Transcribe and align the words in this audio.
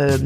Euh, 0.00 0.16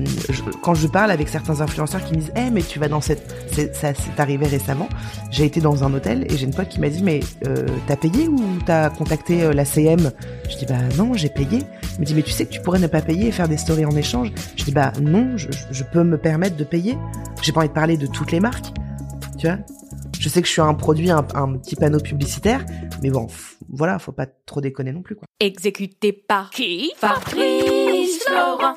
quand 0.62 0.74
je 0.74 0.87
parle 0.87 1.10
avec 1.10 1.28
certains 1.28 1.60
influenceurs 1.60 2.05
qui 2.05 2.14
me 2.14 2.20
disent 2.20 2.33
Eh 2.37 2.51
mais 2.51 2.62
tu 2.62 2.78
vas 2.78 2.88
dans 2.88 3.01
cette 3.01 3.34
ça 3.74 3.92
c'est 3.95 4.20
arrivé 4.20 4.47
récemment. 4.47 4.88
J'ai 5.30 5.45
été 5.45 5.60
dans 5.60 5.84
un 5.84 5.92
hôtel 5.92 6.27
et 6.30 6.37
j'ai 6.37 6.45
une 6.45 6.55
pote 6.55 6.69
qui 6.69 6.80
m'a 6.80 6.88
dit 6.88 7.02
mais 7.02 7.20
euh, 7.47 7.66
t'as 7.87 7.97
payé 7.97 8.28
ou 8.28 8.41
t'as 8.64 8.91
contacté 8.91 9.42
euh, 9.42 9.52
la 9.52 9.64
CM 9.64 10.12
je 10.48 10.56
dis 10.56 10.66
bah 10.66 10.78
non 10.97 11.14
j'ai 11.14 11.28
payé. 11.28 11.62
Elle 11.95 12.00
me 12.00 12.05
dit 12.05 12.14
mais 12.14 12.23
tu 12.23 12.30
sais 12.30 12.47
que 12.47 12.50
tu 12.50 12.60
pourrais 12.60 12.78
ne 12.78 12.87
pas 12.87 13.02
payer 13.02 13.28
et 13.28 13.33
faire 13.33 13.48
des 13.48 13.56
stories 13.56 13.84
en 13.84 13.97
échange? 13.97 14.33
Je 14.56 14.64
dis 14.64 14.73
bah 14.73 14.92
non 15.00 15.37
je, 15.37 15.48
peux 15.92 16.05
me 16.05 16.19
permettre 16.19 16.56
de 16.56 16.64
payer. 16.64 16.97
J'ai 17.42 17.52
pas 17.52 17.61
envie 17.61 17.69
de 17.69 17.75
parler 17.75 17.97
de 17.97 18.06
toutes 18.06 18.33
les 18.33 18.41
marques. 18.41 18.66
Tu 19.38 19.47
vois? 19.47 19.59
Je 20.19 20.28
sais 20.28 20.41
que 20.41 20.47
je 20.47 20.52
suis 20.52 20.62
un 20.62 20.75
produit 20.75 21.11
un, 21.11 21.22
petit 21.22 21.75
panneau 21.75 21.98
publicitaire 21.98 22.64
mais 23.02 23.11
bon 23.11 23.27
voilà 23.69 23.98
faut 23.98 24.12
pas 24.12 24.27
trop 24.47 24.61
déconner 24.61 24.92
non 24.92 25.02
plus 25.02 25.16
quoi. 25.16 25.27
Exécuté 25.41 26.12
par 26.12 26.50
qui? 26.50 26.92
Fabrice 26.97 28.22
Florent. 28.25 28.77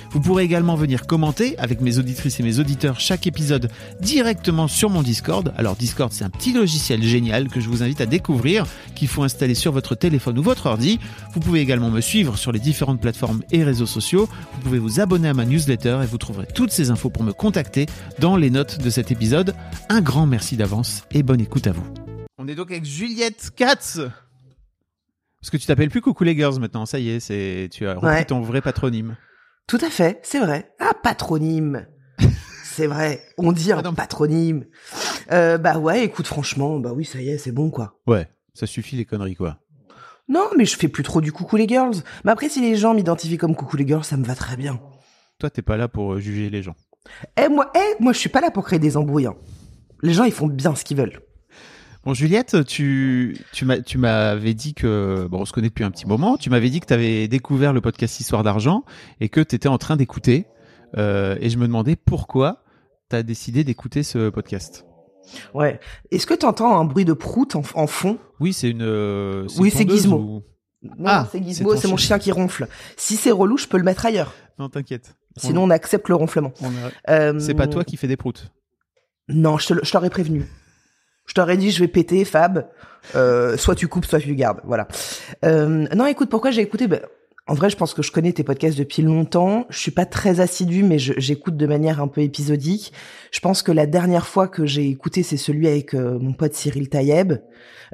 Vous 0.13 0.19
pourrez 0.19 0.43
également 0.43 0.75
venir 0.75 1.07
commenter 1.07 1.57
avec 1.57 1.79
mes 1.79 1.97
auditrices 1.97 2.39
et 2.41 2.43
mes 2.43 2.59
auditeurs 2.59 2.99
chaque 2.99 3.27
épisode 3.27 3.71
directement 4.01 4.67
sur 4.67 4.89
mon 4.89 5.03
Discord. 5.03 5.53
Alors 5.57 5.77
Discord, 5.77 6.11
c'est 6.11 6.25
un 6.25 6.29
petit 6.29 6.51
logiciel 6.51 7.01
génial 7.01 7.47
que 7.47 7.61
je 7.61 7.69
vous 7.69 7.81
invite 7.81 8.01
à 8.01 8.05
découvrir, 8.05 8.65
qu'il 8.93 9.07
faut 9.07 9.23
installer 9.23 9.55
sur 9.55 9.71
votre 9.71 9.95
téléphone 9.95 10.37
ou 10.37 10.43
votre 10.43 10.65
ordi. 10.65 10.99
Vous 11.33 11.39
pouvez 11.39 11.61
également 11.61 11.89
me 11.89 12.01
suivre 12.01 12.37
sur 12.37 12.51
les 12.51 12.59
différentes 12.59 12.99
plateformes 12.99 13.41
et 13.51 13.63
réseaux 13.63 13.85
sociaux. 13.85 14.27
Vous 14.55 14.59
pouvez 14.61 14.79
vous 14.79 14.99
abonner 14.99 15.29
à 15.29 15.33
ma 15.33 15.45
newsletter 15.45 15.99
et 16.03 16.05
vous 16.07 16.17
trouverez 16.17 16.47
toutes 16.53 16.71
ces 16.71 16.91
infos 16.91 17.09
pour 17.09 17.23
me 17.23 17.31
contacter 17.31 17.85
dans 18.19 18.35
les 18.35 18.49
notes 18.49 18.79
de 18.81 18.89
cet 18.89 19.11
épisode. 19.11 19.55
Un 19.87 20.01
grand 20.01 20.27
merci 20.27 20.57
d'avance 20.57 21.03
et 21.11 21.23
bonne 21.23 21.39
écoute 21.39 21.67
à 21.67 21.71
vous. 21.71 21.85
On 22.37 22.49
est 22.49 22.55
donc 22.55 22.71
avec 22.71 22.83
Juliette 22.83 23.51
Katz. 23.55 24.01
Parce 25.39 25.49
que 25.51 25.57
tu 25.57 25.65
t'appelles 25.65 25.89
plus 25.89 26.01
Coucou 26.01 26.25
les 26.25 26.35
Girls 26.35 26.59
maintenant, 26.59 26.85
ça 26.85 26.99
y 26.99 27.09
est, 27.09 27.19
c'est 27.21 27.69
tu 27.71 27.87
as 27.87 27.93
repris 27.93 28.07
Ouais. 28.07 28.25
ton 28.25 28.41
vrai 28.41 28.61
patronyme. 28.61 29.15
Tout 29.71 29.79
à 29.85 29.89
fait, 29.89 30.19
c'est 30.21 30.41
vrai. 30.41 30.69
Ah, 30.79 30.91
patronyme. 31.01 31.87
c'est 32.65 32.87
vrai. 32.87 33.21
On 33.37 33.53
dit 33.53 33.71
un 33.71 33.93
patronyme. 33.93 34.65
Euh, 35.31 35.57
bah 35.57 35.77
ouais, 35.77 36.03
écoute, 36.03 36.27
franchement, 36.27 36.77
bah 36.77 36.91
oui, 36.93 37.05
ça 37.05 37.21
y 37.21 37.29
est, 37.29 37.37
c'est 37.37 37.53
bon, 37.53 37.69
quoi. 37.69 37.97
Ouais, 38.05 38.27
ça 38.53 38.67
suffit 38.67 38.97
les 38.97 39.05
conneries 39.05 39.37
quoi. 39.37 39.59
Non, 40.27 40.49
mais 40.57 40.65
je 40.65 40.75
fais 40.75 40.89
plus 40.89 41.03
trop 41.03 41.21
du 41.21 41.31
coucou 41.31 41.55
les 41.55 41.69
girls. 41.69 41.95
Mais 42.25 42.33
après, 42.33 42.49
si 42.49 42.59
les 42.59 42.75
gens 42.75 42.93
m'identifient 42.93 43.37
comme 43.37 43.55
coucou 43.55 43.77
les 43.77 43.87
girls, 43.87 44.03
ça 44.03 44.17
me 44.17 44.25
va 44.25 44.35
très 44.35 44.57
bien. 44.57 44.77
Toi, 45.39 45.49
t'es 45.49 45.61
pas 45.61 45.77
là 45.77 45.87
pour 45.87 46.15
euh, 46.15 46.19
juger 46.19 46.49
les 46.49 46.63
gens. 46.63 46.75
Eh, 47.37 47.47
moi, 47.47 47.71
eh, 47.73 47.95
moi, 48.03 48.11
je 48.11 48.17
suis 48.17 48.27
pas 48.27 48.41
là 48.41 48.51
pour 48.51 48.65
créer 48.65 48.79
des 48.79 48.97
embrouilles. 48.97 49.27
hein. 49.27 49.37
Les 50.01 50.11
gens, 50.11 50.25
ils 50.25 50.33
font 50.33 50.47
bien 50.47 50.75
ce 50.75 50.83
qu'ils 50.83 50.97
veulent. 50.97 51.21
Bon, 52.03 52.15
Juliette, 52.15 52.65
tu, 52.65 53.37
tu 53.53 53.67
tu 53.85 53.97
m'avais 53.99 54.53
dit 54.55 54.73
que, 54.73 55.27
bon, 55.29 55.41
on 55.41 55.45
se 55.45 55.53
connaît 55.53 55.67
depuis 55.69 55.83
un 55.83 55.91
petit 55.91 56.07
moment, 56.07 56.35
tu 56.35 56.49
m'avais 56.49 56.71
dit 56.71 56.79
que 56.79 56.87
tu 56.87 56.93
avais 56.93 57.27
découvert 57.27 57.73
le 57.73 57.81
podcast 57.81 58.19
Histoire 58.19 58.41
d'argent 58.43 58.83
et 59.19 59.29
que 59.29 59.39
tu 59.39 59.55
étais 59.55 59.69
en 59.69 59.77
train 59.77 59.97
d'écouter. 59.97 60.47
Euh, 60.97 61.37
et 61.39 61.49
je 61.49 61.57
me 61.57 61.67
demandais 61.67 61.95
pourquoi 61.95 62.63
tu 63.11 63.15
as 63.15 63.23
décidé 63.23 63.63
d'écouter 63.63 64.01
ce 64.01 64.29
podcast. 64.29 64.85
Ouais. 65.53 65.79
Est-ce 66.09 66.25
que 66.25 66.33
t'entends 66.33 66.75
un 66.79 66.85
bruit 66.85 67.05
de 67.05 67.13
prout 67.13 67.55
en, 67.55 67.61
en 67.75 67.85
fond? 67.87 68.17
Oui, 68.39 68.51
c'est 68.51 68.69
une. 68.71 68.81
euh, 68.81 69.45
Oui, 69.59 69.69
une 69.69 69.77
c'est 69.77 69.87
Gizmo. 69.89 70.17
ou- 70.17 70.43
Non, 70.81 71.05
Ah, 71.05 71.27
c'est 71.31 71.41
Gizmo, 71.43 71.75
c'est 71.75 71.87
mon 71.87 71.97
chien. 71.97 72.17
qui 72.17 72.31
ronfle. 72.31 72.67
Si 72.97 73.15
c'est 73.15 73.29
relou, 73.31 73.57
je 73.57 73.67
peux 73.67 73.77
le 73.77 73.83
mettre 73.83 74.07
ailleurs. 74.07 74.33
Non, 74.57 74.69
t'inquiète. 74.69 75.15
Sinon, 75.37 75.63
on 75.65 75.69
accepte 75.69 76.09
le 76.09 76.15
ronflement. 76.15 76.51
On- 76.61 76.65
on- 76.67 77.11
Euh, 77.11 77.39
C'est 77.39 77.53
pas 77.53 77.67
toi 77.67 77.83
qui 77.83 77.95
fais 77.95 78.07
des 78.07 78.17
proutes. 78.17 78.51
Non, 79.29 79.59
je 79.59 79.91
t'aurais 79.91 80.09
prévenu. 80.09 80.45
Je 81.25 81.33
t'aurais 81.33 81.57
dit, 81.57 81.71
je 81.71 81.79
vais 81.79 81.87
péter, 81.87 82.25
Fab. 82.25 82.67
Euh, 83.15 83.57
soit 83.57 83.75
tu 83.75 83.87
coupes, 83.87 84.05
soit 84.05 84.19
tu 84.19 84.35
gardes. 84.35 84.61
Voilà. 84.63 84.87
Euh, 85.45 85.87
non, 85.95 86.05
écoute, 86.05 86.29
pourquoi 86.29 86.51
j'ai 86.51 86.61
écouté? 86.61 86.87
Ben, 86.87 87.01
En 87.47 87.53
vrai, 87.53 87.69
je 87.69 87.77
pense 87.77 87.93
que 87.93 88.01
je 88.01 88.11
connais 88.11 88.31
tes 88.31 88.43
podcasts 88.43 88.77
depuis 88.77 89.01
longtemps. 89.01 89.65
Je 89.69 89.77
suis 89.79 89.91
pas 89.91 90.05
très 90.05 90.39
assidue, 90.39 90.83
mais 90.83 90.99
j'écoute 90.99 91.57
de 91.57 91.65
manière 91.65 92.01
un 92.01 92.07
peu 92.07 92.21
épisodique. 92.21 92.93
Je 93.31 93.39
pense 93.39 93.63
que 93.63 93.71
la 93.71 93.85
dernière 93.85 94.27
fois 94.27 94.47
que 94.47 94.65
j'ai 94.65 94.87
écouté, 94.89 95.23
c'est 95.23 95.37
celui 95.37 95.67
avec 95.67 95.93
euh, 95.93 96.19
mon 96.19 96.33
pote 96.33 96.53
Cyril 96.53 96.89
Taïeb. 96.89 97.33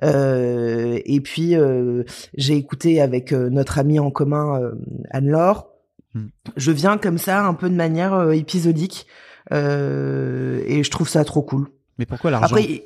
Euh, 0.04 1.00
et 1.06 1.22
puis, 1.22 1.56
euh, 1.56 2.04
j'ai 2.36 2.56
écouté 2.56 3.02
avec 3.02 3.32
notre 3.32 3.80
amie 3.80 4.00
en 4.00 4.12
commun, 4.12 4.72
Anne-Laure. 5.12 5.70
Hmm. 6.14 6.28
Je 6.56 6.72
viens 6.72 6.98
comme 6.98 7.18
ça, 7.18 7.46
un 7.46 7.54
peu 7.54 7.70
de 7.70 7.76
manière 7.76 8.32
épisodique. 8.32 9.08
Euh, 9.54 10.62
et 10.66 10.84
je 10.84 10.92
trouve 10.92 11.08
ça 11.08 11.24
trop 11.24 11.42
cool. 11.42 11.70
Mais 11.98 12.06
pourquoi 12.06 12.32
l'argent? 12.32 12.56
Après, 12.56 12.84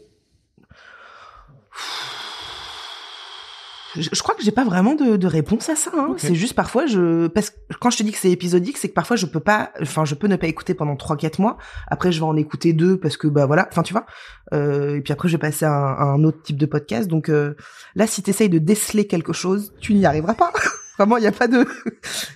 je, 3.96 4.22
crois 4.22 4.35
que 4.35 4.44
j'ai 4.44 4.52
pas 4.52 4.63
vraiment 4.63 4.96
de, 4.96 5.17
de 5.17 5.28
réponse 5.28 5.70
à 5.70 5.76
ça. 5.76 5.91
Hein. 5.93 6.16
C'est 6.17 6.35
juste 6.35 6.53
parfois 6.53 6.85
je 6.85 7.28
parce 7.28 7.49
que 7.49 7.55
quand 7.79 7.90
je 7.90 7.97
te 7.97 8.03
dis 8.03 8.11
que 8.11 8.17
c'est 8.17 8.32
épisodique, 8.32 8.78
c'est 8.78 8.90
que 8.90 8.93
parfois 8.93 9.16
je 9.16 9.26
peux 9.26 9.40
pas, 9.40 9.72
enfin 9.82 10.05
je 10.05 10.16
peux 10.16 10.28
ne 10.28 10.35
pas 10.35 10.47
écouter 10.47 10.73
pendant 10.73 10.96
trois 10.96 11.17
quatre 11.17 11.40
mois. 11.40 11.58
Après 11.88 12.11
je 12.11 12.20
vais 12.20 12.26
en 12.26 12.35
écouter 12.35 12.73
deux 12.73 12.97
parce 12.97 13.17
que 13.17 13.28
bah 13.28 13.46
voilà, 13.46 13.67
enfin 13.72 13.84
tu 13.84 13.93
vois. 13.93 14.05
Euh, 14.53 14.97
et 14.97 15.02
puis 15.02 15.14
après 15.14 15.28
je 15.28 15.35
vais 15.35 15.41
passer 15.41 15.66
à 15.66 15.72
un, 15.72 15.93
à 15.93 16.03
un 16.03 16.23
autre 16.23 16.41
type 16.41 16.58
de 16.58 16.66
podcast. 16.66 17.08
Donc 17.08 17.29
euh, 17.29 17.55
là, 17.96 18.08
si 18.08 18.23
t'essayes 18.23 18.49
de 18.49 18.59
déceler 18.59 19.08
quelque 19.08 19.34
chose, 19.34 19.73
tu 19.79 19.94
n'y 19.94 20.05
arriveras 20.05 20.35
pas. 20.35 20.52
Vraiment, 20.97 21.17
il 21.17 21.23
y 21.23 21.28
a 21.28 21.32
pas 21.32 21.47
de, 21.47 21.66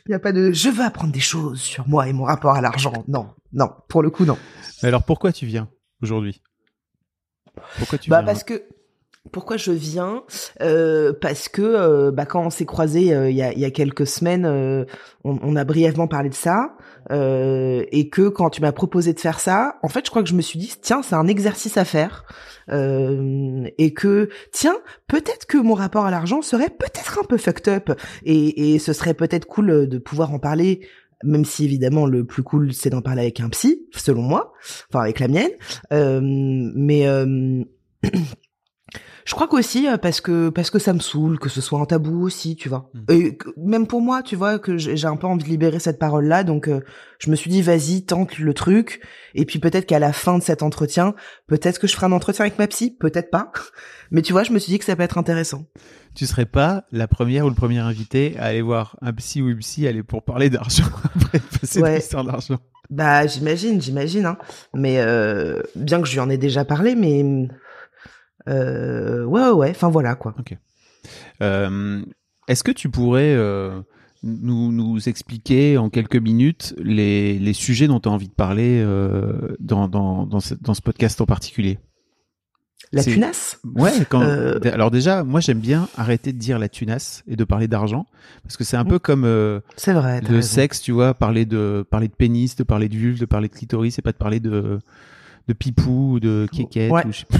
il 0.07 0.11
y 0.11 0.15
a 0.15 0.19
pas 0.19 0.31
de. 0.31 0.51
Je 0.51 0.69
veux 0.69 0.83
apprendre 0.83 1.13
des 1.13 1.19
choses 1.19 1.59
sur 1.59 1.87
moi 1.87 2.07
et 2.07 2.13
mon 2.13 2.23
rapport 2.23 2.53
à 2.53 2.61
l'argent. 2.61 2.93
Non, 3.07 3.29
non, 3.53 3.69
pour 3.89 4.01
le 4.01 4.09
coup 4.09 4.25
non. 4.25 4.37
Mais 4.81 4.89
alors 4.89 5.03
pourquoi 5.03 5.31
tu 5.31 5.45
viens 5.45 5.69
aujourd'hui? 6.01 6.41
Pourquoi 7.77 7.97
tu 7.97 8.09
Bah 8.09 8.21
viens 8.21 8.25
parce 8.25 8.43
que 8.43 8.63
Pourquoi 9.31 9.57
je 9.57 9.71
viens 9.71 10.23
Euh, 10.61 11.13
Parce 11.19 11.49
que 11.49 11.61
euh, 11.61 12.11
bah, 12.11 12.25
quand 12.25 12.45
on 12.45 12.49
s'est 12.49 12.65
croisés 12.65 13.13
euh, 13.13 13.29
il 13.29 13.35
y, 13.35 13.41
a, 13.41 13.53
y 13.53 13.65
a 13.65 13.71
quelques 13.71 14.07
semaines, 14.07 14.45
euh, 14.45 14.85
on, 15.23 15.37
on 15.41 15.55
a 15.55 15.63
brièvement 15.63 16.07
parlé 16.07 16.29
de 16.29 16.35
ça. 16.35 16.75
et 17.11 18.09
que 18.11 18.29
quand 18.29 18.49
tu 18.49 18.61
m'as 18.61 18.71
proposé 18.71 19.13
de 19.13 19.19
faire 19.19 19.39
ça, 19.39 19.77
en 19.83 19.89
fait, 19.89 20.05
je 20.05 20.09
crois 20.09 20.23
que 20.23 20.29
je 20.29 20.35
me 20.35 20.41
suis 20.41 20.59
dit, 20.59 20.73
tiens, 20.81 21.01
c'est 21.01 21.15
un 21.15 21.27
exercice 21.27 21.77
à 21.77 21.85
faire. 21.85 22.25
Et 22.71 23.93
que, 23.93 24.29
tiens, 24.51 24.77
peut-être 25.07 25.45
que 25.45 25.57
mon 25.57 25.73
rapport 25.75 26.05
à 26.05 26.11
l'argent 26.11 26.41
serait 26.41 26.69
peut-être 26.69 27.19
un 27.19 27.25
peu 27.25 27.37
fucked 27.37 27.67
up. 27.67 27.91
Et, 28.23 28.73
et 28.73 28.79
ce 28.79 28.93
serait 28.93 29.13
peut-être 29.13 29.45
cool 29.45 29.87
de 29.87 29.97
pouvoir 29.97 30.33
en 30.33 30.39
parler 30.39 30.81
même 31.23 31.45
si 31.45 31.65
évidemment 31.65 32.05
le 32.05 32.25
plus 32.25 32.43
cool 32.43 32.73
c'est 32.73 32.89
d'en 32.89 33.01
parler 33.01 33.21
avec 33.21 33.39
un 33.39 33.49
psy, 33.49 33.87
selon 33.91 34.21
moi, 34.21 34.53
enfin 34.89 35.01
avec 35.01 35.19
la 35.19 35.27
mienne. 35.27 35.51
Euh, 35.91 36.19
mais 36.21 37.07
euh, 37.07 37.63
je 39.25 39.33
crois 39.33 39.47
qu'aussi 39.47 39.87
euh, 39.87 39.97
parce 39.97 40.21
que 40.21 40.49
parce 40.49 40.69
que 40.69 40.77
ça 40.79 40.93
me 40.93 40.99
saoule 40.99 41.39
que 41.39 41.49
ce 41.49 41.59
soit 41.61 41.79
un 41.79 41.85
tabou 41.85 42.23
aussi, 42.23 42.55
tu 42.55 42.69
vois. 42.69 42.89
Mm. 42.93 42.99
Et 43.11 43.37
que- 43.37 43.49
même 43.57 43.87
pour 43.87 44.01
moi, 44.01 44.21
tu 44.21 44.35
vois 44.35 44.59
que 44.59 44.77
j'ai 44.77 45.05
un 45.07 45.15
peu 45.15 45.25
envie 45.27 45.43
de 45.43 45.49
libérer 45.49 45.79
cette 45.79 45.97
parole 45.99 46.25
là, 46.25 46.43
donc 46.43 46.67
euh, 46.67 46.81
je 47.19 47.31
me 47.31 47.35
suis 47.35 47.49
dit 47.49 47.61
vas-y 47.61 48.05
tente 48.05 48.37
le 48.37 48.53
truc. 48.53 49.01
Et 49.33 49.45
puis 49.45 49.59
peut-être 49.59 49.85
qu'à 49.85 49.99
la 49.99 50.13
fin 50.13 50.37
de 50.37 50.43
cet 50.43 50.61
entretien, 50.63 51.15
peut-être 51.47 51.79
que 51.79 51.87
je 51.87 51.93
ferai 51.95 52.05
un 52.05 52.11
entretien 52.11 52.45
avec 52.45 52.59
ma 52.59 52.67
psy, 52.67 52.95
peut-être 52.99 53.31
pas. 53.31 53.51
Mais 54.11 54.21
tu 54.21 54.31
vois, 54.33 54.43
je 54.43 54.51
me 54.51 54.59
suis 54.59 54.71
dit 54.71 54.79
que 54.79 54.85
ça 54.85 54.95
peut 54.95 55.03
être 55.03 55.17
intéressant. 55.17 55.65
Tu 56.13 56.25
serais 56.27 56.45
pas 56.45 56.85
la 56.91 57.07
première 57.07 57.45
ou 57.45 57.49
le 57.49 57.55
premier 57.55 57.79
invité 57.79 58.35
à 58.39 58.45
aller 58.45 58.61
voir 58.61 58.95
un 59.01 59.11
psy 59.13 59.41
ou 59.41 59.49
une 59.49 59.57
psy 59.57 59.87
aller 59.87 60.03
pour 60.03 60.23
parler 60.23 60.49
d'argent 60.49 60.85
après 61.15 61.39
passer 61.59 61.81
Ouais. 61.81 61.99
d'argent. 62.13 62.57
Bah 62.91 63.25
j'imagine, 63.25 63.81
j'imagine. 63.81 64.27
Hein. 64.27 64.37
Mais 64.75 64.99
euh, 64.99 65.61
bien 65.75 65.99
que 66.01 66.07
je 66.07 66.13
lui 66.13 66.19
en 66.19 66.29
ai 66.29 66.37
déjà 66.37 66.63
parlé, 66.63 66.95
mais 66.95 67.23
ouais, 68.47 69.23
ouais, 69.25 69.49
ouais. 69.51 69.69
Enfin 69.71 69.89
voilà 69.89 70.15
quoi. 70.15 70.35
Euh, 71.41 72.01
Est-ce 72.47 72.63
que 72.63 72.71
tu 72.71 72.89
pourrais 72.89 73.33
euh, 73.35 73.79
nous, 74.23 74.71
nous 74.71 75.07
expliquer 75.09 75.77
en 75.77 75.89
quelques 75.89 76.15
minutes 76.15 76.73
les, 76.77 77.37
les 77.39 77.53
sujets 77.53 77.87
dont 77.87 77.99
tu 77.99 78.09
as 78.09 78.11
envie 78.11 78.27
de 78.27 78.33
parler 78.33 78.81
euh, 78.83 79.55
dans, 79.59 79.87
dans, 79.87 80.25
dans, 80.25 80.39
ce, 80.39 80.53
dans 80.55 80.73
ce 80.73 80.81
podcast 80.81 81.19
en 81.21 81.25
particulier? 81.25 81.79
La 82.91 83.03
punasse. 83.03 83.59
Ouais, 83.75 83.91
quand, 84.09 84.21
Euh. 84.21 84.59
alors 84.71 84.91
déjà, 84.91 85.23
moi 85.23 85.39
j'aime 85.41 85.59
bien 85.59 85.89
arrêter 85.97 86.31
de 86.31 86.37
dire 86.37 86.59
la 86.59 86.69
tunasse 86.69 87.23
et 87.27 87.35
de 87.35 87.43
parler 87.43 87.67
d'argent 87.67 88.05
parce 88.43 88.57
que 88.57 88.63
c'est 88.63 88.77
un 88.77 88.85
peu 88.85 88.99
comme 88.99 89.25
euh, 89.25 89.59
C'est 89.75 89.91
vrai. 89.91 90.21
le 90.21 90.27
raison. 90.37 90.41
sexe, 90.47 90.81
tu 90.81 90.91
vois, 90.91 91.13
parler 91.13 91.45
de 91.45 91.85
parler 91.89 92.07
de 92.07 92.13
pénis, 92.13 92.55
de 92.55 92.63
parler 92.63 92.87
de 92.87 92.95
vulve, 92.95 93.19
de 93.19 93.25
parler 93.25 93.47
de 93.49 93.53
clitoris, 93.53 93.95
c'est 93.95 94.01
pas 94.03 94.11
de 94.11 94.17
parler 94.17 94.39
de 94.39 94.79
de 95.47 95.53
pipou 95.53 96.13
ou 96.13 96.19
de 96.19 96.47
kékette 96.51 96.91
Ouais. 96.91 97.05
ou 97.05 97.11
je 97.11 97.19
sais 97.19 97.25
pas. 97.25 97.37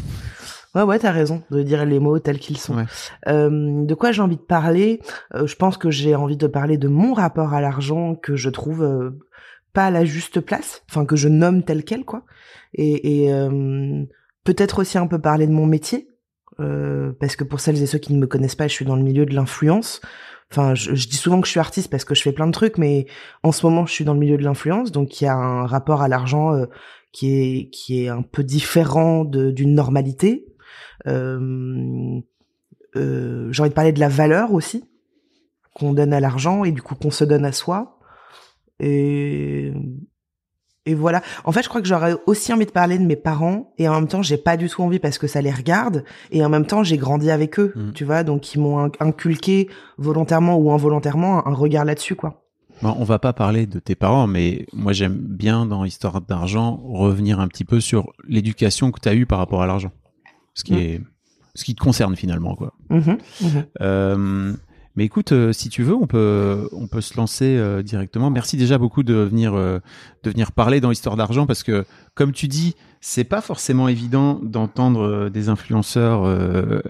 Ouais, 0.76 0.84
ouais, 0.84 1.00
t'as 1.00 1.12
raison 1.12 1.42
de 1.52 1.64
dire 1.64 1.86
les 1.86 2.00
mots 2.00 2.20
tels 2.20 2.38
qu'ils 2.40 2.58
sont. 2.58 2.76
Ouais. 2.76 2.84
Euh, 3.28 3.86
de 3.86 3.94
quoi 3.96 4.12
j'ai 4.12 4.22
envie 4.22 4.36
de 4.36 4.42
parler 4.42 5.00
Euh, 5.34 5.48
Je 5.48 5.56
pense 5.56 5.78
que 5.78 5.90
j'ai 5.90 6.16
envie 6.16 6.36
de 6.38 6.48
parler 6.48 6.78
de 6.78 6.90
mon 6.90 7.14
rapport 7.14 7.54
à 7.54 7.62
l'argent 7.62 8.16
que 8.16 8.36
je 8.36 8.50
trouve 8.50 8.84
euh, 8.84 9.12
pas 9.74 9.86
à 9.86 9.92
la 9.92 10.04
juste 10.04 10.42
place, 10.42 10.84
enfin 10.90 11.06
que 11.06 11.16
je 11.16 11.30
nomme 11.30 11.64
tel 11.64 11.84
quel, 11.86 12.04
quoi. 12.04 12.24
Et, 12.74 13.24
et 13.24 13.34
euh, 13.34 14.04
peut-être 14.44 14.80
aussi 14.80 14.98
un 14.98 15.08
peu 15.08 15.20
parler 15.20 15.48
de 15.48 15.54
mon 15.54 15.66
métier, 15.66 16.10
euh, 16.60 17.14
parce 17.22 17.38
que 17.38 17.46
pour 17.46 17.62
celles 17.62 17.82
et 17.82 17.86
ceux 17.86 17.98
qui 17.98 18.14
ne 18.14 18.20
me 18.20 18.28
connaissent 18.28 18.56
pas, 18.56 18.68
je 18.68 18.74
suis 18.74 18.86
dans 18.86 18.96
le 18.98 19.04
milieu 19.04 19.26
de 19.26 19.34
l'influence. 19.34 20.02
Enfin, 20.52 20.76
je, 20.76 20.94
je 20.94 21.08
dis 21.08 21.16
souvent 21.16 21.40
que 21.40 21.48
je 21.48 21.52
suis 21.52 21.60
artiste 21.60 21.90
parce 21.90 22.04
que 22.06 22.16
je 22.16 22.22
fais 22.22 22.32
plein 22.34 22.48
de 22.48 22.52
trucs, 22.52 22.78
mais 22.78 23.06
en 23.44 23.52
ce 23.54 23.66
moment, 23.66 23.86
je 23.86 23.94
suis 23.94 24.06
dans 24.06 24.14
le 24.14 24.20
milieu 24.20 24.38
de 24.38 24.44
l'influence, 24.44 24.92
donc 24.92 25.22
il 25.22 25.24
y 25.24 25.28
a 25.28 25.36
un 25.36 25.66
rapport 25.66 26.02
à 26.02 26.08
l'argent 26.10 26.54
qui 27.14 27.32
est 27.34 27.70
qui 27.72 28.04
est 28.04 28.10
un 28.10 28.22
peu 28.22 28.44
différent 28.44 29.24
d'une 29.26 29.74
normalité. 29.74 30.46
Euh, 31.08 32.20
euh, 32.96 33.52
j'ai 33.52 33.62
envie 33.62 33.70
de 33.70 33.76
parler 33.76 33.92
de 33.92 34.00
la 34.00 34.10
valeur 34.10 34.54
aussi 34.54 34.84
qu'on 35.74 35.94
donne 35.94 36.14
à 36.14 36.20
l'argent 36.20 36.64
et 36.64 36.72
du 36.72 36.82
coup 36.82 36.96
qu'on 36.96 37.12
se 37.12 37.24
donne 37.26 37.44
à 37.46 37.52
soi. 37.52 38.00
Et 38.80 39.72
et 40.88 40.94
voilà. 40.94 41.24
En 41.46 41.52
fait, 41.52 41.64
je 41.64 41.70
crois 41.70 41.82
que 41.82 41.88
j'aurais 41.88 42.14
aussi 42.28 42.54
envie 42.54 42.68
de 42.68 42.72
parler 42.72 43.00
de 43.00 43.04
mes 43.06 43.16
parents 43.16 43.74
et 43.80 43.90
en 43.90 43.96
même 43.96 44.08
temps, 44.08 44.22
j'ai 44.22 44.38
pas 44.38 44.56
du 44.56 44.70
tout 44.70 44.84
envie 44.84 45.00
parce 45.00 45.18
que 45.18 45.26
ça 45.26 45.42
les 45.42 45.52
regarde 45.52 46.04
et 46.32 46.46
en 46.46 46.50
même 46.50 46.68
temps, 46.68 46.84
j'ai 46.84 46.98
grandi 46.98 47.32
avec 47.32 47.60
eux, 47.60 47.74
Mm. 47.76 47.92
tu 47.94 48.04
vois, 48.06 48.24
donc 48.24 48.54
ils 48.54 48.60
m'ont 48.62 48.78
in- 48.80 48.92
inculqué 49.00 49.68
volontairement 49.98 50.58
ou 50.58 50.72
involontairement 50.72 51.48
un 51.48 51.54
regard 51.56 51.86
là-dessus, 51.86 52.16
quoi. 52.16 52.44
Bon, 52.84 52.94
on 53.00 53.04
va 53.04 53.18
pas 53.20 53.34
parler 53.34 53.66
de 53.66 53.80
tes 53.80 53.96
parents, 53.96 54.28
mais 54.28 54.68
moi 54.74 54.92
j'aime 54.94 55.16
bien 55.18 55.66
dans 55.66 55.86
Histoire 55.86 56.22
d'argent 56.22 56.80
revenir 56.86 57.40
un 57.40 57.48
petit 57.48 57.64
peu 57.66 57.80
sur 57.80 58.12
l'éducation 58.28 58.92
que 58.92 59.00
tu 59.00 59.10
as 59.10 59.16
eue 59.16 59.26
par 59.26 59.40
rapport 59.40 59.64
à 59.64 59.66
l'argent. 59.66 59.92
Ce 60.56 60.64
qui 60.64 60.74
Mm. 60.74 60.78
est 60.78 61.02
ce 61.54 61.64
qui 61.64 61.74
te 61.76 61.82
concerne 61.82 62.16
finalement 62.16 62.56
quoi. 62.56 62.74
Mhm, 62.90 63.18
mhm. 63.42 63.66
Euh, 63.82 64.54
mais 64.98 65.06
écoute, 65.06 65.32
euh, 65.34 65.52
si 65.54 65.70
tu 65.70 65.84
veux, 65.84 65.94
on 65.96 66.08
peut 66.08 66.68
on 66.74 66.88
peut 66.88 67.02
se 67.02 67.16
lancer 67.18 67.56
euh, 67.58 67.82
directement. 67.82 68.30
Merci 68.30 68.58
déjà 68.58 68.78
beaucoup 68.78 69.04
de 69.04 69.14
venir 69.14 69.54
de 69.54 69.82
venir 70.30 70.52
parler 70.52 70.82
dans 70.82 70.92
Histoire 70.92 71.16
d'argent 71.16 71.46
parce 71.46 71.64
que 71.64 71.86
comme 72.14 72.32
tu 72.32 72.48
dis, 72.48 72.76
c'est 73.00 73.24
pas 73.24 73.42
forcément 73.42 73.88
évident 73.88 74.40
d'entendre 74.42 75.30
des 75.30 75.48
influenceurs 75.50 76.26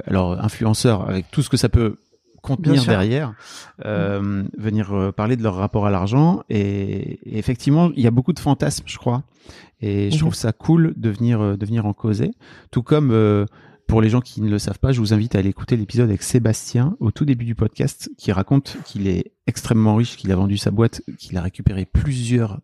alors 0.08 0.40
influenceurs 0.44 1.08
avec 1.10 1.30
tout 1.32 1.42
ce 1.42 1.50
que 1.50 1.58
ça 1.58 1.70
peut 1.70 1.98
contenir 2.46 2.86
derrière, 2.86 3.34
euh, 3.86 4.44
venir 4.58 4.94
euh, 4.94 5.12
parler 5.12 5.36
de 5.36 5.44
leur 5.44 5.56
rapport 5.56 5.86
à 5.86 5.90
l'argent. 5.90 6.44
Et, 6.50 7.20
et 7.26 7.38
effectivement, 7.38 7.92
il 7.96 8.04
y 8.04 8.08
a 8.08 8.12
beaucoup 8.12 8.34
de 8.34 8.40
fantasmes, 8.40 8.84
je 8.86 8.98
crois. 8.98 9.24
Et 9.82 10.10
je 10.10 10.16
Mhm. 10.16 10.20
trouve 10.22 10.36
ça 10.36 10.52
cool 10.54 10.94
de 10.98 11.10
venir, 11.10 11.42
euh, 11.42 11.58
de 11.58 11.66
venir 11.66 11.86
en 11.86 11.94
causer. 11.94 12.32
Tout 12.72 12.82
comme 12.84 13.12
euh, 13.12 13.46
pour 13.88 14.02
les 14.02 14.10
gens 14.10 14.22
qui 14.22 14.42
ne 14.42 14.50
le 14.50 14.58
savent 14.60 14.80
pas, 14.80 14.92
je 14.92 15.00
vous 15.00 15.14
invite 15.14 15.36
à 15.36 15.40
aller 15.40 15.50
écouter 15.50 15.76
l'épisode 15.78 16.10
avec 16.10 16.24
Sébastien 16.24 16.96
au 17.00 17.12
tout 17.12 17.26
début 17.26 17.46
du 17.46 17.56
podcast 17.56 18.10
qui 18.18 18.32
raconte 18.32 18.78
qu'il 18.86 19.08
est 19.08 19.34
extrêmement 19.48 19.96
riche, 19.96 20.16
qu'il 20.18 20.32
a 20.32 20.36
vendu 20.36 20.58
sa 20.58 20.72
boîte, 20.72 21.02
qu'il 21.20 21.38
a 21.38 21.42
récupéré 21.42 21.86
plusieurs, 21.86 22.60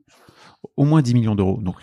au 0.77 0.85
moins 0.85 1.01
10 1.01 1.13
millions 1.13 1.35
d'euros. 1.35 1.59
Donc 1.61 1.75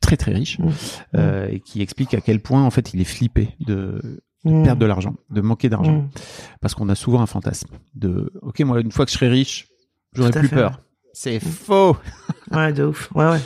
très 0.00 0.16
très 0.16 0.32
riche. 0.32 0.58
Mhm. 0.58 0.70
Euh, 1.16 1.48
et 1.50 1.60
qui 1.60 1.82
explique 1.82 2.14
à 2.14 2.20
quel 2.20 2.40
point 2.40 2.62
en 2.64 2.70
fait 2.70 2.94
il 2.94 3.00
est 3.00 3.04
flippé 3.04 3.50
de 3.60 4.22
Mhm. 4.44 4.62
perdre 4.62 4.80
de 4.80 4.86
l'argent, 4.86 5.16
de 5.28 5.42
manquer 5.42 5.68
d'argent 5.68 6.08
parce 6.62 6.74
qu'on 6.74 6.88
a 6.88 6.94
souvent 6.94 7.20
un 7.20 7.26
fantasme 7.26 7.68
de 7.94 8.32
ok 8.40 8.60
moi 8.60 8.80
une 8.80 8.90
fois 8.90 9.04
que 9.04 9.10
je 9.12 9.18
serai 9.18 9.28
riche 9.28 9.68
j'aurai 10.14 10.30
plus 10.30 10.48
fait, 10.48 10.56
peur 10.56 10.80
c'est 11.12 11.40
faux 11.40 11.94
Ouais, 12.50 12.72
de 12.72 12.84
ouf. 12.84 13.10
Ouais, 13.14 13.28
ouais. 13.28 13.40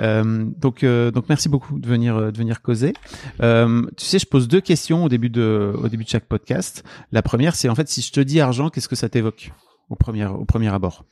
Euh, 0.00 0.44
donc 0.56 0.82
euh, 0.82 1.12
donc 1.12 1.28
merci 1.28 1.48
beaucoup 1.48 1.78
de 1.78 1.86
venir 1.88 2.16
euh, 2.16 2.30
de 2.32 2.36
venir 2.38 2.62
causer 2.62 2.94
Euh, 3.40 3.82
tu 3.96 4.04
sais 4.04 4.18
je 4.18 4.26
pose 4.26 4.48
deux 4.48 4.60
questions 4.60 5.04
au 5.04 5.08
début 5.08 5.30
de 5.30 5.72
au 5.80 5.88
début 5.88 6.02
de 6.02 6.08
chaque 6.08 6.24
podcast 6.26 6.82
la 7.12 7.22
première 7.22 7.54
c'est 7.54 7.68
en 7.68 7.76
fait 7.76 7.88
si 7.88 8.02
je 8.02 8.10
te 8.10 8.18
dis 8.18 8.40
argent 8.40 8.70
qu'est-ce 8.70 8.88
que 8.88 8.96
ça 8.96 9.08
t'évoque 9.08 9.52
au 9.90 9.94
premier 9.94 10.26
au 10.26 10.44
premier 10.44 10.72
abord? 10.74 11.04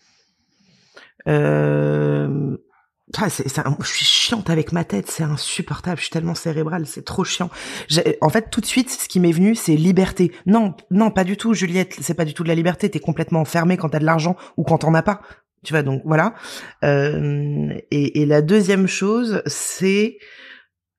Euh... 1.29 2.57
ah, 3.17 3.29
c'est, 3.31 3.49
c'est 3.49 3.61
un- 3.61 3.77
je 3.81 3.87
suis 3.89 4.05
chiante 4.05 4.51
avec 4.51 4.73
ma 4.73 4.85
tête, 4.85 5.09
c'est 5.09 5.23
insupportable, 5.23 5.99
je 5.99 6.03
suis 6.05 6.11
tellement 6.11 6.35
cérébrale, 6.35 6.87
c'est 6.87 7.05
trop 7.05 7.25
chiant. 7.25 7.51
En 8.21 8.29
fait, 8.29 8.51
tout 8.51 8.61
de 8.61 8.67
suite, 8.67 8.91
ce 8.91 9.09
qui 9.09 9.21
m'est 9.21 9.33
venu, 9.33 9.55
c'est 9.55 9.77
liberté. 9.77 10.33
Non, 10.47 10.75
non, 10.91 11.11
pas 11.11 11.25
du 11.25 11.37
tout, 11.37 11.55
Juliette, 11.55 11.95
c'est 12.01 12.15
pas 12.15 12.25
du 12.25 12.35
tout 12.35 12.43
de 12.43 12.49
la 12.49 12.55
liberté, 12.55 12.91
t'es 12.91 13.01
complètement 13.01 13.41
enfermée 13.41 13.77
quand 13.77 13.91
t'as 13.91 14.01
de 14.01 14.05
l'argent 14.07 14.37
ou 14.57 14.65
quand 14.65 14.79
t'en 14.79 14.95
as 14.95 15.03
pas. 15.03 15.21
Tu 15.65 15.73
vois, 15.73 15.83
donc 15.83 16.03
voilà. 16.05 16.35
Euh, 16.85 17.73
et, 17.91 18.21
et 18.23 18.27
la 18.27 18.43
deuxième 18.43 18.87
chose, 18.89 19.43
c'est... 19.47 20.19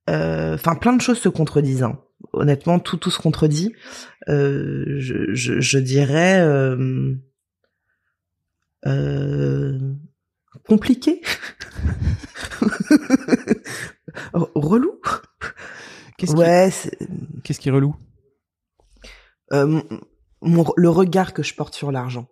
euh, 0.10 0.53
Enfin, 0.55 0.75
plein 0.75 0.93
de 0.93 1.01
choses 1.01 1.20
se 1.20 1.29
contredisent. 1.29 1.84
hein. 1.84 2.00
Honnêtement, 2.32 2.79
tout, 2.79 2.98
tout 2.98 3.12
se 3.12 3.20
contredit. 3.20 3.74
Euh, 4.29 4.86
je, 5.00 5.34
je, 5.34 5.60
je 5.60 5.77
dirais... 5.79 6.39
euh, 6.41 7.13
euh, 8.86 9.79
compliqué 10.67 11.22
relou 14.34 15.00
qu'est-ce 16.17 16.34
ouais 16.36 16.70
c'est- 16.72 16.98
qui 16.98 17.41
qu'est-ce 17.43 17.60
qui 17.60 17.70
est 17.70 17.72
relou? 17.72 17.96
Euh, 19.51 19.82
mon, 20.41 20.65
le 20.75 20.89
regard 20.89 21.34
que 21.34 21.43
je 21.43 21.53
porte 21.55 21.74
sur 21.75 21.91
l'argent 21.91 22.27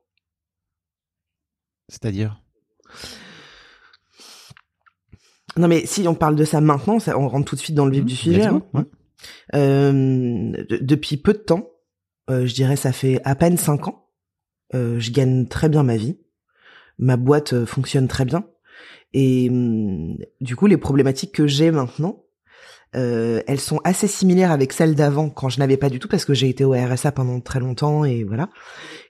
c'est-à-dire? 1.92 2.42
Non 5.58 5.68
mais 5.68 5.86
si 5.86 6.08
on 6.08 6.16
parle 6.16 6.36
de 6.38 6.46
ça 6.46 6.62
maintenant 6.62 7.00
ça, 7.00 7.18
on 7.20 7.28
rentre 7.28 7.50
tout 7.50 7.56
de 7.56 7.60
suite 7.62 7.76
dans 7.76 7.86
le 7.86 7.92
vif 7.92 8.04
Mmh, 8.04 8.06
du 8.08 8.16
sujet 8.16 8.44
hein. 8.46 8.64
ouais. 8.74 8.84
Euh, 9.54 10.52
de- 10.70 10.78
depuis 10.78 11.18
peu 11.18 11.34
de 11.34 11.40
temps 11.40 11.70
euh, 12.30 12.46
je 12.46 12.54
dirais 12.54 12.78
ça 12.78 12.94
fait 12.94 13.20
à 13.26 13.36
peine 13.36 13.58
cinq 13.58 13.88
ans 13.90 14.08
euh, 14.74 14.98
je 15.00 15.12
gagne 15.12 15.48
très 15.48 15.68
bien 15.68 15.84
ma 15.84 15.98
vie 15.98 16.18
ma 16.98 17.18
boîte 17.18 17.66
fonctionne 17.66 18.08
très 18.08 18.24
bien 18.24 18.46
et 19.14 19.50
hum, 19.50 20.18
du 20.40 20.56
coup 20.56 20.68
les 20.68 20.78
problématiques 20.78 21.34
que 21.34 21.48
j'ai 21.48 21.70
maintenant 21.72 22.24
euh, 22.96 23.42
elles 23.48 23.60
sont 23.60 23.80
assez 23.84 24.08
similaires 24.08 24.52
avec 24.52 24.74
celles 24.74 24.96
d'avant 24.96 25.30
quand 25.30 25.50
je 25.50 25.60
n'avais 25.60 25.78
pas 25.78 25.90
du 25.90 26.00
tout 26.00 26.08
parce 26.10 26.26
que 26.26 26.34
j'ai 26.34 26.50
été 26.50 26.64
au 26.66 26.74
RSA 26.74 27.12
pendant 27.14 27.40
très 27.40 27.60
longtemps 27.60 28.04
et 28.06 28.24
voilà 28.24 28.50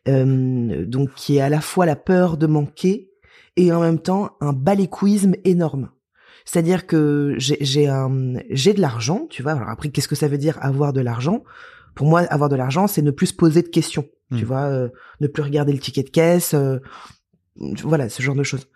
Euh, 0.07 0.85
donc 0.85 1.13
qui 1.15 1.37
est 1.37 1.41
à 1.41 1.49
la 1.49 1.61
fois 1.61 1.85
la 1.85 1.95
peur 1.95 2.37
de 2.37 2.47
manquer 2.47 3.09
et 3.55 3.71
en 3.71 3.81
même 3.81 3.99
temps 3.99 4.31
un 4.41 4.53
baléquisme 4.53 5.33
énorme 5.43 5.89
c'est-à-dire 6.45 6.87
que 6.87 7.35
j'ai 7.37 7.57
j'ai 7.61 7.87
un 7.87 8.33
j'ai 8.49 8.73
de 8.73 8.81
l'argent 8.81 9.27
tu 9.29 9.43
vois 9.43 9.51
alors 9.53 9.69
après 9.69 9.89
qu'est-ce 9.89 10.07
que 10.07 10.15
ça 10.15 10.27
veut 10.27 10.37
dire 10.39 10.57
avoir 10.61 10.93
de 10.93 11.01
l'argent? 11.01 11.43
Pour 11.93 12.07
moi, 12.07 12.21
avoir 12.21 12.47
de 12.49 12.55
l'argent, 12.55 12.87
c'est 12.87 13.01
ne 13.01 13.11
plus 13.11 13.27
se 13.27 13.33
poser 13.33 13.61
de 13.63 13.67
questions. 13.67 14.05
Tu 14.37 14.45
Mm. 14.45 14.47
vois, 14.47 14.63
euh, 14.67 14.87
ne 15.19 15.27
plus 15.27 15.43
regarder 15.43 15.73
le 15.73 15.79
ticket 15.79 16.03
de 16.03 16.09
caisse, 16.09 16.53
euh, 16.53 16.79
voilà, 17.83 18.07
ce 18.07 18.21
genre 18.23 18.33
de 18.33 18.43
choses. 18.43 18.67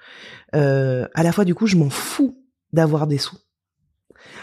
Euh, 0.53 1.07
à 1.13 1.23
la 1.23 1.31
fois, 1.31 1.45
du 1.45 1.55
coup, 1.55 1.65
je 1.65 1.77
m'en 1.77 1.89
fous 1.89 2.37
d'avoir 2.73 3.07
des 3.07 3.17
sous. 3.17 3.37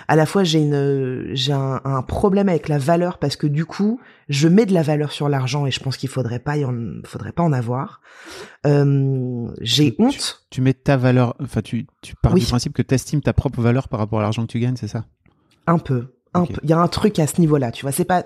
À 0.08 0.16
la 0.16 0.26
fois, 0.26 0.44
j'ai 0.44 0.60
une, 0.60 1.30
j'ai 1.34 1.52
un, 1.52 1.80
un 1.84 2.02
problème 2.02 2.48
avec 2.48 2.68
la 2.68 2.78
valeur 2.78 3.18
parce 3.18 3.36
que 3.36 3.46
du 3.46 3.64
coup, 3.64 4.00
je 4.28 4.48
mets 4.48 4.66
de 4.66 4.74
la 4.74 4.82
valeur 4.82 5.12
sur 5.12 5.28
l'argent 5.28 5.64
et 5.66 5.70
je 5.70 5.80
pense 5.80 5.96
qu'il 5.96 6.08
faudrait 6.08 6.38
pas, 6.40 6.56
y 6.56 6.64
en, 6.64 6.74
faudrait 7.04 7.32
pas 7.32 7.42
en 7.42 7.52
avoir. 7.52 8.00
Euh, 8.66 9.48
j'ai 9.60 9.94
honte. 9.98 10.44
Tu 10.50 10.60
mets 10.60 10.74
ta 10.74 10.96
valeur, 10.96 11.34
enfin, 11.40 11.62
tu, 11.62 11.86
tu 12.02 12.14
pars 12.22 12.34
Oui. 12.34 12.40
du 12.40 12.46
principe 12.46 12.72
que 12.72 12.82
tu 12.82 12.94
estimes 12.94 13.20
ta 13.22 13.32
propre 13.32 13.60
valeur 13.60 13.88
par 13.88 14.00
rapport 14.00 14.18
à 14.18 14.22
l'argent 14.22 14.42
que 14.42 14.52
tu 14.52 14.60
gagnes, 14.60 14.76
c'est 14.76 14.88
ça? 14.88 15.04
Un 15.66 15.78
peu, 15.78 16.14
un 16.34 16.44
peu. 16.46 16.60
Il 16.64 16.70
y 16.70 16.72
a 16.72 16.78
un 16.78 16.88
truc 16.88 17.18
à 17.18 17.26
ce 17.26 17.40
niveau-là, 17.40 17.70
tu 17.70 17.82
vois. 17.82 17.92
C'est 17.92 18.04
pas, 18.04 18.24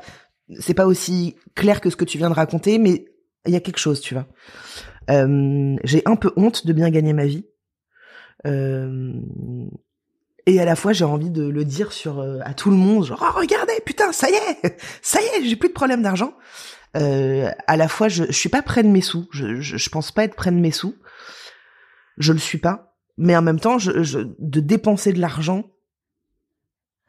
c'est 0.58 0.74
pas 0.74 0.86
aussi 0.86 1.36
clair 1.54 1.80
que 1.80 1.90
ce 1.90 1.96
que 1.96 2.04
tu 2.04 2.18
viens 2.18 2.30
de 2.30 2.34
raconter, 2.34 2.78
mais 2.78 3.04
il 3.46 3.52
y 3.52 3.56
a 3.56 3.60
quelque 3.60 3.78
chose, 3.78 4.00
tu 4.00 4.14
vois. 4.14 4.26
Euh, 5.10 5.76
j'ai 5.84 6.02
un 6.06 6.16
peu 6.16 6.32
honte 6.36 6.66
de 6.66 6.72
bien 6.72 6.90
gagner 6.90 7.12
ma 7.12 7.26
vie. 7.26 7.44
Euh, 8.46 9.12
et 10.46 10.60
à 10.60 10.64
la 10.64 10.76
fois, 10.76 10.92
j'ai 10.92 11.04
envie 11.04 11.30
de 11.30 11.46
le 11.46 11.64
dire 11.64 11.92
sur 11.92 12.20
euh, 12.20 12.38
à 12.44 12.54
tout 12.54 12.70
le 12.70 12.76
monde, 12.76 13.04
genre 13.04 13.22
oh, 13.22 13.38
regardez, 13.38 13.74
putain, 13.84 14.12
ça 14.12 14.30
y 14.30 14.34
est, 14.34 14.80
ça 15.02 15.20
y 15.20 15.24
est, 15.24 15.44
j'ai 15.44 15.56
plus 15.56 15.68
de 15.68 15.74
problème 15.74 16.02
d'argent. 16.02 16.34
Euh, 16.96 17.50
à 17.66 17.76
la 17.76 17.88
fois, 17.88 18.08
je, 18.08 18.24
je 18.24 18.32
suis 18.32 18.48
pas 18.48 18.62
près 18.62 18.82
de 18.82 18.88
mes 18.88 19.00
sous. 19.00 19.28
Je, 19.32 19.60
je, 19.60 19.90
pense 19.90 20.12
pas 20.12 20.24
être 20.24 20.36
près 20.36 20.50
de 20.50 20.56
mes 20.56 20.70
sous. 20.70 20.94
Je 22.16 22.32
le 22.32 22.38
suis 22.38 22.58
pas. 22.58 22.96
Mais 23.18 23.36
en 23.36 23.42
même 23.42 23.60
temps, 23.60 23.78
je, 23.78 24.02
je, 24.02 24.20
de 24.38 24.60
dépenser 24.60 25.12
de 25.12 25.20
l'argent, 25.20 25.64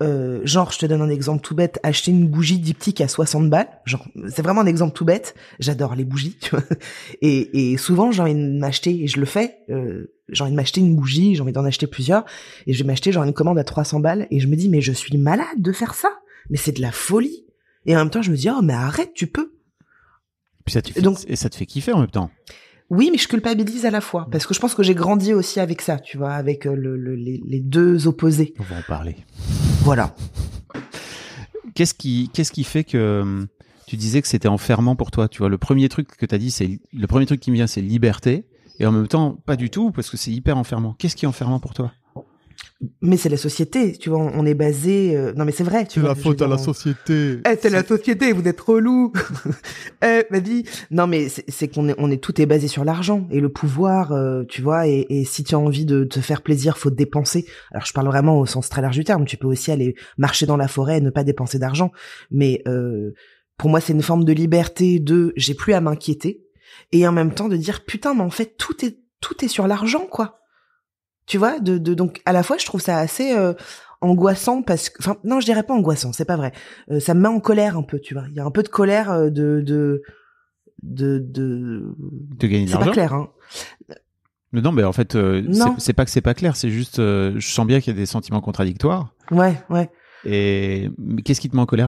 euh, 0.04 0.42
genre, 0.44 0.72
je 0.72 0.80
te 0.80 0.86
donne 0.86 1.02
un 1.02 1.10
exemple 1.10 1.42
tout 1.42 1.56
bête, 1.56 1.80
acheter 1.84 2.12
une 2.12 2.28
bougie 2.28 2.60
diptyque 2.60 3.02
à 3.02 3.08
60 3.08 3.50
balles, 3.50 3.70
genre, 3.86 4.06
c'est 4.30 4.44
vraiment 4.44 4.62
un 4.62 4.68
exemple 4.68 4.94
tout 4.94 5.06
bête, 5.06 5.36
j'adore 5.60 5.96
les 5.96 6.06
bougies, 6.06 6.38
tu 6.40 6.52
vois, 6.52 6.64
et, 7.22 7.72
et 7.74 7.78
souvent 7.78 8.12
j'ai 8.12 8.22
envie 8.22 8.36
de 8.36 8.60
m'acheter, 8.60 9.04
et 9.04 9.08
je 9.08 9.20
le 9.20 9.26
fais, 9.26 9.58
euh, 9.72 10.14
j'ai 10.30 10.42
envie 10.44 10.52
de 10.52 10.56
m'acheter 10.58 10.82
une 10.82 10.96
bougie, 10.96 11.36
j'ai 11.36 11.42
envie 11.42 11.52
d'en 11.54 11.66
acheter 11.66 11.88
plusieurs, 11.88 12.26
et 12.66 12.74
je 12.74 12.84
vais 12.84 12.88
m'acheter 12.88 13.12
genre 13.12 13.24
une 13.24 13.34
commande 13.34 13.58
à 13.58 13.64
300 13.64 14.00
balles, 14.00 14.28
et 14.32 14.40
je 14.40 14.48
me 14.48 14.56
dis, 14.56 14.70
mais 14.70 14.82
je 14.82 14.92
suis 14.92 15.18
malade 15.18 15.46
de 15.60 15.72
faire 15.72 15.94
ça, 15.94 16.10
mais 16.50 16.58
c'est 16.58 16.72
de 16.74 16.82
la 16.82 16.92
folie, 16.92 17.46
et 17.86 17.96
en 17.96 18.00
même 18.00 18.10
temps 18.10 18.22
je 18.22 18.32
me 18.32 18.36
dis, 18.38 18.50
oh 18.50 18.62
mais 18.62 18.74
arrête, 18.74 19.12
tu 19.14 19.28
peux, 19.28 19.54
Puis 20.66 20.74
ça 20.74 20.82
te 20.82 20.92
fait, 20.92 21.02
Donc- 21.02 21.20
et 21.28 21.36
ça 21.36 21.50
te 21.50 21.56
fait 21.56 21.66
kiffer 21.66 21.94
en 21.94 22.00
même 22.02 22.10
temps. 22.12 22.30
oui, 22.90 23.10
mais 23.12 23.18
je 23.18 23.28
culpabilise 23.28 23.86
à 23.86 23.92
la 23.92 24.02
fois, 24.02 24.28
parce 24.32 24.46
que 24.46 24.54
je 24.54 24.60
pense 24.60 24.74
que 24.76 24.84
j'ai 24.84 24.96
grandi 24.96 25.34
aussi 25.34 25.60
avec 25.60 25.82
ça, 25.82 25.98
tu 26.00 26.18
vois, 26.18 26.34
avec 26.34 26.66
euh, 26.68 26.76
le, 26.76 26.98
le- 26.98 27.16
les, 27.16 27.42
les 27.46 27.60
deux 27.60 28.08
opposés, 28.08 28.54
On 28.60 28.64
va 28.64 28.78
en 28.78 28.82
parler. 28.84 29.16
voilà. 29.84 30.14
Qu'est-ce 31.76 31.94
qui, 31.94 32.30
qu'est-ce 32.34 32.52
qui 32.52 32.64
fait 32.64 32.84
que 32.84 33.22
hum, 33.22 33.48
tu 33.86 33.98
disais 33.98 34.22
que 34.22 34.28
c'était 34.28 34.48
enfermant 34.48 34.96
pour 34.96 35.12
toi 35.12 35.28
Tu 35.28 35.40
vois, 35.40 35.50
le 35.50 35.58
premier 35.58 35.88
truc 35.90 36.08
que 36.18 36.26
tu 36.26 36.34
as 36.34 36.38
dit, 36.38 36.50
c'est 36.52 36.80
le 36.92 37.08
premier 37.08 37.26
truc 37.26 37.40
qui 37.40 37.52
me 37.52 37.56
vient, 37.56 37.68
c'est 37.68 37.82
liberté. 37.82 38.46
Et 38.80 38.86
en 38.86 38.92
même 38.92 39.08
temps, 39.08 39.38
pas 39.46 39.56
du 39.56 39.70
tout, 39.70 39.92
parce 39.92 40.10
que 40.10 40.18
c'est 40.18 40.32
hyper 40.32 40.58
enfermant. 40.58 40.96
Qu'est-ce 40.98 41.16
qui 41.16 41.26
est 41.26 41.28
enfermant 41.28 41.60
pour 41.60 41.74
toi? 41.74 41.92
Mais 43.02 43.18
c'est 43.18 43.30
la 43.30 43.38
société, 43.38 43.94
tu 43.94 44.10
vois, 44.10 44.20
on, 44.20 44.46
est 44.46 44.54
basé, 44.54 45.16
euh, 45.16 45.34
non 45.36 45.46
mais 45.46 45.52
c'est 45.52 45.64
vrai, 45.64 45.88
tu 45.88 46.00
vois, 46.00 46.14
je 46.14 46.30
veux 46.30 46.36
dire, 46.36 46.48
on- 46.48 46.58
société. 46.60 47.40
Eh, 47.50 47.56
c'est 47.60 47.72
la 47.72 47.84
société, 47.84 48.32
vous 48.34 48.48
êtes 48.48 48.62
relou. 48.62 49.12
eh, 50.04 50.26
vas-y. 50.30 50.64
Non, 50.92 51.08
mais 51.08 51.28
c'est 51.28 51.44
c'est 51.48 51.68
qu'on 51.68 51.90
est, 51.90 51.96
on 51.98 52.12
est 52.12 52.22
tout 52.22 52.40
est 52.40 52.46
basé 52.46 52.68
sur 52.68 52.86
l'argent 52.86 53.28
et 53.32 53.40
le 53.40 53.50
pouvoir, 53.50 54.12
euh, 54.12 54.44
tu 54.48 54.62
vois. 54.62 54.88
Et, 54.88 55.08
et 55.10 55.26
si 55.26 55.44
tu 55.44 55.56
as 55.56 55.60
envie 55.60 55.86
de 55.86 56.04
te 56.04 56.20
faire 56.20 56.44
plaisir, 56.44 56.78
faut 56.78 56.92
te 56.92 56.96
dépenser. 56.96 57.48
Alors, 57.72 57.86
je 57.86 57.94
parle 57.94 58.08
vraiment 58.08 58.38
au 58.38 58.46
sens 58.46 58.70
très 58.70 58.84
large 58.84 58.96
du 58.96 59.04
terme. 59.04 59.26
Tu 59.26 59.38
peux 59.38 59.48
aussi 59.48 59.72
aller 59.72 59.96
marcher 60.20 60.46
dans 60.46 60.58
la 60.58 60.68
forêt 60.68 60.98
et 60.98 61.02
ne 61.02 61.10
pas 61.10 61.24
dépenser 61.24 61.58
d'argent. 61.58 61.92
Mais 62.30 62.62
euh, 62.68 63.12
pour 63.58 63.72
moi, 63.72 63.80
c'est 63.80 63.94
une 63.94 64.04
forme 64.04 64.24
de 64.24 64.34
liberté 64.34 65.00
de 65.00 65.34
j'ai 65.36 65.56
plus 65.56 65.74
à 65.74 65.82
m'inquiéter 65.82 66.47
et 66.92 67.08
en 67.08 67.12
même 67.12 67.34
temps 67.34 67.48
de 67.50 67.58
dire 67.58 67.84
putain, 67.86 68.14
mais 68.14 68.22
en 68.22 68.30
fait, 68.30 68.56
tout 68.58 68.86
est 68.86 68.98
tout 69.22 69.44
est 69.44 69.48
sur 69.48 69.68
l'argent, 69.68 70.06
quoi. 70.06 70.40
Tu 71.26 71.38
vois, 71.38 71.60
de, 71.60 71.78
de 71.78 71.94
donc 71.94 72.22
à 72.26 72.32
la 72.34 72.44
fois, 72.44 72.58
je 72.58 72.66
trouve 72.66 72.82
ça 72.82 72.98
assez 72.98 73.34
euh, 73.36 73.54
angoissant 74.02 74.62
parce 74.62 74.90
que, 74.90 74.98
enfin, 75.02 75.18
non, 75.24 75.40
je 75.42 75.46
dirais 75.46 75.64
pas 75.64 75.74
angoissant, 75.74 76.14
c'est 76.14 76.24
pas 76.26 76.38
vrai. 76.38 76.54
Euh, 76.92 77.00
ça 77.00 77.14
me 77.14 77.22
met 77.22 77.28
en 77.28 77.40
colère 77.40 77.78
un 77.78 77.84
peu, 77.84 78.00
tu 78.00 78.14
vois. 78.14 78.24
Il 78.30 78.36
y 78.36 78.40
a 78.40 78.46
un 78.46 78.52
peu 78.52 78.64
de 78.64 78.70
colère 78.70 79.12
euh, 79.12 79.30
de 79.30 79.62
de 79.66 80.02
de 80.84 81.20
de. 81.20 81.96
De 82.38 82.48
gagner 82.48 82.66
de 82.66 82.70
C'est 82.70 82.74
pas 82.76 82.80
l'argent 82.86 82.92
clair, 82.94 83.14
hein. 83.14 83.30
Mais 84.54 84.62
non, 84.62 84.72
mais 84.72 84.84
en 84.86 84.94
fait, 84.94 85.16
euh, 85.16 85.44
c'est- 85.80 85.92
pas 85.94 86.06
que 86.06 86.12
c'est 86.12 86.22
pas 86.22 86.34
clair, 86.34 86.56
c'est 86.56 86.70
juste, 86.70 87.00
euh, 87.00 87.34
je 87.38 87.48
sens 87.48 87.68
bien 87.68 87.82
qu'il 87.82 87.94
y 87.94 87.98
a 87.98 88.00
des 88.00 88.06
sentiments 88.06 88.40
contradictoires. 88.40 89.14
Ouais, 89.30 89.62
ouais. 89.70 89.90
Et 90.24 90.90
qu'est-ce 91.26 91.42
qui 91.42 91.50
te 91.50 91.56
met 91.56 91.62
en 91.62 91.66
colère? 91.66 91.88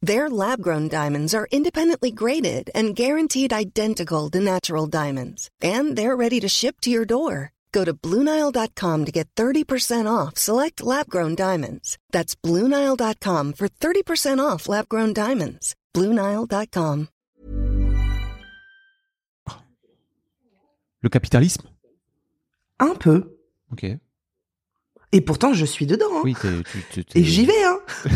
Their 0.00 0.30
lab 0.30 0.62
grown 0.62 0.88
diamonds 0.88 1.34
are 1.34 1.48
independently 1.50 2.12
graded 2.12 2.70
and 2.74 2.94
guaranteed 2.94 3.52
identical 3.52 4.30
to 4.30 4.38
natural 4.40 4.86
diamonds, 4.86 5.50
and 5.60 5.96
they're 5.96 6.16
ready 6.16 6.38
to 6.40 6.48
ship 6.48 6.76
to 6.82 6.90
your 6.90 7.04
door. 7.04 7.50
Go 7.72 7.84
to 7.84 7.92
BlueNile.com 7.92 9.04
to 9.04 9.12
get 9.12 9.28
30% 9.36 10.06
off 10.06 10.36
select 10.38 10.82
lab 10.82 11.08
grown 11.10 11.34
diamonds. 11.34 11.98
That's 12.12 12.34
BlueNile.com 12.36 13.52
for 13.54 13.68
30% 13.68 14.38
off 14.40 14.68
lab 14.68 14.88
grown 14.88 15.12
diamonds. 15.12 15.74
BlueNile.com. 15.94 17.08
Le 21.02 21.08
capitalisme 21.08 21.68
Un 22.80 22.94
peu. 22.94 23.36
Ok. 23.72 23.84
Et 25.12 25.20
pourtant, 25.20 25.52
je 25.54 25.64
suis 25.64 25.86
dedans. 25.86 26.06
Hein. 26.18 26.22
Oui, 26.24 26.34
t'es- 26.34 26.62
tu, 26.72 26.82
tu- 26.90 27.04
t'es- 27.04 27.18
Et 27.20 27.24
j'y 27.24 27.46
vais, 27.46 27.64
hein. 27.64 27.78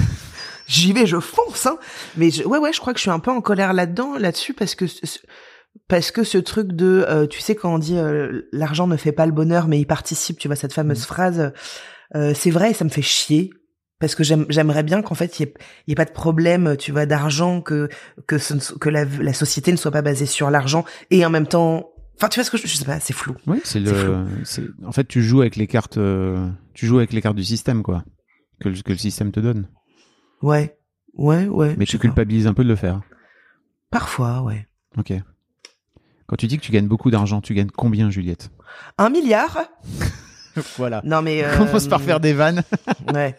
j'y 0.72 0.92
vais, 0.92 1.06
je 1.06 1.18
fonce, 1.20 1.66
hein. 1.66 1.76
Mais 2.16 2.30
je, 2.30 2.44
ouais, 2.44 2.58
ouais, 2.58 2.72
je 2.72 2.80
crois 2.80 2.92
que 2.92 2.98
je 2.98 3.02
suis 3.02 3.10
un 3.10 3.18
peu 3.20 3.30
en 3.30 3.40
colère 3.40 3.72
là-dedans, 3.72 4.16
là-dessus, 4.18 4.54
parce 4.54 4.74
que 4.74 4.86
ce- 4.86 5.18
parce 5.88 6.10
que 6.10 6.22
ce 6.24 6.38
truc 6.38 6.72
de, 6.72 7.04
euh, 7.08 7.26
tu 7.26 7.40
sais, 7.40 7.54
quand 7.54 7.74
on 7.74 7.78
dit 7.78 7.96
euh, 7.96 8.42
l'argent 8.52 8.86
ne 8.86 8.96
fait 8.96 9.12
pas 9.12 9.26
le 9.26 9.32
bonheur, 9.32 9.68
mais 9.68 9.78
il 9.80 9.86
participe, 9.86 10.38
tu 10.38 10.48
vois 10.48 10.56
cette 10.56 10.72
fameuse 10.74 11.04
phrase, 11.04 11.52
euh, 12.14 12.32
c'est 12.34 12.50
vrai, 12.50 12.70
et 12.70 12.74
ça 12.74 12.84
me 12.84 12.90
fait 12.90 13.02
chier. 13.02 13.50
Parce 13.98 14.16
que 14.16 14.24
j'aime- 14.24 14.46
j'aimerais 14.48 14.82
bien 14.82 15.00
qu'en 15.00 15.14
fait 15.14 15.38
il 15.38 15.46
y, 15.86 15.92
ait- 15.92 15.94
pas 15.94 16.04
de 16.04 16.10
problème, 16.10 16.76
tu 16.76 16.90
vois, 16.90 17.06
d'argent, 17.06 17.60
que 17.60 17.88
que 18.26 18.36
ce 18.36 18.54
la, 18.90 19.04
la 19.04 19.32
société 19.32 19.70
ne 19.70 19.76
soit 19.76 19.92
pas 19.92 20.02
basée 20.02 20.26
sur 20.26 20.50
l'argent 20.50 20.84
et 21.12 21.24
en 21.24 21.30
même 21.30 21.46
temps, 21.46 21.88
enfin 22.16 22.28
tu 22.28 22.40
vois 22.40 22.44
ce 22.44 22.50
que 22.50 22.56
je, 22.58 22.66
je 22.66 22.74
sais 22.76 22.84
pas, 22.84 22.98
c'est 22.98 23.12
flou. 23.12 23.36
Oui, 23.46 23.60
c'est 23.62 23.78
le. 23.78 24.24
En 24.84 24.90
fait, 24.90 25.06
tu 25.06 25.22
joues 25.22 25.40
avec 25.42 25.54
les 25.54 25.68
cartes. 25.68 25.98
euh, 25.98 26.48
Tu 26.74 26.86
joues 26.86 26.98
avec 26.98 27.12
les 27.12 27.22
cartes 27.22 27.36
du 27.36 27.44
système, 27.44 27.84
quoi. 27.84 28.02
Que 28.60 28.68
que 28.70 28.90
le 28.92 28.98
système 28.98 29.30
te 29.30 29.38
donne. 29.38 29.68
Ouais, 30.42 30.76
ouais, 31.14 31.46
ouais. 31.46 31.74
Mais 31.78 31.86
tu 31.86 31.98
culpabilises 31.98 32.46
un 32.46 32.54
peu 32.54 32.64
de 32.64 32.68
le 32.68 32.76
faire. 32.76 33.00
Parfois, 33.90 34.42
ouais. 34.42 34.66
Ok. 34.98 35.12
Quand 36.26 36.36
tu 36.36 36.46
dis 36.46 36.56
que 36.58 36.62
tu 36.62 36.72
gagnes 36.72 36.88
beaucoup 36.88 37.10
d'argent, 37.10 37.40
tu 37.40 37.54
gagnes 37.54 37.70
combien, 37.70 38.10
Juliette? 38.10 38.50
Un 38.98 39.10
milliard 39.10 39.58
Voilà. 40.76 41.00
Non 41.04 41.22
mais 41.22 41.44
euh, 41.44 41.56
Commence 41.56 41.88
par 41.88 42.00
faire 42.02 42.20
des 42.20 42.32
vannes. 42.32 42.62
Ouais. 43.12 43.34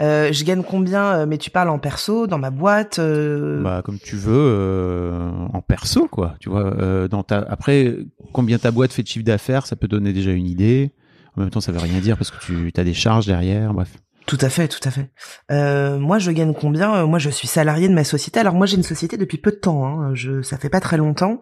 Euh, 0.00 0.32
je 0.32 0.44
gagne 0.44 0.62
combien 0.62 1.04
euh, 1.20 1.26
Mais 1.26 1.38
tu 1.38 1.50
parles 1.50 1.70
en 1.70 1.78
perso, 1.78 2.26
dans 2.26 2.38
ma 2.38 2.50
boîte 2.50 2.98
euh, 2.98 3.62
Bah, 3.62 3.82
comme 3.84 3.98
tu 3.98 4.16
veux, 4.16 4.32
euh, 4.34 5.30
en 5.52 5.62
perso, 5.62 6.08
quoi. 6.08 6.34
Tu 6.40 6.48
vois, 6.48 6.74
euh, 6.80 7.08
dans 7.08 7.22
ta. 7.22 7.38
Après, 7.38 7.96
combien 8.32 8.58
ta 8.58 8.70
boîte 8.70 8.92
fait 8.92 9.02
de 9.02 9.08
chiffre 9.08 9.24
d'affaires, 9.24 9.66
ça 9.66 9.76
peut 9.76 9.88
donner 9.88 10.12
déjà 10.12 10.30
une 10.32 10.46
idée. 10.46 10.92
En 11.36 11.40
même 11.40 11.50
temps, 11.50 11.60
ça 11.60 11.72
veut 11.72 11.78
rien 11.78 12.00
dire 12.00 12.16
parce 12.16 12.30
que 12.30 12.36
tu 12.38 12.72
as 12.76 12.84
des 12.84 12.94
charges 12.94 13.26
derrière. 13.26 13.72
Bref. 13.72 13.90
Tout 14.28 14.36
à 14.42 14.50
fait, 14.50 14.68
tout 14.68 14.86
à 14.86 14.90
fait. 14.90 15.06
Euh, 15.50 15.98
moi, 15.98 16.18
je 16.18 16.30
gagne 16.30 16.52
combien? 16.52 16.94
Euh, 16.96 17.06
Moi, 17.06 17.18
je 17.18 17.30
suis 17.30 17.48
salarié 17.48 17.88
de 17.88 17.94
ma 17.94 18.04
société. 18.04 18.38
Alors 18.38 18.52
moi, 18.52 18.66
j'ai 18.66 18.76
une 18.76 18.82
société 18.82 19.16
depuis 19.16 19.38
peu 19.38 19.50
de 19.50 19.56
temps. 19.56 19.86
Hein. 19.86 20.14
Je, 20.14 20.42
ça 20.42 20.58
fait 20.58 20.68
pas 20.68 20.80
très 20.80 20.98
longtemps. 20.98 21.38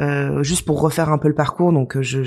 Euh, 0.00 0.42
juste 0.42 0.66
pour 0.66 0.80
refaire 0.80 1.10
un 1.10 1.18
peu 1.18 1.28
le 1.28 1.34
parcours, 1.36 1.72
donc 1.72 1.96
euh, 1.96 2.02
j'ai 2.02 2.24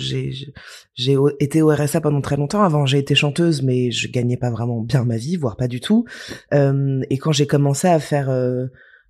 j'ai- 0.96 1.18
été 1.42 1.62
au 1.62 1.68
RSA 1.68 2.00
pendant 2.00 2.22
très 2.22 2.38
longtemps. 2.38 2.64
Avant, 2.64 2.86
j'ai 2.86 2.98
été 2.98 3.14
chanteuse, 3.14 3.62
mais 3.62 3.92
je 3.92 4.08
gagnais 4.10 4.38
pas 4.38 4.50
vraiment 4.50 4.80
bien 4.80 5.04
ma 5.04 5.18
vie, 5.18 5.36
voire 5.36 5.58
pas 5.58 5.68
du 5.68 5.82
tout. 5.82 6.06
Euh, 6.54 7.02
et 7.10 7.18
quand 7.18 7.34
j'ai 7.34 7.46
commencé 7.46 7.90
à 7.90 8.00
faire 8.00 8.30
euh, 8.30 8.68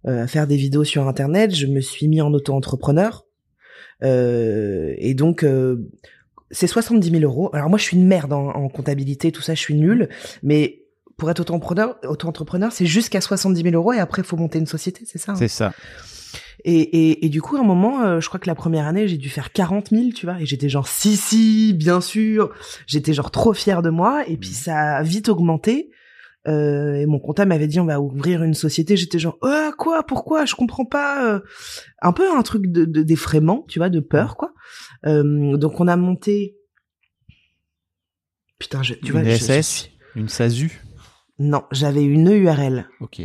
à 0.08 0.26
faire 0.26 0.48
des 0.48 0.58
vidéos 0.58 0.86
sur 0.86 1.08
internet, 1.08 1.54
je 1.56 1.68
me 1.68 1.82
suis 1.82 2.08
mis 2.08 2.20
en 2.22 2.34
auto-entrepreneur. 2.34 3.26
Et 4.02 5.14
donc 5.16 5.46
c'est 6.52 6.68
70 6.68 7.12
000 7.12 7.24
euros. 7.24 7.50
Alors 7.54 7.70
moi 7.70 7.78
je 7.78 7.84
suis 7.84 7.98
une 7.98 8.08
merde 8.08 8.34
en, 8.34 8.48
en 8.48 8.70
comptabilité, 8.70 9.32
tout 9.32 9.42
ça, 9.42 9.54
je 9.54 9.60
suis 9.60 9.76
nulle. 9.76 10.10
Mais 10.42 10.79
pour 11.20 11.30
être 11.30 11.42
auto-entrepreneur, 11.42 11.96
auto-entrepreneur, 12.08 12.72
c'est 12.72 12.86
jusqu'à 12.88 13.22
70 13.22 13.62
000 13.62 13.76
euros 13.76 13.94
et 13.94 14.00
après 14.00 14.24
il 14.24 14.26
faut 14.26 14.38
monter 14.38 14.58
une 14.58 14.66
société, 14.66 15.04
c'est 15.06 15.20
ça 15.20 15.34
hein 15.34 15.36
C'est 15.36 15.48
ça. 15.48 15.72
et, 16.66 16.80
et, 16.80 17.26
et 17.26 17.30
du 17.30 17.42
coup, 17.42 17.58
à 17.58 17.60
un 17.60 17.64
moment, 17.64 18.02
euh, 18.02 18.20
je 18.20 18.28
crois 18.28 18.40
que 18.40 18.48
la 18.48 18.56
première 18.56 18.88
année, 18.88 19.08
j'ai 19.08 19.18
dû 19.18 19.30
faire 19.30 19.52
40 19.52 19.90
000, 19.92 20.10
tu 20.16 20.26
vois, 20.26 20.42
et 20.42 20.46
j'étais 20.48 20.70
genre, 20.70 20.88
si, 20.88 21.16
si, 21.18 21.74
bien 21.74 22.02
sûr. 22.02 22.52
J'étais 22.88 23.14
genre 23.14 23.30
trop 23.32 23.54
fière 23.54 23.82
de 23.82 23.90
moi, 23.92 24.24
et 24.28 24.38
puis 24.38 24.50
ça 24.50 24.98
a 24.98 25.04
vite 25.04 25.30
augmenté. 25.30 25.92
Euh, 26.48 26.96
et 26.96 27.06
mon 27.06 27.20
comptable 27.20 27.50
m'avait 27.50 27.68
dit, 27.68 27.80
on 27.82 27.86
va 27.86 28.00
ouvrir 28.00 28.44
une 28.44 28.54
société. 28.54 28.96
J'étais 28.98 29.20
genre, 29.20 29.38
oh, 29.42 29.70
quoi, 29.78 30.04
pourquoi, 30.04 30.46
je 30.46 30.56
comprends 30.56 30.86
pas. 30.86 31.26
euh. 31.34 31.40
Un 32.02 32.14
peu 32.14 32.24
un 32.34 32.42
truc 32.44 32.66
de 32.68 32.86
de- 32.86 33.04
d'effraiement, 33.04 33.66
tu 33.68 33.78
vois, 33.80 33.90
de 33.90 34.00
peur, 34.00 34.38
quoi. 34.38 34.54
Euh, 35.06 35.58
donc 35.58 35.80
on 35.82 35.88
a 35.88 35.96
monté... 35.98 36.56
Putain, 38.58 38.84
je, 38.84 38.94
tu 38.94 39.08
une 39.08 39.12
vois, 39.12 39.24
je- 39.24 39.30
je 39.38 39.44
SS, 39.62 39.90
une 40.16 40.28
SASU. 40.30 40.82
Non, 41.40 41.64
j'avais 41.72 42.04
une 42.04 42.30
EURL. 42.30 42.88
Ok. 43.00 43.22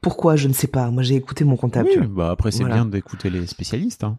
Pourquoi, 0.00 0.36
je 0.36 0.48
ne 0.48 0.52
sais 0.52 0.66
pas. 0.66 0.90
Moi, 0.90 1.02
j'ai 1.02 1.14
écouté 1.16 1.44
mon 1.44 1.56
comptable, 1.56 1.88
Oui, 1.98 2.06
bah 2.06 2.30
après 2.30 2.50
c'est 2.50 2.60
Voilà. 2.60 2.74
bien 2.76 2.84
d'écouter 2.86 3.30
les 3.30 3.46
spécialistes. 3.46 4.04
Hein. 4.04 4.18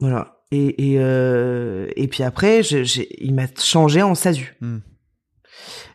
Voilà. 0.00 0.36
Et 0.52 0.92
et 0.92 0.96
euh, 0.98 1.88
et 1.96 2.08
puis 2.08 2.22
après, 2.22 2.62
je- 2.62 3.02
il 3.18 3.34
m'a 3.34 3.46
changé 3.58 4.02
en 4.02 4.14
SASU. 4.14 4.56
Hmm. 4.60 4.78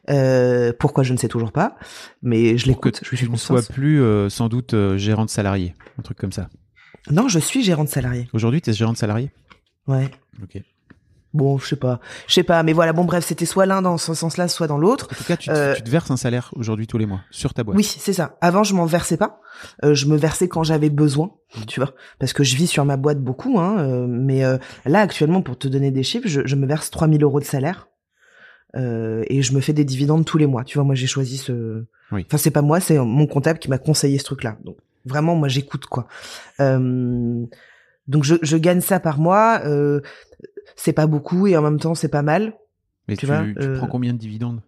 Euh, 0.10 0.72
pourquoi 0.78 1.04
je 1.04 1.14
ne 1.14 1.18
sais 1.18 1.28
toujours 1.28 1.52
pas, 1.52 1.76
mais 2.22 2.58
je 2.58 2.68
l'écoute. 2.68 3.02
Je 3.12 3.26
ne 3.26 3.36
sois 3.36 3.64
plus 3.64 4.02
euh, 4.02 4.30
sans 4.30 4.48
doute 4.48 4.74
euh, 4.76 4.98
gérant 4.98 5.26
de 5.26 5.30
salarié, 5.30 5.74
un 5.98 6.04
truc 6.04 6.18
comme 6.18 6.32
ça. 6.32 6.50
Non, 7.10 7.28
je 7.28 7.40
suis 7.40 7.64
gérant 7.64 7.84
de 7.84 7.90
salarié. 7.90 8.28
Aujourd'hui, 8.34 8.62
tu 8.62 8.70
es 8.70 8.74
gérant 8.74 8.94
de 8.94 8.98
salarié 8.98 9.32
Ouais. 9.88 10.10
Ok. 10.44 10.62
Bon, 11.36 11.58
je 11.58 11.68
sais 11.68 11.76
pas, 11.76 12.00
je 12.28 12.34
sais 12.34 12.44
pas, 12.44 12.64
mais 12.64 12.74
voilà. 12.74 12.94
Bon, 12.94 13.04
bref, 13.04 13.26
c'était 13.26 13.46
soit 13.46 13.66
l'un 13.66 13.82
dans 13.82 13.98
ce 13.98 14.14
sens-là, 14.14 14.48
soit 14.48 14.68
dans 14.68 14.78
l'autre. 14.78 15.08
En 15.12 15.16
tout 15.16 15.24
cas, 15.26 15.36
tu, 15.38 15.50
te- 15.50 15.54
Euh, 15.54 15.76
tu 15.76 15.84
te 15.84 15.90
verses 15.90 16.10
un 16.10 16.18
salaire 16.18 16.50
aujourd'hui 16.56 16.88
tous 16.88 16.98
les 16.98 17.06
mois 17.06 17.22
sur 17.30 17.54
ta 17.54 17.64
boîte. 17.64 17.76
Oui, 17.78 17.84
c'est 17.84 18.14
ça. 18.14 18.38
Avant, 18.42 18.64
je 18.64 18.74
m'en 18.74 18.86
versais 18.86 19.18
pas. 19.18 19.42
Euh, 19.84 19.94
je 19.94 20.06
me 20.08 20.16
versais 20.18 20.48
quand 20.48 20.64
j'avais 20.64 20.90
besoin, 20.90 21.32
tu 21.68 21.80
vois, 21.80 21.94
parce 22.20 22.34
que 22.34 22.44
je 22.44 22.56
vis 22.56 22.68
sur 22.68 22.84
ma 22.86 22.98
boîte 22.98 23.22
beaucoup. 23.22 23.60
Hein, 23.60 23.78
euh, 23.80 24.08
mais 24.08 24.42
là, 24.86 25.00
actuellement, 25.02 25.42
pour 25.42 25.58
te 25.58 25.68
donner 25.68 25.92
des 25.92 26.04
chiffres, 26.04 26.28
je, 26.28 26.42
je 26.46 26.56
me 26.56 26.66
verse 26.66 26.90
3000 26.90 27.22
euros 27.24 27.40
de 27.40 27.46
salaire 27.46 27.88
et 28.78 29.42
je 29.42 29.54
me 29.54 29.62
fais 29.62 29.72
des 29.74 29.86
dividendes 29.86 30.26
tous 30.26 30.38
les 30.38 30.48
mois. 30.48 30.64
Tu 30.66 30.78
vois, 30.78 30.84
moi, 30.84 30.96
j'ai 30.96 31.08
choisi 31.08 31.38
ce. 31.38 31.86
Oui. 32.12 32.26
Enfin, 32.28 32.38
c'est 32.38 32.52
pas 32.52 32.62
moi, 32.62 32.80
c'est 32.80 32.98
mon 33.00 33.26
comptable 33.28 33.60
qui 33.60 33.70
m'a 33.70 33.78
conseillé 33.78 34.18
ce 34.20 34.26
truc-là. 34.26 34.58
Donc, 34.66 34.78
vraiment, 35.06 35.36
moi, 35.36 35.48
j'écoute 35.48 35.86
quoi. 35.86 36.08
Euh, 36.60 37.46
donc, 38.08 38.24
je, 38.24 38.36
je 38.42 38.58
gagne 38.58 38.82
ça 38.82 39.00
par 39.00 39.20
mois. 39.20 39.62
Euh, 39.66 40.02
c'est 40.76 40.94
pas 40.94 41.08
beaucoup 41.08 41.48
et 41.48 41.56
en 41.58 41.62
même 41.62 41.80
temps, 41.80 41.96
c'est 41.96 42.10
pas 42.10 42.22
mal. 42.24 42.54
Mais 43.08 43.16
tu 43.16 43.22
tu, 43.22 43.26
vois, 43.28 43.44
tu 43.44 43.56
euh, 43.62 43.78
prends 43.78 43.88
combien 43.88 44.14
de 44.14 44.18
dividendes 44.18 44.62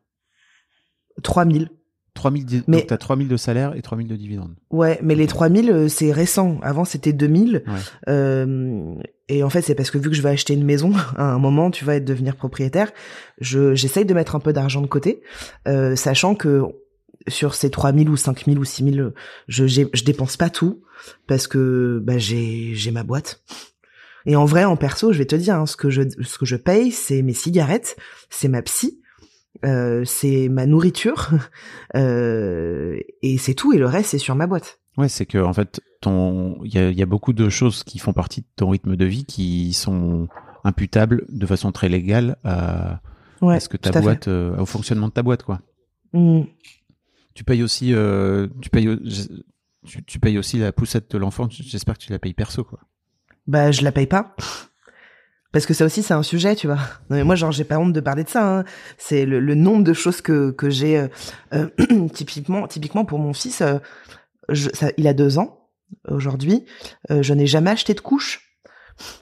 3000. 1.23 1.69
3000 2.13 2.45
di- 2.45 2.63
Mais- 2.67 2.77
Donc, 2.79 2.87
t'as 2.87 2.97
3000 2.97 3.27
de 3.27 3.37
salaire 3.37 3.75
et 3.75 3.81
3000 3.81 4.07
de 4.07 4.15
dividendes. 4.15 4.55
Ouais, 4.71 4.99
mais 5.03 5.13
les 5.15 5.27
3000, 5.27 5.69
euh, 5.71 5.87
c'est 5.87 6.11
récent. 6.11 6.57
Avant, 6.63 6.83
c'était 6.85 7.13
2000. 7.13 7.63
Ouais. 7.67 7.73
Euh, 8.09 8.95
et 9.27 9.43
en 9.43 9.49
fait, 9.49 9.61
c'est 9.61 9.75
parce 9.75 9.91
que 9.91 9.97
vu 9.99 10.09
que 10.09 10.15
je 10.15 10.21
vais 10.21 10.29
acheter 10.29 10.53
une 10.53 10.63
maison 10.65 10.93
à 11.15 11.23
un 11.31 11.37
moment, 11.39 11.69
tu 11.69 11.85
vas 11.85 11.99
devenir 11.99 12.35
propriétaire, 12.35 12.91
je 13.39 13.75
j'essaye 13.75 14.05
de 14.05 14.13
mettre 14.13 14.35
un 14.35 14.39
peu 14.39 14.51
d'argent 14.53 14.81
de 14.81 14.87
côté, 14.87 15.21
sachant 15.95 16.33
que 16.35 16.63
sur 17.27 17.53
ces 17.55 17.69
3000 17.69 18.09
ou 18.09 18.17
5000 18.17 18.59
ou 18.59 18.65
6000, 18.65 19.13
je 19.47 19.67
je 19.67 20.03
dépense 20.03 20.37
pas 20.37 20.49
tout 20.49 20.81
parce 21.27 21.47
que 21.47 21.99
bah 22.03 22.17
j'ai 22.17 22.73
j'ai 22.73 22.91
ma 22.91 23.03
boîte. 23.03 23.43
Et 24.25 24.35
en 24.35 24.45
vrai, 24.45 24.65
en 24.65 24.75
perso, 24.75 25.13
je 25.13 25.17
vais 25.17 25.25
te 25.25 25.35
dire, 25.35 25.55
hein, 25.55 25.65
ce 25.65 25.77
que 25.77 25.89
je 25.89 26.03
ce 26.21 26.37
que 26.37 26.45
je 26.45 26.55
paye, 26.55 26.91
c'est 26.91 27.21
mes 27.21 27.33
cigarettes, 27.33 27.95
c'est 28.29 28.49
ma 28.49 28.61
psy, 28.61 28.99
euh, 29.65 30.03
c'est 30.05 30.49
ma 30.49 30.65
nourriture, 30.65 31.29
euh, 31.95 32.97
et 33.21 33.37
c'est 33.37 33.53
tout. 33.53 33.73
Et 33.73 33.77
le 33.77 33.85
reste, 33.85 34.11
c'est 34.11 34.17
sur 34.17 34.35
ma 34.35 34.47
boîte. 34.47 34.79
Ouais, 34.97 35.09
c'est 35.09 35.25
que 35.25 35.37
en 35.37 35.53
fait, 35.53 35.79
ton, 36.01 36.59
il 36.63 36.73
y 36.73 36.79
a, 36.79 36.89
il 36.89 36.97
y 36.97 37.03
a 37.03 37.05
beaucoup 37.05 37.33
de 37.33 37.49
choses 37.49 37.83
qui 37.83 37.99
font 37.99 38.13
partie 38.13 38.41
de 38.41 38.47
ton 38.55 38.69
rythme 38.69 38.95
de 38.95 39.05
vie 39.05 39.25
qui 39.25 39.73
sont 39.73 40.27
imputables 40.63 41.25
de 41.29 41.45
façon 41.45 41.71
très 41.71 41.87
légale 41.87 42.37
à, 42.43 42.99
Ouais, 43.41 43.55
à 43.55 43.59
ce 43.59 43.69
que 43.69 43.77
ta 43.77 43.99
boîte, 44.01 44.27
euh, 44.27 44.57
au 44.57 44.65
fonctionnement 44.65 45.07
de 45.07 45.13
ta 45.13 45.23
boîte, 45.23 45.43
quoi. 45.43 45.61
Mm. 46.13 46.41
Tu 47.37 47.43
payes 47.43 47.61
aussi, 47.61 47.93
euh, 47.93 48.47
tu 48.63 48.71
payes, 48.71 48.89
tu, 49.85 50.03
tu 50.03 50.19
payes 50.19 50.39
aussi 50.39 50.57
la 50.57 50.71
poussette 50.71 51.11
de 51.11 51.19
l'enfant. 51.19 51.47
J'espère 51.51 51.95
que 51.95 52.03
tu 52.03 52.11
la 52.11 52.17
payes 52.17 52.33
perso, 52.33 52.63
quoi. 52.63 52.79
Bah, 53.45 53.71
je 53.71 53.83
la 53.83 53.91
paye 53.91 54.07
pas. 54.07 54.35
Parce 55.51 55.67
que 55.67 55.75
ça 55.75 55.85
aussi, 55.85 56.01
c'est 56.01 56.15
un 56.15 56.23
sujet, 56.23 56.55
tu 56.55 56.65
vois. 56.65 56.77
Non, 57.11 57.17
mais 57.17 57.23
moi, 57.23 57.35
genre, 57.35 57.51
j'ai 57.51 57.63
pas 57.63 57.77
honte 57.77 57.93
de 57.93 57.99
parler 57.99 58.23
de 58.23 58.29
ça. 58.29 58.57
hein. 58.61 58.63
C'est 58.97 59.27
le, 59.27 59.39
le 59.39 59.53
nombre 59.53 59.83
de 59.83 59.93
choses 59.93 60.21
que, 60.21 60.49
que 60.49 60.71
j'ai, 60.71 60.97
euh, 60.97 61.07
euh, 61.53 62.07
typiquement, 62.13 62.67
typiquement 62.67 63.05
pour 63.05 63.19
mon 63.19 63.33
fils, 63.33 63.61
euh, 63.61 63.77
je, 64.49 64.69
ça, 64.73 64.89
il 64.97 65.07
a 65.07 65.13
deux 65.13 65.37
ans 65.37 65.69
aujourd'hui. 66.07 66.65
euh, 67.11 67.21
je 67.21 67.35
n'ai 67.35 67.45
jamais 67.45 67.69
acheté 67.69 67.93
de 67.93 68.01
couche. 68.01 68.57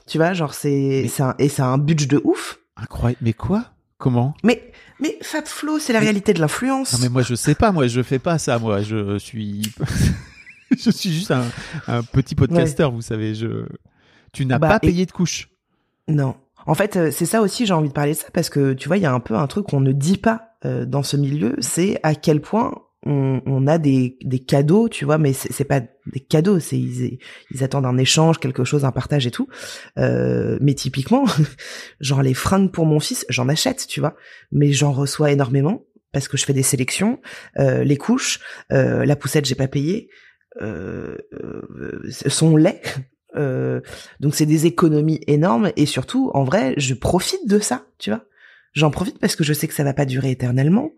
Tu 0.06 0.16
vois, 0.16 0.32
genre, 0.32 0.54
c'est, 0.54 0.72
et 0.72 1.48
c'est 1.50 1.62
un 1.62 1.76
budget 1.76 2.06
de 2.06 2.22
ouf. 2.24 2.60
Incroyable. 2.76 3.18
Mais 3.20 3.34
quoi? 3.34 3.74
Comment? 3.98 4.34
Mais, 4.42 4.72
mais 5.00 5.18
Fab 5.22 5.46
Flo, 5.46 5.78
c'est 5.78 5.92
la 5.92 6.00
réalité 6.00 6.32
de 6.32 6.40
l'influence. 6.40 6.92
Non 6.94 6.98
mais 7.02 7.08
moi 7.08 7.22
je 7.22 7.34
sais 7.34 7.54
pas, 7.54 7.72
moi 7.72 7.86
je 7.86 8.02
fais 8.02 8.18
pas 8.18 8.38
ça, 8.38 8.58
moi 8.58 8.82
je 8.82 9.18
suis, 9.18 9.62
je 10.76 10.90
suis 10.90 11.12
juste 11.12 11.30
un, 11.30 11.44
un 11.88 12.02
petit 12.02 12.34
podcasteur, 12.34 12.90
vous 12.92 13.02
savez. 13.02 13.34
Je, 13.34 13.66
tu 14.32 14.46
n'as 14.46 14.58
Bah, 14.58 14.68
pas 14.68 14.76
et- 14.76 14.88
payé 14.88 15.06
de 15.06 15.12
couche. 15.12 15.48
Non. 16.08 16.34
En 16.66 16.74
fait, 16.74 16.96
euh, 16.96 17.10
c'est 17.12 17.26
ça 17.26 17.42
aussi, 17.42 17.64
j'ai 17.66 17.74
envie 17.74 17.88
de 17.88 17.92
parler 17.94 18.12
de 18.12 18.16
ça 18.18 18.26
parce 18.32 18.48
que 18.50 18.72
tu 18.72 18.88
vois, 18.88 18.96
il 18.96 19.02
y 19.02 19.06
a 19.06 19.12
un 19.12 19.20
peu 19.20 19.36
un 19.36 19.46
truc 19.46 19.66
qu'on 19.66 19.80
ne 19.80 19.92
dit 19.92 20.16
pas 20.18 20.56
euh, 20.64 20.84
dans 20.84 21.02
ce 21.04 21.16
milieu, 21.16 21.54
c'est 21.60 22.00
à 22.02 22.14
quel 22.14 22.40
point 22.40 22.74
on, 23.06 23.42
on 23.46 23.66
a 23.66 23.78
des, 23.78 24.18
des 24.22 24.40
cadeaux, 24.40 24.88
tu 24.88 25.04
vois, 25.04 25.18
mais 25.18 25.32
c'est 25.32 25.64
pas 25.64 25.80
des 25.80 26.20
cadeaux, 26.20 26.58
c'est 26.60 26.78
ils, 26.78 27.18
ils 27.50 27.64
attendent 27.64 27.86
un 27.86 27.98
échange, 27.98 28.38
quelque 28.38 28.64
chose, 28.64 28.84
un 28.84 28.92
partage 28.92 29.26
et 29.26 29.30
tout. 29.30 29.48
Euh, 29.98 30.58
mais 30.60 30.74
typiquement, 30.74 31.24
genre 32.00 32.22
les 32.22 32.34
fringues 32.34 32.70
pour 32.70 32.86
mon 32.86 33.00
fils, 33.00 33.24
j'en 33.28 33.48
achète, 33.48 33.86
tu 33.88 34.00
vois, 34.00 34.16
mais 34.52 34.72
j'en 34.72 34.92
reçois 34.92 35.30
énormément 35.30 35.84
parce 36.12 36.28
que 36.28 36.36
je 36.36 36.44
fais 36.44 36.52
des 36.52 36.62
sélections, 36.62 37.20
euh, 37.58 37.84
les 37.84 37.96
couches, 37.96 38.40
euh, 38.72 39.04
la 39.04 39.16
poussette, 39.16 39.44
j'ai 39.44 39.54
pas 39.54 39.68
payé, 39.68 40.08
euh, 40.62 41.16
euh, 41.32 42.10
son 42.10 42.56
lait. 42.56 42.82
Euh, 43.34 43.82
donc 44.18 44.34
c'est 44.34 44.46
des 44.46 44.64
économies 44.64 45.20
énormes 45.26 45.70
et 45.76 45.84
surtout, 45.84 46.30
en 46.32 46.44
vrai, 46.44 46.72
je 46.78 46.94
profite 46.94 47.46
de 47.46 47.58
ça, 47.58 47.84
tu 47.98 48.08
vois. 48.08 48.24
J'en 48.72 48.90
profite 48.90 49.18
parce 49.18 49.36
que 49.36 49.44
je 49.44 49.52
sais 49.52 49.68
que 49.68 49.74
ça 49.74 49.84
va 49.84 49.92
pas 49.92 50.06
durer 50.06 50.30
éternellement. 50.30 50.92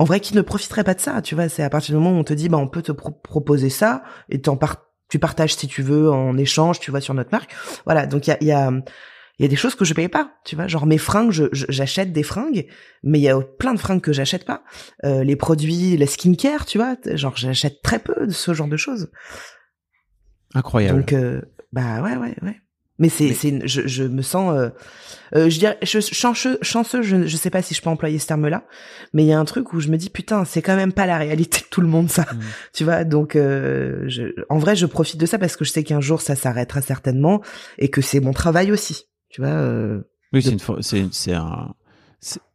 En 0.00 0.04
vrai, 0.04 0.18
qui 0.20 0.34
ne 0.34 0.40
profiterait 0.40 0.82
pas 0.82 0.94
de 0.94 1.00
ça, 1.00 1.20
tu 1.20 1.34
vois 1.34 1.50
C'est 1.50 1.62
à 1.62 1.68
partir 1.68 1.94
du 1.94 2.00
moment 2.02 2.16
où 2.16 2.20
on 2.20 2.24
te 2.24 2.32
dit, 2.32 2.48
bah, 2.48 2.56
on 2.56 2.68
peut 2.68 2.80
te 2.80 2.90
pro- 2.90 3.10
proposer 3.12 3.68
ça 3.68 4.02
et 4.30 4.40
t'en 4.40 4.56
par- 4.56 4.86
tu 5.10 5.18
partages 5.18 5.54
si 5.54 5.68
tu 5.68 5.82
veux 5.82 6.10
en 6.10 6.38
échange, 6.38 6.80
tu 6.80 6.90
vois, 6.90 7.02
sur 7.02 7.12
notre 7.12 7.30
marque. 7.32 7.52
Voilà, 7.84 8.06
donc 8.06 8.26
il 8.26 8.30
y 8.30 8.32
a, 8.32 8.42
y 8.42 8.52
a 8.52 8.72
il 9.38 9.42
y 9.44 9.46
a 9.46 9.48
des 9.48 9.56
choses 9.56 9.74
que 9.74 9.84
je 9.86 9.94
paye 9.94 10.08
pas, 10.08 10.32
tu 10.44 10.54
vois, 10.56 10.68
genre 10.68 10.84
mes 10.86 10.98
fringues, 10.98 11.30
je- 11.32 11.44
je- 11.52 11.64
j'achète 11.70 12.12
des 12.12 12.22
fringues, 12.22 12.66
mais 13.02 13.18
il 13.18 13.22
y 13.22 13.28
a 13.30 13.38
plein 13.40 13.72
de 13.74 13.78
fringues 13.78 14.00
que 14.02 14.12
j'achète 14.12 14.44
pas. 14.44 14.64
Euh, 15.04 15.22
les 15.24 15.34
produits, 15.36 15.96
la 15.96 16.06
skincare, 16.06 16.64
tu 16.66 16.76
vois, 16.78 16.96
genre 17.14 17.36
j'achète 17.36 17.80
très 17.82 17.98
peu 17.98 18.26
de 18.26 18.32
ce 18.32 18.52
genre 18.54 18.68
de 18.68 18.76
choses. 18.76 19.10
Incroyable. 20.54 21.00
Donc, 21.00 21.12
euh, 21.12 21.40
bah 21.72 22.02
ouais, 22.02 22.16
ouais, 22.16 22.36
ouais. 22.42 22.56
Mais 23.00 23.08
c'est, 23.08 23.34
je, 23.66 23.86
je 23.88 24.04
me 24.04 24.22
sens, 24.22 24.54
euh, 24.54 24.68
euh, 25.34 25.50
je 25.50 25.58
dirais, 25.58 25.78
je, 25.82 25.98
chanceux, 26.00 26.58
chanceux, 26.62 27.02
je, 27.02 27.26
je 27.26 27.36
sais 27.36 27.50
pas 27.50 27.62
si 27.62 27.74
je 27.74 27.82
peux 27.82 27.90
employer 27.90 28.20
ce 28.20 28.28
terme-là, 28.28 28.62
mais 29.12 29.24
il 29.24 29.26
y 29.26 29.32
a 29.32 29.40
un 29.40 29.44
truc 29.44 29.72
où 29.72 29.80
je 29.80 29.88
me 29.88 29.96
dis 29.96 30.10
putain, 30.10 30.44
c'est 30.44 30.62
quand 30.62 30.76
même 30.76 30.92
pas 30.92 31.06
la 31.06 31.18
réalité 31.18 31.60
de 31.60 31.66
tout 31.70 31.80
le 31.80 31.88
monde 31.88 32.08
ça, 32.10 32.22
Mm. 32.22 32.38
tu 32.72 32.84
vois. 32.84 33.02
Donc, 33.04 33.34
euh, 33.34 34.04
je, 34.06 34.34
en 34.48 34.58
vrai, 34.58 34.76
je 34.76 34.86
profite 34.86 35.18
de 35.18 35.26
ça 35.26 35.38
parce 35.38 35.56
que 35.56 35.64
je 35.64 35.72
sais 35.72 35.82
qu'un 35.82 36.00
jour 36.00 36.20
ça 36.20 36.36
s'arrêtera 36.36 36.82
certainement 36.82 37.40
et 37.78 37.88
que 37.88 38.00
c'est 38.02 38.20
mon 38.20 38.32
travail 38.32 38.70
aussi, 38.70 39.08
tu 39.30 39.40
vois. 39.40 40.00
Oui, 40.32 40.42
c'est 40.42 40.56
c'est, 40.82 41.06
c'est 41.10 41.34
un. 41.34 41.74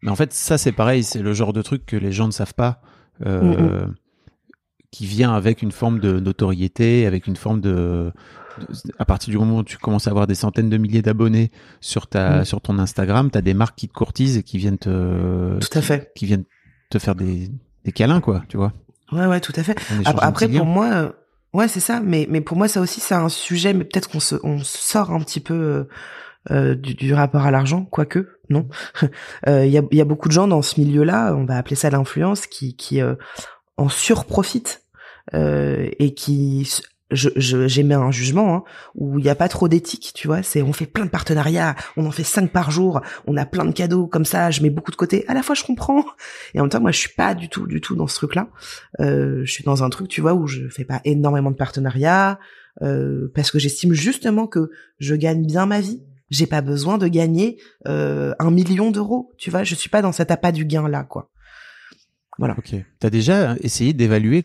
Mais 0.02 0.12
en 0.12 0.16
fait, 0.16 0.32
ça, 0.32 0.58
c'est 0.58 0.72
pareil. 0.72 1.04
C'est 1.04 1.22
le 1.22 1.34
genre 1.34 1.54
de 1.54 1.62
truc 1.62 1.86
que 1.86 1.98
les 1.98 2.12
gens 2.12 2.28
ne 2.28 2.32
savent 2.32 2.54
pas, 2.54 2.82
euh, 3.26 3.88
qui 4.92 5.08
vient 5.08 5.34
avec 5.34 5.62
une 5.62 5.72
forme 5.72 6.00
de 6.00 6.20
notoriété, 6.20 7.06
avec 7.06 7.28
une 7.28 7.36
forme 7.36 7.62
de. 7.62 8.12
À 9.00 9.06
partir 9.06 9.32
du 9.32 9.38
moment 9.38 9.58
où 9.58 9.64
tu 9.64 9.78
commences 9.78 10.08
à 10.08 10.12
avoir 10.12 10.28
des 10.28 10.36
centaines 10.36 10.70
de 10.70 10.78
milliers 10.78 11.02
d'abonnés 11.02 11.52
sur 11.82 12.08
ta, 12.08 12.42
Mm. 12.42 12.46
sur 12.46 12.62
ton 12.62 12.80
Instagram, 12.80 13.30
t'as 13.32 13.42
des 13.42 13.54
marques 13.54 13.78
qui 13.78 13.88
te 13.88 13.94
courtisent 13.94 14.38
et 14.38 14.44
qui 14.44 14.58
viennent 14.58 14.78
te, 14.78 15.60
Tout 15.60 15.78
à 15.78 15.82
fait. 15.82 16.12
qui 16.16 16.26
viennent 16.26 16.46
te 16.90 17.00
faire 17.00 17.16
des, 17.16 17.50
des 17.84 17.92
câlins, 17.92 18.22
quoi. 18.22 18.44
Tu 18.50 18.58
vois. 18.58 18.74
Ouais, 19.12 19.26
ouais, 19.26 19.40
tout 19.42 19.54
à 19.56 19.64
fait. 19.64 19.78
Après, 20.06 20.48
pour 20.48 20.66
moi, 20.66 20.86
euh, 20.94 21.10
ouais, 21.54 21.68
c'est 21.68 21.80
ça. 21.80 22.00
Mais 22.00 22.28
mais 22.30 22.42
pour 22.42 22.58
moi, 22.58 22.68
ça 22.68 22.82
aussi, 22.82 23.00
c'est 23.00 23.16
un 23.16 23.30
sujet. 23.30 23.74
Mais 23.74 23.84
peut-être 23.84 24.10
qu'on 24.10 24.20
se 24.20 24.36
on 24.44 24.60
sort 24.60 25.12
un 25.12 25.20
petit 25.20 25.40
peu 25.40 25.54
euh, 25.54 25.84
euh, 26.52 26.76
du, 26.76 26.94
du 26.96 27.14
rapport 27.14 27.46
à 27.46 27.52
l'argent, 27.52 27.86
quoique 27.86 28.40
non. 28.50 28.68
Euh, 29.48 29.66
Il 29.66 29.72
y 29.72 29.78
a 29.78 29.84
y 29.92 30.02
a 30.02 30.06
beaucoup 30.06 30.28
de 30.28 30.34
gens 30.34 30.48
dans 30.48 30.62
ce 30.62 30.80
milieu-là. 30.80 31.36
On 31.36 31.46
va 31.46 31.58
appeler 31.58 31.76
ça 31.76 31.90
l'influence 31.90 32.48
qui 32.48 32.76
qui 32.76 33.00
en 33.78 33.90
surprofitent. 33.90 34.84
euh, 35.34 35.90
et 36.00 36.14
qui 36.14 36.70
je 37.12 37.30
j'émets 37.68 37.94
un 37.94 38.12
jugement 38.12 38.56
hein, 38.56 38.64
où 38.96 39.20
il 39.20 39.24
n'y 39.24 39.30
a 39.30 39.36
pas 39.36 39.48
trop 39.48 39.68
d'éthique, 39.68 40.12
tu 40.16 40.28
vois. 40.28 40.42
C'est 40.42 40.62
on 40.62 40.74
fait 40.74 40.88
plein 40.88 41.06
de 41.06 41.10
partenariats, 41.10 41.76
on 41.98 42.06
en 42.06 42.12
fait 42.12 42.24
cinq 42.24 42.52
par 42.52 42.72
jour, 42.72 43.02
on 43.28 43.38
a 43.38 43.46
plein 43.46 43.66
de 43.66 43.72
cadeaux 43.72 44.08
comme 44.08 44.26
ça. 44.26 44.52
Je 44.52 44.62
mets 44.64 44.70
beaucoup 44.70 44.92
de 44.92 44.96
côté. 44.96 45.24
À 45.28 45.34
la 45.34 45.44
fois, 45.44 45.56
je 45.56 45.64
comprends 45.64 46.04
et 46.54 46.60
en 46.60 46.64
même 46.64 46.70
temps, 46.70 46.82
moi, 46.82 46.92
je 46.92 47.00
suis 47.00 47.14
pas 47.16 47.36
du 47.36 47.50
tout, 47.50 47.68
du 47.68 47.82
tout 47.82 47.96
dans 47.96 48.08
ce 48.08 48.16
truc-là. 48.16 48.50
Euh, 49.00 49.42
je 49.44 49.52
suis 49.52 49.64
dans 49.64 49.84
un 49.84 49.90
truc, 49.90 50.08
tu 50.08 50.22
vois, 50.22 50.34
où 50.34 50.48
je 50.48 50.68
fais 50.70 50.86
pas 50.86 51.02
énormément 51.06 51.52
de 51.52 51.56
partenariats 51.56 52.40
euh, 52.82 53.32
parce 53.36 53.52
que 53.52 53.60
j'estime 53.60 53.94
justement 53.94 54.48
que 54.48 54.72
je 55.00 55.16
gagne 55.16 55.46
bien 55.46 55.66
ma 55.66 55.82
vie. 55.82 56.02
J'ai 56.32 56.48
pas 56.48 56.62
besoin 56.62 56.98
de 56.98 57.08
gagner 57.08 57.62
euh, 57.88 58.34
un 58.40 58.50
million 58.50 58.90
d'euros, 58.90 59.32
tu 59.38 59.52
vois. 59.52 59.64
Je 59.64 59.76
suis 59.76 59.90
pas 59.90 60.02
dans 60.02 60.12
cet 60.12 60.32
appât 60.32 60.52
du 60.52 60.66
gain 60.66 60.90
là, 60.90 61.04
quoi. 61.04 61.30
Voilà. 62.40 62.56
Ok. 62.58 62.76
T'as 63.00 63.10
déjà 63.10 63.56
essayé 63.62 63.94
d'évaluer 63.94 64.44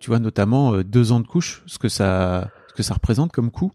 tu 0.00 0.10
vois, 0.10 0.18
notamment 0.18 0.74
euh, 0.74 0.84
deux 0.84 1.12
ans 1.12 1.20
de 1.20 1.26
couche, 1.26 1.62
ce 1.66 1.78
que 1.78 1.88
ça, 1.88 2.50
ce 2.68 2.74
que 2.74 2.82
ça 2.82 2.94
représente 2.94 3.32
comme 3.32 3.50
coût 3.50 3.72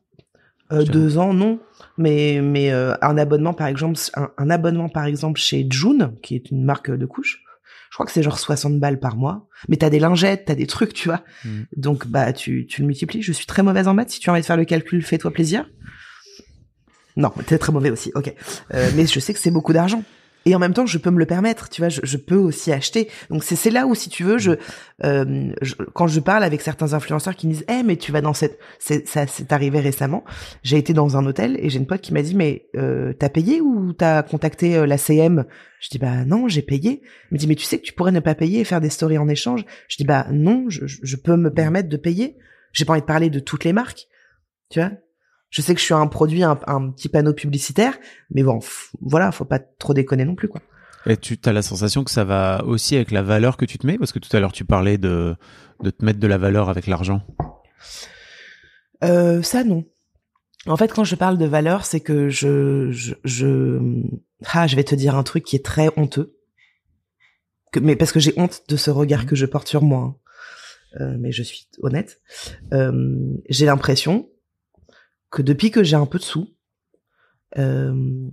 euh, 0.72 0.84
deux 0.86 1.18
ans, 1.18 1.34
non. 1.34 1.60
Mais 1.98 2.40
mais 2.42 2.72
un 2.72 3.18
abonnement 3.18 3.54
par 3.54 3.68
exemple, 3.68 4.00
un, 4.38 4.50
abonnement 4.50 4.88
par 4.88 5.04
exemple 5.04 5.38
chez 5.38 5.68
June, 5.70 6.16
qui 6.24 6.34
est 6.34 6.50
une 6.50 6.64
marque 6.64 6.90
de 6.90 7.06
couche, 7.06 7.44
je 7.90 7.96
crois 7.98 8.06
que 8.06 8.14
c'est 8.14 8.24
genre 8.24 8.40
60 8.40 8.80
balles 8.80 8.98
par 8.98 9.18
mois. 9.18 9.50
Mais 9.68 9.76
t'as 9.76 9.90
des 9.90 10.00
lingettes, 10.00 10.46
t'as 10.46 10.56
des 10.56 10.68
trucs, 10.68 10.94
tu 10.94 11.10
vois. 11.10 11.24
Mm. 11.44 11.64
Donc 11.76 12.08
bah 12.08 12.32
tu 12.32 12.68
tu 12.68 12.82
le 12.82 12.88
multiplies. 12.88 13.22
Je 13.22 13.34
suis 13.34 13.46
très 13.46 13.64
mauvaise 13.64 13.90
en 13.90 13.94
maths. 13.94 14.12
Si 14.12 14.22
tu 14.22 14.30
as 14.30 14.34
envie 14.34 14.42
de 14.42 14.46
faire 14.46 14.56
le 14.56 14.64
calcul, 14.64 15.04
fais-toi 15.04 15.32
plaisir. 15.32 15.70
Non, 17.18 17.34
t'es 17.46 17.58
très 17.58 17.74
mauvais 17.74 17.90
aussi. 17.90 18.14
Ok. 18.16 18.34
mais 18.72 19.06
je 19.06 19.20
sais 19.20 19.34
que 19.34 19.40
c'est 19.40 19.52
beaucoup 19.52 19.74
d'argent 19.74 20.06
et 20.46 20.56
en 20.56 20.60
même 20.60 20.74
temps 20.74 20.86
je 20.86 20.98
peux 20.98 21.12
me 21.12 21.20
le 21.20 21.26
permettre 21.26 21.70
tu 21.70 21.82
vois 21.82 21.90
je, 21.90 22.02
je 22.04 22.18
peux 22.18 22.36
aussi 22.36 22.72
acheter. 22.72 23.10
Donc 23.30 23.44
c'est 23.44 23.70
là 23.70 23.88
où 23.88 23.96
si 23.96 24.10
tu 24.10 24.24
veux 24.24 24.38
je, 24.38 24.52
euh, 25.04 25.52
quand 25.94 26.08
je 26.08 26.20
parle 26.20 26.44
avec 26.44 26.62
certains 26.62 26.94
influenceurs 26.94 27.36
qui 27.36 27.48
me 27.48 27.54
disent 27.54 27.66
eh 27.70 27.84
mais 27.84 27.98
tu 27.98 28.12
vas 28.12 28.22
dans 28.22 28.34
cette 28.34 28.60
ça 28.80 29.28
c'est 29.28 29.52
arrivé 29.52 29.80
récemment. 29.80 30.24
J'ai 30.64 30.78
été 30.78 30.94
dans 30.94 31.18
un 31.18 31.26
hôtel 31.26 31.58
et 31.60 31.70
j'ai 31.70 31.80
une 31.80 31.88
pote 31.88 32.02
qui 32.02 32.14
m'a 32.14 32.22
dit 32.22 32.36
mais 32.36 32.68
euh, 32.76 33.14
t'as 33.14 33.30
payé 33.30 33.62
ou 33.62 33.94
t'as 33.94 34.24
contacté 34.24 34.76
euh, 34.76 34.86
la 34.86 34.98
CM 34.98 35.46
je 35.80 35.90
dis 35.90 35.98
bah 35.98 36.26
non 36.26 36.48
j'ai 36.48 36.62
payé. 36.62 37.02
Elle 37.04 37.28
me 37.32 37.38
dit 37.38 37.48
mais 37.48 37.56
tu 37.56 37.66
sais 37.66 37.80
que 37.80 37.84
tu 37.84 37.94
pourrais 37.94 38.12
ne 38.12 38.20
pas 38.20 38.36
payer 38.36 38.62
et 38.62 38.64
faire 38.64 38.82
des 38.82 38.90
stories 38.90 39.18
en 39.18 39.28
échange? 39.28 39.66
Je 39.88 39.98
dis 39.98 40.06
bah 40.06 40.28
non 40.32 40.66
je, 40.70 40.86
je 40.86 41.16
peux 41.16 41.38
me 41.38 41.52
permettre 41.52 41.90
de 41.90 41.98
payer. 41.98 42.38
J'ai 42.74 42.86
pas 42.86 42.94
envie 42.94 43.02
de 43.02 43.06
parler 43.06 43.30
de 43.30 43.40
toutes 43.40 43.64
les 43.64 43.74
marques 43.74 44.08
tu 44.72 44.80
vois? 44.80 44.92
Je 45.52 45.62
sais 45.62 45.76
que 45.76 45.80
je 45.80 45.86
suis 45.86 45.94
un 45.94 46.08
produit, 46.08 46.44
un, 46.44 46.56
petit 46.56 47.10
panneau 47.10 47.34
publicitaire, 47.34 48.00
mais 48.32 48.42
bon, 48.42 48.60
voilà, 49.02 49.32
faut 49.32 49.46
pas 49.46 49.60
trop 49.60 49.94
déconner 49.94 50.26
non 50.26 50.34
plus, 50.34 50.48
quoi. 50.48 50.62
Et 51.06 51.18
tu 51.18 51.38
as 51.46 51.52
la 51.52 51.62
sensation 51.62 52.04
que 52.04 52.12
ça 52.12 52.24
va 52.24 52.64
aussi 52.66 52.96
avec 52.96 53.12
la 53.12 53.22
valeur 53.22 53.58
que 53.58 53.66
tu 53.66 53.78
te 53.78 53.86
mets? 53.86 53.98
Parce 53.98 54.12
que 54.12 54.20
tout 54.20 54.36
à 54.36 54.40
l'heure, 54.40 54.52
tu 54.54 54.66
parlais 54.66 54.98
de, 54.98 55.36
de 55.82 55.90
te 55.90 56.06
mettre 56.06 56.20
de 56.20 56.28
la 56.28 56.38
valeur 56.38 56.70
avec 56.70 56.88
l'argent. 56.88 57.22
Euh, 59.04 59.42
ça, 59.42 59.64
non. 59.64 59.84
En 60.68 60.78
fait, 60.78 60.94
quand 60.94 61.04
je 61.04 61.16
parle 61.16 61.38
de 61.40 61.46
valeur, 61.46 61.86
c'est 61.86 62.02
que 62.02 62.30
je, 62.30 62.92
je, 62.92 63.16
je, 63.24 63.80
ah, 64.46 64.68
je 64.68 64.76
vais 64.76 64.84
te 64.84 64.94
dire 64.94 65.16
un 65.16 65.24
truc 65.24 65.44
qui 65.44 65.56
est 65.56 65.66
très 65.66 65.90
honteux. 65.98 66.38
Que, 67.72 67.80
mais 67.80 67.96
parce 67.96 68.12
que 68.12 68.20
j'ai 68.20 68.34
honte 68.38 68.62
de 68.70 68.78
ce 68.78 68.92
regard 68.92 69.24
mmh. 69.24 69.26
que 69.26 69.36
je 69.36 69.46
porte 69.48 69.68
sur 69.68 69.82
moi. 69.82 70.04
Hein. 70.04 70.16
Euh, 71.02 71.16
mais 71.20 71.32
je 71.32 71.42
suis 71.42 71.68
honnête. 71.82 72.22
Euh, 72.74 73.18
j'ai 73.50 73.66
l'impression 73.66 74.30
que 75.32 75.42
depuis 75.42 75.72
que 75.72 75.84
j'ai 75.84 75.96
un 75.96 76.06
peu 76.06 76.20
de 76.20 76.24
sous, 76.24 76.50
euh, 77.58 78.30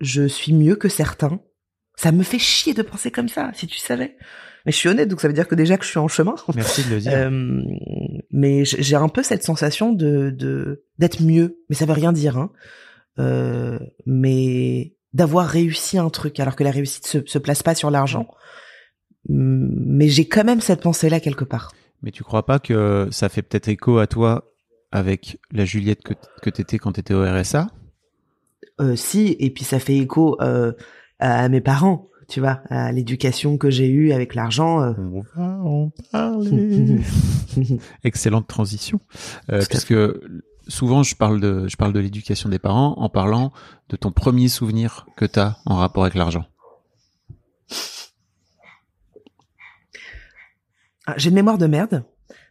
je 0.00 0.26
suis 0.26 0.52
mieux 0.52 0.76
que 0.76 0.88
certains. 0.88 1.40
Ça 1.96 2.12
me 2.12 2.22
fait 2.22 2.38
chier 2.38 2.72
de 2.72 2.82
penser 2.82 3.10
comme 3.10 3.28
ça, 3.28 3.50
si 3.54 3.66
tu 3.66 3.78
savais. 3.78 4.16
Mais 4.64 4.72
je 4.72 4.76
suis 4.76 4.88
honnête, 4.88 5.08
donc 5.08 5.20
ça 5.20 5.28
veut 5.28 5.34
dire 5.34 5.48
que 5.48 5.54
déjà 5.54 5.76
que 5.76 5.84
je 5.84 5.90
suis 5.90 5.98
en 5.98 6.08
chemin. 6.08 6.34
Merci 6.54 6.84
de 6.84 6.90
le 6.90 7.00
dire. 7.00 7.12
Euh, 7.14 7.62
mais 8.30 8.64
j'ai 8.64 8.96
un 8.96 9.08
peu 9.08 9.22
cette 9.22 9.42
sensation 9.42 9.92
de 9.92 10.84
d'être 10.98 11.22
mieux, 11.22 11.58
mais 11.68 11.76
ça 11.76 11.86
veut 11.86 11.92
rien 11.92 12.12
dire. 12.12 12.38
Hein. 12.38 12.52
Euh, 13.18 13.78
mais 14.06 14.94
d'avoir 15.12 15.46
réussi 15.46 15.98
un 15.98 16.08
truc, 16.10 16.38
alors 16.40 16.56
que 16.56 16.64
la 16.64 16.70
réussite 16.70 17.06
se, 17.06 17.18
se 17.26 17.38
place 17.38 17.62
pas 17.62 17.74
sur 17.74 17.90
l'argent. 17.90 18.28
Mais 19.28 20.08
j'ai 20.08 20.26
quand 20.26 20.44
même 20.44 20.60
cette 20.60 20.80
pensée-là 20.80 21.20
quelque 21.20 21.44
part. 21.44 21.72
Mais 22.02 22.10
tu 22.10 22.22
crois 22.22 22.46
pas 22.46 22.58
que 22.58 23.08
ça 23.10 23.28
fait 23.28 23.42
peut-être 23.42 23.68
écho 23.68 23.98
à 23.98 24.06
toi 24.06 24.49
avec 24.92 25.38
la 25.52 25.64
Juliette 25.64 26.02
que, 26.02 26.14
que 26.42 26.50
tu 26.50 26.60
étais 26.60 26.78
quand 26.78 26.92
tu 26.92 27.00
étais 27.00 27.14
au 27.14 27.22
RSA 27.22 27.68
euh, 28.80 28.96
Si, 28.96 29.36
et 29.38 29.50
puis 29.50 29.64
ça 29.64 29.78
fait 29.78 29.96
écho 29.96 30.36
euh, 30.40 30.72
à 31.18 31.48
mes 31.48 31.60
parents, 31.60 32.08
tu 32.28 32.40
vois, 32.40 32.62
à 32.70 32.92
l'éducation 32.92 33.58
que 33.58 33.70
j'ai 33.70 33.88
eue 33.88 34.12
avec 34.12 34.34
l'argent. 34.34 34.82
Euh. 34.82 34.92
On 34.98 35.22
va 35.36 35.42
en 35.64 35.92
parler. 36.12 37.00
Excellente 38.04 38.46
transition, 38.46 39.00
euh, 39.52 39.62
puisque 39.68 39.94
souvent 40.68 41.02
je 41.02 41.16
parle 41.16 41.40
de 41.40 41.66
je 41.66 41.76
parle 41.76 41.92
de 41.92 42.00
l'éducation 42.00 42.48
des 42.48 42.60
parents 42.60 42.94
en 42.98 43.08
parlant 43.08 43.52
de 43.88 43.96
ton 43.96 44.12
premier 44.12 44.48
souvenir 44.48 45.06
que 45.16 45.24
tu 45.24 45.40
as 45.40 45.58
en 45.66 45.76
rapport 45.76 46.04
avec 46.04 46.14
l'argent. 46.14 46.46
Ah, 51.06 51.14
j'ai 51.16 51.30
une 51.30 51.34
mémoire 51.34 51.58
de 51.58 51.66
merde. 51.66 52.04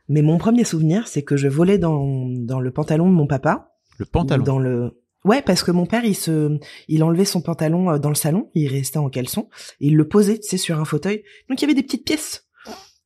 Mais 0.09 0.21
mon 0.21 0.37
premier 0.37 0.63
souvenir, 0.63 1.07
c'est 1.07 1.21
que 1.21 1.37
je 1.37 1.47
volais 1.47 1.77
dans, 1.77 2.27
dans 2.29 2.59
le 2.59 2.71
pantalon 2.71 3.07
de 3.07 3.13
mon 3.13 3.27
papa. 3.27 3.71
Le 3.97 4.05
pantalon 4.05 4.43
Dans 4.43 4.59
le... 4.59 4.99
Ouais, 5.25 5.41
parce 5.41 5.63
que 5.63 5.71
mon 5.71 5.85
père, 5.85 6.05
il 6.05 6.15
se, 6.15 6.57
il 6.87 7.03
enlevait 7.03 7.25
son 7.25 7.41
pantalon 7.41 7.91
euh, 7.91 7.97
dans 7.99 8.09
le 8.09 8.15
salon, 8.15 8.49
il 8.55 8.67
restait 8.69 8.97
en 8.97 9.09
caleçon, 9.09 9.49
et 9.79 9.87
il 9.87 9.95
le 9.95 10.07
posait, 10.07 10.39
tu 10.39 10.47
sais, 10.47 10.57
sur 10.57 10.79
un 10.79 10.85
fauteuil. 10.85 11.23
Donc 11.49 11.61
il 11.61 11.61
y 11.61 11.65
avait 11.65 11.73
des 11.73 11.83
petites 11.83 12.05
pièces, 12.05 12.47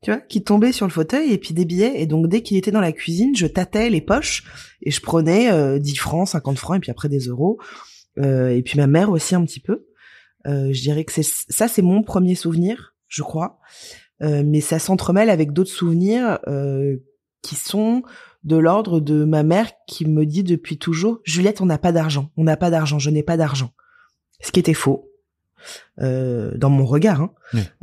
tu 0.03 0.11
vois, 0.11 0.21
qui 0.21 0.43
tombaient 0.43 0.71
sur 0.71 0.85
le 0.85 0.91
fauteuil, 0.91 1.31
et 1.33 1.37
puis 1.39 1.53
des 1.53 1.65
billets. 1.65 2.01
Et 2.01 2.05
donc 2.05 2.27
dès 2.27 2.41
qu'il 2.41 2.55
était 2.57 2.71
dans 2.71 2.81
la 2.81 2.91
cuisine, 2.91 3.35
je 3.35 3.47
tâtais 3.47 3.89
les 3.89 4.01
poches, 4.01 4.43
et 4.83 4.91
je 4.91 5.01
prenais 5.01 5.51
euh, 5.51 5.79
10 5.79 5.95
francs, 5.95 6.27
50 6.27 6.57
francs, 6.57 6.77
et 6.77 6.79
puis 6.79 6.91
après 6.91 7.09
des 7.09 7.27
euros. 7.27 7.59
Euh, 8.19 8.49
et 8.49 8.61
puis 8.61 8.77
ma 8.77 8.87
mère 8.87 9.09
aussi 9.09 9.33
un 9.35 9.43
petit 9.43 9.59
peu. 9.59 9.87
Euh, 10.45 10.71
je 10.73 10.81
dirais 10.81 11.03
que 11.05 11.11
c'est 11.11 11.23
ça, 11.23 11.67
c'est 11.67 11.81
mon 11.81 12.03
premier 12.03 12.35
souvenir, 12.35 12.95
je 13.07 13.23
crois. 13.23 13.59
Euh, 14.23 14.43
mais 14.45 14.61
ça 14.61 14.79
s'entremêle 14.79 15.29
avec 15.29 15.51
d'autres 15.51 15.71
souvenirs 15.71 16.39
euh, 16.47 16.97
qui 17.41 17.55
sont 17.55 18.03
de 18.43 18.55
l'ordre 18.57 18.99
de 18.99 19.23
ma 19.23 19.43
mère 19.43 19.71
qui 19.87 20.05
me 20.05 20.25
dit 20.25 20.43
depuis 20.43 20.77
toujours 20.77 21.19
Juliette, 21.23 21.61
on 21.61 21.65
n'a 21.65 21.77
pas 21.77 21.91
d'argent, 21.91 22.31
on 22.37 22.43
n'a 22.43 22.57
pas 22.57 22.69
d'argent, 22.69 22.99
je 22.99 23.09
n'ai 23.09 23.23
pas 23.23 23.37
d'argent. 23.37 23.71
Ce 24.41 24.51
qui 24.51 24.59
était 24.59 24.73
faux. 24.73 25.09
Euh, 26.01 26.51
dans 26.57 26.69
mon 26.69 26.85
regard. 26.85 27.21
Hein. 27.21 27.31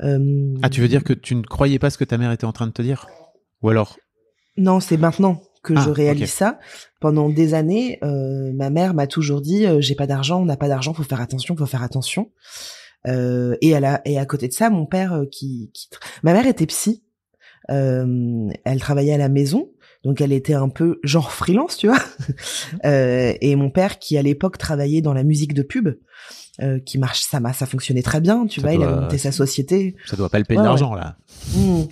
Euh, 0.02 0.54
ah, 0.62 0.68
tu 0.68 0.80
veux 0.80 0.88
dire 0.88 1.04
que 1.04 1.12
tu 1.12 1.34
ne 1.34 1.42
croyais 1.42 1.78
pas 1.78 1.90
ce 1.90 1.98
que 1.98 2.04
ta 2.04 2.18
mère 2.18 2.32
était 2.32 2.44
en 2.44 2.52
train 2.52 2.66
de 2.66 2.72
te 2.72 2.82
dire? 2.82 3.06
Ou 3.62 3.68
alors? 3.68 3.96
Non, 4.56 4.80
c'est 4.80 4.96
maintenant 4.96 5.42
que 5.62 5.74
je 5.74 5.90
ah, 5.90 5.92
réalise 5.92 6.32
ça. 6.32 6.58
Pendant 7.00 7.28
des 7.28 7.54
années, 7.54 7.98
euh, 8.02 8.52
ma 8.52 8.70
mère 8.70 8.94
m'a 8.94 9.06
toujours 9.06 9.40
dit 9.40 9.64
j'ai 9.78 9.94
pas 9.94 10.06
d'argent, 10.06 10.40
on 10.40 10.44
n'a 10.44 10.56
pas 10.56 10.68
d'argent, 10.68 10.92
faut 10.92 11.02
faire 11.02 11.20
attention, 11.20 11.56
faut 11.56 11.66
faire 11.66 11.82
attention. 11.82 12.30
Euh, 13.06 13.56
et 13.60 13.74
à 13.74 13.80
la, 13.80 14.02
et 14.04 14.18
à 14.18 14.26
côté 14.26 14.48
de 14.48 14.52
ça, 14.52 14.70
mon 14.70 14.86
père 14.86 15.14
euh, 15.14 15.24
qui, 15.26 15.70
qui, 15.72 15.88
ma 16.22 16.32
mère 16.32 16.46
était 16.46 16.66
psy. 16.66 17.02
Euh, 17.70 18.48
elle 18.64 18.80
travaillait 18.80 19.12
à 19.12 19.18
la 19.18 19.28
maison, 19.28 19.70
donc 20.02 20.20
elle 20.20 20.32
était 20.32 20.54
un 20.54 20.68
peu 20.68 20.98
genre 21.04 21.30
freelance, 21.30 21.76
tu 21.76 21.86
vois. 21.88 22.00
euh, 22.84 23.32
et 23.40 23.54
mon 23.54 23.70
père 23.70 23.98
qui 23.98 24.16
à 24.16 24.22
l'époque 24.22 24.58
travaillait 24.58 25.02
dans 25.02 25.12
la 25.12 25.22
musique 25.22 25.54
de 25.54 25.62
pub, 25.62 25.88
euh, 26.62 26.78
qui 26.80 26.98
marche, 26.98 27.20
ça 27.20 27.40
ça 27.52 27.66
fonctionnait 27.66 28.02
très 28.02 28.20
bien, 28.20 28.46
tu 28.46 28.60
vois. 28.60 28.72
Il 28.72 28.82
a 28.82 29.00
monté 29.00 29.18
sa 29.18 29.30
société. 29.30 29.94
Ça 30.06 30.16
doit 30.16 30.28
pas 30.28 30.38
le 30.38 30.44
payer 30.44 30.58
de 30.58 30.64
l'argent 30.64 30.94
là. 30.94 31.16
Mmh. 31.54 31.82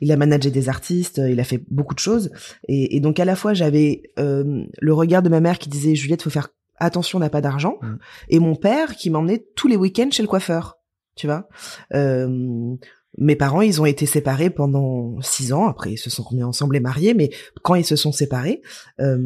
Il 0.00 0.10
a 0.10 0.16
managé 0.16 0.50
des 0.50 0.68
artistes, 0.68 1.20
il 1.24 1.38
a 1.38 1.44
fait 1.44 1.62
beaucoup 1.70 1.94
de 1.94 2.00
choses. 2.00 2.32
Et, 2.68 2.96
et 2.96 3.00
donc 3.00 3.20
à 3.20 3.24
la 3.24 3.36
fois 3.36 3.54
j'avais 3.54 4.02
euh, 4.18 4.64
le 4.80 4.92
regard 4.92 5.22
de 5.22 5.28
ma 5.28 5.40
mère 5.40 5.58
qui 5.58 5.68
disait 5.68 5.94
Juliette, 5.94 6.22
faut 6.22 6.30
faire 6.30 6.48
attention, 6.80 7.18
on 7.18 7.20
n'a 7.20 7.30
pas 7.30 7.40
d'argent. 7.40 7.78
Mm. 7.82 7.96
Et 8.30 8.38
mon 8.38 8.56
père 8.56 8.96
qui 8.96 9.10
m'emmenait 9.10 9.44
tous 9.54 9.68
les 9.68 9.76
week-ends 9.76 10.10
chez 10.10 10.22
le 10.22 10.28
coiffeur, 10.28 10.78
tu 11.14 11.26
vois. 11.26 11.48
Euh, 11.94 12.76
mes 13.18 13.34
parents, 13.34 13.60
ils 13.60 13.80
ont 13.80 13.86
été 13.86 14.06
séparés 14.06 14.50
pendant 14.50 15.20
six 15.20 15.52
ans. 15.52 15.66
Après, 15.66 15.92
ils 15.92 15.98
se 15.98 16.10
sont 16.10 16.22
remis 16.22 16.44
ensemble 16.44 16.76
et 16.76 16.80
mariés. 16.80 17.12
Mais 17.12 17.30
quand 17.62 17.74
ils 17.74 17.84
se 17.84 17.96
sont 17.96 18.12
séparés, 18.12 18.62
euh, 19.00 19.18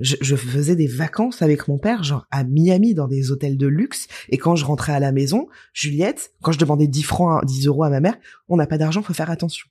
je, 0.00 0.16
je, 0.20 0.36
faisais 0.36 0.74
des 0.74 0.88
vacances 0.88 1.40
avec 1.40 1.68
mon 1.68 1.78
père, 1.78 2.02
genre 2.02 2.26
à 2.30 2.44
Miami, 2.44 2.94
dans 2.94 3.06
des 3.06 3.30
hôtels 3.30 3.56
de 3.56 3.66
luxe. 3.66 4.08
Et 4.28 4.38
quand 4.38 4.56
je 4.56 4.64
rentrais 4.64 4.92
à 4.92 5.00
la 5.00 5.12
maison, 5.12 5.48
Juliette, 5.72 6.32
quand 6.42 6.52
je 6.52 6.58
demandais 6.58 6.88
10 6.88 7.02
francs, 7.04 7.44
10 7.44 7.68
euros 7.68 7.84
à 7.84 7.90
ma 7.90 8.00
mère, 8.00 8.18
on 8.48 8.56
n'a 8.56 8.66
pas 8.66 8.78
d'argent, 8.78 9.02
faut 9.02 9.14
faire 9.14 9.30
attention. 9.30 9.68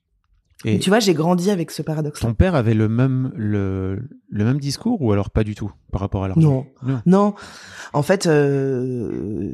Et 0.64 0.78
tu 0.78 0.90
vois, 0.90 0.98
j'ai 0.98 1.14
grandi 1.14 1.50
avec 1.50 1.70
ce 1.70 1.82
paradoxe. 1.82 2.20
Ton 2.20 2.34
père 2.34 2.54
avait 2.54 2.74
le 2.74 2.88
même 2.88 3.32
le, 3.36 4.08
le 4.28 4.44
même 4.44 4.58
discours 4.58 5.00
ou 5.00 5.12
alors 5.12 5.30
pas 5.30 5.44
du 5.44 5.54
tout 5.54 5.72
par 5.92 6.00
rapport 6.00 6.24
à 6.24 6.28
l'argent? 6.28 6.66
Non. 6.82 7.00
non, 7.06 7.34
En 7.92 8.02
fait, 8.02 8.26
euh, 8.26 9.52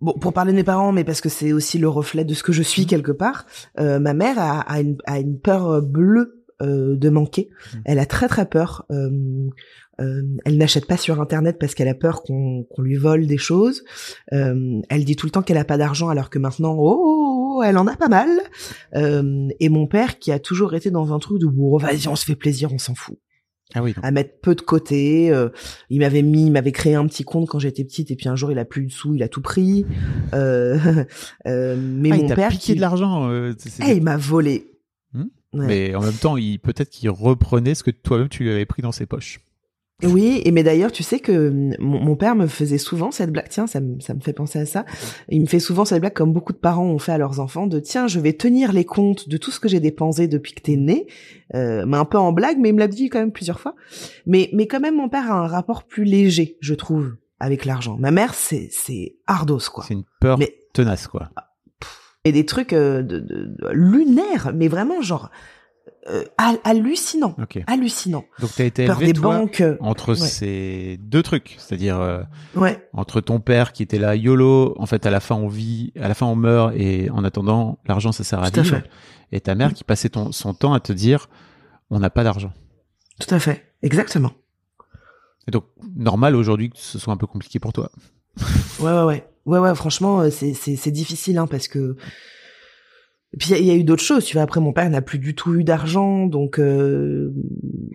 bon, 0.00 0.14
pour 0.14 0.32
parler 0.32 0.52
de 0.52 0.56
mes 0.56 0.64
parents, 0.64 0.92
mais 0.92 1.04
parce 1.04 1.20
que 1.20 1.28
c'est 1.28 1.52
aussi 1.52 1.78
le 1.78 1.88
reflet 1.88 2.24
de 2.24 2.32
ce 2.32 2.42
que 2.42 2.52
je 2.52 2.62
suis 2.62 2.82
mmh. 2.82 2.86
quelque 2.86 3.12
part. 3.12 3.44
Euh, 3.78 3.98
ma 3.98 4.14
mère 4.14 4.38
a, 4.38 4.60
a, 4.60 4.80
une, 4.80 4.96
a, 5.04 5.20
une, 5.20 5.38
peur 5.38 5.82
bleue 5.82 6.38
euh, 6.60 6.96
de 6.96 7.08
manquer. 7.08 7.50
Mmh. 7.50 7.78
Elle 7.84 7.98
a 8.00 8.06
très 8.06 8.26
très 8.26 8.44
peur. 8.44 8.84
Euh, 8.90 9.48
euh, 10.00 10.22
elle 10.44 10.58
n'achète 10.58 10.86
pas 10.86 10.96
sur 10.96 11.20
internet 11.20 11.56
parce 11.60 11.76
qu'elle 11.76 11.88
a 11.88 11.94
peur 11.94 12.22
qu'on 12.24 12.64
lui 12.78 12.96
vole 12.96 13.26
des 13.26 13.38
choses. 13.38 13.84
elle 14.30 15.04
dit 15.04 15.14
tout 15.14 15.26
le 15.26 15.30
temps 15.30 15.42
qu'elle 15.42 15.56
a 15.58 15.64
pas 15.64 15.78
d'argent 15.78 16.08
alors 16.08 16.30
que 16.30 16.38
maintenant, 16.40 16.74
oh, 16.76 17.27
oh, 17.48 17.54
oh 17.54 17.58
oh, 17.58 17.62
elle 17.62 17.78
en 17.78 17.86
a 17.86 17.96
pas 17.96 18.08
mal. 18.08 18.28
Euh, 18.94 19.48
et 19.60 19.68
mon 19.68 19.86
père 19.86 20.18
qui 20.18 20.32
a 20.32 20.38
toujours 20.38 20.74
été 20.74 20.90
dans 20.90 21.12
un 21.12 21.18
truc 21.18 21.40
de 21.40 21.46
bon, 21.46 21.76
vas-y, 21.78 22.08
on 22.08 22.16
se 22.16 22.24
fait 22.24 22.36
plaisir, 22.36 22.72
on 22.72 22.78
s'en 22.78 22.94
fout. 22.94 23.16
Ah 23.74 23.82
oui. 23.82 23.92
donc- 23.92 24.04
À 24.04 24.10
mettre 24.10 24.40
peu 24.40 24.54
de 24.54 24.62
côté. 24.62 25.30
euh, 25.30 25.50
il 25.90 26.00
m'avait 26.00 26.22
mis, 26.22 26.46
il 26.46 26.52
m'avait 26.52 26.72
créé 26.72 26.94
un 26.94 27.06
petit 27.06 27.22
compte 27.24 27.48
quand 27.48 27.58
j'étais 27.58 27.84
petite 27.84 28.10
et 28.10 28.16
puis 28.16 28.28
un 28.28 28.34
jour 28.36 28.50
il 28.50 28.58
a 28.58 28.64
plus 28.64 28.86
de 28.86 28.90
sous, 28.92 29.14
il 29.14 29.22
a 29.22 29.28
tout 29.28 29.42
pris. 29.42 29.84
Euh, 30.34 30.78
euh, 31.46 31.76
mais 31.78 32.10
Ah, 32.12 32.16
il 32.16 32.22
mon 32.22 32.28
t'a 32.28 32.34
père, 32.34 32.48
piqué 32.50 32.62
qui- 32.72 32.74
de 32.76 32.80
l'argent. 32.80 33.30
Eh, 33.30 33.92
il 33.94 34.02
m'a 34.02 34.16
volé. 34.16 34.70
Hmm. 35.12 35.24
Ouais. 35.52 35.66
Mais 35.66 35.94
en 35.94 36.00
même 36.02 36.14
temps, 36.14 36.36
il 36.36 36.58
peut-être 36.60 36.88
qu'il 36.90 37.10
reprenait 37.10 37.74
ce 37.74 37.82
que 37.82 37.90
toi-même 37.90 38.28
tu 38.28 38.42
lui 38.44 38.50
avais 38.50 38.66
pris 38.66 38.82
dans 38.82 38.92
ses 38.92 39.06
poches. 39.06 39.40
Oui, 40.04 40.40
et 40.44 40.52
mais 40.52 40.62
d'ailleurs, 40.62 40.92
tu 40.92 41.02
sais 41.02 41.18
que 41.18 41.48
hum, 41.48 41.74
mon, 41.80 41.98
mon 42.00 42.14
père 42.16 42.36
me 42.36 42.46
faisait 42.46 42.78
souvent 42.78 43.10
cette 43.10 43.30
blague. 43.32 43.48
Tiens, 43.48 43.66
ça 43.66 43.80
me, 43.80 43.98
ça 44.00 44.14
me 44.14 44.20
fait 44.20 44.32
penser 44.32 44.60
à 44.60 44.66
ça. 44.66 44.84
Il 45.28 45.40
me 45.40 45.46
fait 45.46 45.58
souvent 45.58 45.84
cette 45.84 46.00
blague, 46.00 46.12
comme 46.14 46.32
beaucoup 46.32 46.52
de 46.52 46.58
parents 46.58 46.86
ont 46.86 46.98
fait 46.98 47.10
à 47.12 47.18
leurs 47.18 47.40
enfants, 47.40 47.66
de 47.66 47.80
tiens, 47.80 48.06
je 48.06 48.20
vais 48.20 48.32
tenir 48.32 48.72
les 48.72 48.84
comptes 48.84 49.28
de 49.28 49.36
tout 49.36 49.50
ce 49.50 49.58
que 49.58 49.68
j'ai 49.68 49.80
dépensé 49.80 50.28
depuis 50.28 50.52
que 50.52 50.60
t'es 50.62 50.76
né. 50.76 51.06
Euh, 51.54 51.84
mais 51.86 51.96
un 51.96 52.04
peu 52.04 52.16
en 52.18 52.30
blague, 52.32 52.58
mais 52.58 52.68
il 52.68 52.74
me 52.74 52.78
l'a 52.78 52.86
dit 52.88 53.08
quand 53.08 53.18
même 53.18 53.32
plusieurs 53.32 53.58
fois. 53.58 53.74
Mais, 54.24 54.50
mais 54.52 54.68
quand 54.68 54.80
même, 54.80 54.96
mon 54.96 55.08
père 55.08 55.32
a 55.32 55.34
un 55.34 55.46
rapport 55.48 55.82
plus 55.82 56.04
léger, 56.04 56.56
je 56.60 56.74
trouve, 56.74 57.16
avec 57.40 57.64
l'argent. 57.64 57.96
Ma 57.98 58.12
mère, 58.12 58.34
c'est, 58.34 58.68
c'est 58.70 59.16
ardos, 59.26 59.58
quoi. 59.72 59.84
C'est 59.88 59.94
une 59.94 60.04
peur 60.20 60.38
Mais 60.38 60.54
tenace, 60.74 61.08
quoi. 61.08 61.30
et 62.24 62.30
des 62.30 62.46
trucs 62.46 62.72
euh, 62.72 63.02
de, 63.02 63.18
de- 63.18 63.46
de- 63.46 63.68
lunaires, 63.72 64.52
mais 64.54 64.68
vraiment 64.68 65.02
genre 65.02 65.30
euh, 66.08 66.24
hal- 66.38 66.58
hallucinant, 66.64 67.36
hallucinant. 67.66 68.24
Donc 68.40 68.50
t'as 68.56 68.64
été 68.64 68.86
Peur 68.86 68.96
élevé 68.98 69.12
des 69.12 69.20
toi, 69.20 69.38
banques. 69.38 69.60
euh, 69.60 69.76
entre 69.80 70.10
ouais. 70.10 70.16
ces 70.16 70.96
deux 71.00 71.22
trucs, 71.22 71.56
c'est-à-dire 71.58 71.98
euh, 72.00 72.22
Ouais. 72.56 72.88
entre 72.92 73.20
ton 73.20 73.40
père 73.40 73.72
qui 73.72 73.82
était 73.82 73.98
là 73.98 74.14
YOLO, 74.16 74.74
en 74.78 74.86
fait 74.86 75.04
à 75.06 75.10
la 75.10 75.20
fin 75.20 75.34
on 75.34 75.48
vit, 75.48 75.92
à 76.00 76.08
la 76.08 76.14
fin 76.14 76.26
on 76.26 76.36
meurt 76.36 76.72
et 76.76 77.10
en 77.10 77.24
attendant 77.24 77.78
l'argent 77.86 78.12
ça 78.12 78.24
sert 78.24 78.42
à 78.42 78.50
Tout 78.50 78.60
à 78.60 78.62
vivre, 78.62 78.76
fait. 78.76 78.90
et 79.32 79.40
ta 79.40 79.54
mère 79.54 79.74
qui 79.74 79.84
passait 79.84 80.08
ton, 80.10 80.32
son 80.32 80.54
temps 80.54 80.72
à 80.74 80.80
te 80.80 80.92
dire 80.92 81.28
on 81.90 81.98
n'a 82.00 82.10
pas 82.10 82.24
d'argent. 82.24 82.52
Tout 83.20 83.34
à 83.34 83.38
fait, 83.38 83.64
exactement. 83.82 84.32
Et 85.46 85.50
donc 85.50 85.64
normal 85.96 86.36
aujourd'hui 86.36 86.70
que 86.70 86.76
ce 86.78 86.98
soit 86.98 87.12
un 87.12 87.16
peu 87.16 87.26
compliqué 87.26 87.58
pour 87.58 87.72
toi. 87.72 87.90
Ouais, 88.80 88.92
ouais, 88.92 89.02
ouais. 89.04 89.28
Ouais, 89.46 89.58
ouais, 89.58 89.74
franchement, 89.74 90.28
c'est, 90.30 90.52
c'est, 90.52 90.76
c'est 90.76 90.90
difficile, 90.90 91.38
hein, 91.38 91.46
parce 91.46 91.68
que. 91.68 91.96
Et 93.34 93.36
puis, 93.36 93.50
il 93.50 93.52
y 93.52 93.54
a- 93.54 93.58
il 93.58 93.66
y, 93.66 93.70
a 93.70 93.74
eu 93.74 93.84
d'autres 93.84 94.02
choses, 94.02 94.24
tu 94.24 94.34
vois. 94.34 94.42
Après, 94.42 94.60
mon 94.60 94.72
père 94.72 94.88
n'a 94.88 95.02
plus 95.02 95.18
du 95.18 95.34
tout 95.34 95.54
eu 95.54 95.62
d'argent, 95.64 96.26
donc 96.26 96.58
euh, 96.58 97.30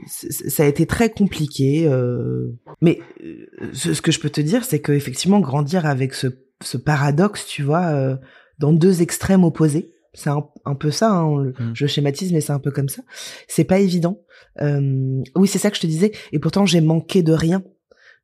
ça 0.08 0.63
a 0.63 0.67
été 0.67 0.86
très 0.86 1.10
compliqué. 1.10 1.88
euh. 1.88 2.52
Mais 2.82 3.00
euh, 3.24 3.48
ce, 3.74 3.93
ce 3.96 4.02
que 4.02 4.12
je 4.12 4.19
peux 4.19 4.30
te 4.30 4.41
dire, 4.41 4.63
c'est 4.63 4.80
que 4.80 4.91
effectivement, 4.91 5.39
grandir 5.39 5.86
avec 5.88 6.13
ce, 6.13 6.28
ce 6.63 6.78
paradoxe, 6.78 7.48
tu 7.48 7.63
vois, 7.63 7.86
euh, 7.88 8.15
dans 8.60 8.74
deux 8.74 9.02
extrêmes 9.02 9.43
opposés, 9.43 9.89
c'est 10.13 10.30
un, 10.30 10.46
un 10.65 10.76
peu 10.76 10.91
ça. 10.91 11.10
Hein, 11.12 11.41
le- 11.43 11.50
Mm. 11.52 11.72
Je 11.74 11.88
schématise, 11.88 12.32
mais 12.32 12.41
c'est 12.41 12.54
un 12.54 12.60
peu 12.60 12.69
comme 12.69 12.89
ça. 12.89 13.02
C'est 13.48 13.63
pas 13.63 13.80
évident. 13.80 14.22
Euh, 14.62 15.19
oui, 15.36 15.48
c'est 15.48 15.58
ça 15.58 15.72
que 15.72 15.78
je 15.78 15.82
te 15.82 15.88
disais. 15.88 16.12
Et 16.32 16.38
pourtant, 16.38 16.67
j'ai 16.67 16.80
manqué 16.82 17.24
de 17.24 17.34
rien. 17.34 17.63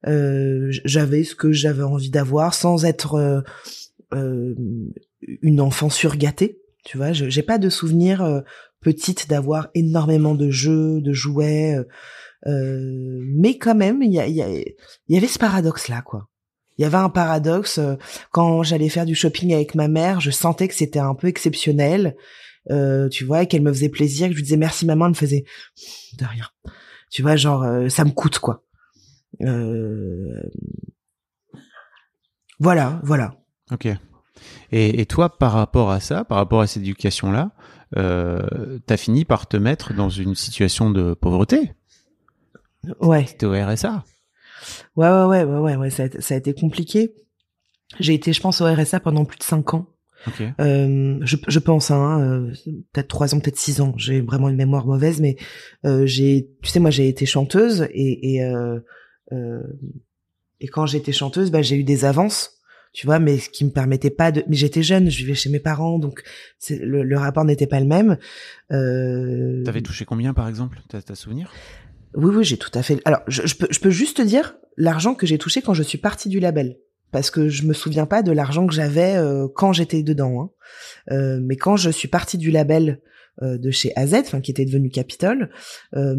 Euh, 0.08 0.68
j'avais 0.86 1.24
ce 1.24 1.34
que 1.34 1.52
j'avais 1.52 1.82
envie 1.84 2.12
d'avoir 2.12 2.54
sans 2.54 2.86
être 2.86 3.44
une 4.12 5.60
enfant 5.62 5.90
surgâtée. 5.90 6.60
Tu 6.90 6.98
vois, 6.98 7.14
je- 7.14 7.30
j'ai 7.30 7.44
pas 7.44 7.60
de 7.60 7.70
souvenir 7.70 8.24
euh, 8.24 8.42
petite 8.82 9.30
d'avoir 9.30 9.68
énormément 9.76 10.34
de 10.34 10.50
jeux, 10.50 11.02
de 11.02 11.14
jouets, 11.14 11.76
euh, 11.78 11.84
euh, 12.48 13.20
mais 13.36 13.60
quand 13.60 13.76
même, 13.76 14.02
il 14.02 14.12
y, 14.12 14.20
a- 14.20 14.28
y, 14.28 14.66
y 15.08 15.18
avait 15.18 15.28
ce 15.28 15.38
paradoxe 15.38 15.88
là, 15.88 16.02
quoi. 16.02 16.28
Il 16.78 16.82
y 16.82 16.86
avait 16.86 16.98
un 16.98 17.10
paradoxe 17.10 17.78
euh, 17.78 17.96
quand 18.32 18.64
j'allais 18.64 18.90
faire 18.90 19.06
du 19.06 19.14
shopping 19.14 19.54
avec 19.54 19.76
ma 19.76 19.88
mère, 19.88 20.20
je 20.20 20.32
sentais 20.32 20.68
que 20.68 20.74
c'était 20.74 20.98
un 20.98 21.14
peu 21.14 21.28
exceptionnel, 21.28 22.16
euh, 22.72 23.08
tu 23.10 23.24
vois, 23.24 23.46
qu'elle 23.46 23.62
me 23.62 23.72
faisait 23.72 23.90
plaisir, 23.90 24.26
que 24.28 24.32
je 24.34 24.38
lui 24.38 24.44
disais 24.44 24.58
merci 24.58 24.86
maman, 24.88 25.06
elle 25.06 25.12
me 25.12 25.16
faisait 25.16 25.44
de 26.18 26.26
rien. 26.26 26.46
Tu 27.12 27.22
vois, 27.22 27.36
genre 27.36 27.66
ça 27.90 28.04
me 28.04 28.12
coûte 28.12 28.40
quoi. 28.40 28.64
Euh, 29.42 30.42
Voilà, 32.60 33.00
voilà. 33.04 33.36
Ok. 33.72 33.88
Et, 34.72 35.02
et 35.02 35.06
toi, 35.06 35.30
par 35.38 35.54
rapport 35.54 35.92
à 35.92 36.00
ça, 36.00 36.24
par 36.24 36.38
rapport 36.38 36.62
à 36.62 36.68
cette 36.68 36.84
éducation-là, 36.84 37.52
euh, 37.98 38.78
t'as 38.86 38.98
fini 38.98 39.26
par 39.26 39.48
te 39.48 39.58
mettre 39.58 39.94
dans 39.94 40.10
une 40.10 40.36
situation 40.36 40.92
de 40.92 41.14
pauvreté. 41.14 41.74
Ouais. 43.02 43.26
T'es 43.38 43.46
au 43.46 43.52
RSA. 43.54 44.04
Ouais, 44.96 45.10
ouais, 45.10 45.24
ouais, 45.26 45.44
ouais, 45.44 45.60
ouais, 45.60 45.76
ouais, 45.76 45.90
ça 45.90 46.04
a, 46.04 46.06
été- 46.06 46.22
ça 46.22 46.36
a 46.36 46.38
été 46.38 46.54
compliqué. 46.54 47.14
J'ai 48.00 48.14
été, 48.14 48.34
je 48.34 48.42
pense, 48.42 48.62
au 48.62 48.66
RSA 48.66 49.00
pendant 49.00 49.26
plus 49.26 49.40
de 49.40 49.44
cinq 49.44 49.74
ans. 49.74 49.88
Ok. 50.28 50.44
Euh, 50.60 51.18
je, 51.22 51.38
je 51.48 51.60
pense, 51.60 51.92
hein, 51.92 52.20
euh, 52.22 52.52
peut-être 52.92 53.08
trois 53.08 53.34
ans, 53.34 53.40
peut-être 53.40 53.58
six 53.58 53.80
ans. 53.82 53.94
J'ai 53.98 54.22
vraiment 54.22 54.50
une 54.50 54.58
mémoire 54.58 54.86
mauvaise, 54.86 55.22
mais 55.22 55.38
euh, 55.86 56.06
j'ai, 56.06 56.50
tu 56.62 56.70
sais, 56.70 56.80
moi, 56.80 56.92
j'ai 56.92 57.08
été 57.08 57.26
chanteuse 57.26 57.88
et 57.92 58.36
et, 58.36 58.42
et 60.62 60.68
quand 60.68 60.86
j'étais 60.86 61.12
chanteuse, 61.14 61.52
bah, 61.52 61.62
j'ai 61.62 61.78
eu 61.78 61.84
des 61.84 62.04
avances, 62.06 62.59
tu 63.00 63.06
vois, 63.06 63.20
mais 63.20 63.38
ce 63.38 63.50
qui 63.50 63.64
me 63.64 63.70
permettait 63.70 64.10
pas 64.10 64.30
de. 64.34 64.44
Mais 64.50 64.58
j'étais 64.58 64.84
jeune, 64.84 65.10
je 65.10 65.18
vivais 65.20 65.34
chez 65.34 65.50
mes 65.50 65.62
parents, 65.62 66.00
donc 66.00 66.22
c'est, 66.58 66.78
le, 66.78 67.02
le 67.04 67.18
rapport 67.18 67.46
n'était 67.46 67.66
pas 67.66 67.80
le 67.80 67.86
même. 67.86 68.18
Euh, 68.74 69.64
T'avais 69.64 69.80
touché 69.82 70.04
combien, 70.04 70.34
par 70.34 70.50
exemple 70.50 70.82
T'as 70.90 71.02
t'as 71.02 71.16
souvenir? 71.16 71.50
Oui, 72.16 72.36
oui, 72.36 72.44
j'ai 72.44 72.58
tout 72.58 72.72
à 72.74 72.84
fait. 72.84 73.00
Alors, 73.06 73.22
je, 73.30 73.48
je 73.48 73.56
peux, 73.56 73.68
je 73.72 73.80
peux 73.80 73.90
juste 73.90 74.18
te 74.18 74.22
dire 74.22 74.58
l'argent 74.76 75.16
que 75.16 75.26
j'ai 75.26 75.38
touché 75.38 75.62
quand 75.62 75.74
je 75.74 75.82
suis 75.84 75.98
partie 75.98 76.28
du 76.28 76.42
label. 76.42 76.76
Parce 77.14 77.32
que 77.32 77.48
je 77.48 77.64
me 77.66 77.72
souviens 77.74 78.06
pas 78.06 78.22
de 78.22 78.34
l'argent 78.34 78.68
que 78.68 78.74
j'avais 78.74 79.16
euh, 79.16 79.48
quand 79.56 79.72
j'étais 79.72 80.04
dedans. 80.04 80.42
hein. 80.42 80.50
Euh, 81.16 81.40
mais 81.42 81.56
quand 81.56 81.78
je 81.78 81.90
suis 81.90 82.10
partie 82.10 82.38
du 82.38 82.52
label 82.52 83.00
euh, 83.44 83.58
de 83.58 83.72
chez 83.72 83.94
AZ, 83.96 84.14
enfin 84.14 84.42
qui 84.42 84.52
était 84.52 84.66
devenu 84.66 84.90
Capitol, 84.90 85.50
euh, 85.96 86.16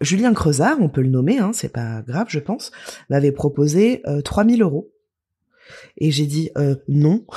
Julien 0.00 0.32
Creusard, 0.34 0.76
on 0.80 0.88
peut 0.88 1.02
le 1.02 1.08
nommer, 1.08 1.38
hein, 1.38 1.50
c'est 1.52 1.72
pas 1.72 2.02
grave, 2.06 2.28
je 2.30 2.38
pense, 2.38 2.70
m'avait 3.10 3.32
proposé 3.32 4.02
euh, 4.06 4.20
3000 4.22 4.62
euros. 4.62 4.93
Et 5.96 6.10
j'ai 6.10 6.26
dit 6.26 6.50
euh, 6.56 6.76
non. 6.88 7.24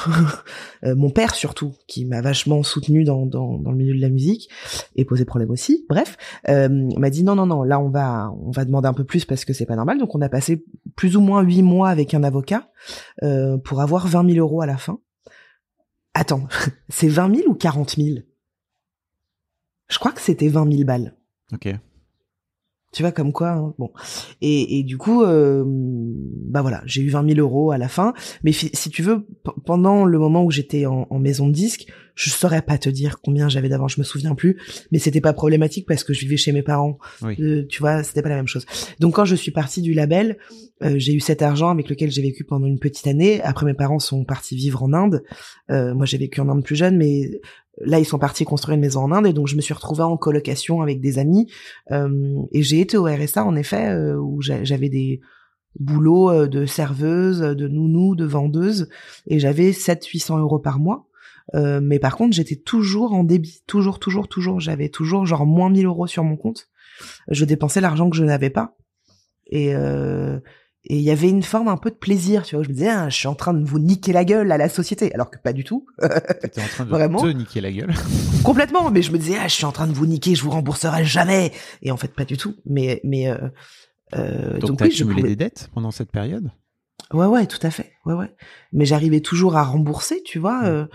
Euh, 0.83 0.95
mon 0.95 1.09
père 1.09 1.33
surtout, 1.33 1.73
qui 1.87 2.05
m'a 2.05 2.21
vachement 2.21 2.61
soutenu 2.61 3.03
dans, 3.03 3.25
dans, 3.25 3.57
dans 3.57 3.71
le 3.71 3.77
milieu 3.77 3.95
de 3.95 3.99
la 3.99 4.09
musique 4.09 4.47
et 4.95 5.05
posé 5.05 5.25
problème 5.25 5.49
aussi. 5.49 5.85
Bref, 5.89 6.17
euh, 6.49 6.69
m'a 6.69 7.09
dit 7.09 7.23
non 7.23 7.35
non 7.35 7.45
non 7.45 7.63
là 7.63 7.79
on 7.79 7.89
va 7.89 8.31
on 8.31 8.51
va 8.51 8.65
demander 8.65 8.87
un 8.87 8.93
peu 8.93 9.03
plus 9.03 9.25
parce 9.25 9.45
que 9.45 9.53
c'est 9.53 9.65
pas 9.65 9.75
normal 9.75 9.97
donc 9.97 10.15
on 10.15 10.21
a 10.21 10.29
passé 10.29 10.65
plus 10.95 11.15
ou 11.15 11.21
moins 11.21 11.41
huit 11.41 11.63
mois 11.63 11.89
avec 11.89 12.13
un 12.13 12.23
avocat 12.23 12.69
euh, 13.23 13.57
pour 13.57 13.81
avoir 13.81 14.07
20 14.07 14.33
000 14.33 14.39
euros 14.45 14.61
à 14.61 14.65
la 14.65 14.77
fin 14.77 14.99
attends 16.13 16.47
c'est 16.89 17.07
20 17.07 17.35
000 17.35 17.49
ou 17.49 17.55
40 17.55 17.95
000 17.95 18.19
je 19.89 19.99
crois 19.99 20.11
que 20.11 20.21
c'était 20.21 20.49
20 20.49 20.71
000 20.71 20.83
balles 20.83 21.15
Ok. 21.53 21.69
Tu 22.93 23.03
vois 23.03 23.11
comme 23.11 23.33
quoi 23.33 23.49
hein, 23.49 23.73
bon. 23.77 23.91
Et, 24.41 24.79
et 24.79 24.83
du 24.83 24.97
coup 24.97 25.23
euh, 25.23 25.63
bah 25.67 26.61
voilà 26.61 26.81
j'ai 26.85 27.01
eu 27.01 27.09
20 27.09 27.35
000 27.35 27.39
euros 27.39 27.71
à 27.71 27.77
la 27.77 27.87
fin. 27.89 28.13
Mais 28.43 28.51
si 28.51 28.89
tu 28.89 29.01
veux 29.03 29.27
pendant 29.65 30.05
le 30.05 30.17
moment 30.17 30.43
où 30.43 30.51
j'étais 30.51 30.85
en, 30.85 31.05
en 31.09 31.19
maison 31.19 31.47
de 31.47 31.53
disque 31.53 31.87
je 32.15 32.31
saurais 32.31 32.63
pas 32.63 32.77
te 32.77 32.89
dire 32.89 33.19
combien 33.21 33.47
j'avais 33.47 33.69
d'avant 33.69 33.87
je 33.87 33.99
me 33.99 34.03
souviens 34.03 34.35
plus. 34.35 34.57
Mais 34.91 34.99
c'était 34.99 35.21
pas 35.21 35.33
problématique 35.33 35.85
parce 35.87 36.03
que 36.03 36.13
je 36.13 36.21
vivais 36.21 36.37
chez 36.37 36.51
mes 36.51 36.63
parents. 36.63 36.97
Oui. 37.21 37.35
Euh, 37.39 37.65
tu 37.67 37.79
vois 37.79 38.03
c'était 38.03 38.21
pas 38.21 38.29
la 38.29 38.35
même 38.35 38.47
chose. 38.47 38.65
Donc 38.99 39.15
quand 39.15 39.25
je 39.25 39.35
suis 39.35 39.51
partie 39.51 39.81
du 39.81 39.93
label 39.93 40.37
euh, 40.83 40.95
j'ai 40.97 41.13
eu 41.13 41.19
cet 41.19 41.41
argent 41.41 41.69
avec 41.69 41.89
lequel 41.89 42.11
j'ai 42.11 42.21
vécu 42.21 42.43
pendant 42.43 42.67
une 42.67 42.79
petite 42.79 43.07
année. 43.07 43.41
Après 43.43 43.65
mes 43.65 43.73
parents 43.73 43.99
sont 43.99 44.23
partis 44.25 44.55
vivre 44.55 44.81
en 44.83 44.93
Inde. 44.93 45.23
Euh, 45.69 45.93
moi 45.93 46.05
j'ai 46.05 46.17
vécu 46.17 46.41
en 46.41 46.49
Inde 46.49 46.63
plus 46.63 46.75
jeune 46.75 46.97
mais 46.97 47.39
là 47.81 47.99
ils 47.99 48.05
sont 48.05 48.17
partis 48.19 48.45
construire 48.45 48.75
une 48.75 48.81
maison 48.81 49.01
en 49.01 49.11
Inde 49.11 49.27
et 49.27 49.33
donc 49.33 49.47
je 49.47 49.55
me 49.55 49.61
suis 49.61 49.73
retrouvée 49.73 50.03
en 50.03 50.17
colocation 50.17 50.81
avec 50.81 50.99
des 51.01 51.19
amis 51.19 51.49
euh, 51.91 52.35
et 52.51 52.61
j'ai 52.63 52.79
été 52.79 52.97
au 52.97 53.03
RSA 53.05 53.43
en 53.45 53.55
effet 53.55 53.89
euh, 53.89 54.17
où 54.17 54.41
j'a- 54.41 54.63
j'avais 54.63 54.89
des 54.89 55.21
boulots 55.79 56.31
euh, 56.31 56.47
de 56.47 56.65
serveuse, 56.65 57.39
de 57.41 57.67
nounou, 57.67 58.15
de 58.15 58.25
vendeuse 58.25 58.89
et 59.27 59.39
j'avais 59.39 59.71
700-800 59.71 60.39
euros 60.39 60.59
par 60.59 60.79
mois. 60.79 61.07
Euh, 61.55 61.79
mais 61.81 61.97
par 61.99 62.17
contre, 62.17 62.35
j'étais 62.35 62.57
toujours 62.57 63.13
en 63.13 63.23
débit, 63.23 63.61
toujours, 63.67 63.99
toujours, 63.99 64.27
toujours. 64.27 64.59
J'avais 64.59 64.89
toujours 64.89 65.25
genre 65.25 65.45
moins 65.45 65.69
1000 65.69 65.85
euros 65.85 66.05
sur 66.07 66.23
mon 66.25 66.35
compte. 66.35 66.67
Je 67.29 67.45
dépensais 67.45 67.79
l'argent 67.79 68.09
que 68.09 68.17
je 68.17 68.25
n'avais 68.25 68.49
pas. 68.49 68.75
Et 69.45 69.73
euh, 69.73 70.39
et 70.89 70.95
il 70.95 71.01
y 71.01 71.11
avait 71.11 71.29
une 71.29 71.43
forme 71.43 71.67
un 71.67 71.75
peu 71.75 71.89
de 71.89 71.95
plaisir, 71.95 72.43
tu 72.43 72.55
vois. 72.55 72.63
Je 72.63 72.69
me 72.69 72.73
disais, 72.73 72.87
ah, 72.87 73.09
je 73.09 73.15
suis 73.17 73.27
en 73.27 73.35
train 73.35 73.53
de 73.53 73.65
vous 73.65 73.77
niquer 73.77 74.13
la 74.13 74.23
gueule 74.23 74.49
à 74.53 74.57
la 74.57 74.69
société, 74.69 75.13
alors 75.13 75.29
que 75.29 75.37
pas 75.37 75.51
du 75.51 75.65
tout. 75.65 75.85
T'étais 76.41 76.61
en 76.61 76.67
train 76.67 76.85
de 76.85 76.89
Vraiment. 76.89 77.21
te 77.21 77.27
niquer 77.27 77.59
la 77.59 77.73
gueule. 77.73 77.93
complètement. 78.43 78.89
Mais 78.89 79.01
je 79.01 79.11
me 79.11 79.17
disais 79.17 79.35
ah 79.37 79.49
je 79.49 79.53
suis 79.53 79.65
en 79.65 79.73
train 79.73 79.87
de 79.87 79.91
vous 79.93 80.05
niquer 80.05 80.33
je 80.33 80.43
vous 80.43 80.49
rembourserai 80.49 81.03
jamais. 81.03 81.51
Et 81.81 81.91
en 81.91 81.97
fait 81.97 82.13
pas 82.13 82.23
du 82.23 82.37
tout. 82.37 82.55
Mais 82.65 83.01
mais 83.03 83.27
euh, 83.27 83.37
euh, 84.15 84.59
Donc, 84.59 84.69
donc, 84.71 84.81
oui 84.81 84.91
je 84.91 85.03
accumulé 85.03 85.21
pouvais... 85.21 85.29
des 85.29 85.35
dettes 85.35 85.69
pendant 85.73 85.91
cette 85.91 86.11
période? 86.11 86.51
Ouais 87.13 87.25
ouais 87.25 87.47
tout 87.47 87.59
à 87.63 87.69
fait. 87.69 87.91
Ouais 88.05 88.13
ouais. 88.13 88.31
Mais 88.71 88.85
j'arrivais 88.85 89.19
toujours 89.19 89.57
à 89.57 89.63
rembourser 89.63 90.21
tu 90.23 90.39
vois 90.39 90.63
euh, 90.63 90.85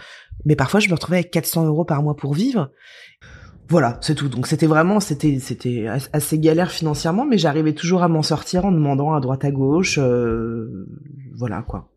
mais 0.47 0.57
parfois 0.57 0.81
je 0.81 0.89
me 0.89 0.95
retrouvais 0.95 1.19
avec 1.19 1.31
400 1.31 1.67
euros 1.67 1.85
par 1.85 2.03
mois 2.03 2.17
pour 2.17 2.33
vivre 2.33 2.71
voilà 3.73 3.99
c'est 4.01 4.15
tout 4.15 4.29
donc 4.29 4.47
c'était 4.47 4.67
vraiment 4.67 5.01
c'était 5.01 5.39
c'était 5.41 5.87
as- 5.89 6.09
assez 6.13 6.39
galère 6.39 6.71
financièrement 6.71 7.25
mais 7.25 7.39
j'arrivais 7.39 7.73
toujours 7.73 8.03
à 8.03 8.09
m'en 8.09 8.23
sortir 8.23 8.65
en 8.65 8.73
demandant 8.73 9.15
à 9.15 9.21
droite 9.21 9.45
à 9.45 9.51
gauche 9.51 9.99
euh, 10.01 10.87
voilà 11.35 11.63
quoi 11.63 11.89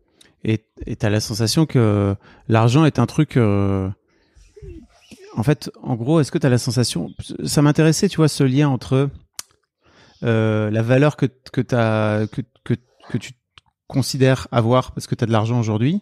et 0.44 0.60
t'as 0.96 1.10
la 1.10 1.20
sensation 1.20 1.66
que 1.66 2.14
l'argent 2.48 2.84
est 2.84 2.98
un 2.98 3.06
truc. 3.06 3.36
euh, 3.36 3.88
en 5.36 5.42
fait, 5.42 5.70
en 5.82 5.96
gros, 5.96 6.20
est-ce 6.20 6.30
que 6.30 6.38
t'as 6.38 6.48
la 6.48 6.58
sensation 6.58 7.10
Ça 7.44 7.62
m'intéressait, 7.62 8.08
tu 8.08 8.16
vois, 8.18 8.28
ce 8.28 8.44
lien 8.44 8.68
entre 8.68 9.10
euh, 10.22 10.70
la 10.70 10.82
valeur 10.82 11.16
que 11.16 11.26
que 11.52 11.60
t'as 11.60 12.26
tu 13.18 13.32
considères 13.88 14.48
avoir 14.52 14.92
parce 14.92 15.06
que 15.06 15.14
t'as 15.14 15.26
de 15.26 15.32
l'argent 15.32 15.58
aujourd'hui 15.60 16.00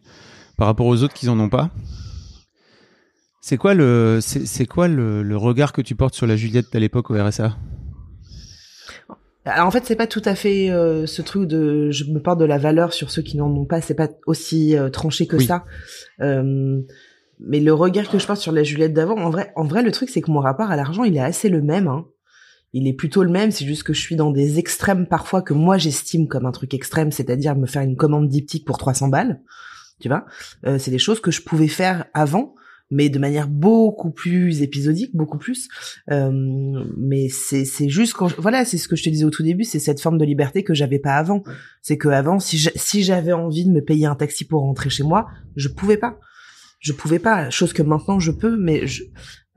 par 0.56 0.66
rapport 0.66 0.87
aux 0.87 1.02
autres 1.02 1.14
qui 1.14 1.28
en 1.28 1.38
ont 1.40 1.48
pas. 1.48 1.70
C'est 3.46 3.59
quoi 3.59 3.74
le 3.74 4.20
c'est 4.22 4.64
quoi 4.64 4.88
le, 4.88 5.22
le 5.22 5.37
regard 5.37 5.74
que 5.74 5.83
tu 5.83 5.94
portes 5.94 6.14
sur 6.14 6.26
la 6.26 6.35
Juliette 6.35 6.74
à 6.74 6.78
l'époque 6.78 7.11
au 7.11 7.22
RSA 7.22 7.59
Alors 9.44 9.66
en 9.66 9.70
fait, 9.70 9.85
c'est 9.85 9.96
pas 9.96 10.07
tout 10.07 10.22
à 10.24 10.35
fait 10.35 10.70
euh, 10.70 11.04
ce 11.04 11.20
truc 11.20 11.46
de 11.46 11.90
je 11.90 12.04
me 12.04 12.20
porte 12.20 12.40
de 12.40 12.46
la 12.46 12.57
valeur 12.57 12.94
sur 12.94 13.11
ceux 13.11 13.20
qui 13.20 13.37
n'en 13.37 13.54
ont 13.54 13.66
pas. 13.66 13.83
C'est 13.83 13.92
pas 13.92 14.09
aussi 14.26 14.78
euh, 14.78 14.88
tranché 14.88 15.26
que 15.26 15.37
Oui. 15.37 15.44
ça. 15.44 15.66
Euh, 16.22 16.80
mais 17.38 17.61
le 17.61 17.74
regard 17.74 18.09
que 18.09 18.18
je 18.18 18.26
porte 18.26 18.40
sur 18.40 18.50
la 18.50 18.62
Juliette 18.62 18.94
d'avant, 18.94 19.18
en 19.18 19.28
vrai, 19.28 19.52
en 19.57 19.64
vrai, 19.64 19.83
le 19.83 19.92
truc 19.92 20.09
c'est 20.09 20.22
que 20.22 20.30
mon 20.30 20.40
rapport 20.40 20.70
à 20.70 20.76
l'argent, 20.76 21.04
il 21.04 21.14
est 21.14 21.20
assez 21.20 21.50
le 21.50 21.61
même. 21.61 21.87
Hein. 21.87 22.07
Il 22.72 22.88
est 22.88 22.94
plutôt 22.94 23.24
le 23.24 23.30
même. 23.30 23.50
C'est 23.50 23.66
juste 23.66 23.83
que 23.83 23.92
je 23.92 24.00
suis 24.00 24.16
dans 24.16 24.30
des 24.30 24.59
extrêmes 24.59 25.07
parfois 25.07 25.42
que 25.42 25.52
moi 25.52 25.76
j'estime 25.76 26.28
comme 26.28 26.46
un 26.46 26.52
truc 26.52 26.72
extrême, 26.72 27.12
c'est-à-dire 27.12 27.57
me 27.57 27.66
faire 27.66 27.83
une 27.83 27.96
commande 27.96 28.26
diptyque 28.26 28.64
pour 28.64 28.78
300 28.78 29.09
balles. 29.09 29.42
Tu 30.00 30.09
vois, 30.09 30.24
euh, 30.66 30.78
c'est 30.78 30.90
des 30.90 30.98
choses 30.98 31.20
que 31.20 31.30
je 31.30 31.42
pouvais 31.42 31.68
faire 31.68 32.07
avant. 32.14 32.54
Mais 32.90 33.08
de 33.08 33.18
manière 33.18 33.48
beaucoup 33.48 34.10
plus 34.10 34.60
épisodique, 34.62 35.10
beaucoup 35.16 35.38
plus. 35.38 35.68
Euh, 36.10 36.30
mais 36.98 37.28
c'est 37.28 37.64
c'est 37.64 37.88
juste 37.88 38.12
quand 38.12 38.28
je- 38.28 38.36
voilà 38.38 38.64
c'est 38.64 38.76
ce 38.78 38.88
que 38.88 38.94
je 38.96 39.02
te 39.04 39.08
disais 39.10 39.24
au 39.24 39.30
tout 39.30 39.42
début 39.42 39.64
c'est 39.64 39.78
cette 39.78 40.00
forme 40.00 40.18
de 40.18 40.24
liberté 40.24 40.62
que 40.62 40.74
j'avais 40.74 40.98
pas 40.98 41.14
avant. 41.16 41.42
C'est 41.82 41.96
que 41.96 42.08
avant 42.08 42.38
si 42.38 42.58
j'a- 42.58 42.70
si 42.76 43.02
j'avais 43.02 43.32
envie 43.32 43.64
de 43.64 43.70
me 43.70 43.80
payer 43.82 44.06
un 44.06 44.14
taxi 44.14 44.44
pour 44.44 44.60
rentrer 44.62 44.90
chez 44.90 45.02
moi 45.02 45.26
je 45.56 45.68
pouvais 45.68 45.96
pas. 45.96 46.18
Je 46.80 46.92
pouvais 46.92 47.18
pas 47.18 47.48
chose 47.48 47.72
que 47.72 47.82
maintenant 47.82 48.20
je 48.20 48.30
peux 48.30 48.56
mais 48.56 48.86
je 48.86 49.04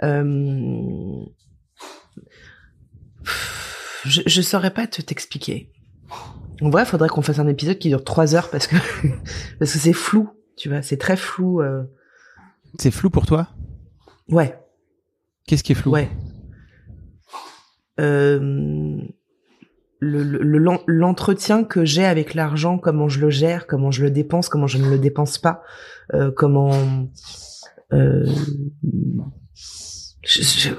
euh, 0.03 1.25
je, 4.05 4.21
je 4.25 4.41
saurais 4.41 4.71
pas 4.73 4.87
te 4.87 5.01
t'expliquer. 5.01 5.69
En 6.61 6.69
vrai 6.69 6.85
faudrait 6.85 7.09
qu'on 7.09 7.21
fasse 7.21 7.39
un 7.39 7.47
épisode 7.47 7.77
qui 7.77 7.89
dure 7.89 8.03
trois 8.03 8.33
heures 8.35 8.49
parce 8.49 8.67
que 8.67 8.75
parce 9.59 9.73
que 9.73 9.79
c'est 9.79 9.93
flou 9.93 10.29
tu 10.55 10.69
vois 10.69 10.81
c'est 10.81 10.97
très 10.97 11.17
flou 11.17 11.61
euh, 11.61 11.83
C'est 12.80 12.91
flou 12.91 13.10
pour 13.10 13.25
toi? 13.25 13.47
Ouais 14.30 14.58
Qu'est-ce 15.47 15.63
qui 15.63 15.71
est 15.71 15.75
flou? 15.75 15.91
Ouais. 15.91 16.10
Euh, 17.99 18.39
le- 19.99 20.23
le- 20.23 20.43
le- 20.43 20.58
l'en- 20.60 20.82
l'entretien 20.86 21.63
que 21.63 21.86
j'ai 21.86 22.06
avec 22.06 22.34
l'argent, 22.34 22.77
comment 22.77 23.08
je 23.10 23.19
le 23.19 23.30
gère, 23.30 23.65
comment 23.65 23.89
je 23.89 24.03
le 24.03 24.12
dépense, 24.12 24.49
comment 24.49 24.67
je 24.67 24.77
ne 24.77 24.89
le 24.89 24.99
dépense 24.99 25.38
pas, 25.38 25.63
euh, 26.13 26.30
comment 26.36 26.71
euh, 27.93 28.25
je- 29.53 30.41
je- 30.43 30.69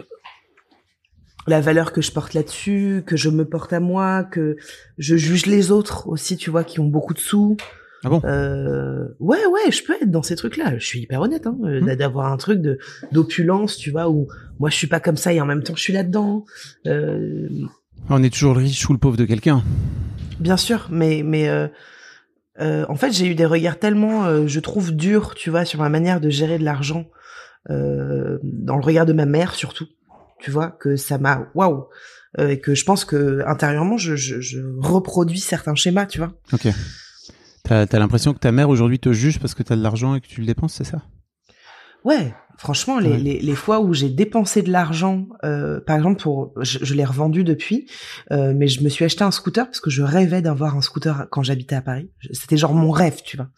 la 1.46 1.61
valeur 1.62 1.92
que 1.92 2.03
je 2.03 2.12
porte 2.12 2.35
là-dessus, 2.35 3.03
que 3.07 3.16
je 3.16 3.31
me 3.31 3.46
porte 3.48 3.72
à 3.72 3.81
moi, 3.81 4.22
que 4.24 4.57
je 4.98 5.16
juge 5.16 5.46
les 5.46 5.70
autres 5.70 6.07
aussi, 6.09 6.37
tu 6.37 6.51
vois, 6.51 6.62
qui 6.62 6.79
ont 6.79 6.87
beaucoup 6.87 7.14
de 7.14 7.18
sous. 7.18 7.57
Ah 8.04 8.11
bon? 8.11 8.20
Euh, 8.24 9.08
ouais, 9.18 9.44
ouais, 9.46 9.70
je 9.72 9.82
peux 9.82 9.94
être 9.94 10.11
dans 10.11 10.22
ces 10.22 10.37
trucs-là. 10.37 10.78
Je 10.78 10.84
suis 10.87 11.00
hyper 11.00 11.20
honnête, 11.20 11.46
hein, 11.46 11.56
euh, 11.64 11.80
Hmm. 11.80 11.94
d'avoir 11.96 12.32
un 12.32 12.37
truc 12.37 12.61
de 12.61 12.78
d'opulence, 13.12 13.76
tu 13.76 13.90
vois, 13.90 14.08
où 14.08 14.28
moi 14.61 14.70
je 14.70 14.76
suis 14.76 14.87
pas 14.87 15.00
comme 15.00 15.16
ça 15.16 15.32
et 15.32 15.40
en 15.40 15.46
même 15.46 15.62
temps 15.62 15.74
je 15.76 15.82
suis 15.82 15.92
là-dedans. 15.92 16.44
Euh, 16.87 17.48
On 18.08 18.22
est 18.22 18.30
toujours 18.32 18.54
le 18.54 18.61
riche 18.61 18.88
ou 18.88 18.92
le 18.92 18.98
pauvre 18.98 19.16
de 19.16 19.24
quelqu'un. 19.24 19.62
bien 20.38 20.56
sûr, 20.56 20.87
mais 20.90 21.22
mais 21.24 21.48
euh, 21.48 22.87
en 22.88 22.94
fait 22.94 23.11
j'ai 23.12 23.26
eu 23.26 23.34
des 23.34 23.46
regards 23.46 23.78
tellement, 23.78 24.46
je 24.46 24.61
trouve 24.61 24.92
durs, 24.94 25.34
tu 25.34 25.50
vois, 25.50 25.64
sur 25.64 25.80
ma 25.80 25.88
manière 25.88 26.20
de 26.20 26.30
gérer 26.30 26.58
de 26.58 26.64
l'argent, 26.64 27.06
dans 27.68 28.76
le 28.76 28.82
regard 28.84 29.06
de 29.06 29.12
ma 29.12 29.26
mère 29.26 29.54
surtout, 29.54 29.87
tu 30.40 30.50
vois, 30.50 30.70
que 30.70 30.96
ça 30.96 31.18
m'a 31.18 31.48
waouh, 31.54 31.87
et 32.38 32.61
que 32.61 32.74
je 32.74 32.84
pense 32.84 33.04
que 33.04 33.42
intérieurement 33.46 33.96
je, 33.98 34.14
je, 34.16 34.40
je 34.40 34.61
reproduis 34.78 35.40
certains 35.40 35.74
schémas, 35.74 36.06
tu 36.06 36.18
vois. 36.18 36.32
Ok. 36.52 36.68
T'as 37.68 37.83
as, 37.90 37.98
l'impression 37.98 38.33
que 38.33 38.38
ta 38.38 38.50
mère 38.52 38.70
aujourd'hui 38.70 38.98
te 38.98 39.12
juge 39.12 39.38
parce 39.38 39.54
que 39.54 39.62
t'as 39.62 39.76
de 39.76 39.83
l'argent 39.83 40.14
et 40.14 40.20
que 40.20 40.26
tu 40.26 40.40
le 40.40 40.46
dépenses, 40.46 40.72
c'est 40.74 40.85
ça? 40.85 41.02
Ouais, 42.04 42.33
franchement, 42.57 42.98
les, 42.98 43.11
Ouais. 43.11 43.18
les, 43.18 43.40
les 43.40 43.54
fois 43.54 43.81
où 43.81 43.92
j'ai 43.92 44.09
dépensé 44.09 44.62
de 44.62 44.70
l'argent, 44.70 45.26
euh, 45.44 45.81
par 45.81 45.96
exemple, 45.96 46.22
pour, 46.22 46.54
je, 46.62 46.78
je 46.81 46.94
l'ai 46.94 47.04
revendu 47.04 47.44
depuis, 47.44 47.87
euh, 48.31 48.54
mais 48.57 48.68
je 48.68 48.83
me 48.83 48.88
suis 48.88 49.04
acheté 49.04 49.22
un 49.24 49.31
scooter 49.31 49.66
parce 49.66 49.81
que 49.81 49.90
je 49.90 50.02
rêvais 50.02 50.40
d'avoir 50.40 50.76
un 50.76 50.81
scooter 50.81 51.26
quand 51.31 51.42
j'habitais 51.42 51.74
à 51.76 51.83
Paris. 51.83 52.11
C'était 52.33 52.57
genre 52.57 52.72
mon 52.72 52.90
rêve, 52.90 53.20
tu 53.24 53.37
vois. 53.37 53.48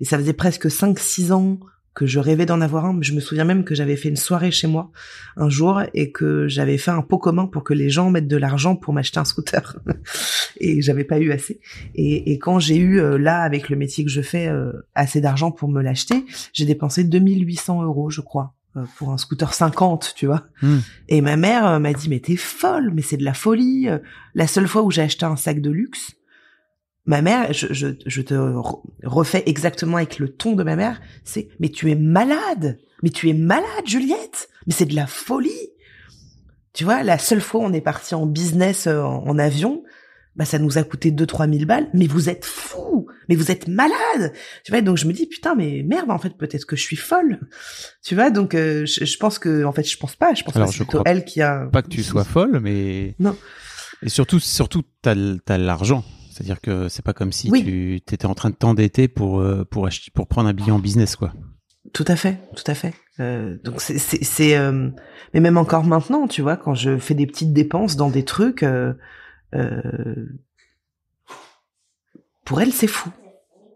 Et 0.00 0.04
ça 0.04 0.18
faisait 0.18 0.32
presque 0.32 0.66
5-6 0.66 1.32
ans 1.32 1.60
que 1.94 2.06
je 2.06 2.18
rêvais 2.18 2.46
d'en 2.46 2.60
avoir 2.60 2.84
un. 2.84 2.98
Je 3.00 3.12
me 3.12 3.20
souviens 3.20 3.44
même 3.44 3.64
que 3.64 3.74
j'avais 3.74 3.96
fait 3.96 4.08
une 4.08 4.16
soirée 4.16 4.50
chez 4.50 4.66
moi 4.66 4.90
un 5.36 5.48
jour 5.48 5.82
et 5.92 6.12
que 6.12 6.46
j'avais 6.48 6.78
fait 6.78 6.92
un 6.92 7.02
pot 7.02 7.18
commun 7.18 7.46
pour 7.46 7.64
que 7.64 7.74
les 7.74 7.90
gens 7.90 8.10
mettent 8.10 8.28
de 8.28 8.36
l'argent 8.36 8.76
pour 8.76 8.92
m'acheter 8.92 9.18
un 9.18 9.24
scooter. 9.24 9.78
et 10.60 10.80
j'avais 10.82 11.04
pas 11.04 11.18
eu 11.18 11.32
assez. 11.32 11.60
Et, 11.94 12.32
et 12.32 12.38
quand 12.38 12.58
j'ai 12.58 12.76
eu, 12.76 13.00
euh, 13.00 13.18
là, 13.18 13.40
avec 13.42 13.68
le 13.68 13.76
métier 13.76 14.04
que 14.04 14.10
je 14.10 14.22
fais, 14.22 14.46
euh, 14.46 14.72
assez 14.94 15.20
d'argent 15.20 15.50
pour 15.50 15.68
me 15.68 15.82
l'acheter, 15.82 16.24
j'ai 16.52 16.64
dépensé 16.64 17.02
2800 17.04 17.82
euros, 17.82 18.08
je 18.08 18.20
crois, 18.20 18.54
euh, 18.76 18.84
pour 18.96 19.10
un 19.10 19.18
scooter 19.18 19.52
50, 19.52 20.12
tu 20.14 20.26
vois. 20.26 20.44
Hmm. 20.62 20.78
Et 21.08 21.20
ma 21.20 21.36
mère 21.36 21.80
m'a 21.80 21.92
dit, 21.92 22.08
mais 22.08 22.20
t'es 22.20 22.36
folle, 22.36 22.92
mais 22.94 23.02
c'est 23.02 23.16
de 23.16 23.24
la 23.24 23.34
folie. 23.34 23.88
La 24.34 24.46
seule 24.46 24.68
fois 24.68 24.82
où 24.82 24.90
j'ai 24.92 25.02
acheté 25.02 25.26
un 25.26 25.36
sac 25.36 25.60
de 25.60 25.70
luxe, 25.70 26.12
ma 27.10 27.22
mère, 27.22 27.52
je, 27.52 27.66
je, 27.72 27.88
je 28.06 28.22
te 28.22 28.34
re- 28.34 28.80
refais 29.02 29.42
exactement 29.46 29.96
avec 29.98 30.18
le 30.18 30.28
ton 30.28 30.52
de 30.54 30.62
ma 30.62 30.76
mère, 30.76 31.00
c'est, 31.24 31.48
mais 31.58 31.68
tu 31.68 31.90
es 31.90 31.94
malade, 31.96 32.78
mais 33.02 33.10
tu 33.10 33.28
es 33.28 33.34
malade, 33.34 33.66
Juliette, 33.84 34.48
mais 34.66 34.72
c'est 34.72 34.86
de 34.86 34.94
la 34.94 35.06
folie. 35.06 35.50
Tu 36.72 36.84
vois, 36.84 37.02
la 37.02 37.18
seule 37.18 37.40
fois 37.40 37.60
où 37.60 37.64
on 37.64 37.72
est 37.72 37.80
parti 37.80 38.14
en 38.14 38.26
business 38.26 38.86
euh, 38.86 39.02
en, 39.02 39.26
en 39.26 39.38
avion, 39.38 39.82
bah 40.36 40.44
ça 40.44 40.60
nous 40.60 40.78
a 40.78 40.84
coûté 40.84 41.10
2-3 41.10 41.52
000 41.52 41.64
balles, 41.66 41.90
mais 41.92 42.06
vous 42.06 42.28
êtes 42.28 42.44
fou, 42.44 43.08
mais 43.28 43.34
vous 43.34 43.50
êtes 43.50 43.66
malade. 43.66 44.32
Tu 44.64 44.70
vois, 44.70 44.80
donc 44.80 44.96
je 44.96 45.06
me 45.08 45.12
dis 45.12 45.26
putain, 45.26 45.56
mais 45.56 45.82
merde, 45.84 46.10
en 46.12 46.18
fait, 46.18 46.30
peut-être 46.38 46.64
que 46.66 46.76
je 46.76 46.82
suis 46.82 46.94
folle. 46.96 47.40
Tu 48.04 48.14
vois, 48.14 48.30
donc 48.30 48.54
euh, 48.54 48.86
je, 48.86 49.04
je 49.04 49.16
pense 49.18 49.40
que, 49.40 49.64
en 49.64 49.72
fait, 49.72 49.82
je 49.82 49.96
pense 49.96 50.14
pas, 50.14 50.32
je 50.34 50.44
pense 50.44 50.54
Alors, 50.54 50.68
que 50.68 50.74
c'est 50.74 50.84
plutôt 50.84 51.02
elle 51.04 51.24
qui 51.24 51.42
a. 51.42 51.66
Pas 51.72 51.82
que 51.82 51.88
tu 51.88 52.04
sois 52.04 52.22
folle, 52.24 52.60
mais. 52.60 53.16
Non. 53.18 53.36
Et 54.02 54.08
surtout, 54.08 54.38
surtout, 54.38 54.84
t'as 55.02 55.12
l- 55.12 55.40
t'as 55.44 55.58
l'argent. 55.58 56.04
C'est-à-dire 56.40 56.60
que 56.62 56.88
c'est 56.88 57.04
pas 57.04 57.12
comme 57.12 57.32
si 57.32 57.50
Oui. 57.50 57.62
tu 57.62 57.96
étais 58.14 58.24
en 58.24 58.34
train 58.34 58.48
de 58.48 58.54
t'endetter 58.54 59.08
pour 59.08 59.40
euh, 59.40 59.62
pour 59.70 59.86
acheter 59.86 60.10
pour 60.10 60.26
prendre 60.26 60.48
un 60.48 60.54
billet 60.54 60.70
en 60.72 60.78
business 60.78 61.14
quoi. 61.14 61.34
Tout 61.92 62.04
à 62.08 62.16
fait, 62.16 62.38
tout 62.56 62.64
à 62.66 62.72
fait. 62.74 62.94
Euh, 63.20 63.58
donc 63.62 63.82
c'est 63.82 64.56
euh, 64.56 64.88
mais 65.34 65.40
même 65.40 65.58
encore 65.58 65.84
maintenant, 65.84 66.26
tu 66.28 66.40
vois, 66.40 66.56
quand 66.56 66.72
je 66.74 66.96
fais 66.96 67.12
des 67.12 67.26
petites 67.26 67.52
dépenses 67.52 67.96
dans 67.96 68.08
des 68.08 68.24
trucs, 68.24 68.62
euh, 68.62 68.94
pour 72.46 72.62
elle 72.62 72.72
c'est 72.72 72.86
fou. 72.86 73.10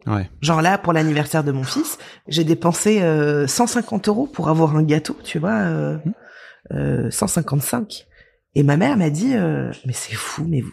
Ouais. 0.07 0.31
Genre 0.41 0.63
là, 0.63 0.79
pour 0.79 0.95
l'anniversaire 0.95 1.45
de 1.45 1.53
mon 1.53 1.65
fils, 1.65 1.99
j'ai 2.29 2.45
dépensé 2.45 3.03
euh, 3.03 3.47
150 3.47 4.09
euros 4.09 4.27
pour 4.27 4.49
avoir 4.49 4.75
un 4.77 4.83
gâteau, 4.83 5.17
tu 5.23 5.39
vois, 5.39 5.61
euh, 5.61 5.99
euh, 6.73 7.11
155. 7.11 8.07
Et 8.55 8.63
ma 8.63 8.77
mère 8.79 8.97
m'a 8.97 9.11
dit, 9.11 9.35
mais 9.35 9.93
c'est 9.93 10.15
fou, 10.15 10.47
mais 10.49 10.61
vous, 10.61 10.73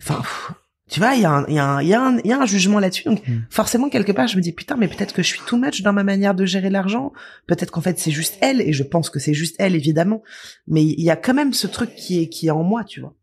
enfin, 0.00 0.16
pff, 0.16 0.52
tu 0.88 1.00
vois, 1.00 1.14
il 1.14 1.22
y 1.22 1.24
a 1.24 1.30
un, 1.30 1.46
y 1.48 1.58
a 1.58 1.64
un, 1.66 1.82
y 1.82 1.92
a 1.94 2.02
un, 2.02 2.18
il 2.18 2.26
y 2.26 2.32
a 2.32 2.40
un 2.40 2.46
jugement 2.46 2.78
là-dessus. 2.80 3.04
Donc 3.04 3.26
Mm. 3.28 3.40
forcément 3.50 3.88
quelque 3.88 4.12
part, 4.12 4.26
je 4.26 4.36
me 4.36 4.42
dis 4.42 4.52
putain, 4.52 4.76
mais 4.76 4.88
peut-être 4.88 5.12
que 5.14 5.22
je 5.22 5.28
suis 5.28 5.40
too 5.46 5.56
much 5.56 5.82
dans 5.82 5.92
ma 5.92 6.02
manière 6.04 6.34
de 6.34 6.44
gérer 6.44 6.70
l'argent. 6.70 7.12
Peut-être 7.46 7.70
qu'en 7.70 7.80
fait 7.80 7.98
c'est 7.98 8.10
juste 8.10 8.36
elle, 8.40 8.60
et 8.60 8.72
je 8.72 8.82
pense 8.82 9.10
que 9.10 9.18
c'est 9.18 9.34
juste 9.34 9.56
elle 9.58 9.74
évidemment. 9.74 10.22
Mais 10.66 10.82
il 10.84 11.00
y 11.02 11.10
a 11.10 11.16
quand 11.16 11.34
même 11.34 11.52
ce 11.52 11.66
truc 11.66 11.94
qui 11.94 12.20
est 12.22 12.28
qui 12.28 12.46
est 12.48 12.50
en 12.50 12.62
moi, 12.62 12.84
tu 12.84 13.00
vois. 13.00 13.14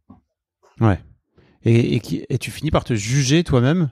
Ouais. 0.79 0.99
Et, 1.63 1.95
et, 1.95 1.99
qui- 1.99 2.25
et 2.29 2.37
tu 2.37 2.51
finis 2.51 2.69
par 2.71 2.83
te 2.83 2.93
juger 2.93 3.43
toi-même? 3.43 3.89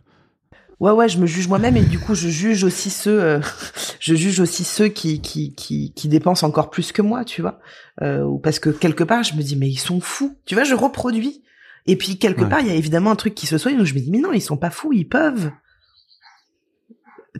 Ouais, 0.80 0.92
ouais, 0.92 1.08
je 1.08 1.18
me 1.18 1.26
juge 1.26 1.48
moi-même 1.48 1.78
et 1.78 1.82
du 1.86 1.98
coup, 1.98 2.14
je 2.14 2.28
juge 2.28 2.64
aussi 2.66 2.90
ceux, 2.90 3.24
euh, 3.24 3.40
je 4.00 4.16
juge 4.16 4.40
aussi 4.42 4.64
ceux 4.66 4.90
qui, 4.90 5.22
qui, 5.22 5.56
qui, 5.56 5.94
qui 5.94 6.08
dépensent 6.10 6.46
encore 6.46 6.70
plus 6.70 6.92
que 6.92 7.02
moi, 7.02 7.24
tu 7.24 7.42
vois. 7.42 7.60
Euh, 8.02 8.24
ou 8.24 8.38
parce 8.38 8.60
que 8.60 8.70
quelque 8.70 9.04
part, 9.04 9.24
je 9.24 9.34
me 9.36 9.42
dis, 9.42 9.56
mais 9.56 9.70
ils 9.70 9.78
sont 9.78 10.02
fous. 10.02 10.38
Tu 10.46 10.56
vois, 10.56 10.66
je 10.66 10.76
reproduis. 10.76 11.42
Et 11.86 11.96
puis, 11.98 12.18
quelque 12.18 12.44
Ouais. 12.44 12.50
part, 12.50 12.62
il 12.62 12.68
y 12.68 12.72
a 12.72 12.76
évidemment 12.76 13.12
un 13.12 13.16
truc 13.16 13.36
qui 13.36 13.46
se 13.48 13.58
soigne, 13.58 13.78
donc 13.78 13.86
je 13.86 13.94
me 13.94 14.00
dis, 14.00 14.10
mais 14.12 14.20
non, 14.20 14.32
ils 14.34 14.42
sont 14.42 14.58
pas 14.58 14.70
fous, 14.70 14.94
ils 14.94 15.08
peuvent. 15.08 15.52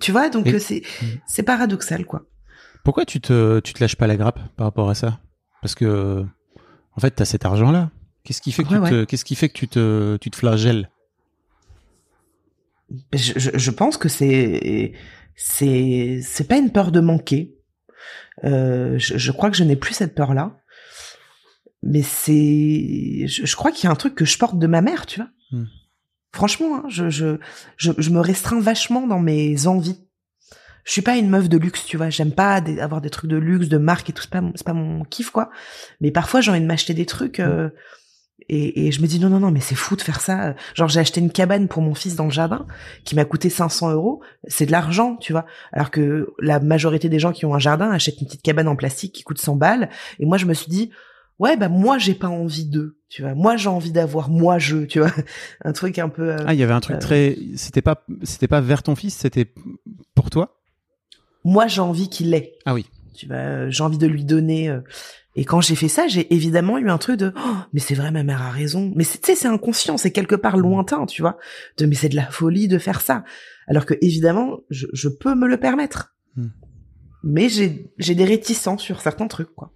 Tu 0.02 0.12
vois, 0.12 0.30
donc 0.30 0.48
Et- 0.48 0.56
euh, 0.56 0.60
c'est, 0.60 0.82
c'est 1.28 1.44
paradoxal, 1.44 2.06
quoi. 2.06 2.26
Pourquoi 2.84 3.06
tu 3.06 3.22
te 3.22 3.60
tu 3.62 3.74
te 3.74 3.80
lâches 3.82 3.96
pas 3.96 4.08
la 4.08 4.18
grappe 4.18 4.40
par 4.58 4.66
rapport 4.68 4.90
à 4.90 4.96
ça? 4.96 5.20
Parce 5.62 5.74
que 5.76 6.26
en 6.96 7.00
fait, 7.00 7.12
t'as 7.12 7.24
cet 7.26 7.46
argent 7.46 7.72
là. 7.72 7.92
Qu'est-ce 8.26 8.42
qui 8.42 8.52
fait 8.52 8.64
que 8.66 8.76
Ouais, 8.76 8.90
tu 8.90 8.96
te 8.96 9.04
qu'est-ce 9.06 9.24
qui 9.24 9.36
fait 9.36 9.48
que 9.48 9.54
tu 9.54 9.68
te 9.70 10.18
tu 10.18 10.30
te 10.30 10.36
flagelles? 10.36 10.90
Je, 13.14 13.34
je, 13.38 13.52
je 13.58 13.72
pense 13.72 13.98
que 13.98 14.10
c'est, 14.10 14.94
c'est, 15.36 16.20
c'est 16.22 16.48
pas 16.48 16.58
une 16.58 16.72
peur 16.72 16.92
de 16.92 17.00
manquer. 17.00 17.56
Euh, 18.44 18.98
je, 19.00 19.18
je 19.18 19.32
crois 19.32 19.50
que 19.50 19.56
je 19.58 19.64
n'ai 19.64 19.76
plus 19.78 19.94
cette 19.94 20.14
peur-là. 20.16 20.58
Mais 21.86 22.02
c'est, 22.02 23.28
je, 23.28 23.46
je 23.46 23.56
crois 23.56 23.72
qu'il 23.72 23.86
y 23.86 23.88
a 23.88 23.92
un 23.92 23.96
truc 23.96 24.16
que 24.16 24.26
je 24.26 24.38
porte 24.38 24.58
de 24.58 24.68
ma 24.68 24.82
mère, 24.82 25.06
tu 25.06 25.20
vois. 25.20 25.30
Hmm. 25.52 25.66
Franchement, 26.34 26.78
hein, 26.78 26.84
je, 26.90 27.10
je, 27.10 27.38
je, 27.78 27.92
je 27.98 28.10
me 28.10 28.20
restreins 28.20 28.60
vachement 28.62 29.06
dans 29.06 29.20
mes 29.20 29.68
envies. 29.68 30.00
je 30.86 30.92
suis 30.94 31.02
pas 31.02 31.18
une 31.18 31.30
meuf 31.30 31.50
de 31.50 31.58
luxe, 31.58 31.86
tu 31.86 31.98
vois. 31.98 32.10
J'aime 32.10 32.32
pas 32.32 32.62
des- 32.62 32.80
avoir 32.80 33.02
des 33.02 33.10
trucs 33.10 33.30
de 33.30 33.36
luxe, 33.38 33.68
de 33.68 33.78
marque 33.78 34.10
et 34.10 34.14
tout. 34.14 34.24
C'est 34.24 34.32
pas, 34.32 34.42
c'est 34.56 34.66
pas 34.66 34.74
mon 34.74 35.04
kiff, 35.04 35.30
quoi. 35.30 35.50
Mais 36.02 36.10
parfois, 36.12 36.42
j'ai 36.42 36.52
envie 36.52 36.62
de 36.62 36.66
m'acheter 36.66 36.94
des 36.94 37.06
trucs. 37.06 37.40
euh, 37.40 37.70
et, 38.50 38.88
et 38.88 38.92
je 38.92 39.02
me 39.02 39.08
dis 39.08 39.20
non, 39.20 39.30
non, 39.30 39.40
non, 39.40 39.52
mais 39.52 39.60
c'est 39.62 39.76
fou 39.76 39.96
de 39.96 40.02
faire 40.02 40.20
ça. 40.22 40.56
Genre, 40.74 40.90
j'ai 40.90 41.00
acheté 41.00 41.22
une 41.22 41.32
cabane 41.32 41.68
pour 41.68 41.82
mon 41.82 41.94
fils 41.94 42.16
dans 42.16 42.26
le 42.26 42.32
jardin 42.32 42.66
qui 43.06 43.16
m'a 43.16 43.26
coûté 43.26 43.50
500 43.50 43.92
euros. 43.92 44.22
C'est 44.48 44.66
de 44.66 44.72
l'argent, 44.72 45.18
tu 45.18 45.34
vois. 45.34 45.46
Alors 45.72 45.92
que 45.92 46.28
la 46.40 46.60
majorité 46.60 47.10
des 47.10 47.20
gens 47.20 47.32
qui 47.32 47.46
ont 47.46 47.54
un 47.54 47.60
jardin 47.60 47.92
achètent 47.92 48.20
une 48.20 48.28
petite 48.28 48.42
cabane 48.42 48.68
en 48.68 48.76
plastique 48.76 49.14
qui 49.14 49.24
coûte 49.24 49.38
100 49.40 49.56
balles. 49.58 49.90
Et 50.20 50.26
moi, 50.26 50.38
je 50.38 50.46
me 50.46 50.54
suis 50.56 50.70
dit, 50.70 50.90
ouais, 51.44 51.58
bah 51.58 51.70
moi, 51.70 51.98
j'ai 51.98 52.14
pas 52.16 52.28
envie 52.30 52.66
d'eux, 52.66 52.98
tu 53.10 53.22
vois. 53.22 53.34
Moi, 53.36 53.58
j'ai 53.58 53.70
envie 53.70 53.92
d'avoir 53.92 54.30
moi 54.30 54.58
je, 54.60 54.86
tu 54.86 55.00
vois, 55.00 55.12
un 55.66 55.74
truc 55.74 56.00
un 56.00 56.10
peu. 56.10 56.32
euh, 56.32 56.38
Ah, 56.48 56.54
il 56.54 56.60
y 56.60 56.64
avait 56.64 56.74
un 56.74 56.80
truc 56.80 56.96
euh, 56.98 57.00
très. 57.00 57.38
C'était 57.56 57.82
pas, 57.82 58.04
c'était 58.24 58.48
pas 58.48 58.62
vers 58.62 58.82
ton 58.84 58.96
fils, 58.96 59.14
c'était 59.16 59.54
pour 60.16 60.30
toi? 60.30 60.60
moi, 61.46 61.68
j'ai 61.68 61.82
envie 61.82 62.10
qu'il 62.10 62.30
l'ait. 62.30 62.54
Ah 62.66 62.74
oui. 62.74 62.86
Tu 63.16 63.28
vois, 63.28 63.36
euh, 63.36 63.70
j'ai 63.70 63.84
envie 63.84 63.98
de 63.98 64.08
lui 64.08 64.24
donner. 64.24 64.76
Et 65.36 65.44
quand 65.46 65.62
j'ai 65.62 65.76
fait 65.76 65.88
ça, 65.90 66.08
j'ai 66.08 66.34
évidemment 66.34 66.78
eu 66.78 66.90
un 66.90 66.98
truc 66.98 67.18
de, 67.18 67.34
oh, 67.36 67.56
mais 67.74 67.80
c'est 67.82 67.96
vrai, 67.96 68.12
ma 68.12 68.24
mère 68.24 68.42
a 68.42 68.50
raison. 68.52 68.94
Mais 68.96 69.04
c'est- 69.04 69.20
tu 69.20 69.26
sais, 69.28 69.36
c'est 69.36 69.48
inconscient, 69.48 69.98
c'est 69.98 70.12
quelque 70.12 70.36
part 70.36 70.58
lointain, 70.58 71.06
tu 71.06 71.22
vois. 71.22 71.38
De, 71.78 71.86
mais 71.86 71.96
c'est 71.96 72.10
de 72.10 72.16
la 72.16 72.28
folie 72.32 72.68
de 72.68 72.78
faire 72.78 73.02
ça. 73.02 73.24
Alors 73.68 73.86
que 73.86 73.96
évidemment, 74.02 74.60
je, 74.70 74.88
je 74.94 75.10
peux 75.10 75.36
me 75.36 75.48
le 75.48 75.58
permettre. 75.58 76.16
Hmm. 76.38 76.48
Mais 77.24 77.50
j'ai, 77.50 77.92
j'ai 77.98 78.16
des 78.16 78.26
réticences 78.26 78.82
sur 78.82 79.02
certains 79.02 79.28
trucs, 79.28 79.54
quoi. 79.54 79.72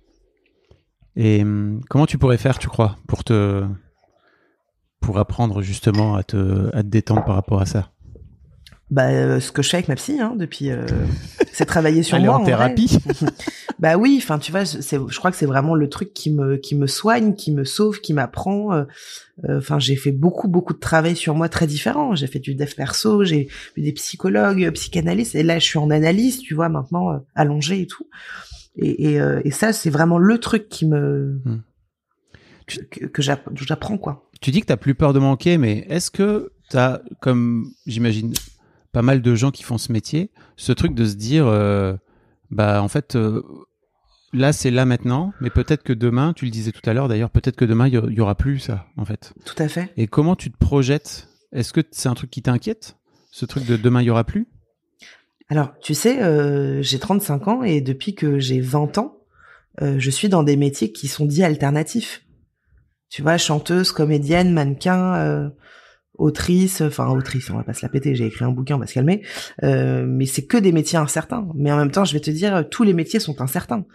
Et 1.20 1.42
hum, 1.42 1.82
comment 1.90 2.06
tu 2.06 2.18
pourrais 2.20 2.38
faire, 2.38 2.60
tu 2.60 2.68
crois, 2.68 2.96
pour 3.08 3.24
te, 3.24 3.66
pour 5.02 5.18
apprendre 5.18 5.62
justement 5.62 6.16
à 6.16 6.24
te, 6.24 6.70
à 6.76 6.84
te 6.84 6.88
détendre 6.88 7.26
par 7.26 7.36
rapport 7.36 7.60
à 7.60 7.66
ça? 7.66 7.90
Bah, 8.90 9.08
euh, 9.10 9.40
ce 9.42 9.52
que 9.52 9.62
je 9.62 9.70
fais 9.70 9.78
avec 9.78 9.90
ma 9.90 9.96
psy, 9.96 10.18
hein, 10.22 10.36
depuis, 10.38 10.70
euh, 10.72 10.86
c'est 11.52 11.66
travailler 11.66 12.04
sur 12.04 12.16
Aller 12.16 12.28
moi. 12.28 12.36
en 12.36 12.40
vrai. 12.40 12.46
thérapie. 12.52 12.98
Bah 13.80 13.96
oui, 13.96 14.20
enfin 14.20 14.40
tu 14.40 14.52
vois, 14.52 14.66
c'est, 14.66 14.98
je 15.08 15.18
crois 15.20 15.30
que 15.30 15.38
c'est 15.38 15.46
vraiment 15.46 15.76
le 15.76 15.88
truc 15.88 16.12
qui 16.12 16.34
me 16.34 16.58
qui 16.58 16.74
me 16.74 16.88
soigne, 16.88 17.36
qui 17.36 17.52
me 17.52 17.64
sauve, 17.64 18.00
qui 18.02 18.12
m'apprend. 18.12 18.74
euh, 18.74 18.86
euh, 19.48 19.60
Enfin, 19.60 19.78
j'ai 19.78 19.96
fait 19.96 20.12
beaucoup 20.12 20.48
beaucoup 20.48 20.74
de 20.74 20.80
travail 20.80 21.16
sur 21.16 21.36
moi 21.36 21.48
très 21.48 21.68
différent. 21.68 22.16
J'ai 22.16 22.26
fait 22.26 22.40
du 22.40 22.56
dev 22.56 22.72
perso, 22.76 23.24
j'ai 23.24 23.50
vu 23.76 23.84
des 23.84 23.92
psychologues, 23.92 24.64
euh, 24.64 24.72
psychanalystes, 24.72 25.36
et 25.36 25.44
là 25.44 25.60
je 25.60 25.66
suis 25.66 25.78
en 25.78 25.92
analyse, 25.92 26.40
tu 26.40 26.56
vois, 26.56 26.70
maintenant 26.70 27.12
euh, 27.12 27.18
allongée 27.36 27.82
et 27.82 27.86
tout. 27.86 28.08
Et, 28.78 29.12
et, 29.12 29.22
euh, 29.22 29.42
et 29.44 29.52
ça, 29.52 29.74
c'est 29.74 29.90
vraiment 29.90 30.18
le 30.20 30.38
truc 30.40 30.70
qui 30.70 30.86
me 30.86 31.42
Hmm. 31.46 31.60
que, 32.92 33.06
que 33.06 33.22
j'app- 33.22 33.50
j'apprends 33.56 33.98
quoi. 33.98 34.30
Tu 34.42 34.52
dis 34.52 34.62
que 34.62 34.66
t'as 34.68 34.78
plus 34.78 34.94
peur 34.96 35.14
de 35.14 35.20
manquer, 35.20 35.58
mais 35.58 35.86
est-ce 35.90 36.12
que 36.12 36.52
t'as, 36.70 37.00
comme 37.22 37.66
j'imagine 37.86 38.34
pas 38.92 39.02
mal 39.02 39.22
de 39.22 39.36
gens 39.36 39.52
qui 39.52 39.64
font 39.64 39.78
ce 39.78 39.92
métier, 39.92 40.32
ce 40.58 40.72
truc 40.74 40.94
de 40.94 41.06
se 41.06 41.16
dire, 41.16 41.48
euh, 41.48 41.96
bah 42.52 42.82
en 42.84 42.88
fait, 42.88 43.16
euh, 43.16 43.42
là 44.34 44.52
c'est 44.54 44.72
là 44.72 44.86
maintenant, 44.86 45.34
mais 45.42 45.50
peut-être 45.50 45.84
que 45.84 45.94
demain, 45.94 46.34
tu 46.34 46.46
le 46.46 46.52
disais 46.52 46.72
tout 46.72 46.88
à 46.90 46.94
l'heure 46.94 47.08
d'ailleurs, 47.08 47.30
peut-être 47.30 47.56
que 47.56 47.66
demain 47.66 47.88
il 47.88 47.94
y, 47.94 48.16
y 48.16 48.20
aura 48.22 48.36
plus 48.36 48.60
ça, 48.60 48.86
en 48.98 49.06
fait. 49.06 49.34
Tout 49.46 49.56
à 49.58 49.68
fait. 49.68 49.92
Et 49.98 50.08
comment 50.08 50.36
tu 50.36 50.52
te 50.52 50.58
projettes? 50.58 51.30
Est-ce 51.54 51.72
que 51.74 51.82
c'est 51.92 52.10
un 52.10 52.14
truc 52.16 52.30
qui 52.30 52.42
t'inquiète? 52.42 52.98
Ce 53.32 53.46
truc 53.46 53.66
de 53.66 53.78
demain 53.78 54.02
il 54.02 54.06
y 54.06 54.10
aura 54.10 54.24
plus? 54.26 54.48
Alors, 55.50 55.74
tu 55.80 55.94
sais, 55.94 56.22
euh, 56.22 56.82
j'ai 56.82 57.00
35 57.00 57.48
ans 57.48 57.64
et 57.64 57.82
depuis 57.82 58.16
que 58.16 58.40
j'ai 58.40 58.60
20 58.60 58.98
ans, 58.98 59.18
euh, 59.82 59.96
je 59.98 60.10
suis 60.10 60.30
dans 60.30 60.44
des 60.44 60.58
métiers 60.58 60.92
qui 60.92 61.08
sont 61.08 61.26
dits 61.26 61.44
alternatifs. 61.44 62.24
Tu 63.10 63.22
vois, 63.22 63.38
chanteuse, 63.38 63.92
comédienne, 63.92 64.52
mannequin, 64.52 65.16
euh, 65.16 65.50
autrice, 66.18 66.82
enfin 66.82 67.08
autrice, 67.08 67.50
on 67.50 67.56
va 67.56 67.64
pas 67.64 67.74
se 67.74 67.86
la 67.86 67.90
péter, 67.90 68.16
j'ai 68.16 68.26
écrit 68.26 68.44
un 68.44 68.52
bouquin, 68.52 68.76
on 68.76 68.80
va 68.80 68.88
se 68.88 68.94
calmer. 68.94 69.24
Euh, 69.64 70.06
mais 70.06 70.26
c'est 70.26 70.46
que 70.46 70.58
des 70.58 70.72
métiers 70.72 70.98
incertains. 70.98 71.48
Mais 71.56 71.72
en 71.72 71.78
même 71.78 71.92
temps, 71.92 72.04
je 72.04 72.14
vais 72.14 72.20
te 72.20 72.32
dire, 72.32 72.68
tous 72.70 72.84
les 72.84 72.94
métiers 72.94 73.20
sont 73.20 73.40
incertains. 73.42 73.86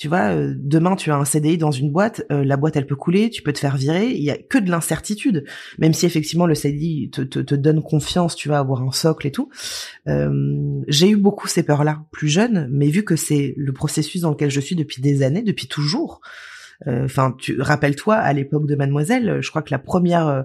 Tu 0.00 0.08
vois, 0.08 0.34
euh, 0.34 0.54
demain 0.56 0.96
tu 0.96 1.10
as 1.10 1.16
un 1.16 1.26
CDI 1.26 1.58
dans 1.58 1.72
une 1.72 1.92
boîte, 1.92 2.22
euh, 2.32 2.42
la 2.42 2.56
boîte 2.56 2.74
elle 2.74 2.86
peut 2.86 2.96
couler, 2.96 3.28
tu 3.28 3.42
peux 3.42 3.52
te 3.52 3.58
faire 3.58 3.76
virer, 3.76 4.06
il 4.08 4.22
y 4.22 4.30
a 4.30 4.38
que 4.38 4.56
de 4.56 4.70
l'incertitude. 4.70 5.44
Même 5.78 5.92
si 5.92 6.06
effectivement 6.06 6.46
le 6.46 6.54
CDI 6.54 7.10
te, 7.10 7.20
te, 7.20 7.38
te 7.38 7.54
donne 7.54 7.82
confiance, 7.82 8.34
tu 8.34 8.48
vas 8.48 8.60
avoir 8.60 8.80
un 8.82 8.92
socle 8.92 9.26
et 9.26 9.30
tout. 9.30 9.50
Euh, 10.08 10.80
j'ai 10.88 11.10
eu 11.10 11.16
beaucoup 11.16 11.48
ces 11.48 11.62
peurs-là 11.62 12.02
plus 12.12 12.28
jeune, 12.28 12.66
mais 12.72 12.88
vu 12.88 13.04
que 13.04 13.14
c'est 13.14 13.52
le 13.58 13.72
processus 13.74 14.22
dans 14.22 14.30
lequel 14.30 14.50
je 14.50 14.60
suis 14.60 14.74
depuis 14.74 15.02
des 15.02 15.22
années, 15.22 15.42
depuis 15.42 15.66
toujours. 15.66 16.22
euh, 16.86 17.04
Enfin, 17.04 17.34
tu 17.38 17.60
rappelle-toi 17.60 18.14
à 18.14 18.32
l'époque 18.32 18.66
de 18.66 18.76
Mademoiselle, 18.76 19.40
je 19.42 19.50
crois 19.50 19.60
que 19.60 19.70
la 19.70 19.78
première 19.78 20.26
euh, 20.28 20.42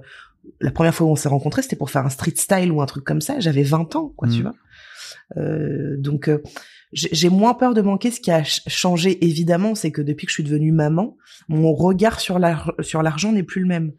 la 0.60 0.72
première 0.72 0.94
fois 0.94 1.08
où 1.08 1.12
on 1.12 1.16
s'est 1.16 1.30
rencontrés, 1.30 1.62
c'était 1.62 1.78
pour 1.78 1.90
faire 1.90 2.06
un 2.06 2.10
street 2.10 2.34
style 2.36 2.74
ou 2.74 2.82
un 2.82 2.86
truc 2.88 3.06
comme 3.06 3.22
ça. 3.22 3.40
J'avais 3.40 3.64
20 3.64 3.96
ans, 3.96 4.12
quoi, 4.18 4.28
tu 4.28 4.42
vois. 4.42 4.54
Euh, 5.38 5.96
donc 5.98 6.28
euh, 6.28 6.44
j'ai 6.96 7.30
moins 7.30 7.54
peur 7.54 7.74
de 7.74 7.82
manquer. 7.82 8.10
Ce 8.10 8.20
qui 8.22 8.32
a 8.32 8.38
ch- 8.44 8.64
changé 8.68 9.24
évidemment, 9.26 9.76
c'est 9.76 9.92
que 9.92 10.02
depuis 10.02 10.26
que 10.26 10.32
je 10.32 10.36
suis 10.36 10.44
devenue 10.44 10.72
maman, 10.72 11.18
mon 11.50 11.74
regard 11.74 12.20
sur 12.22 12.40
l'ar- 12.40 12.74
sur 12.80 13.04
l'argent 13.04 13.32
n'est 13.34 13.44
plus 13.44 13.62
le 13.62 13.68
même. 13.68 13.92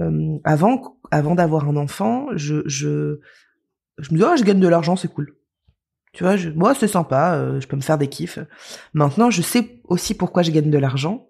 Euh, 0.00 0.38
avant, 0.44 0.96
avant 1.10 1.34
d'avoir 1.34 1.68
un 1.68 1.76
enfant, 1.76 2.28
je, 2.36 2.62
je, 2.66 3.18
je 3.98 4.12
me 4.12 4.18
dis, 4.18 4.24
oh, 4.24 4.36
je 4.38 4.44
gagne 4.44 4.60
de 4.60 4.68
l'argent, 4.68 4.96
c'est 4.96 5.12
cool. 5.12 5.34
Tu 6.12 6.22
vois, 6.24 6.36
moi, 6.54 6.74
c'est 6.74 6.88
sympa, 6.88 7.34
euh, 7.34 7.60
je 7.60 7.66
peux 7.66 7.76
me 7.76 7.82
faire 7.82 7.98
des 7.98 8.08
kiffs. 8.08 8.38
Maintenant, 8.94 9.30
je 9.30 9.42
sais 9.42 9.80
aussi 9.84 10.14
pourquoi 10.14 10.42
je 10.42 10.50
gagne 10.50 10.70
de 10.70 10.78
l'argent, 10.78 11.28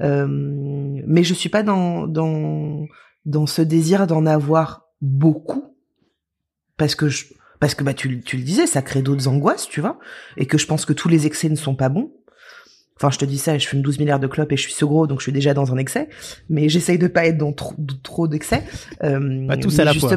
euh, 0.00 0.26
mais 0.28 1.24
je 1.24 1.34
suis 1.34 1.48
pas 1.48 1.62
dans, 1.62 2.06
dans, 2.06 2.86
dans 3.24 3.46
ce 3.46 3.62
désir 3.62 4.06
d'en 4.06 4.24
avoir 4.26 4.86
beaucoup, 5.00 5.74
parce 6.76 6.94
que 6.94 7.08
je, 7.08 7.24
parce 7.60 7.74
que 7.74 7.84
bah 7.84 7.94
tu, 7.94 8.08
le- 8.08 8.20
tu 8.20 8.36
le 8.36 8.42
disais, 8.42 8.66
ça 8.66 8.82
crée 8.82 9.02
d'autres 9.02 9.28
angoisses, 9.28 9.68
tu 9.68 9.80
vois, 9.80 9.98
et 10.36 10.46
que 10.46 10.58
je 10.58 10.66
pense 10.66 10.84
que 10.84 10.92
tous 10.92 11.08
les 11.08 11.26
excès 11.26 11.48
ne 11.48 11.56
sont 11.56 11.74
pas 11.74 11.88
bons. 11.88 12.12
Enfin, 12.96 13.10
je 13.12 13.18
te 13.18 13.24
dis 13.24 13.38
ça, 13.38 13.56
je 13.56 13.64
fume 13.68 13.80
12 13.80 14.00
milliards 14.00 14.18
de 14.18 14.26
clopes 14.26 14.50
et 14.50 14.56
je 14.56 14.62
suis 14.62 14.72
ce 14.72 14.84
gros, 14.84 15.06
donc 15.06 15.20
je 15.20 15.22
suis 15.22 15.32
déjà 15.32 15.54
dans 15.54 15.72
un 15.72 15.76
excès. 15.76 16.08
Mais 16.50 16.68
j'essaye 16.68 16.98
de 16.98 17.06
pas 17.06 17.26
être 17.26 17.38
dans 17.38 17.52
trop, 17.52 17.76
trop 18.02 18.26
d'excès. 18.26 18.64
Euh, 19.04 19.46
Pas 19.46 19.56
tous 19.56 19.78
à 19.78 19.84
la 19.84 19.92
fois. 20.00 20.08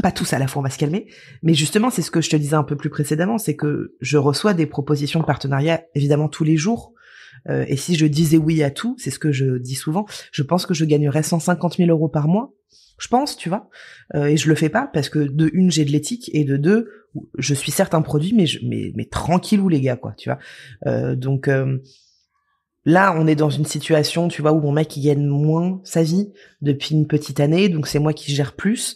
Pas 0.00 0.12
tous 0.12 0.32
à 0.32 0.38
la 0.38 0.46
fois, 0.46 0.60
on 0.60 0.62
va 0.62 0.70
se 0.70 0.78
calmer. 0.78 1.08
Mais 1.42 1.52
justement, 1.54 1.90
c'est 1.90 2.00
ce 2.02 2.12
que 2.12 2.20
je 2.20 2.30
te 2.30 2.36
disais 2.36 2.54
un 2.54 2.62
peu 2.62 2.76
plus 2.76 2.90
précédemment, 2.90 3.38
c'est 3.38 3.56
que 3.56 3.96
je 4.00 4.18
reçois 4.18 4.54
des 4.54 4.66
propositions 4.66 5.18
de 5.18 5.24
partenariat, 5.24 5.82
évidemment, 5.96 6.28
tous 6.28 6.44
les 6.44 6.56
jours. 6.56 6.92
Euh, 7.48 7.64
et 7.66 7.76
si 7.76 7.96
je 7.96 8.06
disais 8.06 8.36
oui 8.36 8.62
à 8.62 8.70
tout, 8.70 8.94
c'est 9.00 9.10
ce 9.10 9.18
que 9.18 9.32
je 9.32 9.58
dis 9.58 9.74
souvent, 9.74 10.06
je 10.30 10.44
pense 10.44 10.64
que 10.64 10.74
je 10.74 10.84
gagnerais 10.84 11.24
150 11.24 11.78
000 11.78 11.90
euros 11.90 12.08
par 12.08 12.28
mois. 12.28 12.52
Je 13.02 13.08
pense, 13.08 13.36
tu 13.36 13.48
vois. 13.48 13.68
Euh, 14.14 14.26
et 14.26 14.36
je 14.36 14.48
le 14.48 14.54
fais 14.54 14.68
pas 14.68 14.86
parce 14.86 15.08
que 15.08 15.18
de 15.18 15.50
une, 15.52 15.72
j'ai 15.72 15.84
de 15.84 15.90
l'éthique 15.90 16.30
et 16.32 16.44
de 16.44 16.56
deux, 16.56 16.88
je 17.36 17.52
suis 17.52 17.72
certes 17.72 17.94
un 17.94 18.02
produit, 18.02 18.32
mais 18.32 18.46
je, 18.46 18.60
mais, 18.64 18.92
mais 18.94 19.06
tranquillou 19.06 19.68
les 19.68 19.80
gars, 19.80 19.96
quoi, 19.96 20.14
tu 20.16 20.28
vois. 20.28 20.38
Euh, 20.86 21.16
donc 21.16 21.48
euh, 21.48 21.78
là, 22.84 23.12
on 23.18 23.26
est 23.26 23.34
dans 23.34 23.50
une 23.50 23.64
situation, 23.64 24.28
tu 24.28 24.40
vois, 24.40 24.52
où 24.52 24.60
mon 24.60 24.70
mec 24.70 24.96
il 24.96 25.02
gagne 25.02 25.26
moins 25.26 25.80
sa 25.82 26.04
vie 26.04 26.32
depuis 26.60 26.94
une 26.94 27.08
petite 27.08 27.40
année, 27.40 27.68
donc 27.68 27.88
c'est 27.88 27.98
moi 27.98 28.12
qui 28.12 28.32
gère 28.32 28.54
plus. 28.54 28.94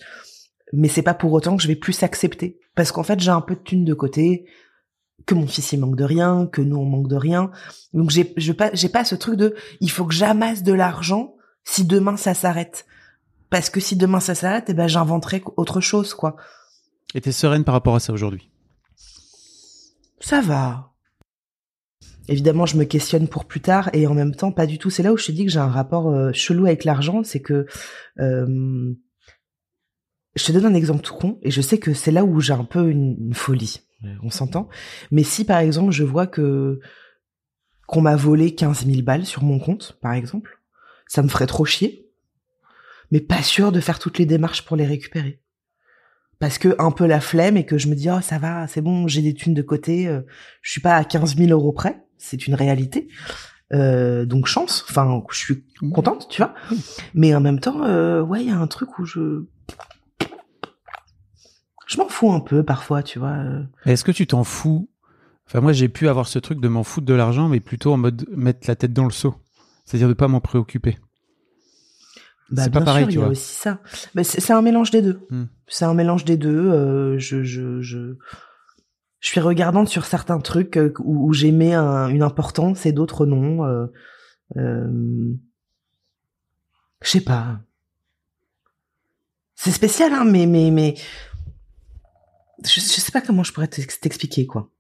Mais 0.73 0.87
c'est 0.87 1.03
pas 1.03 1.15
pour 1.15 1.33
autant 1.33 1.57
que 1.57 1.63
je 1.65 1.69
vais 1.69 1.75
plus 1.75 2.05
accepter, 2.05 2.61
parce 2.77 2.93
qu'en 2.93 3.03
fait, 3.03 3.19
j'ai 3.19 3.33
un 3.33 3.41
peu 3.41 3.57
de 3.57 3.61
thunes 3.61 3.85
de 3.85 3.95
côté, 3.95 4.47
que 5.27 5.35
mon 5.35 5.49
fils 5.49 5.73
il 5.73 5.81
manque 5.81 5.97
de 5.97 6.05
rien, 6.05 6.49
que 6.53 6.63
nous 6.63 6.77
on 6.77 6.85
manque 6.85 7.09
de 7.09 7.17
rien. 7.17 7.51
Donc 7.93 8.11
j'ai 8.11 8.55
pas 8.55 8.71
j'ai 8.73 8.89
pas 8.89 9.05
ce 9.05 9.17
truc 9.17 9.35
de 9.35 9.57
il 9.81 9.91
faut 9.91 10.05
que 10.05 10.15
j'amasse 10.15 10.63
de 10.63 10.73
l'argent 10.73 11.35
si 11.65 11.85
demain 11.85 12.17
ça 12.17 12.35
s'arrête. 12.35 12.87
Parce 13.51 13.71
que 13.71 13.81
si 13.81 13.97
demain 13.97 14.21
ça 14.21 14.35
s'arrête, 14.35 14.67
eh 14.69 14.75
ben 14.75 14.89
j'inventerai 14.89 15.43
autre 15.57 15.81
chose 15.81 16.15
quoi. 16.15 16.37
Et 17.15 17.21
t'es 17.21 17.33
sereine 17.33 17.65
par 17.65 17.75
rapport 17.75 17.95
à 17.95 18.01
ça 18.01 18.13
aujourd'hui? 18.13 18.51
Ça 20.21 20.41
va. 20.41 20.93
Évidemment, 22.29 22.67
je 22.67 22.77
me 22.77 22.85
questionne 22.85 23.29
pour 23.29 23.45
plus 23.45 23.61
tard 23.61 23.89
et 23.93 24.07
en 24.07 24.15
même 24.15 24.35
temps 24.35 24.51
pas 24.51 24.67
du 24.67 24.79
tout. 24.79 24.91
C'est 24.91 25.05
là 25.05 25.13
où 25.13 25.17
je 25.17 25.27
te 25.27 25.33
dis 25.33 25.45
que 25.45 25.51
j'ai 25.51 25.61
un 25.61 25.71
rapport 25.71 26.09
euh, 26.09 26.33
chelou 26.33 26.67
avec 26.67 26.85
l'argent, 26.85 27.23
c'est 27.23 27.41
que 27.41 27.67
euh, 28.19 28.95
je 30.35 30.45
te 30.45 30.53
donne 30.53 30.67
un 30.67 30.75
exemple 30.75 31.03
tout 31.03 31.15
con 31.15 31.39
et 31.43 31.53
je 31.53 31.61
sais 31.61 31.79
que 31.79 31.95
c'est 31.95 32.11
là 32.11 32.25
où 32.25 32.41
j'ai 32.41 32.53
un 32.53 32.65
peu 32.65 32.91
une, 32.91 33.17
une 33.19 33.35
folie. 33.35 33.81
On 34.23 34.31
s'entend? 34.31 34.69
Mais 35.11 35.23
si 35.23 35.45
par 35.45 35.59
exemple 35.59 35.91
je 35.91 36.05
vois 36.05 36.27
que 36.27 36.81
qu'on 37.87 38.01
m'a 38.01 38.17
volé 38.17 38.55
15 38.55 38.85
000 38.87 39.03
balles 39.03 39.25
sur 39.25 39.43
mon 39.43 39.59
compte, 39.59 39.97
par 40.03 40.13
exemple, 40.13 40.61
ça 41.07 41.23
me 41.23 41.29
ferait 41.29 41.47
trop 41.47 41.65
chier. 41.65 42.06
Mais 43.11 43.21
pas 43.21 43.43
sûr 43.43 43.73
de 43.73 43.81
faire 43.81 43.99
toutes 43.99 44.19
les 44.19 44.27
démarches 44.27 44.65
pour 44.65 44.77
les 44.77 44.87
récupérer. 44.87 45.41
Parce 46.39 46.59
que 46.59 46.75
un 46.79 46.91
peu 46.91 47.07
la 47.07 47.21
flemme 47.21 47.57
et 47.57 47.65
que 47.65 47.79
je 47.79 47.89
me 47.89 47.95
dis 47.95 48.11
oh 48.11 48.21
ça 48.21 48.39
va 48.39 48.67
c'est 48.67 48.83
bon 48.83 49.09
j'ai 49.09 49.23
des 49.23 49.33
thunes 49.33 49.55
de 49.55 49.63
côté 49.63 50.07
euh, 50.07 50.21
je 50.61 50.71
suis 50.71 50.83
pas 50.83 50.95
à 50.95 51.03
15 51.03 51.35
000 51.35 51.51
euros 51.51 51.73
près 51.73 52.05
c'est 52.19 52.47
une 52.47 52.55
réalité 52.55 53.09
euh, 53.73 54.27
donc 54.27 54.45
chance 54.45 54.85
enfin 54.91 55.23
je 55.31 55.39
suis 55.39 55.65
contente 55.95 56.29
tu 56.29 56.43
vois 56.43 56.53
mais 57.15 57.35
en 57.35 57.41
même 57.41 57.59
temps 57.59 57.85
euh, 57.85 58.21
ouais 58.21 58.43
il 58.43 58.49
y 58.49 58.53
a 58.53 58.59
un 58.59 58.67
truc 58.67 58.99
où 58.99 59.07
je 59.07 59.47
je 61.87 61.97
m'en 61.97 62.09
fous 62.09 62.31
un 62.31 62.41
peu 62.41 62.63
parfois 62.63 63.03
tu 63.03 63.19
vois 63.19 63.31
euh. 63.31 63.63
Est-ce 63.87 64.05
que 64.05 64.13
tu 64.13 64.27
t'en 64.27 64.45
fous? 64.45 64.91
Enfin, 65.49 65.61
moi, 65.61 65.73
j'ai 65.73 65.89
pu 65.89 66.09
avoir 66.09 66.27
ce 66.27 66.39
truc 66.39 66.61
de 66.61 66.69
m'en 66.69 66.83
foutre 66.83 67.07
de 67.07 67.15
l'argent, 67.15 67.49
mais 67.49 67.61
plutôt 67.61 67.93
en 67.93 67.97
mode 67.97 68.27
mettre 68.31 68.67
la 68.67 68.75
tête 68.75 68.93
dans 68.93 69.05
le 69.05 69.11
seau. 69.11 69.37
C'est-à-dire 69.85 70.09
de 70.09 70.15
pas 70.15 70.27
m'en 70.27 70.41
préoccuper. 70.41 70.99
Bah, 72.51 72.63
c'est 72.65 72.71
pas 72.71 72.81
pareil, 72.83 73.05
sûr, 73.05 73.09
tu 73.09 73.15
il 73.15 73.19
y 73.19 73.23
a 73.23 73.25
vois. 73.25 73.33
aussi 73.33 73.55
ça. 73.55 73.81
Mais 74.15 74.23
c'est 74.25 74.53
un 74.53 74.63
mélange 74.63 74.91
des 74.91 75.03
deux. 75.03 75.21
Hmm. 75.31 75.45
C'est 75.67 75.85
un 75.85 75.95
mélange 75.95 76.25
des 76.25 76.37
deux. 76.37 76.71
euh, 76.71 77.19
je, 77.19 77.43
je, 77.43 77.81
je, 77.81 78.15
je 79.21 79.29
suis 79.29 79.41
regardante 79.41 79.89
sur 79.89 80.05
certains 80.05 80.39
trucs 80.39 80.77
euh, 80.77 80.93
où, 81.01 81.29
où 81.29 81.33
j'aimais 81.33 81.75
un- 81.75 82.09
une 82.09 82.23
importance 82.23 82.87
et 82.87 82.93
d'autres 82.93 83.27
non. 83.27 83.65
Euh, 83.65 83.87
euh, 84.57 85.33
je 87.03 87.09
sais 87.11 87.21
pas. 87.21 87.59
C'est 89.57 89.73
spécial, 89.73 90.13
hein, 90.13 90.25
mais 90.25 90.47
mais 90.47 90.71
mais 90.71 90.95
je, 92.65 92.75
je 92.75 92.81
sais 92.81 93.11
pas 93.13 93.21
comment 93.23 93.43
je 93.43 93.53
pourrais 93.53 93.69
t'ex- 93.69 93.99
t'expliquer 94.01 94.47
quoi. 94.47 94.71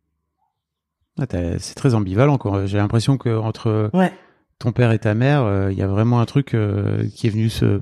Ah, 1.18 1.24
c'est 1.58 1.74
très 1.74 1.94
ambivalent. 1.94 2.36
quoi. 2.38 2.66
J'ai 2.66 2.76
l'impression 2.78 3.16
que 3.16 3.34
entre 3.36 3.90
Ouais. 3.94 4.12
Ton 4.58 4.72
père 4.72 4.92
et 4.92 4.98
ta 4.98 5.14
mère, 5.14 5.42
euh, 5.44 5.70
il 5.72 5.78
y 5.78 5.82
a 5.82 5.86
vraiment 5.86 6.20
un 6.20 6.26
truc 6.26 6.54
euh, 6.54 7.04
qui 7.14 7.26
est 7.26 7.30
venu 7.30 7.48
se. 7.50 7.80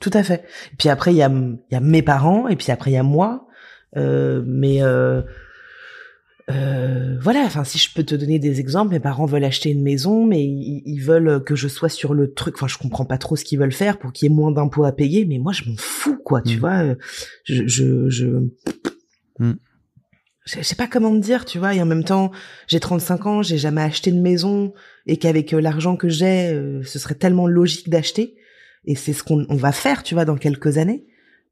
Tout 0.00 0.10
à 0.12 0.22
fait. 0.22 0.44
Et 0.72 0.76
puis 0.78 0.88
après, 0.88 1.12
il 1.12 1.16
y 1.16 1.22
a, 1.22 1.28
il 1.30 1.58
y 1.72 1.76
a 1.76 1.80
mes 1.80 2.02
parents, 2.02 2.46
et 2.48 2.56
puis 2.56 2.70
après, 2.70 2.90
il 2.90 2.94
y 2.94 2.98
a 2.98 3.02
moi. 3.02 3.46
Euh, 3.96 4.42
mais 4.46 4.82
euh, 4.82 5.22
euh, 6.50 7.16
voilà, 7.20 7.40
enfin, 7.40 7.64
si 7.64 7.78
je 7.78 7.92
peux 7.92 8.04
te 8.04 8.14
donner 8.14 8.38
des 8.38 8.60
exemples, 8.60 8.92
mes 8.92 9.00
parents 9.00 9.26
veulent 9.26 9.44
acheter 9.44 9.70
une 9.70 9.82
maison, 9.82 10.24
mais 10.26 10.42
ils, 10.44 10.82
ils 10.86 11.00
veulent 11.00 11.42
que 11.42 11.56
je 11.56 11.68
sois 11.68 11.88
sur 11.88 12.14
le 12.14 12.32
truc. 12.32 12.54
Enfin, 12.56 12.68
je 12.68 12.78
comprends 12.78 13.04
pas 13.04 13.18
trop 13.18 13.34
ce 13.36 13.44
qu'ils 13.44 13.58
veulent 13.58 13.72
faire 13.72 13.98
pour 13.98 14.12
qu'il 14.12 14.28
y 14.28 14.32
ait 14.32 14.34
moins 14.34 14.52
d'impôts 14.52 14.84
à 14.84 14.92
payer, 14.92 15.24
mais 15.26 15.38
moi, 15.38 15.52
je 15.52 15.64
m'en 15.68 15.76
fous, 15.76 16.18
quoi. 16.24 16.42
Tu 16.42 16.56
Mm. 16.56 16.60
vois, 16.60 16.94
je, 17.44 17.66
je, 17.66 18.08
je... 18.08 18.26
Mm. 19.40 19.54
Je 20.56 20.62
sais 20.62 20.74
pas 20.76 20.86
comment 20.86 21.10
te 21.14 21.22
dire, 21.24 21.44
tu 21.44 21.58
vois. 21.58 21.74
Et 21.74 21.82
en 21.82 21.86
même 21.86 22.04
temps, 22.04 22.30
j'ai 22.66 22.80
35 22.80 23.26
ans, 23.26 23.42
j'ai 23.42 23.58
jamais 23.58 23.82
acheté 23.82 24.10
de 24.12 24.20
maison, 24.20 24.72
et 25.06 25.16
qu'avec 25.18 25.52
euh, 25.52 25.60
l'argent 25.60 25.96
que 25.96 26.08
j'ai, 26.08 26.48
euh, 26.48 26.82
ce 26.84 26.98
serait 26.98 27.14
tellement 27.14 27.46
logique 27.46 27.88
d'acheter. 27.90 28.34
Et 28.84 28.94
c'est 28.94 29.12
ce 29.12 29.22
qu'on 29.22 29.44
on 29.48 29.56
va 29.56 29.72
faire, 29.72 30.02
tu 30.02 30.14
vois, 30.14 30.24
dans 30.24 30.36
quelques 30.36 30.78
années. 30.78 31.04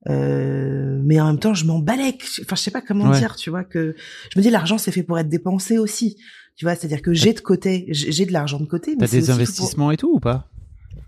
Euh, 0.09 1.01
mais 1.05 1.20
en 1.20 1.26
même 1.26 1.38
temps, 1.38 1.55
je 1.55 1.64
m'en 1.64 1.78
balèque. 1.80 2.22
Enfin, 2.42 2.57
je 2.57 2.61
sais 2.62 2.70
pas 2.70 2.80
comment 2.80 3.11
Ouais. 3.11 3.18
dire, 3.18 3.36
tu 3.36 3.51
vois, 3.51 3.64
que 3.64 3.94
je 4.32 4.38
me 4.38 4.42
dis 4.42 4.51
l'argent 4.51 4.78
c'est 4.78 4.92
fait 4.92 5.03
pour 5.03 5.18
être 5.18 5.28
dépensé 5.28 5.78
aussi. 5.78 6.16
Tu 6.57 6.64
vois, 6.64 6.74
c'est-à-dire 6.74 7.03
que 7.03 7.12
j'ai 7.12 7.32
de 7.34 7.40
côté, 7.40 7.86
j'ai 7.90 8.24
de 8.24 8.32
l'argent 8.32 8.59
de 8.61 8.66
côté. 8.66 8.97
T'as 8.97 9.07
des 9.09 9.20
pour- 9.20 9.30
investissements 9.30 9.90
et 9.90 9.97
tout 9.97 10.14
ou 10.14 10.20
pas? 10.20 10.49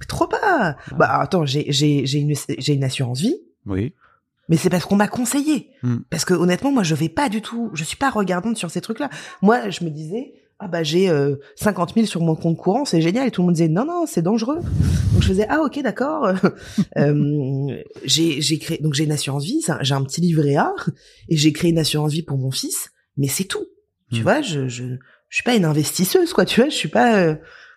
Trop 0.08 0.26
pas. 0.26 0.76
Bah 0.98 1.20
attends, 1.20 1.46
j'ai 1.46 1.66
j'ai 1.72 2.06
j'ai 2.06 2.18
une 2.18 2.34
j'ai 2.58 2.74
une 2.74 2.84
assurance 2.84 3.20
vie, 3.20 3.36
Oui. 3.66 3.94
Mais 4.48 4.56
c'est 4.56 4.70
parce 4.70 4.84
qu'on 4.84 4.96
m'a 4.96 5.08
conseillé. 5.08 5.70
Hmm. 5.82 5.98
Parce 6.10 6.24
que 6.24 6.34
honnêtement, 6.34 6.72
moi 6.72 6.82
je 6.82 6.94
vais 6.94 7.08
pas 7.08 7.28
du 7.28 7.42
tout, 7.42 7.70
je 7.74 7.84
suis 7.84 7.96
pas 7.96 8.10
regardante 8.10 8.56
sur 8.56 8.70
ces 8.70 8.80
trucs-là. 8.80 9.10
Moi, 9.42 9.70
je 9.70 9.84
me 9.84 9.90
disais 9.90 10.34
ah 10.60 10.66
bah 10.66 10.82
j'ai 10.82 11.08
euh, 11.08 11.36
50 11.56 11.94
000 11.94 12.06
sur 12.06 12.20
mon 12.20 12.34
compte 12.34 12.56
courant, 12.56 12.84
c'est 12.84 13.00
génial. 13.00 13.28
Et 13.28 13.30
tout 13.30 13.42
le 13.42 13.46
monde 13.46 13.54
disait 13.54 13.68
non 13.68 13.84
non, 13.84 14.06
c'est 14.06 14.22
dangereux. 14.22 14.58
Donc 15.12 15.22
je 15.22 15.28
faisais 15.28 15.46
ah 15.48 15.60
ok 15.62 15.80
d'accord. 15.82 16.32
euh, 16.98 17.76
j'ai 18.04 18.40
j'ai 18.40 18.58
créé 18.58 18.78
donc 18.78 18.94
j'ai 18.94 19.04
une 19.04 19.12
assurance 19.12 19.44
vie, 19.44 19.64
j'ai 19.82 19.94
un 19.94 20.02
petit 20.02 20.20
livret 20.20 20.56
A 20.56 20.74
et 21.28 21.36
j'ai 21.36 21.52
créé 21.52 21.70
une 21.70 21.78
assurance 21.78 22.12
vie 22.12 22.22
pour 22.22 22.38
mon 22.38 22.50
fils, 22.50 22.90
mais 23.16 23.28
c'est 23.28 23.44
tout. 23.44 23.66
Tu 24.12 24.20
Hmm. 24.20 24.22
vois, 24.22 24.42
je 24.42 24.68
je 24.68 24.84
je 25.28 25.34
suis 25.36 25.44
pas 25.44 25.54
une 25.54 25.64
investisseuse 25.66 26.32
quoi. 26.32 26.44
Tu 26.44 26.60
vois, 26.60 26.70
je 26.70 26.74
suis 26.74 26.88
pas 26.88 27.18
euh, 27.20 27.34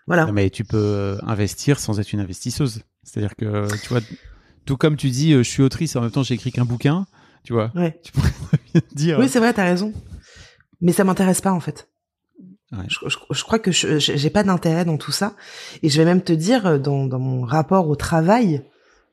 voilà. 0.08 0.26
Non, 0.26 0.32
mais 0.34 0.50
tu 0.50 0.64
peux 0.64 0.78
euh, 0.78 1.18
investir 1.28 1.80
sans 1.80 2.00
être 2.00 2.12
une 2.14 2.20
investisseuse. 2.22 2.82
C'est-à-dire 3.04 3.36
que, 3.36 3.68
tu 3.82 3.90
vois, 3.90 4.02
tout 4.66 4.78
comme 4.78 4.96
tu 4.98 5.10
dis, 5.10 5.34
euh, 5.34 5.44
je 5.44 5.50
suis 5.50 5.64
autrice, 5.64 5.96
en 5.96 6.02
même 6.02 6.12
temps, 6.12 6.24
j'ai 6.24 6.34
écrit 6.36 6.52
qu'un 6.52 6.66
bouquin, 6.66 7.06
tu 7.44 7.54
vois. 7.54 7.72
Ouais. 7.76 8.00
Tu 8.04 8.12
pourrais 8.12 8.30
bien 8.74 8.82
dire. 8.94 9.20
Oui, 9.20 9.28
c'est 9.30 9.40
vrai, 9.40 9.54
t'as 9.54 9.64
raison. 9.66 9.94
Mais 10.82 10.92
ça 10.94 11.04
m'intéresse 11.04 11.42
pas 11.42 11.52
en 11.52 11.60
fait. 11.60 11.88
Ouais. 12.72 12.86
Je, 12.88 12.98
je- 13.10 13.18
je 13.30 13.44
crois 13.44 13.60
que 13.60 13.72
j'ai 13.72 14.30
pas 14.30 14.44
d'intérêt 14.44 14.86
dans 14.86 14.98
tout 14.98 15.12
ça. 15.12 15.36
Et 15.84 15.90
je 15.90 15.98
vais 15.98 16.06
même 16.06 16.22
te 16.24 16.34
dire, 16.34 16.66
euh, 16.66 16.78
dans, 16.80 17.06
dans 17.06 17.20
mon 17.20 17.42
rapport 17.42 17.88
au 17.90 17.96
travail, 17.96 18.64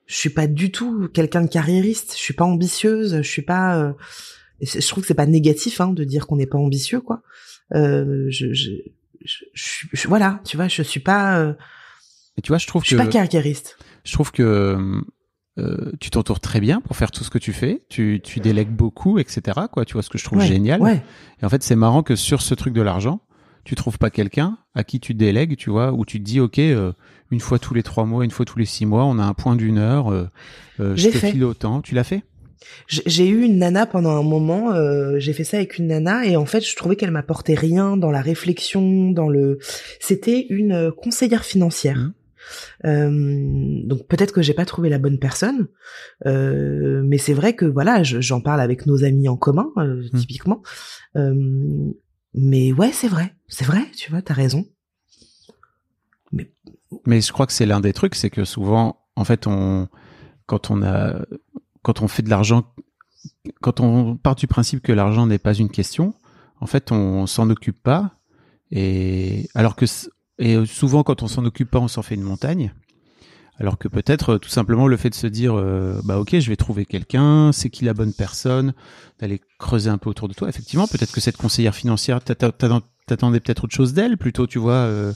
je 0.06 0.14
suis 0.14 0.30
pas 0.30 0.46
du 0.46 0.70
tout 0.70 1.08
quelqu'un 1.12 1.42
de 1.42 1.48
carriériste. 1.48 2.12
Je 2.16 2.22
suis 2.22 2.34
pas 2.34 2.44
ambitieuse. 2.44 3.16
Je 3.16 3.28
suis 3.28 3.42
pas. 3.42 3.76
euh, 3.78 3.92
je 4.62 4.86
trouve 4.88 5.02
que 5.02 5.08
c'est 5.08 5.14
pas 5.14 5.26
négatif 5.26 5.80
hein, 5.80 5.88
de 5.88 6.04
dire 6.04 6.26
qu'on 6.26 6.36
n'est 6.36 6.46
pas 6.46 6.58
ambitieux, 6.58 7.00
quoi. 7.00 7.22
Euh, 7.74 8.26
je, 8.30 8.52
je, 8.54 8.70
je, 9.52 10.08
voilà, 10.08 10.40
tu 10.44 10.56
vois, 10.56 10.68
je 10.68 10.82
suis 10.82 11.00
pas, 11.00 11.38
euh, 11.38 11.52
Et 12.38 12.42
tu 12.42 12.48
vois, 12.48 12.58
je 12.58 12.66
trouve 12.66 12.82
je 12.82 12.88
suis 12.88 12.96
que, 12.96 13.02
pas 13.02 13.06
carriériste. 13.08 13.76
je 14.04 14.12
trouve 14.12 14.32
que 14.32 14.78
euh, 15.58 15.92
tu 16.00 16.10
t'entoures 16.10 16.40
très 16.40 16.60
bien 16.60 16.80
pour 16.80 16.96
faire 16.96 17.10
tout 17.10 17.24
ce 17.24 17.30
que 17.30 17.38
tu 17.38 17.52
fais. 17.52 17.82
Tu, 17.88 18.20
tu 18.22 18.40
délègues 18.40 18.70
beaucoup, 18.70 19.18
etc. 19.18 19.58
Quoi, 19.72 19.84
tu 19.84 19.94
vois 19.94 20.02
ce 20.02 20.10
que 20.10 20.18
je 20.18 20.24
trouve 20.24 20.38
Ouais, 20.38 20.46
génial. 20.46 20.80
Ouais. 20.80 21.02
Et 21.42 21.44
en 21.44 21.48
fait, 21.48 21.62
c'est 21.62 21.76
marrant 21.76 22.02
que 22.02 22.16
sur 22.16 22.42
ce 22.42 22.54
truc 22.54 22.74
de 22.74 22.82
l'argent, 22.82 23.20
tu 23.64 23.74
trouves 23.74 23.98
pas 23.98 24.10
quelqu'un 24.10 24.58
à 24.74 24.84
qui 24.84 25.00
tu 25.00 25.14
délègues, 25.14 25.56
tu 25.56 25.70
vois, 25.70 25.92
où 25.92 26.04
tu 26.04 26.18
te 26.20 26.24
dis, 26.24 26.40
ok, 26.40 26.58
euh, 26.58 26.92
une 27.30 27.40
fois 27.40 27.58
tous 27.58 27.74
les 27.74 27.82
trois 27.82 28.04
mois, 28.06 28.24
une 28.24 28.30
fois 28.30 28.46
tous 28.46 28.58
les 28.58 28.64
six 28.64 28.86
mois, 28.86 29.04
on 29.04 29.18
a 29.18 29.24
un 29.24 29.34
point 29.34 29.56
d'une 29.56 29.78
heure. 29.78 30.10
euh, 30.10 30.26
je 30.78 31.08
te 31.08 31.18
fait. 31.18 31.32
file 31.32 31.44
autant. 31.44 31.82
Tu 31.82 31.94
l'as 31.94 32.04
fait? 32.04 32.22
J'ai 32.88 33.28
eu 33.28 33.42
une 33.44 33.58
nana 33.58 33.86
pendant 33.86 34.10
un 34.16 34.22
moment, 34.22 34.72
euh, 34.72 35.18
j'ai 35.18 35.32
fait 35.32 35.44
ça 35.44 35.58
avec 35.58 35.78
une 35.78 35.86
nana 35.86 36.26
et 36.26 36.36
en 36.36 36.44
fait 36.44 36.60
je 36.60 36.74
trouvais 36.74 36.96
qu'elle 36.96 37.12
m'apportait 37.12 37.54
rien 37.54 37.96
dans 37.96 38.10
la 38.10 38.20
réflexion, 38.20 39.10
dans 39.12 39.28
le. 39.28 39.58
C'était 40.00 40.46
une 40.50 40.90
conseillère 40.90 41.44
financière. 41.44 41.96
Mhm. 41.98 42.12
Euh, 42.84 43.80
donc 43.84 44.06
peut-être 44.08 44.32
que 44.32 44.42
j'ai 44.42 44.54
pas 44.54 44.64
trouvé 44.64 44.88
la 44.88 44.98
bonne 44.98 45.18
personne, 45.18 45.68
euh, 46.26 47.02
mais 47.04 47.18
c'est 47.18 47.34
vrai 47.34 47.54
que 47.54 47.64
voilà, 47.64 48.02
je- 48.02 48.20
j'en 48.20 48.40
parle 48.40 48.60
avec 48.60 48.86
nos 48.86 49.04
amis 49.04 49.28
en 49.28 49.36
commun 49.36 49.70
euh, 49.78 50.02
Mhm. 50.12 50.18
typiquement. 50.20 50.62
Mais 52.34 52.72
ouais, 52.72 52.92
c'est 52.92 53.08
vrai, 53.08 53.34
c'est 53.48 53.64
vrai, 53.64 53.82
tu 53.96 54.10
vois, 54.10 54.22
t'as 54.22 54.34
raison. 54.34 54.64
Mais 57.06 57.20
je 57.20 57.32
crois 57.32 57.46
que 57.46 57.52
c'est 57.52 57.66
l'un 57.66 57.80
des 57.80 57.92
trucs, 57.92 58.14
c'est 58.14 58.30
que 58.30 58.44
souvent, 58.44 59.00
en 59.16 59.24
fait, 59.24 59.46
on, 59.46 59.88
quand 60.46 60.70
on 60.70 60.82
a, 60.82 61.24
quand 61.82 62.02
on 62.02 62.08
fait 62.08 62.22
de 62.22 62.30
l'argent, 62.30 62.72
quand 63.60 63.80
on 63.80 64.16
part 64.16 64.36
du 64.36 64.46
principe 64.46 64.82
que 64.82 64.92
l'argent 64.92 65.26
n'est 65.26 65.38
pas 65.38 65.54
une 65.54 65.70
question, 65.70 66.14
en 66.60 66.66
fait, 66.66 66.92
on 66.92 67.26
s'en 67.26 67.50
occupe 67.50 67.82
pas. 67.82 68.14
Et 68.70 69.48
alors 69.54 69.76
que, 69.76 69.86
et 70.38 70.64
souvent, 70.66 71.02
quand 71.02 71.22
on 71.22 71.28
s'en 71.28 71.44
occupe 71.44 71.70
pas, 71.70 71.78
on 71.78 71.88
s'en 71.88 72.02
fait 72.02 72.14
une 72.14 72.22
montagne. 72.22 72.72
Alors 73.60 73.76
que 73.76 73.88
peut-être 73.88 74.34
euh, 74.34 74.38
tout 74.38 74.48
simplement 74.48 74.86
le 74.86 74.96
fait 74.96 75.10
de 75.10 75.16
se 75.16 75.26
dire, 75.26 75.54
euh, 75.58 76.00
bah 76.04 76.18
ok, 76.20 76.38
je 76.38 76.48
vais 76.48 76.54
trouver 76.56 76.84
quelqu'un, 76.84 77.50
c'est 77.52 77.70
qui 77.70 77.84
la 77.84 77.92
bonne 77.92 78.12
personne, 78.12 78.72
d'aller 79.18 79.40
creuser 79.58 79.90
un 79.90 79.98
peu 79.98 80.08
autour 80.10 80.28
de 80.28 80.34
toi. 80.34 80.48
Effectivement, 80.48 80.86
peut-être 80.86 81.10
que 81.10 81.20
cette 81.20 81.36
conseillère 81.36 81.74
financière, 81.74 82.22
t'attendais 82.22 83.40
peut-être 83.40 83.64
autre 83.64 83.74
chose 83.74 83.94
d'elle, 83.94 84.16
plutôt, 84.16 84.46
tu 84.46 84.60
vois. 84.60 84.74
euh, 84.74 85.12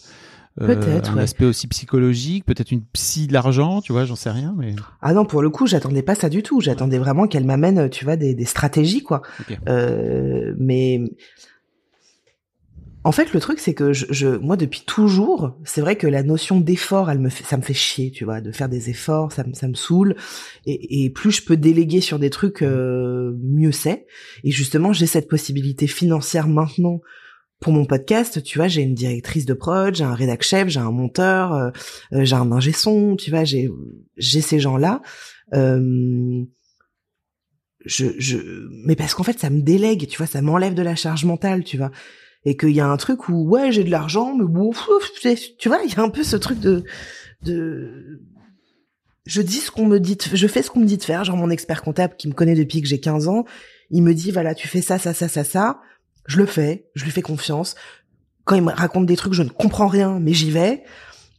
euh, 0.60 1.00
un 1.06 1.14
ouais. 1.14 1.22
aspect 1.22 1.46
aussi 1.46 1.66
psychologique, 1.68 2.44
peut-être 2.44 2.72
une 2.72 2.82
psy 2.82 3.26
de 3.26 3.32
l'argent, 3.32 3.80
tu 3.80 3.92
vois, 3.92 4.04
j'en 4.04 4.16
sais 4.16 4.30
rien, 4.30 4.54
mais 4.56 4.74
Ah 5.00 5.14
non, 5.14 5.24
pour 5.24 5.40
le 5.40 5.48
coup, 5.48 5.66
j'attendais 5.66 6.02
pas 6.02 6.14
ça 6.14 6.28
du 6.28 6.42
tout. 6.42 6.60
J'attendais 6.60 6.98
vraiment 6.98 7.26
qu'elle 7.26 7.46
m'amène, 7.46 7.88
tu 7.88 8.04
vois, 8.04 8.16
des, 8.16 8.34
des 8.34 8.44
stratégies, 8.44 9.02
quoi. 9.02 9.22
Euh, 9.68 10.54
mais 10.58 11.00
en 13.04 13.12
fait, 13.12 13.32
le 13.32 13.40
truc, 13.40 13.58
c'est 13.58 13.74
que 13.74 13.92
je, 13.92 14.06
je, 14.10 14.28
moi, 14.28 14.56
depuis 14.56 14.82
toujours, 14.86 15.56
c'est 15.64 15.80
vrai 15.80 15.96
que 15.96 16.06
la 16.06 16.22
notion 16.22 16.60
d'effort, 16.60 17.10
elle 17.10 17.18
me 17.18 17.30
fait, 17.30 17.44
ça 17.44 17.56
me 17.56 17.62
fait 17.62 17.74
chier, 17.74 18.10
tu 18.10 18.24
vois, 18.24 18.40
de 18.40 18.52
faire 18.52 18.68
des 18.68 18.90
efforts, 18.90 19.32
ça 19.32 19.44
me, 19.44 19.54
ça 19.54 19.66
me 19.66 19.74
saoule. 19.74 20.14
Et, 20.66 21.04
et 21.04 21.10
plus 21.10 21.32
je 21.32 21.44
peux 21.44 21.56
déléguer 21.56 22.00
sur 22.00 22.18
des 22.18 22.30
trucs, 22.30 22.62
euh, 22.62 23.36
mieux 23.42 23.72
c'est. 23.72 24.06
Et 24.44 24.52
justement, 24.52 24.92
j'ai 24.92 25.06
cette 25.06 25.28
possibilité 25.28 25.86
financière 25.86 26.46
maintenant 26.46 27.00
pour 27.62 27.72
mon 27.72 27.86
podcast, 27.86 28.42
tu 28.42 28.58
vois, 28.58 28.68
j'ai 28.68 28.82
une 28.82 28.94
directrice 28.94 29.46
de 29.46 29.54
prod, 29.54 29.94
j'ai 29.94 30.04
un 30.04 30.14
rédac 30.14 30.42
chef, 30.42 30.68
j'ai 30.68 30.80
un 30.80 30.90
monteur, 30.90 31.54
euh, 31.54 31.70
euh, 32.12 32.24
j'ai 32.24 32.34
un 32.34 32.50
ingé 32.52 32.72
son, 32.72 33.16
tu 33.16 33.30
vois, 33.30 33.44
j'ai 33.44 33.70
j'ai 34.16 34.40
ces 34.42 34.60
gens-là. 34.60 35.00
Euh, 35.54 36.44
je, 37.84 38.06
je, 38.18 38.36
mais 38.86 38.96
parce 38.96 39.14
qu'en 39.14 39.22
fait, 39.22 39.38
ça 39.38 39.48
me 39.48 39.62
délègue, 39.62 40.06
tu 40.08 40.18
vois, 40.18 40.26
ça 40.26 40.42
m'enlève 40.42 40.74
de 40.74 40.82
la 40.82 40.94
charge 40.94 41.24
mentale, 41.24 41.64
tu 41.64 41.78
vois. 41.78 41.90
Et 42.44 42.56
qu'il 42.56 42.70
y 42.70 42.80
a 42.80 42.86
un 42.88 42.96
truc 42.96 43.28
où, 43.28 43.48
ouais, 43.48 43.70
j'ai 43.70 43.84
de 43.84 43.90
l'argent, 43.90 44.34
mais 44.34 44.44
bon, 44.44 44.72
tu 45.58 45.68
vois, 45.68 45.78
il 45.84 45.92
y 45.92 45.96
a 45.96 46.02
un 46.02 46.08
peu 46.08 46.24
ce 46.24 46.36
truc 46.36 46.58
de, 46.58 46.84
de, 47.44 48.20
je 49.26 49.42
dis 49.42 49.58
ce 49.58 49.70
qu'on 49.70 49.86
me 49.86 50.00
dit, 50.00 50.18
je 50.32 50.46
fais 50.48 50.62
ce 50.62 50.70
qu'on 50.70 50.80
me 50.80 50.86
dit 50.86 50.96
de 50.98 51.04
faire, 51.04 51.22
genre 51.24 51.36
mon 51.36 51.50
expert 51.50 51.82
comptable 51.82 52.16
qui 52.16 52.28
me 52.28 52.32
connaît 52.34 52.56
depuis 52.56 52.82
que 52.82 52.88
j'ai 52.88 52.98
15 52.98 53.28
ans, 53.28 53.44
il 53.90 54.02
me 54.02 54.12
dit, 54.14 54.32
voilà, 54.32 54.54
tu 54.54 54.66
fais 54.66 54.80
ça, 54.82 54.98
ça, 54.98 55.14
ça, 55.14 55.28
ça, 55.28 55.44
ça, 55.44 55.80
je 56.26 56.38
le 56.38 56.46
fais, 56.46 56.88
je 56.94 57.04
lui 57.04 57.12
fais 57.12 57.22
confiance. 57.22 57.76
Quand 58.44 58.56
il 58.56 58.62
me 58.62 58.72
raconte 58.72 59.06
des 59.06 59.16
trucs, 59.16 59.34
je 59.34 59.42
ne 59.44 59.48
comprends 59.48 59.86
rien, 59.86 60.18
mais 60.18 60.32
j'y 60.32 60.50
vais. 60.50 60.82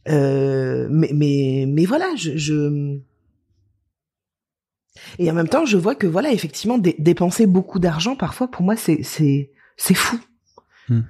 Euh, 0.08 0.86
mais, 0.90 1.10
mais, 1.12 1.64
mais 1.68 1.84
voilà, 1.84 2.06
je, 2.16 2.36
je, 2.36 2.98
et 5.18 5.30
en 5.30 5.34
même 5.34 5.48
temps, 5.48 5.64
je 5.64 5.76
vois 5.76 5.94
que 5.94 6.06
voilà, 6.06 6.32
effectivement, 6.32 6.78
dé- 6.78 6.96
dépenser 6.98 7.46
beaucoup 7.46 7.78
d'argent, 7.78 8.16
parfois, 8.16 8.50
pour 8.50 8.62
moi, 8.62 8.76
c'est, 8.76 9.02
c'est, 9.02 9.50
c'est 9.76 9.94
fou. 9.94 10.18
Hmm. 10.88 11.00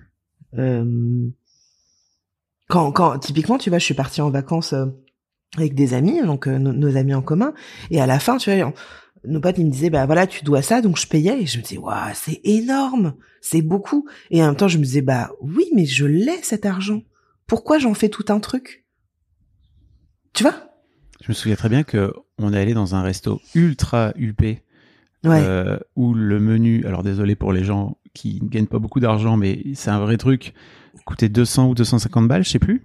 Euh, 0.58 1.28
quand, 2.68 2.92
quand, 2.92 3.18
typiquement, 3.18 3.58
tu 3.58 3.70
vois, 3.70 3.78
je 3.78 3.84
suis 3.84 3.94
partie 3.94 4.20
en 4.20 4.30
vacances 4.30 4.72
euh, 4.72 4.86
avec 5.56 5.74
des 5.74 5.94
amis, 5.94 6.20
donc 6.22 6.48
euh, 6.48 6.58
nos, 6.58 6.72
nos 6.72 6.96
amis 6.96 7.14
en 7.14 7.22
commun, 7.22 7.52
et 7.90 8.00
à 8.00 8.06
la 8.06 8.18
fin, 8.18 8.36
tu 8.38 8.54
vois, 8.54 8.68
on- 8.68 8.74
nos 9.26 9.40
potes, 9.40 9.56
ils 9.56 9.64
me 9.66 9.70
disaient, 9.70 9.88
bah 9.90 10.04
voilà, 10.04 10.26
tu 10.26 10.44
dois 10.44 10.60
ça, 10.60 10.82
donc 10.82 10.98
je 10.98 11.06
payais, 11.06 11.40
et 11.42 11.46
je 11.46 11.56
me 11.58 11.62
disais, 11.62 11.78
waouh, 11.78 12.10
c'est 12.14 12.40
énorme, 12.44 13.14
c'est 13.40 13.62
beaucoup. 13.62 14.06
Et 14.30 14.42
en 14.42 14.46
même 14.48 14.56
temps, 14.56 14.68
je 14.68 14.76
me 14.78 14.84
disais, 14.84 15.00
bah 15.00 15.30
oui, 15.40 15.64
mais 15.74 15.86
je 15.86 16.04
l'ai 16.04 16.42
cet 16.42 16.66
argent. 16.66 17.02
Pourquoi 17.46 17.78
j'en 17.78 17.94
fais 17.94 18.10
tout 18.10 18.26
un 18.28 18.38
truc? 18.38 18.84
Tu 20.34 20.42
vois? 20.42 20.54
Je 21.22 21.28
me 21.30 21.34
souviens 21.34 21.56
très 21.56 21.70
bien 21.70 21.84
que 21.84 22.12
on 22.38 22.52
est 22.52 22.58
allé 22.60 22.74
dans 22.74 22.94
un 22.94 23.02
resto 23.02 23.40
ultra 23.54 24.12
huppé 24.16 24.62
Ouais. 25.24 25.40
euh, 25.42 25.78
où 25.96 26.12
le 26.12 26.38
menu, 26.38 26.84
alors 26.84 27.02
désolé 27.02 27.34
pour 27.34 27.50
les 27.54 27.64
gens 27.64 27.96
qui 28.14 28.40
ne 28.42 28.48
gagnent 28.48 28.66
pas 28.66 28.78
beaucoup 28.78 29.00
d'argent, 29.00 29.36
mais 29.36 29.62
c'est 29.74 29.90
un 29.90 29.98
vrai 30.00 30.16
truc, 30.16 30.54
coûtait 31.04 31.28
200 31.28 31.68
ou 31.70 31.74
250 31.74 32.26
balles, 32.28 32.44
je 32.44 32.50
sais 32.50 32.58
plus. 32.58 32.82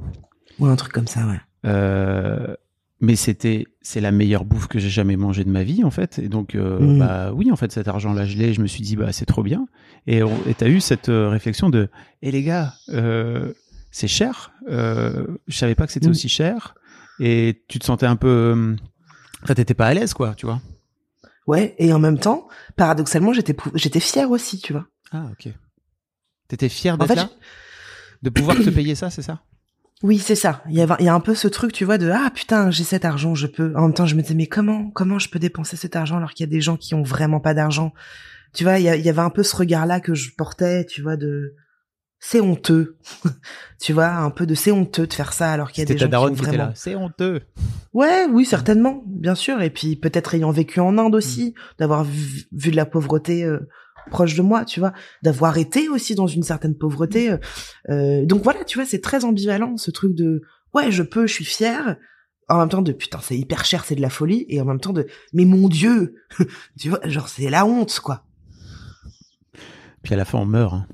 Ouais, 0.59 0.69
un 0.69 0.75
truc 0.75 0.91
comme 0.91 1.07
ça, 1.07 1.25
ouais. 1.27 1.39
Euh, 1.65 2.55
mais 3.01 3.15
c'était 3.15 3.65
c'est 3.81 4.01
la 4.01 4.11
meilleure 4.11 4.43
bouffe 4.43 4.67
que 4.67 4.77
j'ai 4.79 4.89
jamais 4.89 5.15
mangée 5.15 5.43
de 5.45 5.49
ma 5.49 5.63
vie 5.63 5.83
en 5.85 5.91
fait 5.91 6.19
et 6.19 6.27
donc 6.27 6.53
euh, 6.55 6.79
Mm. 6.79 6.99
bah 6.99 7.31
oui 7.33 7.49
en 7.51 7.55
fait 7.55 7.71
cet 7.71 7.87
argent 7.87 8.11
là 8.13 8.25
je 8.25 8.37
l'ai 8.37 8.53
je 8.53 8.61
me 8.61 8.67
suis 8.67 8.81
dit 8.81 8.97
bah 8.97 9.11
c'est 9.13 9.25
trop 9.25 9.41
bien 9.43 9.67
et 10.07 10.21
t'as 10.57 10.67
eu 10.67 10.81
cette 10.81 11.07
euh, 11.07 11.29
réflexion 11.29 11.69
de 11.69 11.87
et 12.21 12.31
les 12.31 12.43
gars 12.43 12.73
euh, 12.89 13.53
c'est 13.91 14.07
cher 14.09 14.51
euh, 14.69 15.25
je 15.47 15.57
savais 15.57 15.75
pas 15.75 15.85
que 15.85 15.93
c'était 15.93 16.07
Mm. 16.07 16.11
aussi 16.11 16.27
cher 16.29 16.75
et 17.21 17.63
tu 17.69 17.79
te 17.79 17.85
sentais 17.85 18.05
un 18.05 18.17
peu 18.17 18.75
enfin 19.43 19.53
t'étais 19.53 19.73
pas 19.73 19.87
à 19.87 19.93
l'aise 19.93 20.13
quoi 20.13 20.33
tu 20.35 20.45
vois 20.45 20.61
Ouais, 21.47 21.73
et 21.79 21.91
en 21.93 21.97
même 21.99 22.19
temps, 22.19 22.47
paradoxalement, 22.75 23.33
j'étais 23.33 23.55
j'étais 23.73 23.99
fière 23.99 24.29
aussi, 24.29 24.59
tu 24.59 24.71
vois. 24.71 24.85
Ah 25.11 25.25
ok 25.31 25.51
t'étais 26.47 26.69
fier 26.69 26.95
En 26.95 26.97
d'être 26.97 27.07
fait, 27.09 27.15
là? 27.15 27.29
De 28.21 28.29
pouvoir 28.29 28.57
te 28.57 28.69
payer 28.69 28.95
ça 28.95 29.09
c'est 29.09 29.21
ça? 29.21 29.41
Oui, 30.01 30.17
c'est 30.17 30.35
ça. 30.35 30.63
Il 30.69 30.75
y, 30.75 30.81
avait, 30.81 30.93
il 31.01 31.05
y 31.05 31.09
a 31.09 31.13
un 31.13 31.19
peu 31.19 31.35
ce 31.35 31.49
truc, 31.49 31.73
tu 31.73 31.83
vois, 31.83 31.97
de 31.97 32.09
ah 32.09 32.31
putain, 32.33 32.71
j'ai 32.71 32.85
cet 32.85 33.03
argent, 33.03 33.35
je 33.35 33.47
peux. 33.47 33.73
En 33.75 33.81
même 33.81 33.93
temps, 33.93 34.05
je 34.05 34.15
me 34.15 34.21
disais 34.21 34.33
mais 34.33 34.47
comment, 34.47 34.89
comment 34.91 35.19
je 35.19 35.27
peux 35.29 35.39
dépenser 35.39 35.75
cet 35.75 35.97
argent 35.97 36.15
alors 36.15 36.31
qu'il 36.31 36.45
y 36.45 36.49
a 36.49 36.49
des 36.49 36.61
gens 36.61 36.77
qui 36.77 36.95
ont 36.95 37.03
vraiment 37.03 37.41
pas 37.41 37.53
d'argent? 37.53 37.93
Tu 38.53 38.63
vois, 38.63 38.79
il 38.79 38.83
y, 38.85 38.87
a- 38.89 38.95
il 38.95 39.03
y 39.05 39.09
avait 39.09 39.19
un 39.19 39.29
peu 39.29 39.43
ce 39.43 39.53
regard-là 39.57 39.99
que 39.99 40.13
je 40.15 40.31
portais, 40.37 40.85
tu 40.85 41.01
vois, 41.01 41.17
de 41.17 41.53
c'est 42.21 42.39
honteux. 42.39 42.95
tu 43.81 43.91
vois, 43.91 44.07
un 44.07 44.29
peu 44.29 44.45
de 44.45 44.55
c'est 44.55 44.71
honteux 44.71 45.05
de 45.05 45.13
faire 45.13 45.33
ça 45.33 45.51
alors 45.51 45.69
qu'il 45.73 45.81
y 45.81 45.83
a 45.83 45.87
c'était 45.87 45.95
des 45.95 46.05
gens 46.05 46.07
daronne 46.09 46.33
qui 46.35 46.39
ont 46.39 46.43
vraiment. 46.45 46.63
là 46.67 46.71
c'est 46.75 46.95
honteux 46.95 47.41
Ouais, 47.91 48.25
oui, 48.31 48.45
certainement, 48.45 49.03
bien 49.05 49.35
sûr. 49.35 49.61
Et 49.61 49.69
puis 49.69 49.97
peut-être 49.97 50.33
ayant 50.33 50.51
vécu 50.51 50.79
en 50.79 50.97
Inde 50.97 51.13
aussi, 51.15 51.55
d'avoir 51.77 52.05
vu, 52.05 52.43
vu 52.53 52.71
de 52.71 52.77
la 52.77 52.85
pauvreté 52.85 53.43
euh, 53.43 53.67
proche 54.09 54.35
de 54.35 54.41
moi, 54.41 54.65
tu 54.65 54.79
vois, 54.79 54.93
d'avoir 55.23 55.57
été 55.57 55.87
aussi 55.89 56.15
dans 56.15 56.27
une 56.27 56.43
certaine 56.43 56.75
pauvreté. 56.75 57.31
euh, 57.31 57.37
euh, 57.89 58.25
donc 58.25 58.43
voilà, 58.43 58.63
tu 58.63 58.77
vois, 58.77 58.85
c'est 58.85 59.01
très 59.01 59.23
ambivalent 59.25 59.77
ce 59.77 59.91
truc 59.91 60.15
de 60.15 60.41
ouais, 60.73 60.91
je 60.91 61.03
peux, 61.03 61.27
je 61.27 61.33
suis 61.33 61.45
fier. 61.45 61.97
En 62.49 62.57
même 62.57 62.69
temps 62.69 62.81
de 62.81 62.91
putain, 62.91 63.19
c'est 63.21 63.37
hyper 63.37 63.63
cher, 63.63 63.85
c'est 63.85 63.95
de 63.95 64.01
la 64.01 64.09
folie. 64.09 64.45
Et 64.49 64.59
en 64.59 64.65
même 64.65 64.79
temps 64.79 64.93
de 64.93 65.05
mais 65.33 65.45
mon 65.45 65.67
dieu, 65.69 66.15
tu 66.79 66.89
vois, 66.89 66.99
genre 67.05 67.29
c'est 67.29 67.49
la 67.49 67.65
honte 67.65 67.99
quoi. 67.99 68.25
puis 70.01 70.13
à 70.13 70.17
la 70.17 70.25
fin 70.25 70.39
on 70.39 70.45
meurt 70.45 70.73
hein. 70.73 70.87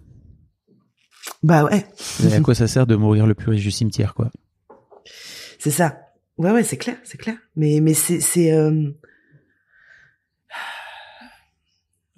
Bah 1.43 1.63
ouais, 1.63 1.85
Et 2.27 2.33
à 2.33 2.39
quoi 2.41 2.55
ça 2.55 2.67
sert 2.67 2.87
de 2.87 2.95
mourir 2.95 3.25
le 3.25 3.35
plus 3.35 3.51
riche 3.51 3.63
du 3.63 3.71
cimetière 3.71 4.13
quoi? 4.13 4.31
C'est 5.59 5.71
ça. 5.71 5.99
Ouais 6.37 6.51
ouais, 6.51 6.63
c'est 6.63 6.77
clair, 6.77 6.97
c'est 7.03 7.17
clair. 7.17 7.37
Mais 7.55 7.79
mais 7.81 7.93
c'est 7.93 8.19
c'est 8.19 8.51
euh... 8.51 8.89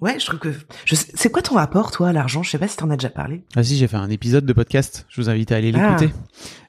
Ouais, 0.00 0.18
je 0.20 0.26
trouve 0.26 0.38
que 0.38 0.52
je 0.84 0.94
c'est 0.94 1.28
quoi 1.30 1.42
ton 1.42 1.56
rapport 1.56 1.90
toi 1.90 2.08
à 2.08 2.12
l'argent? 2.12 2.44
Je 2.44 2.50
sais 2.50 2.58
pas 2.58 2.68
si 2.68 2.76
t'en 2.76 2.88
as 2.90 2.96
déjà 2.96 3.10
parlé. 3.10 3.42
Ah 3.56 3.64
si, 3.64 3.76
j'ai 3.76 3.88
fait 3.88 3.96
un 3.96 4.10
épisode 4.10 4.46
de 4.46 4.52
podcast. 4.52 5.06
Je 5.08 5.20
vous 5.20 5.28
invite 5.28 5.50
à 5.50 5.56
aller 5.56 5.72
Ah. 5.74 5.96
l'écouter. 5.96 6.14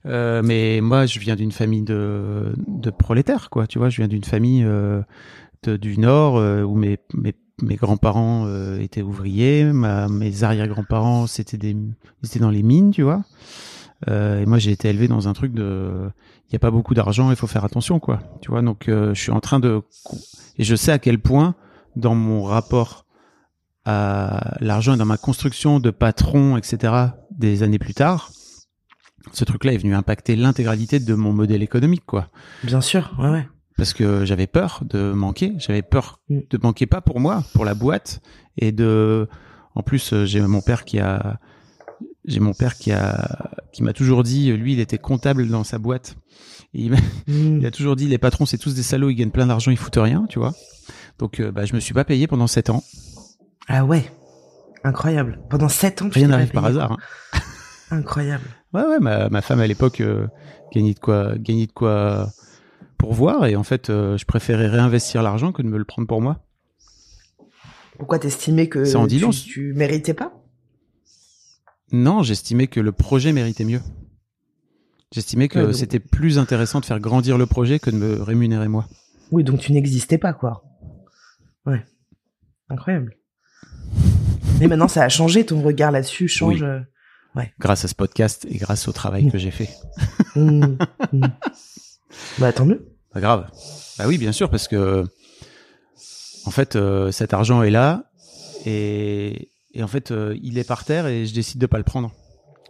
Euh, 0.07 0.41
mais 0.43 0.81
moi, 0.81 1.05
je 1.05 1.19
viens 1.19 1.35
d'une 1.35 1.51
famille 1.51 1.83
de, 1.83 2.53
de 2.67 2.89
prolétaires, 2.89 3.51
quoi. 3.51 3.67
Tu 3.67 3.77
vois, 3.77 3.89
je 3.89 3.97
viens 3.97 4.07
d'une 4.07 4.23
famille 4.23 4.63
euh, 4.63 5.01
de- 5.63 5.77
du 5.77 5.99
Nord 5.99 6.37
euh, 6.37 6.63
où 6.63 6.73
mes, 6.73 6.97
mes, 7.13 7.35
mes 7.61 7.75
grands-parents 7.75 8.45
euh, 8.47 8.79
étaient 8.79 9.03
ouvriers, 9.03 9.65
ma, 9.65 10.07
mes 10.07 10.43
arrière-grands-parents 10.43 11.27
c'était 11.27 11.57
des, 11.57 11.71
ils 11.71 12.25
étaient 12.25 12.39
dans 12.39 12.49
les 12.49 12.63
mines, 12.63 12.89
tu 12.89 13.03
vois. 13.03 13.23
Euh, 14.07 14.41
et 14.41 14.45
moi, 14.47 14.57
j'ai 14.57 14.71
été 14.71 14.89
élevé 14.89 15.07
dans 15.07 15.27
un 15.27 15.33
truc 15.33 15.53
de, 15.53 16.09
il 16.49 16.53
y 16.53 16.55
a 16.55 16.59
pas 16.59 16.71
beaucoup 16.71 16.95
d'argent, 16.95 17.29
il 17.29 17.35
faut 17.35 17.45
faire 17.47 17.63
attention, 17.65 17.99
quoi. 17.99 18.21
Tu 18.41 18.49
vois, 18.49 18.63
donc 18.63 18.89
euh, 18.89 19.13
je 19.13 19.21
suis 19.21 19.31
en 19.31 19.39
train 19.41 19.59
de, 19.59 19.81
et 20.57 20.63
je 20.63 20.75
sais 20.75 20.91
à 20.91 20.97
quel 20.97 21.19
point 21.19 21.53
dans 21.95 22.15
mon 22.15 22.41
rapport 22.43 23.05
l'argent 24.61 24.93
et 24.93 24.97
dans 24.97 25.05
ma 25.05 25.17
construction 25.17 25.79
de 25.79 25.89
patron, 25.91 26.57
etc., 26.57 26.93
des 27.31 27.63
années 27.63 27.79
plus 27.79 27.93
tard, 27.93 28.31
ce 29.33 29.43
truc-là 29.45 29.73
est 29.73 29.77
venu 29.77 29.95
impacter 29.95 30.35
l'intégralité 30.35 30.99
de 30.99 31.13
mon 31.13 31.33
modèle 31.33 31.61
économique, 31.63 32.05
quoi. 32.05 32.29
Bien 32.63 32.81
sûr, 32.81 33.15
ouais 33.19 33.29
ouais. 33.29 33.47
Parce 33.77 33.93
que 33.93 34.25
j'avais 34.25 34.47
peur 34.47 34.81
de 34.83 35.11
manquer, 35.13 35.53
j'avais 35.57 35.81
peur 35.81 36.19
Mm. 36.29 36.39
de 36.49 36.59
manquer 36.61 36.85
pas 36.85 37.01
pour 37.01 37.19
moi, 37.19 37.43
pour 37.53 37.63
la 37.65 37.73
boîte, 37.75 38.21
et 38.57 38.71
de, 38.71 39.27
en 39.75 39.83
plus, 39.83 40.13
j'ai 40.25 40.41
mon 40.41 40.61
père 40.61 40.83
qui 40.83 40.99
a, 40.99 41.39
j'ai 42.25 42.39
mon 42.41 42.53
père 42.53 42.75
qui 42.75 42.91
a, 42.91 43.51
qui 43.71 43.83
m'a 43.83 43.93
toujours 43.93 44.23
dit, 44.23 44.51
lui, 44.51 44.73
il 44.73 44.79
était 44.79 44.97
comptable 44.97 45.47
dans 45.47 45.63
sa 45.63 45.77
boîte. 45.77 46.15
Il 46.73 46.91
Mm. 47.27 47.59
il 47.59 47.65
a 47.65 47.71
toujours 47.71 47.95
dit, 47.95 48.07
les 48.07 48.17
patrons, 48.17 48.45
c'est 48.45 48.57
tous 48.57 48.73
des 48.75 48.83
salauds, 48.83 49.09
ils 49.09 49.15
gagnent 49.15 49.31
plein 49.31 49.47
d'argent, 49.47 49.71
ils 49.71 49.77
foutent 49.77 49.95
rien, 49.97 50.25
tu 50.29 50.39
vois. 50.39 50.53
Donc, 51.17 51.39
euh, 51.39 51.51
bah, 51.51 51.65
je 51.65 51.73
me 51.73 51.79
suis 51.79 51.93
pas 51.93 52.03
payé 52.03 52.27
pendant 52.27 52.47
sept 52.47 52.69
ans. 52.69 52.83
Ah 53.69 53.85
ouais, 53.85 54.11
incroyable. 54.83 55.39
Pendant 55.49 55.69
sept 55.69 56.01
ans, 56.01 56.09
tu 56.09 56.17
Rien 56.19 56.27
n'arrive 56.29 56.51
par 56.51 56.65
hasard. 56.65 56.91
hein. 56.93 57.39
Incroyable. 57.91 58.43
Ouais, 58.73 58.83
ouais, 58.83 58.99
ma, 58.99 59.29
ma 59.29 59.41
femme 59.41 59.59
à 59.59 59.67
l'époque 59.67 60.01
euh, 60.01 60.27
gagnait 60.73 60.93
de 60.93 60.99
quoi, 60.99 61.35
gagnait 61.37 61.65
de 61.67 61.71
quoi 61.71 62.29
pour 62.97 63.13
voir, 63.13 63.45
et 63.45 63.55
en 63.55 63.63
fait, 63.63 63.89
euh, 63.89 64.17
je 64.17 64.25
préférais 64.25 64.67
réinvestir 64.67 65.23
l'argent 65.23 65.51
que 65.51 65.61
de 65.61 65.67
me 65.67 65.77
le 65.77 65.85
prendre 65.85 66.07
pour 66.07 66.21
moi. 66.21 66.43
Pourquoi 67.97 68.19
t'estimais 68.19 68.67
que 68.69 68.95
en 68.95 69.07
tu, 69.07 69.29
tu 69.29 69.73
méritais 69.73 70.13
pas? 70.13 70.33
Non, 71.91 72.21
j'estimais 72.23 72.67
que 72.67 72.79
le 72.79 72.91
projet 72.91 73.31
méritait 73.33 73.65
mieux. 73.65 73.81
J'estimais 75.11 75.47
que 75.47 75.59
Ouais, 75.67 75.73
c'était 75.73 75.99
plus 75.99 76.37
intéressant 76.37 76.79
de 76.79 76.85
faire 76.85 76.99
grandir 76.99 77.37
le 77.37 77.45
projet 77.47 77.79
que 77.79 77.89
de 77.89 77.95
me 77.95 78.21
rémunérer 78.21 78.67
moi. 78.67 78.87
Oui, 79.31 79.43
donc 79.43 79.59
tu 79.59 79.73
n'existais 79.73 80.17
pas, 80.19 80.33
quoi. 80.33 80.63
Ouais. 81.65 81.83
Incroyable. 82.69 83.15
Mais 84.59 84.67
maintenant, 84.67 84.87
ça 84.87 85.03
a 85.03 85.09
changé, 85.09 85.45
ton 85.45 85.61
regard 85.61 85.91
là-dessus 85.91 86.27
change. 86.27 86.61
Oui. 86.61 86.67
euh, 86.67 86.79
Grâce 87.59 87.85
à 87.85 87.87
ce 87.87 87.95
podcast 87.95 88.45
et 88.49 88.57
grâce 88.57 88.87
au 88.87 88.91
travail 88.91 89.31
que 89.31 89.37
j'ai 89.37 89.51
fait. 89.51 89.69
mm, 90.35 90.75
mm. 91.13 91.21
Bah, 92.39 92.51
tant 92.51 92.65
mieux. 92.65 92.85
Pas 93.13 93.21
grave. 93.21 93.49
Bah 93.97 94.05
oui, 94.07 94.17
bien 94.17 94.31
sûr, 94.31 94.49
parce 94.49 94.67
que 94.67 95.05
en 96.45 96.51
fait, 96.51 96.75
euh, 96.75 97.11
cet 97.11 97.33
argent 97.33 97.63
est 97.63 97.69
là 97.69 98.05
et, 98.65 99.49
et 99.73 99.83
en 99.83 99.87
fait, 99.87 100.11
euh, 100.11 100.35
il 100.41 100.57
est 100.57 100.67
par 100.67 100.83
terre 100.85 101.07
et 101.07 101.25
je 101.25 101.33
décide 101.33 101.59
de 101.61 101.65
pas 101.65 101.77
le 101.77 101.83
prendre. 101.83 102.11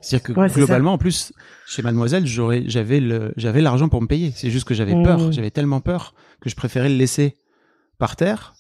C'est-à-dire 0.02 0.24
que 0.34 0.40
Ouais, 0.40 0.48
globalement, 0.48 0.94
en 0.94 0.98
plus, 0.98 1.34
chez 1.68 1.82
Mademoiselle, 1.82 2.26
j'aurais, 2.26 2.64
j'avais 2.68 3.00
le, 3.00 3.34
j'avais 3.38 3.62
l'argent 3.62 3.90
pour 3.90 4.02
me 4.02 4.08
payer. 4.08 4.32
C'est 4.36 4.50
juste 4.50 4.66
que 4.68 4.74
j'avais 4.74 4.94
peur. 5.04 5.32
J'avais 5.32 5.52
tellement 5.52 5.82
peur 5.82 6.14
que 6.42 6.50
je 6.50 6.56
préférais 6.56 6.90
le 6.90 6.96
laisser 6.96 7.36
par 7.98 8.16
terre 8.16 8.54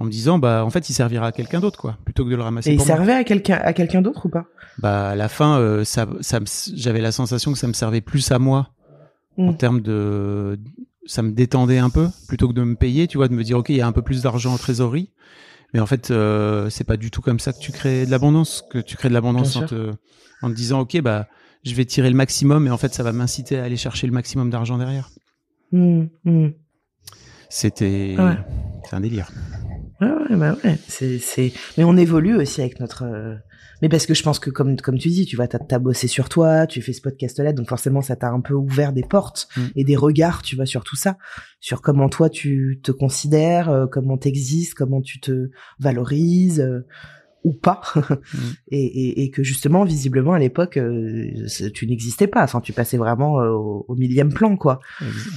en 0.00 0.04
me 0.06 0.10
disant, 0.10 0.38
bah, 0.38 0.64
en 0.64 0.70
fait, 0.70 0.88
il 0.88 0.94
servira 0.94 1.26
à 1.28 1.32
quelqu'un 1.32 1.60
d'autre, 1.60 1.78
quoi, 1.78 1.96
plutôt 2.04 2.24
que 2.24 2.30
de 2.30 2.34
le 2.36 2.42
ramasser 2.42 2.70
Et 2.70 2.72
il 2.72 2.76
moi. 2.78 2.86
servait 2.86 3.12
à 3.12 3.22
quelqu'un 3.22 3.58
à 3.62 3.72
quelqu'un 3.72 4.00
d'autre 4.02 4.26
ou 4.26 4.28
pas? 4.30 4.46
Bah, 4.78 5.10
à 5.10 5.14
la 5.14 5.28
fin, 5.28 5.58
euh, 5.58 5.84
ça, 5.84 6.06
ça, 6.20 6.40
j'avais 6.74 7.00
la 7.02 7.12
sensation 7.12 7.52
que 7.52 7.58
ça 7.58 7.66
me 7.68 7.72
servait 7.74 8.00
plus 8.00 8.32
à 8.32 8.38
moi 8.38 8.70
en 9.38 9.52
Mm. 9.52 9.56
termes 9.56 9.80
de, 9.80 10.58
ça 11.06 11.22
me 11.22 11.30
détendait 11.32 11.78
un 11.78 11.90
peu 11.90 12.08
plutôt 12.28 12.48
que 12.48 12.52
de 12.54 12.62
me 12.64 12.74
payer, 12.74 13.06
tu 13.06 13.16
vois, 13.18 13.28
de 13.28 13.34
me 13.34 13.44
dire 13.44 13.58
ok, 13.58 13.68
il 13.68 13.76
y 13.76 13.80
a 13.80 13.86
un 13.86 13.92
peu 13.92 14.02
plus 14.02 14.22
d'argent 14.22 14.52
en 14.54 14.58
trésorerie, 14.58 15.10
mais 15.74 15.80
en 15.80 15.86
fait, 15.86 16.10
euh, 16.10 16.68
c'est 16.70 16.84
pas 16.84 16.96
du 16.96 17.10
tout 17.10 17.20
comme 17.22 17.38
ça 17.38 17.52
que 17.52 17.58
tu 17.58 17.70
crées 17.72 18.06
de 18.06 18.10
l'abondance, 18.10 18.64
que 18.70 18.78
tu 18.78 18.96
crées 18.96 19.08
de 19.08 19.14
l'abondance 19.14 19.56
en 19.56 19.66
te, 19.66 19.92
en 20.42 20.48
te 20.50 20.54
disant 20.54 20.80
ok, 20.80 21.00
bah, 21.02 21.26
je 21.64 21.74
vais 21.74 21.84
tirer 21.84 22.08
le 22.10 22.16
maximum, 22.16 22.66
et 22.66 22.70
en 22.70 22.78
fait, 22.78 22.92
ça 22.94 23.02
va 23.02 23.12
m'inciter 23.12 23.58
à 23.58 23.64
aller 23.64 23.76
chercher 23.76 24.06
le 24.06 24.12
maximum 24.14 24.48
d'argent 24.50 24.78
derrière. 24.78 25.10
Mm, 25.72 26.04
mm. 26.24 26.48
C'était, 27.48 28.16
Ouais. 28.18 28.36
c'est 28.88 28.96
un 28.96 29.00
délire. 29.00 29.30
Ouais, 30.00 30.08
ouais, 30.30 30.36
bah 30.36 30.56
ouais. 30.64 30.78
C'est, 30.88 31.18
c'est. 31.18 31.52
Mais 31.76 31.84
on 31.84 31.96
évolue 31.96 32.36
aussi 32.36 32.60
avec 32.60 32.80
notre. 32.80 33.02
euh, 33.04 33.34
Mais 33.82 33.88
parce 33.88 34.06
que 34.06 34.14
je 34.14 34.22
pense 34.22 34.38
que 34.38 34.50
comme 34.50 34.76
comme 34.80 34.98
tu 34.98 35.08
dis, 35.08 35.26
tu 35.26 35.36
vois, 35.36 35.46
t'as, 35.48 35.58
t'as 35.58 35.78
bossé 35.78 36.06
sur 36.08 36.28
toi, 36.28 36.66
tu 36.66 36.80
fais 36.82 36.92
ce 36.92 37.00
podcast-là, 37.02 37.52
donc 37.52 37.68
forcément 37.68 38.00
ça 38.02 38.16
t'a 38.16 38.28
un 38.30 38.40
peu 38.40 38.54
ouvert 38.54 38.92
des 38.92 39.02
portes 39.02 39.48
Mm. 39.56 39.60
et 39.76 39.84
des 39.84 39.96
regards, 39.96 40.42
tu 40.42 40.56
vois, 40.56 40.66
sur 40.66 40.84
tout 40.84 40.96
ça, 40.96 41.18
sur 41.60 41.82
comment 41.82 42.08
toi 42.08 42.28
tu 42.30 42.80
te 42.82 42.92
considères, 42.92 43.68
euh, 43.68 43.86
comment 43.86 44.16
t'existes, 44.16 44.74
comment 44.74 45.00
tu 45.02 45.20
te 45.20 45.50
valorises 45.78 46.60
euh, 46.60 46.86
ou 47.42 47.52
pas, 47.54 47.80
et, 48.70 48.84
et, 48.84 49.22
et 49.24 49.30
que 49.30 49.42
justement 49.42 49.84
visiblement 49.84 50.34
à 50.34 50.38
l'époque 50.38 50.76
euh, 50.76 51.30
tu 51.74 51.86
n'existais 51.86 52.26
pas, 52.26 52.42
enfin 52.44 52.60
tu 52.60 52.72
passais 52.74 52.98
vraiment 52.98 53.40
euh, 53.40 53.48
au, 53.50 53.84
au 53.88 53.94
millième 53.96 54.32
plan, 54.32 54.56
quoi. 54.58 54.80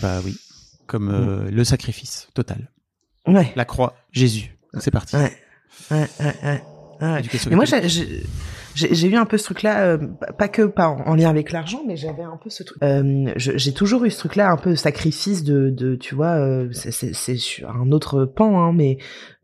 Bah 0.02 0.20
oui, 0.26 0.38
comme 0.86 1.10
euh, 1.10 1.50
le 1.50 1.64
sacrifice 1.64 2.28
total, 2.34 2.70
Ouais. 3.28 3.52
la 3.56 3.66
croix, 3.66 3.94
Jésus. 4.12 4.58
C'est 4.80 4.92
parti. 4.92 5.16
Ouais. 5.16 5.32
Ouais, 5.92 6.08
ouais, 6.20 6.34
ouais. 6.44 6.62
Mais 7.50 7.56
moi, 7.56 7.66
j'ai- 7.66 9.08
eu 9.08 9.16
un 9.16 9.26
peu 9.26 9.38
ce 9.38 9.44
truc-là, 9.46 9.86
euh, 9.86 9.98
pas 10.38 10.48
que 10.48 10.62
pas 10.64 10.88
en, 10.88 11.02
en 11.02 11.16
lien 11.16 11.30
avec 11.30 11.52
l'argent, 11.52 11.82
mais 11.86 11.96
j'avais 11.98 12.24
un 12.24 12.38
peu 12.42 12.50
ce 12.50 12.64
truc. 12.64 12.82
Euh, 12.82 13.32
j'ai 13.36 13.74
toujours 13.74 14.06
eu 14.06 14.12
ce 14.12 14.20
truc-là, 14.20 14.50
un 14.50 14.58
peu 14.58 14.76
sacrifice 14.76 15.44
de, 15.44 15.70
de 15.70 15.96
tu 15.96 16.16
vois, 16.16 16.36
euh, 16.40 16.70
c'est- 16.72 17.14
un 17.68 17.92
autre 17.92 18.26
pan, 18.26 18.62
hein, 18.64 18.72
mais 18.74 18.98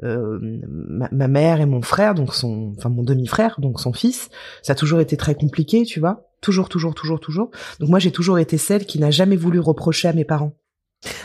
euh, 0.03 0.39
ma, 0.41 1.09
ma 1.11 1.27
mère 1.27 1.59
et 1.61 1.65
mon 1.65 1.81
frère, 1.81 2.15
donc 2.15 2.33
son, 2.33 2.73
enfin 2.77 2.89
mon 2.89 3.03
demi-frère, 3.03 3.59
donc 3.59 3.79
son 3.79 3.91
fils, 3.93 4.29
ça 4.61 4.71
a 4.73 4.75
toujours 4.75 4.99
été 5.01 5.17
très 5.17 5.35
compliqué, 5.35 5.83
tu 5.83 5.99
vois, 5.99 6.29
toujours, 6.41 6.69
toujours, 6.69 6.95
toujours, 6.95 7.19
toujours. 7.19 7.51
Donc 7.79 7.89
moi, 7.89 7.99
j'ai 7.99 8.11
toujours 8.11 8.39
été 8.39 8.57
celle 8.57 8.85
qui 8.85 8.99
n'a 8.99 9.11
jamais 9.11 9.35
voulu 9.35 9.59
reprocher 9.59 10.07
à 10.07 10.13
mes 10.13 10.25
parents. 10.25 10.53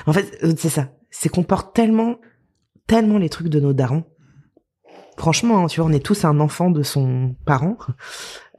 En 0.06 0.12
fait, 0.12 0.36
euh, 0.42 0.54
c'est 0.58 0.68
ça, 0.68 0.88
c'est 1.10 1.28
qu'on 1.28 1.44
porte 1.44 1.74
tellement, 1.74 2.16
tellement 2.86 3.18
les 3.18 3.28
trucs 3.28 3.48
de 3.48 3.60
nos 3.60 3.72
darons 3.72 4.04
Franchement, 5.16 5.62
hein, 5.62 5.66
tu 5.68 5.80
vois, 5.80 5.88
on 5.88 5.92
est 5.92 6.04
tous 6.04 6.24
un 6.24 6.40
enfant 6.40 6.70
de 6.70 6.82
son 6.82 7.36
parent. 7.46 7.76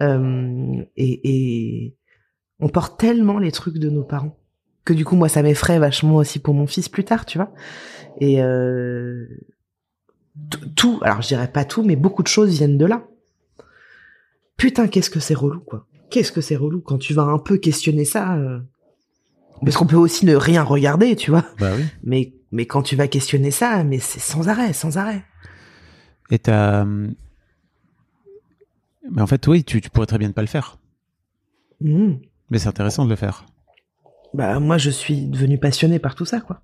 Euh, 0.02 0.84
et, 0.96 1.20
et 1.24 1.98
on 2.62 2.70
porte 2.70 2.98
tellement 2.98 3.40
les 3.40 3.52
trucs 3.52 3.78
de 3.78 3.90
nos 3.90 4.04
parents 4.04 4.38
que 4.86 4.94
du 4.94 5.04
coup, 5.04 5.16
moi, 5.16 5.28
ça 5.30 5.42
m'effraie 5.42 5.80
vachement 5.80 6.16
aussi 6.18 6.40
pour 6.40 6.54
mon 6.54 6.68
fils 6.68 6.88
plus 6.90 7.04
tard, 7.04 7.26
tu 7.26 7.40
vois. 7.40 7.52
Et 8.22 8.42
euh, 8.42 9.26
tout, 10.76 11.00
alors 11.02 11.22
je 11.24 11.28
dirais 11.30 11.52
pas 11.52 11.66
tout, 11.66 11.82
mais 11.84 11.96
beaucoup 11.96 12.22
de 12.24 12.28
choses 12.28 12.52
viennent 12.52 12.78
de 12.78 12.86
là. 12.86 13.04
Putain, 14.58 14.88
qu'est-ce 14.88 15.10
que 15.10 15.20
c'est 15.20 15.34
relou, 15.34 15.60
quoi. 15.60 15.88
Qu'est-ce 16.12 16.32
que 16.32 16.40
c'est 16.40 16.56
relou 16.56 16.82
quand 16.82 17.00
tu 17.00 17.14
vas 17.14 17.24
un 17.24 17.40
peu 17.40 17.58
questionner 17.58 18.06
ça. 18.06 18.36
euh, 18.38 18.60
Parce 19.62 19.76
qu'on 19.76 19.88
peut 19.88 19.96
aussi 19.98 20.26
ne 20.26 20.36
rien 20.36 20.62
regarder, 20.64 21.16
tu 21.16 21.32
vois. 21.32 21.46
Bah 21.60 21.72
oui. 21.76 21.84
Mais, 22.04 22.35
mais 22.52 22.66
quand 22.66 22.82
tu 22.84 22.96
vas 22.96 23.08
questionner 23.08 23.52
ça, 23.52 23.84
mais 23.84 24.00
c'est 24.00 24.20
sans 24.20 24.48
arrêt, 24.50 24.74
sans 24.74 24.98
arrêt. 24.98 25.24
Et 26.32 26.40
t'as. 26.40 26.82
hum, 26.82 27.14
Mais 29.12 29.22
en 29.22 29.28
fait, 29.28 29.46
oui, 29.48 29.64
tu, 29.64 29.82
tu 29.82 29.90
pourrais 29.90 30.08
très 30.08 30.18
bien 30.18 30.28
ne 30.30 30.34
pas 30.34 30.42
le 30.42 30.48
faire. 30.48 30.78
Mhm. 31.82 32.20
Mais 32.50 32.60
c'est 32.60 32.68
intéressant 32.70 33.06
de 33.06 33.10
le 33.10 33.16
faire. 33.16 33.46
Bah, 34.34 34.60
moi, 34.60 34.78
je 34.78 34.90
suis 34.90 35.26
devenu 35.28 35.58
passionné 35.58 36.00
par 36.00 36.16
tout 36.16 36.26
ça, 36.26 36.40
quoi. 36.42 36.62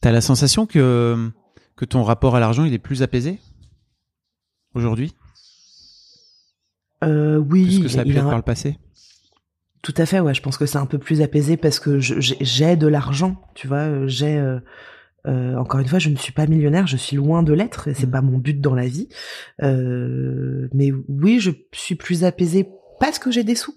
T'as 0.00 0.12
la 0.12 0.20
sensation 0.20 0.66
que, 0.66 1.30
que 1.76 1.84
ton 1.84 2.02
rapport 2.02 2.36
à 2.36 2.40
l'argent, 2.40 2.64
il 2.64 2.74
est 2.74 2.78
plus 2.78 3.02
apaisé 3.02 3.38
aujourd'hui? 4.74 5.14
Euh, 7.02 7.36
oui, 7.38 7.64
Plus 7.64 7.80
que 7.80 7.88
ça 7.88 8.00
a 8.00 8.04
pu 8.04 8.12
être 8.12 8.18
un- 8.24 8.28
par 8.28 8.36
le 8.36 8.42
passé 8.42 8.78
Tout 9.84 9.94
à 9.98 10.06
fait, 10.06 10.18
ouais. 10.18 10.32
Je 10.34 10.40
pense 10.42 10.56
que 10.56 10.64
c'est 10.66 10.78
un 10.78 10.86
peu 10.86 10.98
plus 10.98 11.20
apaisé 11.20 11.56
parce 11.58 11.78
que 11.78 11.98
j'ai 12.00 12.74
de 12.76 12.86
l'argent, 12.86 13.36
tu 13.54 13.68
vois. 13.68 13.80
euh, 13.80 14.08
J'ai 14.08 14.36
euh, 14.38 14.58
euh, 15.26 15.56
encore 15.56 15.78
une 15.80 15.86
fois, 15.88 15.98
je 15.98 16.08
ne 16.08 16.16
suis 16.16 16.32
pas 16.32 16.46
millionnaire, 16.46 16.86
je 16.86 16.96
suis 16.96 17.16
loin 17.16 17.42
de 17.42 17.52
l'être 17.52 17.88
et 17.88 17.94
c'est 17.94 18.06
Mm. 18.06 18.10
pas 18.10 18.22
mon 18.22 18.38
but 18.38 18.60
dans 18.60 18.74
la 18.74 18.86
vie. 18.86 19.10
Euh, 19.62 20.68
mais 20.72 20.90
oui, 21.08 21.38
je 21.38 21.50
suis 21.72 21.96
plus 21.96 22.24
apaisé 22.24 22.66
parce 22.98 23.18
que 23.18 23.30
j'ai 23.30 23.44
des 23.44 23.54
sous, 23.54 23.74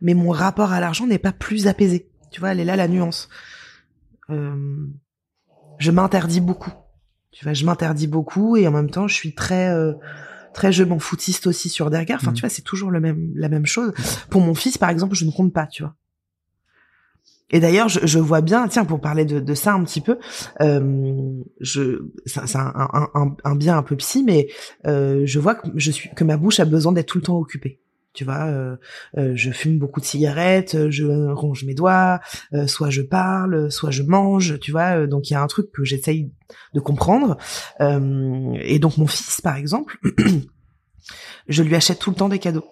mais 0.00 0.14
mon 0.14 0.30
rapport 0.30 0.72
à 0.72 0.80
l'argent 0.80 1.06
n'est 1.06 1.18
pas 1.18 1.32
plus 1.32 1.68
apaisé. 1.68 2.10
Tu 2.32 2.40
vois, 2.40 2.50
elle 2.50 2.58
est 2.60 2.64
là 2.64 2.74
la 2.74 2.88
nuance. 2.88 3.28
Euh, 4.30 4.86
je 5.78 5.90
m'interdis 5.92 6.40
beaucoup. 6.40 6.72
Tu 7.30 7.44
vois, 7.44 7.52
je 7.54 7.64
m'interdis 7.64 8.08
beaucoup 8.08 8.56
et 8.56 8.66
en 8.66 8.72
même 8.72 8.90
temps, 8.90 9.06
je 9.06 9.14
suis 9.14 9.34
très 9.34 9.68
euh, 9.70 9.92
très 10.54 10.72
je 10.72 10.82
m'en 10.84 10.98
foutiste 10.98 11.46
aussi 11.46 11.68
sur 11.68 11.86
regards. 11.86 12.18
Enfin, 12.22 12.30
Mm. 12.30 12.34
tu 12.34 12.40
vois, 12.40 12.48
c'est 12.48 12.62
toujours 12.62 12.90
le 12.90 13.00
même 13.00 13.32
la 13.34 13.48
même 13.50 13.66
chose. 13.66 13.92
Pour 14.30 14.40
mon 14.40 14.54
fils, 14.54 14.78
par 14.78 14.88
exemple, 14.88 15.14
je 15.14 15.26
ne 15.26 15.30
compte 15.30 15.52
pas, 15.52 15.66
tu 15.66 15.82
vois. 15.82 15.94
Et 17.50 17.60
d'ailleurs, 17.60 17.88
je, 17.88 18.00
je 18.04 18.18
vois 18.18 18.40
bien, 18.40 18.66
tiens, 18.68 18.84
pour 18.86 19.00
parler 19.00 19.24
de, 19.26 19.38
de 19.38 19.54
ça 19.54 19.74
un 19.74 19.84
petit 19.84 20.00
peu, 20.00 20.18
euh, 20.62 21.42
je, 21.60 22.02
c'est 22.24 22.46
c'est 22.46 22.58
un, 22.58 22.72
un, 22.74 23.08
un, 23.14 23.36
un 23.44 23.54
bien 23.54 23.76
un 23.76 23.82
peu 23.82 23.94
psy, 23.96 24.24
mais 24.24 24.48
euh, 24.86 25.22
je 25.26 25.38
vois 25.38 25.54
que 25.54 25.68
je 25.76 25.90
suis 25.90 26.08
que 26.16 26.24
ma 26.24 26.36
bouche 26.38 26.58
a 26.58 26.64
besoin 26.64 26.92
d'être 26.92 27.06
tout 27.06 27.18
le 27.18 27.24
temps 27.24 27.38
occupée. 27.38 27.80
Tu 28.14 28.24
vois, 28.24 28.46
euh, 28.46 28.76
euh, 29.18 29.32
je 29.34 29.50
fume 29.50 29.78
beaucoup 29.78 30.00
de 30.00 30.04
cigarettes, 30.06 30.88
je 30.90 31.32
ronge 31.32 31.64
mes 31.64 31.74
doigts, 31.74 32.20
euh, 32.52 32.66
soit 32.68 32.88
je 32.88 33.02
parle, 33.02 33.70
soit 33.72 33.90
je 33.90 34.04
mange, 34.04 34.58
tu 34.60 34.70
vois. 34.70 35.00
euh, 35.00 35.06
donc 35.08 35.28
il 35.28 35.32
y 35.32 35.36
a 35.36 35.42
un 35.42 35.46
truc 35.48 35.72
que 35.72 35.84
j'essaye 35.84 36.30
de 36.74 36.80
comprendre. 36.80 37.36
Euh, 37.80 38.54
et 38.60 38.78
donc 38.78 38.96
mon 38.98 39.08
fils, 39.08 39.40
par 39.40 39.56
exemple, 39.56 39.98
je 41.48 41.62
lui 41.62 41.74
achète 41.74 41.98
tout 41.98 42.10
le 42.10 42.16
temps 42.16 42.28
des 42.28 42.38
cadeaux. 42.38 42.64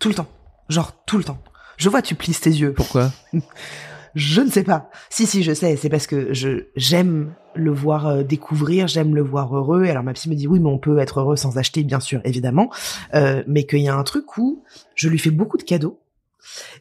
Tout 0.00 0.08
le 0.08 0.14
temps. 0.14 0.28
Genre 0.68 1.04
tout 1.04 1.16
le 1.18 1.24
temps. 1.24 1.42
Je 1.76 1.88
vois, 1.88 2.02
tu 2.02 2.14
plisses 2.16 2.40
tes 2.40 2.50
yeux. 2.50 2.72
Pourquoi? 2.72 3.12
Je 4.14 4.40
ne 4.40 4.50
sais 4.50 4.62
pas. 4.62 4.90
Si, 5.10 5.26
si, 5.26 5.42
je 5.42 5.54
sais. 5.54 5.76
C'est 5.76 5.88
parce 5.88 6.06
que 6.06 6.32
je 6.34 6.66
j'aime 6.76 7.34
le 7.54 7.70
voir 7.70 8.06
euh, 8.06 8.22
découvrir, 8.22 8.86
j'aime 8.86 9.14
le 9.14 9.22
voir 9.22 9.56
heureux. 9.56 9.84
Alors 9.84 10.02
ma 10.02 10.12
psy 10.12 10.28
me 10.28 10.34
dit 10.34 10.46
oui, 10.46 10.60
mais 10.60 10.68
on 10.68 10.78
peut 10.78 10.98
être 10.98 11.20
heureux 11.20 11.36
sans 11.36 11.58
acheter, 11.58 11.82
bien 11.82 12.00
sûr, 12.00 12.20
évidemment. 12.24 12.70
Euh, 13.14 13.42
mais 13.46 13.64
qu'il 13.64 13.80
y 13.80 13.88
a 13.88 13.94
un 13.94 14.02
truc 14.02 14.36
où 14.36 14.64
je 14.94 15.08
lui 15.08 15.18
fais 15.18 15.30
beaucoup 15.30 15.56
de 15.56 15.62
cadeaux. 15.62 16.00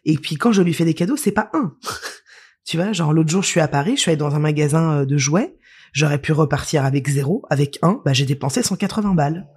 Et 0.05 0.17
puis 0.17 0.35
quand 0.35 0.51
je 0.51 0.61
lui 0.61 0.73
fais 0.73 0.85
des 0.85 0.93
cadeaux, 0.93 1.17
c'est 1.17 1.31
pas 1.31 1.49
un. 1.53 1.73
tu 2.65 2.77
vois, 2.77 2.91
genre 2.93 3.13
l'autre 3.13 3.29
jour, 3.29 3.43
je 3.43 3.47
suis 3.47 3.59
à 3.59 3.67
Paris, 3.67 3.95
je 3.95 4.01
suis 4.01 4.11
allée 4.11 4.17
dans 4.17 4.35
un 4.35 4.39
magasin 4.39 4.99
euh, 4.99 5.05
de 5.05 5.17
jouets. 5.17 5.55
J'aurais 5.93 6.19
pu 6.19 6.31
repartir 6.31 6.85
avec 6.85 7.07
zéro, 7.09 7.43
avec 7.49 7.79
un. 7.81 8.01
Bah 8.05 8.13
j'ai 8.13 8.25
dépensé 8.25 8.63
180 8.63 9.13
balles. 9.13 9.47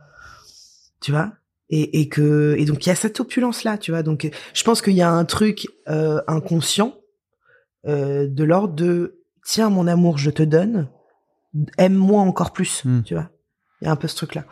Tu 1.00 1.12
vois? 1.12 1.32
Et, 1.70 2.00
et 2.00 2.08
que 2.08 2.54
et 2.58 2.64
donc 2.66 2.84
il 2.86 2.88
y 2.88 2.92
a 2.92 2.94
cette 2.94 3.18
opulence 3.20 3.64
là, 3.64 3.78
tu 3.78 3.90
vois. 3.90 4.02
Donc 4.02 4.30
je 4.52 4.64
pense 4.64 4.82
qu'il 4.82 4.94
y 4.94 5.02
a 5.02 5.10
un 5.10 5.24
truc 5.24 5.66
euh, 5.88 6.20
inconscient 6.26 6.94
euh, 7.86 8.26
de 8.28 8.44
l'ordre 8.44 8.74
de 8.74 9.20
tiens 9.44 9.70
mon 9.70 9.86
amour 9.86 10.18
je 10.18 10.30
te 10.30 10.42
donne 10.42 10.88
aime-moi 11.78 12.20
encore 12.22 12.52
plus 12.52 12.82
Hmm. 12.84 13.02
tu 13.02 13.14
vois 13.14 13.30
il 13.80 13.84
y 13.86 13.88
a 13.88 13.92
un 13.92 13.96
peu 13.96 14.08
ce 14.08 14.16
truc 14.16 14.34
là 14.34 14.44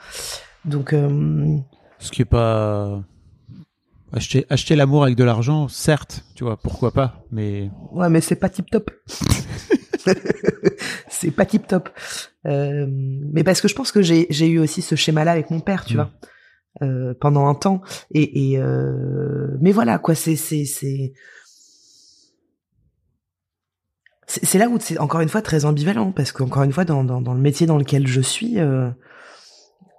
donc 0.64 0.92
euh, 0.92 1.56
Ce 1.98 2.10
qui 2.10 2.22
est 2.22 2.26
pas. 2.26 3.02
Acheter, 4.14 4.44
acheter 4.50 4.76
l'amour 4.76 5.04
avec 5.04 5.16
de 5.16 5.24
l'argent, 5.24 5.68
certes, 5.68 6.22
tu 6.34 6.44
vois, 6.44 6.58
pourquoi 6.58 6.90
pas, 6.92 7.24
mais 7.32 7.70
ouais 7.92 8.10
mais 8.10 8.20
c'est 8.20 8.36
pas 8.36 8.50
tip 8.50 8.70
top 8.70 8.90
c'est 11.08 11.30
pas 11.30 11.46
tip 11.46 11.66
top 11.66 11.88
euh, 12.46 12.86
mais 12.90 13.44
parce 13.44 13.60
que 13.60 13.68
je 13.68 13.74
pense 13.74 13.92
que 13.92 14.02
j'ai 14.02 14.26
j'ai 14.30 14.48
eu 14.48 14.58
aussi 14.58 14.82
ce 14.82 14.96
schéma 14.96 15.24
là 15.24 15.32
avec 15.32 15.50
mon 15.50 15.60
père 15.60 15.84
tu 15.84 15.94
Hmm. 15.94 15.96
vois 15.96 16.10
euh, 16.82 17.14
pendant 17.20 17.46
un 17.48 17.54
temps 17.54 17.82
et, 18.12 18.50
et 18.52 18.58
euh, 18.58 19.56
mais 19.60 19.72
voilà 19.72 19.98
quoi 19.98 20.14
c'est 20.14 20.36
c'est 20.36 21.12
c'est 24.42 24.58
là 24.58 24.68
où 24.68 24.78
c'est 24.80 24.98
encore 24.98 25.20
une 25.20 25.28
fois 25.28 25.42
très 25.42 25.64
ambivalent 25.64 26.12
parce 26.12 26.32
qu'encore 26.32 26.62
une 26.62 26.72
fois 26.72 26.84
dans, 26.84 27.04
dans, 27.04 27.20
dans 27.20 27.34
le 27.34 27.40
métier 27.40 27.66
dans 27.66 27.76
lequel 27.76 28.06
je 28.06 28.20
suis 28.20 28.58
euh, 28.58 28.88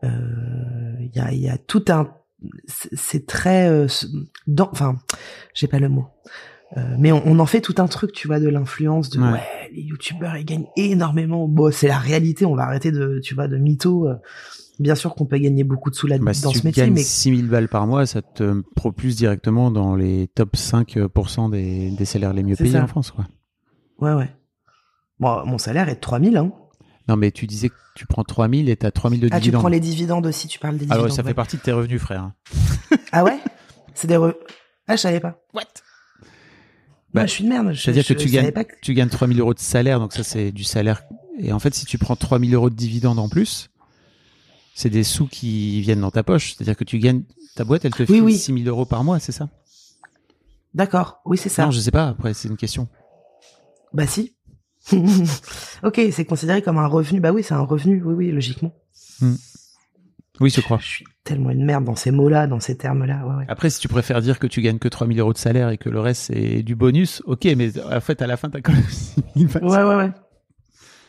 euh, 0.03 0.09
il 0.99 1.11
y, 1.15 1.19
a, 1.19 1.31
y 1.33 1.49
a 1.49 1.57
tout 1.57 1.85
un 1.89 2.09
c'est 2.75 3.25
très 3.27 3.69
euh, 3.69 3.87
dans 4.47 4.69
enfin 4.71 4.97
j'ai 5.53 5.67
pas 5.67 5.79
le 5.79 5.89
mot 5.89 6.07
mais 6.97 7.11
on, 7.11 7.21
on 7.27 7.37
en 7.37 7.45
fait 7.45 7.61
tout 7.61 7.75
un 7.77 7.85
truc 7.87 8.11
tu 8.13 8.27
vois 8.27 8.39
de 8.39 8.49
l'influence 8.49 9.11
de 9.11 9.19
Ouais. 9.19 9.31
ouais. 9.33 9.41
les 9.71 9.83
youtubeurs 9.83 10.35
ils 10.37 10.43
gagnent 10.45 10.65
énormément 10.75 11.47
bon 11.47 11.71
c'est 11.71 11.87
la 11.87 11.99
réalité 11.99 12.45
on 12.47 12.55
va 12.55 12.63
arrêter 12.63 12.91
de 12.91 13.19
tu 13.23 13.35
vois 13.35 13.47
de 13.47 13.57
mytho 13.57 14.09
bien 14.79 14.95
sûr 14.95 15.13
qu'on 15.13 15.25
peut 15.27 15.37
gagner 15.37 15.63
beaucoup 15.63 15.91
de 15.91 15.95
sous 15.95 16.07
là 16.07 16.17
bah, 16.17 16.31
dans 16.41 16.51
ce 16.51 16.65
métier 16.65 16.89
mais 16.89 17.03
6000 17.03 17.47
balles 17.47 17.69
par 17.69 17.85
mois, 17.85 18.07
ça 18.07 18.23
te 18.23 18.59
propulse 18.75 19.15
directement 19.15 19.69
dans 19.69 19.95
les 19.95 20.27
top 20.33 20.55
5% 20.55 21.51
des, 21.51 21.91
des 21.91 22.05
salaires 22.05 22.33
les 22.33 22.41
mieux 22.41 22.55
payés 22.55 22.71
ça. 22.71 22.83
en 22.83 22.87
France, 22.87 23.11
quoi. 23.11 23.27
Ouais 23.99 24.13
ouais 24.13 24.29
bon, 25.19 25.45
mon 25.45 25.57
salaire 25.57 25.89
est 25.89 25.95
de 25.95 25.99
3000 25.99 26.37
hein 26.37 26.51
Non, 27.07 27.15
mais 27.17 27.31
tu 27.31 27.47
disais 27.47 27.69
que 27.69 27.75
tu 27.95 28.05
prends 28.07 28.23
3000 28.23 28.69
et 28.69 28.75
t'as 28.75 28.91
3000 28.91 29.19
de 29.21 29.27
ah 29.31 29.35
tu 29.37 29.41
dividendes. 29.43 29.61
prends 29.61 29.69
les 29.69 29.79
dividendes 29.79 30.25
aussi 30.25 30.47
tu 30.47 30.59
parles 30.59 30.77
des 30.77 30.85
Alors, 30.85 31.05
dividendes 31.05 31.15
ça 31.15 31.21
ouais. 31.23 31.27
fait 31.29 31.33
partie 31.33 31.57
de 31.57 31.61
tes 31.61 31.71
revenus, 31.71 32.01
frère. 32.01 32.31
ah 33.11 33.23
ouais? 33.23 33.39
C'est 33.93 34.07
des 34.07 34.17
re... 34.17 34.33
ah 34.87 34.95
je 34.95 35.01
savais 35.01 35.19
pas 35.19 35.41
What? 35.53 35.61
Moi, 37.13 37.21
Bah, 37.23 37.25
je 37.27 37.31
suis 37.31 37.43
de 37.43 37.49
merde 37.49 37.71
je, 37.73 37.81
C'est-à-dire 37.81 38.05
que 38.07 38.13
tu 38.13 38.27
gagnes, 38.29 38.51
pas 38.51 38.63
que- 38.63 38.73
tu 38.81 38.93
gagnes 38.95 39.09
3000 39.09 39.39
euros 39.39 39.53
de 39.53 39.59
salaire, 39.59 39.99
donc 39.99 40.13
ça 40.13 40.23
c'est 40.23 40.51
du 40.51 40.63
salaire. 40.63 41.03
Et 41.39 41.53
en 41.53 41.59
fait, 41.59 41.73
si 41.75 41.85
tu 41.85 41.97
prends 41.99 42.15
3000 42.15 42.53
euros 42.55 42.69
de 42.71 42.75
dividendes 42.75 43.19
en 43.19 43.29
plus, 43.29 43.69
c'est 44.75 44.89
des 44.89 45.03
sous 45.03 45.27
qui 45.27 45.79
viennent 45.81 46.01
dans 46.01 46.09
ta 46.11 46.23
poche. 46.23 46.53
C'est-à-dire 46.55 46.75
que 46.75 46.83
tu 46.83 46.97
gagnes, 46.97 47.21
ta 47.55 47.63
boîte, 47.63 47.85
elle 47.85 47.93
te 47.93 48.01
Oui, 48.03 48.07
file 48.07 48.21
oui. 48.23 48.37
6000 48.37 48.67
euros 48.67 48.85
par 48.85 49.03
mois, 49.03 49.19
c'est 49.19 49.31
ça? 49.31 49.49
D'accord 50.73 51.21
oui 51.25 51.37
c'est 51.37 51.49
ça 51.49 51.65
Non, 51.65 51.71
je 51.71 51.79
sais 51.79 51.91
pas, 51.91 52.07
après 52.07 52.33
c'est 52.33 52.47
une 52.47 52.57
question. 52.57 52.87
Bah 53.93 54.07
si. 54.07 54.35
ok, 55.83 56.01
c'est 56.11 56.25
considéré 56.25 56.61
comme 56.61 56.77
un 56.77 56.87
revenu. 56.87 57.19
Bah 57.19 57.31
oui, 57.31 57.43
c'est 57.43 57.53
un 57.53 57.61
revenu, 57.61 58.01
oui, 58.03 58.13
oui, 58.13 58.31
logiquement. 58.31 58.73
Oui, 60.39 60.49
je 60.49 60.61
crois. 60.61 60.77
Je 60.79 60.87
suis 60.87 61.05
tellement 61.23 61.51
une 61.51 61.63
merde 61.63 61.85
dans 61.85 61.95
ces 61.95 62.11
mots-là, 62.11 62.47
dans 62.47 62.59
ces 62.59 62.75
termes-là. 62.75 63.25
Ouais, 63.25 63.35
ouais. 63.35 63.45
Après, 63.47 63.69
si 63.69 63.79
tu 63.79 63.87
préfères 63.87 64.19
dire 64.21 64.39
que 64.39 64.47
tu 64.47 64.61
gagnes 64.61 64.79
que 64.79 64.87
3000 64.87 65.19
euros 65.19 65.31
de 65.31 65.37
salaire 65.37 65.69
et 65.69 65.77
que 65.77 65.89
le 65.89 65.99
reste 65.99 66.23
c'est 66.33 66.63
du 66.63 66.75
bonus, 66.75 67.21
ok, 67.25 67.45
mais 67.55 67.71
en 67.79 68.01
fait, 68.01 68.21
à 68.21 68.27
la 68.27 68.35
fin, 68.35 68.49
t'as 68.49 68.61
quand 68.61 68.73
même 68.73 68.83
6000 68.83 69.47
balles. 69.47 69.63
ouais, 69.63 69.83
ouais, 69.83 69.95
ouais. 69.95 70.11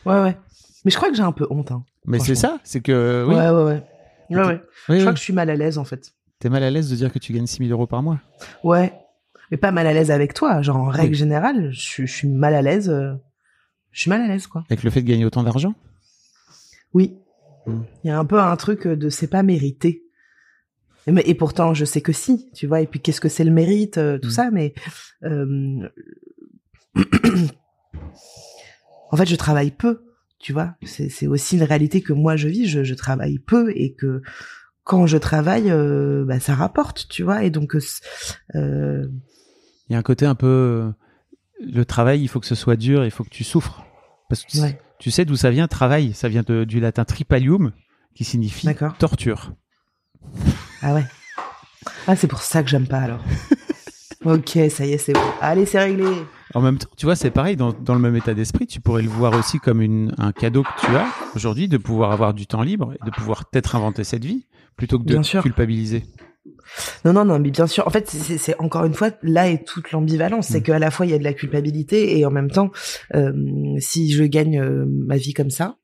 Ouais, 0.05 0.21
ouais. 0.21 0.37
Mais 0.85 0.91
je 0.91 0.95
crois 0.97 1.09
que 1.09 1.15
j'ai 1.15 1.23
un 1.23 1.31
peu 1.31 1.47
honte. 1.49 1.71
Hein. 1.71 1.83
Mais 2.05 2.19
c'est 2.19 2.35
ça, 2.35 2.59
c'est 2.63 2.81
que, 2.81 3.25
oui, 3.27 3.33
Ouais, 3.35 3.49
ouais, 3.49 3.63
ouais. 3.63 3.83
Ouais, 4.29 4.45
ouais. 4.45 4.61
oui, 4.89 4.95
Je 4.97 4.99
crois 4.99 5.09
oui. 5.09 5.13
que 5.13 5.17
je 5.19 5.23
suis 5.23 5.33
mal 5.33 5.49
à 5.49 5.55
l'aise, 5.55 5.77
en 5.79 5.83
fait. 5.85 6.13
t'es 6.39 6.49
mal 6.49 6.63
à 6.63 6.69
l'aise 6.69 6.89
de 6.89 6.95
dire 6.95 7.11
que 7.11 7.19
tu 7.19 7.33
gagnes 7.33 7.47
6000 7.47 7.71
euros 7.71 7.87
par 7.87 8.03
mois? 8.03 8.19
Ouais. 8.63 8.93
Mais 9.51 9.57
pas 9.57 9.71
mal 9.71 9.85
à 9.87 9.93
l'aise 9.93 10.11
avec 10.11 10.33
toi. 10.33 10.61
Genre, 10.61 10.77
en 10.77 10.85
règle 10.89 11.11
Oui. 11.11 11.17
générale, 11.17 11.71
je, 11.71 11.79
suis- 11.79 12.07
je 12.07 12.13
suis 12.13 12.27
mal 12.27 12.55
à 12.55 12.61
l'aise. 12.61 12.89
euh, 12.89 13.13
Je 13.91 14.01
suis 14.01 14.09
mal 14.09 14.21
à 14.21 14.27
l'aise, 14.27 14.47
quoi. 14.47 14.63
Avec 14.69 14.83
le 14.83 14.89
fait 14.89 15.01
de 15.01 15.07
gagner 15.07 15.25
autant 15.25 15.43
d'argent? 15.43 15.73
Oui. 16.93 17.17
Mm. 17.67 17.81
Il 18.03 18.07
y 18.07 18.09
a 18.11 18.17
un 18.19 18.25
peu 18.25 18.39
un 18.39 18.55
truc 18.55 18.87
de 18.87 19.09
c'est 19.09 19.27
pas 19.27 19.43
mérité. 19.43 20.03
Et, 21.07 21.11
mais- 21.11 21.23
et 21.25 21.35
pourtant, 21.35 21.73
je 21.73 21.85
sais 21.85 22.01
que 22.01 22.11
si, 22.11 22.49
tu 22.53 22.65
vois. 22.67 22.81
Et 22.81 22.87
puis, 22.87 22.99
qu'est-ce 22.99 23.21
que 23.21 23.29
c'est 23.29 23.43
le 23.43 23.51
mérite, 23.51 23.97
euh, 23.97 24.17
tout 24.17 24.29
Mm. 24.29 24.31
ça, 24.31 24.49
mais 24.51 24.73
euh, 25.23 25.87
en 29.11 29.17
fait, 29.17 29.25
je 29.27 29.35
travaille 29.35 29.71
peu, 29.71 30.03
tu 30.39 30.53
vois. 30.53 30.75
C'est 30.85 31.27
aussi 31.27 31.57
une 31.57 31.63
réalité 31.63 32.01
que 32.01 32.13
moi 32.13 32.35
je 32.35 32.47
vis. 32.47 32.67
Je, 32.67 32.83
je 32.83 32.93
travaille 32.95 33.39
peu 33.39 33.71
et 33.75 33.93
que 33.93 34.21
quand 34.83 35.07
je 35.07 35.17
travaille, 35.17 35.71
euh, 35.71 36.25
bah, 36.25 36.39
ça 36.39 36.53
rapporte, 36.55 37.07
tu 37.09 37.23
vois. 37.23 37.43
Et 37.43 37.49
donc, 37.49 37.75
euh, 38.55 39.07
Il 39.89 39.93
y 39.93 39.95
a 39.95 39.99
un 39.99 40.03
côté 40.03 40.25
un 40.25 40.35
peu. 40.35 40.91
Le 41.61 41.85
travail, 41.85 42.21
il 42.21 42.27
faut 42.27 42.39
que 42.39 42.45
ce 42.47 42.55
soit 42.55 42.75
dur, 42.75 43.05
il 43.05 43.11
faut 43.11 43.23
que 43.23 43.29
tu 43.29 43.43
souffres. 43.43 43.83
Parce 44.29 44.43
que 44.43 44.51
tu- 44.51 44.59
ouais. 44.59 44.79
tu 44.99 45.11
sais 45.11 45.25
d'où 45.25 45.35
ça 45.35 45.51
vient, 45.51 45.67
travail 45.67 46.13
Ça 46.13 46.27
vient 46.27 46.43
de- 46.45 46.63
du 46.63 46.79
latin 46.79 47.05
tripalium, 47.05 47.71
qui 48.15 48.23
signifie 48.23 48.67
torture. 48.99 49.53
Ah 50.81 50.93
ouais. 50.93 51.05
Ah, 52.07 52.15
c'est 52.15 52.27
pour 52.27 52.41
ça 52.41 52.63
que 52.63 52.69
j'aime 52.69 52.87
pas 52.87 52.99
alors. 52.99 53.19
ok, 54.25 54.57
ça 54.69 54.85
y 54.85 54.93
est, 54.93 54.97
c'est 54.97 55.13
bon. 55.13 55.19
Allez, 55.41 55.65
c'est 55.65 55.79
réglé. 55.79 56.05
En 56.53 56.61
même 56.61 56.77
temps, 56.77 56.87
tu 56.97 57.05
vois, 57.05 57.15
c'est 57.15 57.31
pareil, 57.31 57.55
dans, 57.55 57.73
dans 57.73 57.93
le 57.95 57.99
même 57.99 58.15
état 58.15 58.33
d'esprit, 58.33 58.65
tu 58.65 58.79
pourrais 58.79 59.01
le 59.01 59.09
voir 59.09 59.33
aussi 59.37 59.59
comme 59.59 59.81
une, 59.81 60.13
un 60.17 60.31
cadeau 60.31 60.63
que 60.63 60.81
tu 60.85 60.95
as 60.95 61.05
aujourd'hui 61.35 61.67
de 61.67 61.77
pouvoir 61.77 62.11
avoir 62.11 62.33
du 62.33 62.47
temps 62.47 62.61
libre 62.63 62.93
et 62.93 63.05
de 63.05 63.11
pouvoir 63.11 63.49
t'être 63.49 63.75
inventé 63.75 64.03
cette 64.03 64.23
vie 64.23 64.45
plutôt 64.77 64.97
que 64.99 65.03
de 65.03 65.13
Bien 65.13 65.23
sûr. 65.23 65.43
Non, 67.05 67.13
non, 67.13 67.25
non, 67.25 67.39
mais 67.39 67.51
bien 67.51 67.67
sûr. 67.67 67.87
En 67.87 67.89
fait, 67.89 68.07
c'est 68.09 68.59
encore 68.59 68.85
une 68.85 68.93
fois 68.93 69.11
là 69.23 69.49
est 69.49 69.65
toute 69.65 69.91
l'ambivalence, 69.91 70.47
c'est 70.47 70.59
Mm. 70.59 70.63
qu'à 70.63 70.79
la 70.79 70.91
fois 70.91 71.05
il 71.05 71.11
y 71.11 71.15
a 71.15 71.17
de 71.19 71.23
la 71.23 71.33
culpabilité 71.33 72.17
et 72.17 72.25
en 72.25 72.31
même 72.31 72.49
temps, 72.51 72.71
euh, 73.13 73.33
si 73.79 74.11
je 74.11 74.23
gagne 74.23 74.59
euh, 74.59 74.85
ma 74.87 75.17
vie 75.17 75.33
comme 75.33 75.49
ça, 75.49 75.77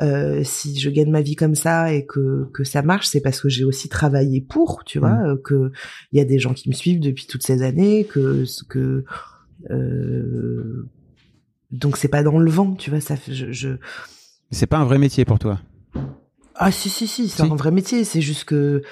euh, 0.00 0.42
si 0.44 0.78
je 0.78 0.90
gagne 0.90 1.10
ma 1.10 1.20
vie 1.22 1.36
comme 1.36 1.54
ça 1.54 1.92
et 1.92 2.04
que 2.06 2.48
que 2.52 2.64
ça 2.64 2.82
marche, 2.82 3.06
c'est 3.06 3.20
parce 3.20 3.40
que 3.40 3.48
j'ai 3.48 3.64
aussi 3.64 3.88
travaillé 3.88 4.40
pour, 4.40 4.82
tu 4.84 4.98
vois, 4.98 5.12
Mm. 5.14 5.26
euh, 5.26 5.36
que 5.42 5.72
il 6.12 6.18
y 6.18 6.20
a 6.20 6.24
des 6.24 6.38
gens 6.38 6.52
qui 6.54 6.68
me 6.68 6.74
suivent 6.74 7.00
depuis 7.00 7.26
toutes 7.26 7.42
ces 7.44 7.62
années, 7.62 8.04
que 8.04 8.44
que 8.68 9.04
donc 11.70 11.96
c'est 11.96 12.08
pas 12.08 12.22
dans 12.22 12.38
le 12.38 12.50
vent, 12.50 12.74
tu 12.74 12.90
vois. 12.90 13.00
Ça, 13.00 13.16
fait- 13.16 13.32
je, 13.32 13.50
je 13.52 13.68
C'est 14.50 14.66
pas 14.66 14.78
un 14.78 14.84
vrai 14.84 14.98
métier 14.98 15.24
pour 15.24 15.38
toi? 15.38 15.60
ah 16.54 16.70
si 16.70 16.90
si 16.90 17.06
si, 17.06 17.28
c'est 17.28 17.42
Si. 17.44 17.50
un 17.50 17.54
vrai 17.56 17.70
métier. 17.70 18.04
C'est 18.04 18.20
juste 18.20 18.44
que 18.44 18.82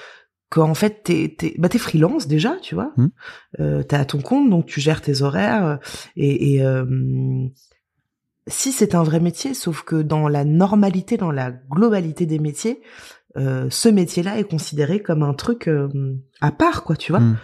qu'en 0.51 0.75
fait 0.75 1.01
t'es 1.03 1.33
t'es 1.35 1.55
bah 1.57 1.69
t'es 1.69 1.79
freelance 1.79 2.27
déjà, 2.27 2.57
tu 2.61 2.75
vois. 2.75 2.93
Hmm. 2.97 3.07
Euh, 3.59 3.81
t'es 3.81 3.95
à 3.95 4.05
ton 4.05 4.21
compte, 4.21 4.49
donc 4.49 4.67
tu 4.67 4.79
gères 4.79 5.01
tes 5.01 5.23
horaires 5.23 5.65
euh, 5.65 5.77
et, 6.15 6.53
et 6.53 6.63
euh, 6.63 6.85
si 8.47 8.71
c'est 8.71 8.93
un 8.93 9.03
vrai 9.03 9.19
métier, 9.19 9.53
sauf 9.53 9.83
que 9.83 10.01
dans 10.01 10.27
la 10.27 10.43
normalité, 10.43 11.17
dans 11.17 11.31
la 11.31 11.51
globalité 11.51 12.25
des 12.25 12.39
métiers, 12.39 12.81
euh, 13.37 13.67
ce 13.69 13.87
métier-là 13.87 14.39
est 14.39 14.43
considéré 14.43 15.01
comme 15.01 15.23
un 15.23 15.33
truc 15.33 15.67
euh, 15.67 15.89
à 16.41 16.51
part, 16.51 16.83
quoi, 16.83 16.95
tu 16.95 17.11
vois. 17.11 17.21
Hmm. 17.21 17.37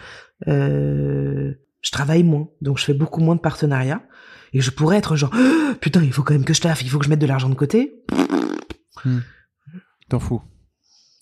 Euh, 0.47 1.53
je 1.81 1.91
travaille 1.91 2.23
moins, 2.23 2.49
donc 2.61 2.77
je 2.77 2.85
fais 2.85 2.93
beaucoup 2.93 3.21
moins 3.21 3.35
de 3.35 3.41
partenariats. 3.41 4.03
Et 4.53 4.61
je 4.61 4.71
pourrais 4.71 4.97
être 4.97 5.15
genre, 5.15 5.31
Ah, 5.33 5.75
putain, 5.79 6.03
il 6.03 6.11
faut 6.11 6.23
quand 6.23 6.33
même 6.33 6.45
que 6.45 6.53
je 6.53 6.61
taffe, 6.61 6.81
il 6.81 6.89
faut 6.89 6.99
que 6.99 7.05
je 7.05 7.09
mette 7.09 7.19
de 7.19 7.25
l'argent 7.25 7.49
de 7.49 7.55
côté. 7.55 8.03
T'en 10.09 10.19
fous. 10.19 10.41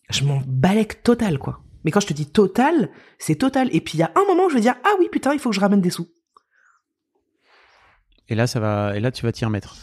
je 0.10 0.24
m'en 0.24 0.42
balèque 0.48 1.04
total, 1.04 1.38
quoi. 1.38 1.65
Mais 1.86 1.92
quand 1.92 2.02
je 2.02 2.08
te 2.08 2.14
dis 2.14 2.26
total, 2.30 2.90
c'est 3.20 3.36
total. 3.36 3.70
Et 3.74 3.80
puis 3.80 3.94
il 3.98 4.02
y 4.02 4.04
a 4.04 4.12
un 4.16 4.26
moment 4.28 4.46
où 4.48 4.50
je 4.50 4.56
vais 4.56 4.62
dire, 4.62 4.76
ah 4.84 4.90
oui, 5.00 5.08
putain, 5.10 5.32
il 5.34 5.40
faut 5.40 5.50
que 5.52 5.56
je 5.56 5.62
ramène 5.62 5.80
des 5.82 5.92
sous. 5.92 6.10
Et 8.28 8.36
là, 8.36 8.48
ça 8.48 8.60
va, 8.60 8.98
et 8.98 9.00
là, 9.00 9.12
tu 9.12 9.24
vas 9.24 9.32
t'y 9.32 9.46
remettre. 9.46 9.76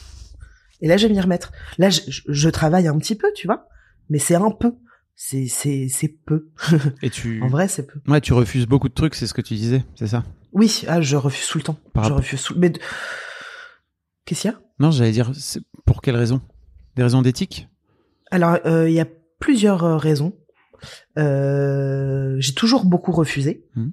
Et 0.80 0.88
là, 0.88 0.96
je 0.96 1.06
vais 1.06 1.12
m'y 1.14 1.20
remettre. 1.20 1.52
Là, 1.78 1.90
je, 1.90 2.00
je- 2.08 2.22
je 2.26 2.48
travaille 2.48 2.88
un 2.88 2.98
petit 2.98 3.14
peu, 3.14 3.28
tu 3.34 3.46
vois. 3.46 3.68
Mais 4.10 4.18
c'est 4.18 4.34
un 4.34 4.50
peu. 4.50 4.74
C'est, 5.14 5.46
c'est, 5.46 5.86
c'est 5.88 6.08
peu. 6.08 6.50
Et 7.02 7.10
tu, 7.10 7.40
En 7.44 7.46
vrai, 7.48 7.68
c'est 7.68 7.86
peu. 7.86 8.00
ouais, 8.10 8.20
tu 8.20 8.32
refuses 8.32 8.66
beaucoup 8.66 8.88
de 8.88 8.94
trucs, 8.94 9.14
c'est 9.14 9.28
ce 9.28 9.34
que 9.34 9.42
tu 9.42 9.54
disais, 9.54 9.84
c'est 9.94 10.08
ça? 10.08 10.24
Oui, 10.52 10.82
ah, 10.88 11.00
je 11.00 11.16
refuse 11.16 11.46
tout 11.46 11.58
le 11.58 11.64
temps. 11.64 11.78
Par 11.94 12.02
je 12.04 12.08
rapport- 12.08 12.18
refuse 12.24 12.42
tout. 12.42 12.54
Mais 12.58 12.72
qu'est-ce 14.24 14.40
qu'il 14.42 14.50
y 14.50 14.54
a? 14.54 14.60
Non, 14.80 14.90
j'allais 14.90 15.12
dire, 15.12 15.30
pour 15.86 16.02
quelles 16.02 16.16
raisons? 16.16 16.40
Des 16.96 17.04
raisons 17.04 17.22
d'éthique? 17.22 17.68
Alors, 18.32 18.58
euh, 18.66 18.88
il 18.88 18.94
y 18.94 19.00
a 19.00 19.06
plusieurs 19.38 19.84
euh, 19.84 19.96
raisons. 19.96 20.36
Euh, 21.18 22.36
j'ai 22.38 22.54
toujours 22.54 22.84
beaucoup 22.84 23.12
refusé 23.12 23.64
Mhm. 23.76 23.92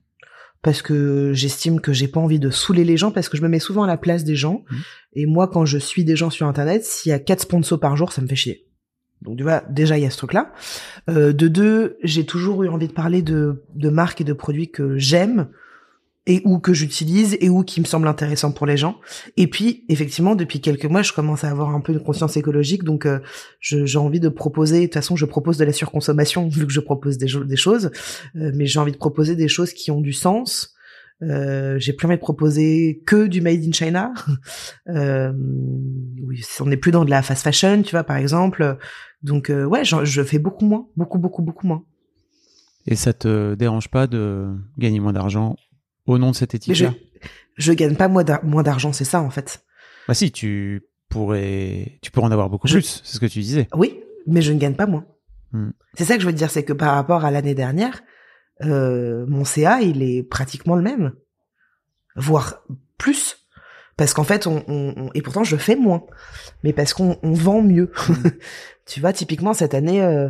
parce 0.62 0.82
que 0.82 1.32
j'estime 1.34 1.80
que 1.82 1.94
j'ai 1.94 2.08
pas 2.08 2.20
envie 2.20 2.40
de 2.40 2.50
saouler 2.50 2.84
les 2.84 2.98
gens 2.98 3.12
parce 3.12 3.30
que 3.30 3.38
je 3.38 3.42
me 3.42 3.48
mets 3.48 3.60
souvent 3.60 3.84
à 3.84 3.88
la 3.88 3.98
place 3.98 4.24
des 4.24 4.36
gens. 4.36 4.64
Mhm. 4.70 4.78
Et 5.14 5.26
moi, 5.26 5.48
quand 5.48 5.66
je 5.66 5.78
suis 5.78 6.04
des 6.04 6.16
gens 6.16 6.30
sur 6.30 6.48
Internet, 6.48 6.84
s'il 6.84 7.10
y 7.10 7.14
a 7.14 7.20
quatre 7.20 7.42
sponsors 7.42 7.80
par 7.80 7.96
jour, 7.96 8.12
ça 8.12 8.22
me 8.22 8.28
fait 8.28 8.36
chier. 8.36 8.66
Donc 9.22 9.38
tu 9.38 9.44
vois, 9.44 9.62
déjà 9.70 9.98
il 9.98 10.04
y 10.04 10.06
a 10.06 10.10
ce 10.10 10.18
truc-là. 10.18 10.54
Euh, 11.10 11.34
de 11.34 11.48
deux, 11.50 11.98
j'ai 12.04 12.26
toujours 12.26 12.64
eu 12.64 12.70
envie 12.70 12.88
de 12.88 12.94
parler 12.94 13.22
de, 13.22 13.64
de 13.76 13.90
marques 13.90 14.22
et 14.22 14.24
de 14.24 14.34
produits 14.34 14.70
que 14.72 14.98
j'aime 14.98 15.50
et 16.30 16.42
ou 16.46 16.60
que 16.60 16.74
j'utilise 16.74 17.38
et 17.42 17.50
ou 17.50 17.64
qui 17.64 17.82
me 17.82 17.86
semblent 17.86 18.08
intéressants 18.08 18.52
pour 18.52 18.68
les 18.68 18.78
gens. 18.78 19.00
Et 19.36 19.48
puis 19.48 19.84
effectivement, 19.90 20.36
depuis 20.36 20.62
quelques 20.62 20.86
mois, 20.86 21.02
je 21.02 21.12
commence 21.12 21.44
à 21.44 21.50
avoir 21.50 21.72
un 21.76 21.82
peu 21.82 21.92
de 21.92 22.00
conscience 22.00 22.38
écologique, 22.38 22.84
donc 22.84 23.06
euh, 23.06 23.20
j'ai 23.60 23.98
envie 23.98 24.20
de 24.20 24.30
proposer. 24.30 24.82
De 24.82 24.86
toute 24.86 24.94
façon, 24.94 25.16
je 25.16 25.26
propose 25.26 25.58
de 25.58 25.66
la 25.66 25.74
surconsommation 25.74 26.48
vu 26.50 26.68
que 26.68 26.72
je 26.72 26.80
propose 26.80 27.18
des, 27.18 27.28
choses, 27.28 27.92
euh, 28.36 28.52
mais 28.54 28.68
j'ai 28.68 28.80
envie 28.80 28.92
de 28.92 28.98
proposer 28.98 29.36
des 29.36 29.48
choses 29.48 29.74
qui 29.74 29.90
ont 29.90 30.02
du 30.02 30.14
sens. 30.14 30.76
Euh, 31.22 31.78
j'ai 31.80 31.92
plus 31.92 32.06
envie 32.06 32.16
de 32.16 32.22
proposer 32.22 33.02
que 33.06 33.28
du 33.28 33.42
made 33.42 33.64
in 33.64 33.72
China. 33.72 34.14
Euh, 34.88 35.32
oui, 36.24 36.42
on 36.60 36.66
n'est 36.66 36.78
plus 36.78 36.92
dans 36.92 37.06
de 37.06 37.12
la 37.12 37.22
fast 37.22 37.44
fashion, 37.44 37.84
tu 37.84 37.92
vois, 37.92 38.04
par 38.04 38.18
exemple. 38.18 38.78
Donc 39.22 39.50
euh, 39.52 39.66
ouais, 39.66 39.84
je 39.84 40.24
fais 40.24 40.40
beaucoup 40.40 40.66
moins, 40.66 40.88
beaucoup, 40.96 41.20
beaucoup, 41.20 41.44
beaucoup 41.44 41.68
moins. 41.68 41.84
Et 42.88 42.96
ça 42.96 43.14
te 43.14 43.54
dérange 43.54 43.90
pas 43.90 44.08
de 44.08 44.48
gagner 44.80 45.00
moins 45.00 45.14
d'argent 45.14 45.56
au 46.14 46.18
nom 46.18 46.32
de 46.32 46.36
cette 46.36 46.52
je, 46.52 46.58
éthique-là? 46.58 46.94
je 47.56 47.74
gagne 47.74 47.96
pas 47.96 48.08
moins 48.08 48.24
d'ar- 48.24 48.44
moins 48.44 48.64
d'argent, 48.64 48.94
c'est 48.94 49.06
ça 49.06 49.22
en 49.22 49.30
fait. 49.30 49.64
Bah 50.08 50.14
si, 50.14 50.32
tu 50.32 50.84
pourrais, 51.10 52.00
tu 52.02 52.12
pourrais 52.12 52.28
en 52.28 52.32
avoir 52.32 52.50
beaucoup 52.50 52.68
Je- 52.68 52.74
plus, 52.76 53.02
c'est 53.04 53.16
ce 53.16 53.20
que 53.20 53.26
tu 53.26 53.40
disais. 53.40 53.68
Oui, 53.76 54.00
mais 54.28 54.42
je 54.42 54.52
ne 54.54 54.60
gagne 54.60 54.76
pas 54.76 54.86
moins. 54.88 55.06
Hmm. 55.52 55.72
C'est 55.96 56.06
ça 56.06 56.16
que 56.16 56.22
je 56.22 56.26
veux 56.28 56.32
te 56.34 56.38
dire, 56.38 56.52
c'est 56.52 56.64
que 56.64 56.74
par 56.74 56.94
rapport 56.96 57.26
à 57.26 57.32
l'année 57.32 57.56
dernière, 57.56 58.02
euh, 58.64 59.26
mon 59.28 59.46
CA, 59.46 59.82
il 59.82 60.04
est 60.04 60.22
pratiquement 60.24 60.76
le 60.76 60.82
même, 60.84 61.14
voire 62.16 62.64
plus. 62.98 63.38
Parce 63.98 64.14
qu'en 64.14 64.24
fait, 64.24 64.48
on, 64.48 64.64
on- 64.68 64.94
on- 64.98 65.10
et 65.14 65.22
pourtant 65.22 65.44
je 65.44 65.58
fais 65.58 65.76
moins, 65.76 66.06
mais 66.64 66.72
parce 66.74 66.94
qu'on 66.94 67.18
on 67.24 67.34
vend 67.34 67.62
mieux. 67.62 67.92
tu 68.86 69.00
vois, 69.02 69.12
typiquement 69.14 69.54
cette 69.54 69.74
année, 69.74 70.02
euh, 70.04 70.30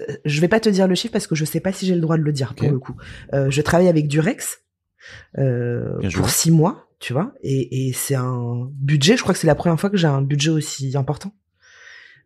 euh, 0.00 0.16
je 0.24 0.40
vais 0.40 0.48
pas 0.48 0.60
te 0.60 0.68
dire 0.68 0.86
le 0.86 0.94
chiffre 0.94 1.12
parce 1.12 1.26
que 1.26 1.34
je 1.34 1.44
sais 1.44 1.60
pas 1.60 1.72
si 1.72 1.86
j'ai 1.86 1.94
le 1.94 2.00
droit 2.00 2.16
de 2.18 2.22
le 2.22 2.32
dire 2.32 2.54
pour 2.54 2.70
le 2.70 2.78
coup. 2.78 2.94
Euh, 3.34 3.50
je 3.50 3.62
travaille 3.62 3.88
avec 3.88 4.06
Durex. 4.08 4.60
Pour 6.14 6.30
six 6.30 6.50
mois, 6.50 6.88
tu 6.98 7.12
vois, 7.12 7.32
et, 7.42 7.88
et 7.88 7.92
c'est 7.92 8.14
un 8.14 8.68
budget. 8.74 9.16
Je 9.16 9.22
crois 9.22 9.34
que 9.34 9.40
c'est 9.40 9.46
la 9.46 9.54
première 9.54 9.78
fois 9.80 9.90
que 9.90 9.96
j'ai 9.96 10.06
un 10.06 10.22
budget 10.22 10.50
aussi 10.50 10.96
important. 10.96 11.32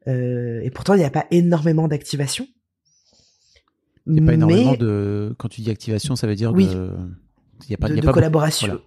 Euh, 0.06 0.60
et 0.62 0.70
pourtant, 0.70 0.94
il 0.94 0.98
n'y 0.98 1.04
a 1.04 1.10
pas 1.10 1.26
énormément 1.30 1.88
d'activation. 1.88 2.46
Il 4.06 4.16
y 4.16 4.22
a 4.22 4.26
pas 4.26 4.34
énormément 4.34 4.72
Mais- 4.72 4.76
de, 4.76 5.34
quand 5.38 5.48
tu 5.48 5.62
dis 5.62 5.70
activation, 5.70 6.14
ça 6.14 6.26
veut 6.26 6.34
dire 6.34 6.52
Oui. 6.52 6.66
de, 6.66 6.90
il 7.66 7.70
y 7.70 7.74
a 7.74 7.78
pas, 7.78 7.88
de, 7.88 7.94
il 7.94 7.96
y 7.96 7.98
a 8.00 8.02
de 8.02 8.06
pas 8.06 8.12
collaboration, 8.12 8.78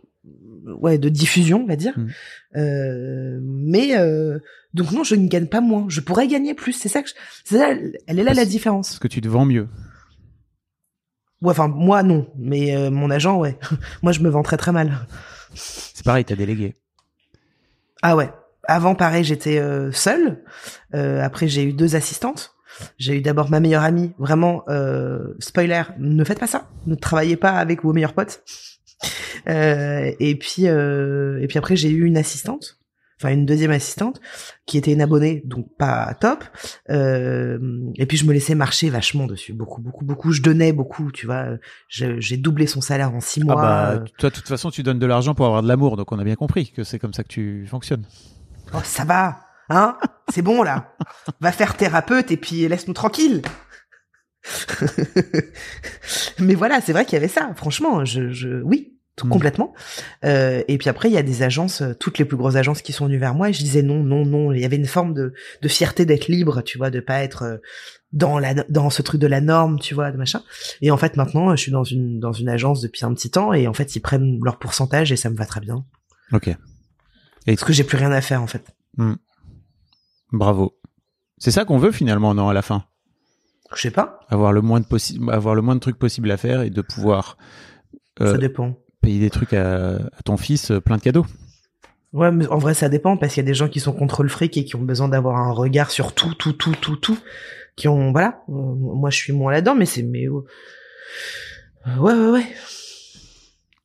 Voilà. 0.64 0.78
ouais, 0.80 0.98
de 1.00 1.10
diffusion, 1.10 1.64
on 1.64 1.68
va 1.68 1.76
dire. 1.76 1.98
Mm. 1.98 2.08
Euh, 2.60 3.40
mais 3.42 3.98
euh, 3.98 4.38
donc 4.76 4.92
non, 4.92 5.04
je 5.04 5.16
ne 5.16 5.28
gagne 5.28 5.48
pas 5.48 5.62
moins. 5.62 5.86
Je 5.90 6.02
pourrais 6.02 6.28
gagner 6.28 6.54
plus. 6.54 6.74
C'est 6.74 6.90
ça 6.90 7.02
que, 7.02 7.10
je- 7.10 7.16
ça, 7.56 7.70
elle 8.06 8.20
est 8.20 8.24
là 8.24 8.36
la 8.36 8.46
différence. 8.46 8.90
Parce 8.90 9.00
que 9.00 9.08
tu 9.08 9.22
te 9.22 9.28
vends 9.28 9.46
mieux. 9.46 9.68
Ouais, 11.42 11.52
enfin 11.52 11.68
moi 11.68 12.04
non, 12.04 12.28
mais 12.38 12.76
euh, 12.76 12.90
mon 12.90 13.10
agent, 13.10 13.38
ouais. 13.38 13.58
moi, 14.02 14.12
je 14.12 14.22
me 14.22 14.30
vends 14.30 14.44
très 14.44 14.58
très 14.58 14.72
mal. 14.72 15.08
C'est 15.54 16.06
pareil, 16.06 16.26
t'as 16.26 16.36
délégué. 16.36 16.76
Ah 18.02 18.16
ouais. 18.16 18.32
Avant, 18.68 18.96
pareil, 18.96 19.24
j'étais 19.24 19.60
euh, 19.60 19.92
seule. 19.92 20.44
Euh, 20.94 21.24
après, 21.24 21.48
j'ai 21.48 21.64
eu 21.64 21.74
deux 21.74 21.96
assistantes. 21.96 22.56
J'ai 22.98 23.18
eu 23.18 23.22
d'abord 23.22 23.50
ma 23.50 23.60
meilleure 23.60 23.84
amie. 23.84 24.14
Vraiment, 24.20 24.64
euh, 24.68 25.36
spoiler, 25.40 25.84
ne 26.00 26.24
faites 26.24 26.40
pas 26.40 26.48
ça. 26.48 26.70
Ne 26.86 26.96
travaillez 26.96 27.38
pas 27.38 27.52
avec 27.52 27.84
vos 27.84 27.94
meilleurs 27.94 28.14
potes. 28.14 28.44
Euh, 29.48 30.12
et 30.20 30.36
puis, 30.36 30.68
euh, 30.68 31.40
et 31.42 31.48
puis 31.48 31.58
après, 31.58 31.76
j'ai 31.76 31.90
eu 31.90 32.06
une 32.06 32.18
assistante, 32.18 32.77
enfin 33.20 33.34
une 33.34 33.46
deuxième 33.46 33.72
assistante, 33.72 34.20
qui 34.66 34.78
était 34.78 34.94
une 34.94 35.02
abonnée, 35.02 35.42
donc 35.46 35.68
pas 35.78 36.14
top. 36.20 36.44
Euh, 36.90 37.58
et 37.96 38.06
puis 38.06 38.18
je 38.18 38.26
me 38.26 38.34
laissais 38.34 38.56
marcher 38.56 38.90
vachement 38.90 39.26
dessus, 39.28 39.54
beaucoup, 39.54 39.82
beaucoup, 39.82 40.06
beaucoup. 40.06 40.32
Je 40.32 40.42
donnais 40.42 40.72
beaucoup, 40.74 41.12
tu 41.12 41.26
vois. 41.26 41.46
J'ai 41.90 42.38
doublé 42.38 42.68
son 42.68 42.82
salaire 42.82 43.14
en 43.14 43.20
six 43.20 43.42
Ah 43.42 43.46
mois. 43.46 43.56
bah, 43.56 44.04
toi, 44.18 44.30
de 44.30 44.36
toute 44.36 44.48
façon, 44.48 44.70
tu 44.70 44.84
donnes 44.84 45.00
de 45.00 45.06
l'argent 45.06 45.34
pour 45.34 45.46
avoir 45.48 45.64
de 45.64 45.68
l'amour, 45.68 45.98
donc 45.98 46.12
on 46.12 46.20
a 46.20 46.24
bien 46.24 46.36
compris 46.36 46.72
que 46.72 46.84
c'est 46.84 47.00
comme 47.00 47.14
ça 47.14 47.24
que 47.24 47.30
tu 47.30 47.66
fonctionnes. 47.68 48.06
Oh, 48.74 48.80
ça 48.84 49.04
va, 49.06 49.40
hein? 49.70 49.98
C'est 50.32 50.42
bon 50.42 50.62
là. 50.62 50.94
Va 51.40 51.52
faire 51.52 51.78
thérapeute 51.78 52.32
et 52.32 52.38
puis 52.38 52.68
laisse-nous 52.68 52.94
tranquille. 52.94 53.42
Mais 56.40 56.56
voilà, 56.56 56.82
c'est 56.82 56.94
vrai 56.94 57.06
qu'il 57.06 57.14
y 57.14 57.18
avait 57.18 57.28
ça. 57.28 57.52
Franchement, 57.56 58.06
je, 58.06 58.30
je, 58.32 58.62
oui, 58.62 58.97
tout 59.18 59.28
Mm. 59.28 59.30
complètement. 59.32 59.74
Euh, 60.24 60.64
et 60.70 60.78
puis 60.78 60.88
après, 60.90 61.10
il 61.10 61.14
y 61.14 61.18
a 61.18 61.24
des 61.24 61.44
agences, 61.44 61.82
euh, 61.82 61.94
toutes 61.94 62.20
les 62.20 62.24
plus 62.26 62.38
grosses 62.38 62.56
agences 62.56 62.82
qui 62.82 62.94
sont 62.94 63.08
venues 63.08 63.18
vers 63.18 63.34
moi. 63.34 63.50
Et 63.50 63.54
je 63.54 63.60
disais 63.60 63.82
non, 63.82 64.02
non, 64.04 64.26
non. 64.26 64.54
Il 64.54 64.62
y 64.62 64.66
avait 64.66 64.78
une 64.78 64.86
forme 64.86 65.14
de, 65.14 65.34
de 65.62 65.68
fierté 65.68 66.06
d'être 66.06 66.28
libre, 66.30 66.62
tu 66.62 66.78
vois, 66.78 66.90
de 66.92 67.02
pas 67.02 67.22
être 67.24 67.44
euh, 67.44 67.58
dans 68.14 68.40
la, 68.40 68.54
dans 68.54 68.90
ce 68.90 69.02
truc 69.02 69.20
de 69.20 69.28
la 69.28 69.42
norme, 69.42 69.80
tu 69.80 69.94
vois, 69.94 70.12
de 70.12 70.18
machin. 70.18 70.42
Et 70.82 70.92
en 70.92 70.98
fait, 70.98 71.18
maintenant, 71.18 71.54
je 71.56 71.62
suis 71.62 71.72
dans 71.72 71.84
une, 71.84 72.20
dans 72.20 72.32
une 72.32 72.48
agence 72.48 72.80
depuis 72.80 73.04
un 73.06 73.14
petit 73.14 73.30
temps 73.32 73.52
et 73.54 73.68
en 73.68 73.74
fait, 73.74 73.96
ils 73.96 74.00
prennent 74.00 74.40
leur 74.44 74.60
pourcentage 74.60 75.12
et 75.12 75.18
ça 75.18 75.30
me 75.30 75.36
va 75.36 75.46
très 75.46 75.60
bien. 75.60 75.84
Ok. 76.32 76.56
Parce 77.46 77.64
que 77.64 77.74
j'ai 77.74 77.84
plus 77.84 77.98
rien 77.98 78.12
à 78.12 78.22
faire 78.22 78.42
en 78.42 78.48
fait. 78.48 78.64
Bravo. 80.32 80.78
C'est 81.38 81.52
ça 81.52 81.66
qu'on 81.66 81.78
veut 81.78 81.92
finalement, 81.92 82.34
non, 82.34 82.50
à 82.50 82.54
la 82.54 82.62
fin? 82.62 82.84
Je 83.76 83.82
sais 83.82 83.92
pas. 83.92 84.20
Avoir 84.30 84.54
le 84.54 84.62
moins 84.62 84.80
de 84.80 84.86
possible, 84.86 85.32
avoir 85.32 85.56
le 85.56 85.62
moins 85.62 85.76
de 85.76 85.80
trucs 85.80 85.98
possible 85.98 86.30
à 86.32 86.38
faire 86.38 86.62
et 86.62 86.70
de 86.70 86.82
pouvoir 86.82 87.38
euh, 88.22 88.32
ça 88.34 88.38
dépend. 88.38 88.78
Payer 89.08 89.20
des 89.22 89.30
trucs 89.30 89.54
à, 89.54 89.96
à 89.96 90.22
ton 90.26 90.36
fils, 90.36 90.70
euh, 90.70 90.82
plein 90.82 90.98
de 90.98 91.02
cadeaux. 91.02 91.26
Ouais, 92.12 92.30
mais 92.30 92.46
en 92.48 92.58
vrai, 92.58 92.74
ça 92.74 92.90
dépend 92.90 93.16
parce 93.16 93.34
qu'il 93.34 93.42
y 93.42 93.46
a 93.46 93.50
des 93.50 93.54
gens 93.54 93.70
qui 93.70 93.80
sont 93.80 93.94
contre 93.94 94.22
le 94.22 94.28
fric 94.28 94.58
et 94.58 94.66
qui 94.66 94.76
ont 94.76 94.82
besoin 94.82 95.08
d'avoir 95.08 95.38
un 95.38 95.54
regard 95.54 95.92
sur 95.92 96.14
tout, 96.14 96.34
tout, 96.34 96.52
tout, 96.52 96.76
tout, 96.76 96.98
tout. 96.98 97.18
qui 97.78 97.88
ont 97.88 98.12
voilà. 98.12 98.42
euh, 98.50 98.52
moi, 98.52 99.10
je 99.10 99.16
suis 99.16 99.32
moins 99.32 99.54
là-dedans, 99.54 99.76
mais 99.76 99.86
c'est 99.86 100.04
mais 100.04 100.26
euh, 100.28 100.42
ouais, 102.00 102.14
ouais, 102.14 102.30
ouais. 102.32 102.48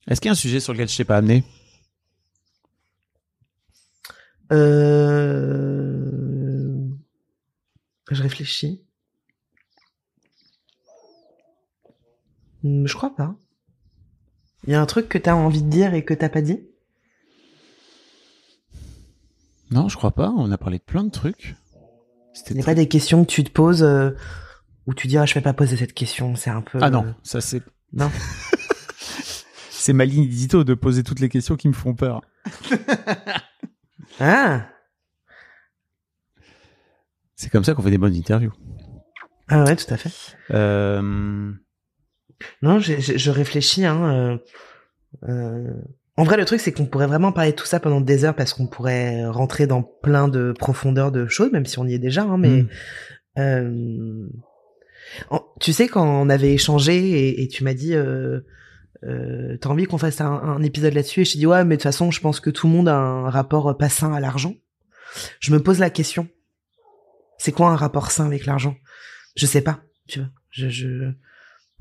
Est-ce 0.08 0.20
qu'il 0.20 0.28
y 0.28 0.30
a 0.30 0.32
un 0.32 0.34
sujet 0.34 0.58
sur 0.58 0.72
lequel 0.72 0.88
je 0.88 0.96
t'ai 0.96 1.04
pas 1.04 1.18
amené? 1.18 1.44
Euh... 4.50 6.10
Je 8.10 8.22
réfléchis. 8.22 8.82
Hmm, 12.64 12.86
Je 12.86 12.94
crois 12.94 13.14
pas. 13.14 13.36
Il 14.66 14.72
y 14.72 14.74
a 14.74 14.80
un 14.80 14.86
truc 14.86 15.08
que 15.08 15.18
t'as 15.18 15.34
envie 15.34 15.62
de 15.62 15.68
dire 15.68 15.94
et 15.94 16.04
que 16.04 16.14
t'as 16.14 16.28
pas 16.28 16.40
dit? 16.42 16.60
Non, 19.70 19.88
je 19.88 19.96
crois 19.96 20.12
pas. 20.12 20.30
On 20.36 20.50
a 20.52 20.58
parlé 20.58 20.78
de 20.78 20.84
plein 20.84 21.02
de 21.04 21.10
trucs. 21.10 21.56
C'était 22.34 22.54
très- 22.54 22.62
pas 22.62 22.74
des 22.74 22.88
questions 22.88 23.24
que 23.24 23.30
tu 23.30 23.42
te 23.44 23.50
poses 23.50 23.82
euh, 23.82 24.10
où 24.86 24.94
tu 24.94 25.06
dis 25.06 25.18
ah 25.18 25.26
je 25.26 25.34
vais 25.34 25.40
pas 25.40 25.52
poser 25.52 25.76
cette 25.76 25.92
question, 25.94 26.34
c'est 26.36 26.50
un 26.50 26.62
peu. 26.62 26.78
Ah 26.80 26.86
euh, 26.86 26.90
non, 26.90 27.14
ça 27.22 27.40
c'est 27.40 27.62
Non. 27.92 28.10
c'est 29.70 29.92
ma 29.92 30.04
ligne 30.04 30.24
édito 30.24 30.64
de 30.64 30.74
poser 30.74 31.02
toutes 31.02 31.20
les 31.20 31.28
questions 31.28 31.56
qui 31.56 31.68
me 31.68 31.72
font 31.74 31.94
peur. 31.94 32.20
Ah. 34.20 34.68
C'est 37.34 37.48
comme 37.50 37.64
ça 37.64 37.74
qu'on 37.74 37.82
fait 37.82 37.90
des 37.90 37.98
bonnes 37.98 38.14
interviews. 38.14 38.52
Ah 39.48 39.64
ouais, 39.64 39.74
tout 39.74 39.92
à 39.92 39.96
fait. 39.96 40.12
Euh, 40.50 41.50
Non, 42.62 42.78
je 42.80 43.30
réfléchis. 43.30 43.84
Hein, 43.84 44.38
euh, 45.24 45.28
euh, 45.28 45.70
En 46.16 46.24
vrai, 46.24 46.36
le 46.36 46.44
truc, 46.44 46.60
c'est 46.60 46.72
qu'on 46.72 46.86
pourrait 46.86 47.06
vraiment 47.06 47.32
parler 47.32 47.52
de 47.52 47.56
tout 47.56 47.64
ça 47.66 47.80
pendant 47.80 48.00
des 48.00 48.24
heures 48.24 48.34
parce 48.36 48.52
qu'on 48.54 48.66
pourrait 48.66 49.24
rentrer 49.26 49.66
dans 49.66 49.82
plein 49.82 50.28
de 50.28 50.52
profondeur 50.58 51.10
de 51.12 51.26
choses, 51.26 51.50
même 51.52 51.64
si 51.66 51.78
on 51.78 51.86
y 51.86 51.94
est 51.94 51.98
déjà. 51.98 52.22
Hein, 52.22 52.36
mais 52.38 52.62
Mm. 52.62 52.68
euh, 53.38 54.26
en- 55.30 55.44
tu 55.60 55.72
sais, 55.72 55.88
quand 55.88 56.06
on 56.06 56.28
avait 56.28 56.52
échangé 56.52 56.96
et, 56.96 57.42
et 57.42 57.48
tu 57.48 57.64
m'as 57.64 57.74
dit, 57.74 57.94
euh, 57.94 58.40
euh, 59.04 59.56
t'as 59.60 59.68
envie 59.70 59.84
qu'on 59.86 59.98
fasse 59.98 60.20
un, 60.20 60.30
un 60.32 60.62
épisode 60.62 60.94
là-dessus, 60.94 61.22
et 61.22 61.24
je 61.24 61.32
t'ai 61.32 61.38
dit 61.38 61.46
ouais, 61.46 61.64
mais 61.64 61.76
de 61.76 61.80
toute 61.80 61.84
façon, 61.84 62.10
je 62.10 62.20
pense 62.20 62.40
que 62.40 62.50
tout 62.50 62.66
le 62.66 62.72
monde 62.72 62.88
a 62.88 62.96
un 62.96 63.30
rapport 63.30 63.76
pas 63.76 63.88
sain 63.88 64.12
à 64.12 64.20
l'argent. 64.20 64.54
Je 65.40 65.52
me 65.52 65.60
pose 65.62 65.78
la 65.78 65.90
question. 65.90 66.28
C'est 67.38 67.52
quoi 67.52 67.70
un 67.70 67.76
rapport 67.76 68.10
sain 68.10 68.26
avec 68.26 68.46
l'argent? 68.46 68.76
Je 69.34 69.46
sais 69.46 69.60
pas. 69.62 69.80
Tu 70.06 70.20
vois. 70.20 70.28
Je, 70.50 70.68
je... 70.68 71.10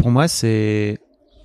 pour 0.02 0.10
moi, 0.10 0.28
c'est 0.28 0.98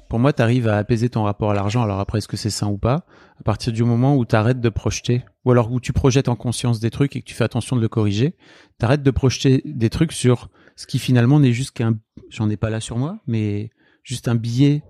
pour 0.08 0.18
moi, 0.18 0.32
t'arrives 0.32 0.66
à 0.66 0.78
apaiser 0.78 1.10
ton 1.10 1.24
rapport 1.24 1.50
à 1.50 1.54
l'argent. 1.54 1.82
Alors 1.82 2.00
après, 2.00 2.18
est-ce 2.18 2.28
que 2.28 2.38
c'est 2.38 2.48
sain 2.48 2.68
ou 2.68 2.78
pas? 2.78 3.04
À 3.38 3.42
partir 3.44 3.70
du 3.70 3.84
moment 3.84 4.16
où 4.16 4.24
t'arrêtes 4.24 4.60
de 4.62 4.68
projeter, 4.70 5.22
ou 5.44 5.50
alors 5.50 5.70
où 5.70 5.78
tu 5.78 5.92
projettes 5.92 6.28
en 6.30 6.36
conscience 6.36 6.80
des 6.80 6.90
trucs 6.90 7.16
et 7.16 7.20
que 7.20 7.26
tu 7.26 7.34
fais 7.34 7.44
attention 7.44 7.76
de 7.76 7.82
le 7.82 7.88
corriger, 7.88 8.34
t'arrêtes 8.78 9.02
de 9.02 9.10
projeter 9.10 9.60
des 9.66 9.90
trucs 9.90 10.12
sur 10.12 10.48
ce 10.74 10.86
qui 10.86 10.98
finalement 10.98 11.38
n'est 11.38 11.52
juste 11.52 11.72
qu'un, 11.72 11.98
j'en 12.30 12.48
ai 12.48 12.56
pas 12.56 12.70
là 12.70 12.80
sur 12.80 12.96
moi, 12.96 13.18
mais 13.26 13.70
juste 14.04 14.26
un 14.26 14.36
billet, 14.36 14.82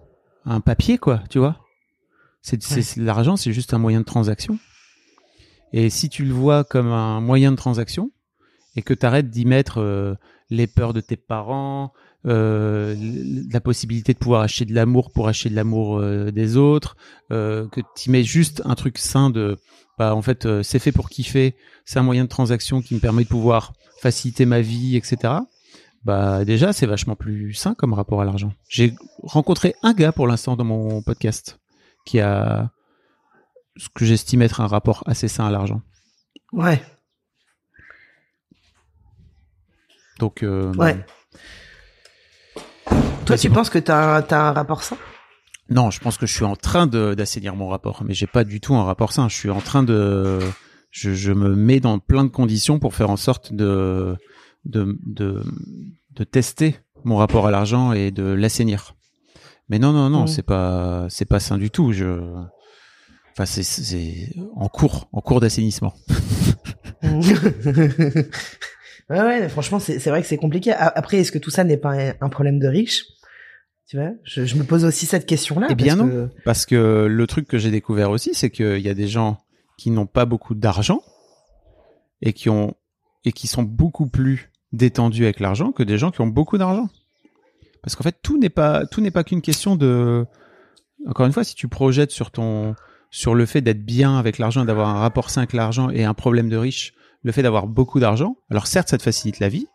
un 0.44 0.60
papier, 0.60 0.96
quoi. 0.96 1.24
Tu 1.28 1.40
vois? 1.40 1.56
C'est 2.42 2.62
c'est- 2.62 3.00
l'argent, 3.00 3.36
c'est 3.36 3.52
juste 3.52 3.74
un 3.74 3.78
moyen 3.78 3.98
de 4.00 4.04
transaction. 4.04 4.60
Et 5.72 5.90
si 5.90 6.08
tu 6.08 6.24
le 6.24 6.32
vois 6.32 6.62
comme 6.62 6.92
un 6.92 7.20
moyen 7.20 7.50
de 7.50 7.56
transaction 7.56 8.12
et 8.76 8.82
que 8.82 8.94
t'arrêtes 8.94 9.30
d'y 9.30 9.44
mettre 9.44 9.78
euh, 9.80 10.14
les 10.50 10.68
peurs 10.68 10.92
de 10.92 11.00
tes 11.00 11.16
parents, 11.16 11.92
euh, 12.26 12.96
la 13.52 13.60
possibilité 13.60 14.12
de 14.12 14.18
pouvoir 14.18 14.42
acheter 14.42 14.64
de 14.64 14.74
l'amour 14.74 15.12
pour 15.12 15.28
acheter 15.28 15.48
de 15.48 15.54
l'amour 15.54 15.98
euh, 15.98 16.32
des 16.32 16.56
autres, 16.56 16.96
euh, 17.30 17.68
que 17.68 17.80
tu 17.96 18.10
mets 18.10 18.24
juste 18.24 18.62
un 18.64 18.74
truc 18.74 18.98
sain 18.98 19.30
de, 19.30 19.56
bah 19.96 20.14
en 20.14 20.22
fait 20.22 20.62
c'est 20.62 20.80
fait 20.80 20.90
pour 20.90 21.08
kiffer, 21.08 21.54
c'est 21.84 22.00
un 22.00 22.02
moyen 22.02 22.24
de 22.24 22.28
transaction 22.28 22.82
qui 22.82 22.94
me 22.94 23.00
permet 23.00 23.22
de 23.22 23.28
pouvoir 23.28 23.74
faciliter 24.00 24.44
ma 24.44 24.60
vie, 24.60 24.96
etc. 24.96 25.34
Bah 26.04 26.44
déjà 26.44 26.72
c'est 26.72 26.86
vachement 26.86 27.14
plus 27.14 27.54
sain 27.54 27.74
comme 27.74 27.92
rapport 27.92 28.20
à 28.20 28.24
l'argent. 28.24 28.52
J'ai 28.68 28.94
rencontré 29.22 29.76
un 29.82 29.92
gars 29.92 30.12
pour 30.12 30.26
l'instant 30.26 30.56
dans 30.56 30.64
mon 30.64 31.02
podcast 31.02 31.60
qui 32.04 32.18
a 32.18 32.70
ce 33.76 33.88
que 33.94 34.04
j'estime 34.04 34.42
être 34.42 34.60
un 34.60 34.66
rapport 34.66 35.04
assez 35.06 35.28
sain 35.28 35.46
à 35.46 35.50
l'argent. 35.50 35.80
Ouais. 36.52 36.82
Donc 40.18 40.42
Ouais. 40.42 41.04
Toi, 43.26 43.36
tu 43.36 43.50
penses 43.50 43.70
que 43.70 43.78
t'as 43.78 44.16
as 44.18 44.48
un 44.48 44.52
rapport 44.52 44.82
sain? 44.82 44.96
Non, 45.68 45.90
je 45.90 45.98
pense 46.00 46.16
que 46.16 46.26
je 46.26 46.32
suis 46.32 46.44
en 46.44 46.54
train 46.54 46.86
de 46.86 47.14
d'assainir 47.14 47.56
mon 47.56 47.68
rapport, 47.68 48.04
mais 48.06 48.14
j'ai 48.14 48.28
pas 48.28 48.44
du 48.44 48.60
tout 48.60 48.74
un 48.76 48.84
rapport 48.84 49.12
sain. 49.12 49.28
Je 49.28 49.34
suis 49.34 49.50
en 49.50 49.60
train 49.60 49.82
de, 49.82 50.38
je, 50.92 51.12
je 51.12 51.32
me 51.32 51.54
mets 51.56 51.80
dans 51.80 51.98
plein 51.98 52.22
de 52.24 52.28
conditions 52.30 52.78
pour 52.78 52.94
faire 52.94 53.10
en 53.10 53.16
sorte 53.16 53.52
de 53.52 54.16
de 54.64 54.96
de, 55.04 55.42
de 56.14 56.24
tester 56.24 56.76
mon 57.04 57.16
rapport 57.16 57.46
à 57.48 57.50
l'argent 57.50 57.92
et 57.92 58.12
de 58.12 58.22
l'assainir. 58.22 58.94
Mais 59.68 59.80
non, 59.80 59.92
non, 59.92 60.08
non, 60.08 60.20
Mhm. 60.22 60.26
c'est 60.28 60.42
pas 60.44 61.06
c'est 61.08 61.24
pas 61.24 61.40
sain 61.40 61.58
du 61.58 61.70
tout. 61.70 61.92
Je, 61.92 62.04
enfin, 63.32 63.44
c'est 63.44 63.64
c'est 63.64 64.32
en 64.54 64.68
cours, 64.68 65.08
en 65.12 65.20
cours 65.20 65.40
d'assainissement. 65.40 65.94
ouais, 69.10 69.20
ouais, 69.20 69.48
franchement, 69.48 69.78
c'est 69.78 70.04
vrai 70.08 70.22
que 70.22 70.28
c'est 70.28 70.36
compliqué. 70.36 70.72
Après, 70.72 71.18
est-ce 71.18 71.32
que 71.32 71.38
tout 71.38 71.50
ça 71.50 71.64
n'est 71.64 71.76
pas 71.76 71.90
un, 71.92 72.12
un 72.20 72.28
problème 72.28 72.58
de 72.58 72.68
riche? 72.68 73.04
Tu 73.88 73.96
vois 73.98 74.10
je, 74.24 74.44
je 74.44 74.56
me 74.56 74.64
pose 74.64 74.84
aussi 74.84 75.06
cette 75.06 75.26
question-là. 75.26 75.68
Eh 75.70 75.74
bien 75.76 75.96
parce 75.96 76.08
non. 76.08 76.12
que- 76.12 76.28
Parce 76.44 76.66
que 76.66 77.06
le 77.08 77.26
truc 77.28 77.46
que 77.46 77.56
j'ai 77.58 77.70
découvert 77.70 78.10
aussi, 78.10 78.34
c'est 78.34 78.50
qu'il 78.50 78.80
y 78.80 78.88
a 78.88 78.94
des 78.94 79.06
gens 79.06 79.38
qui 79.78 79.90
n'ont 79.90 80.06
pas 80.06 80.24
beaucoup 80.24 80.54
d'argent 80.54 81.00
et 82.22 82.32
qui 82.32 82.48
ont 82.48 82.74
et 83.24 83.32
qui 83.32 83.46
sont 83.46 83.62
beaucoup 83.62 84.06
plus 84.08 84.50
détendus 84.72 85.24
avec 85.24 85.38
l'argent 85.40 85.70
que 85.72 85.82
des 85.84 85.98
gens 85.98 86.10
qui 86.10 86.20
ont 86.20 86.26
beaucoup 86.26 86.58
d'argent. 86.58 86.88
Parce 87.82 87.94
qu'en 87.94 88.02
fait, 88.02 88.16
tout 88.22 88.38
n'est 88.38 88.48
pas 88.50 88.86
tout 88.86 89.00
n'est 89.00 89.12
pas 89.12 89.22
qu'une 89.22 89.42
question 89.42 89.76
de. 89.76 90.26
Encore 91.06 91.26
une 91.26 91.32
fois, 91.32 91.44
si 91.44 91.54
tu 91.54 91.68
projettes 91.68 92.10
sur 92.10 92.32
ton 92.32 92.74
sur 93.10 93.36
le 93.36 93.46
fait 93.46 93.60
d'être 93.60 93.84
bien 93.84 94.18
avec 94.18 94.38
l'argent, 94.38 94.64
d'avoir 94.64 94.88
un 94.88 94.98
rapport 94.98 95.30
sain 95.30 95.42
avec 95.42 95.52
l'argent 95.52 95.90
et 95.90 96.02
un 96.04 96.14
problème 96.14 96.48
de 96.48 96.56
riche, 96.56 96.92
le 97.26 97.32
fait 97.32 97.42
d'avoir 97.42 97.66
beaucoup 97.66 97.98
d'argent. 97.98 98.36
Alors 98.50 98.68
certes, 98.68 98.88
ça 98.88 98.98
te 98.98 99.02
facilite 99.02 99.40
la 99.40 99.48
vie, 99.48 99.66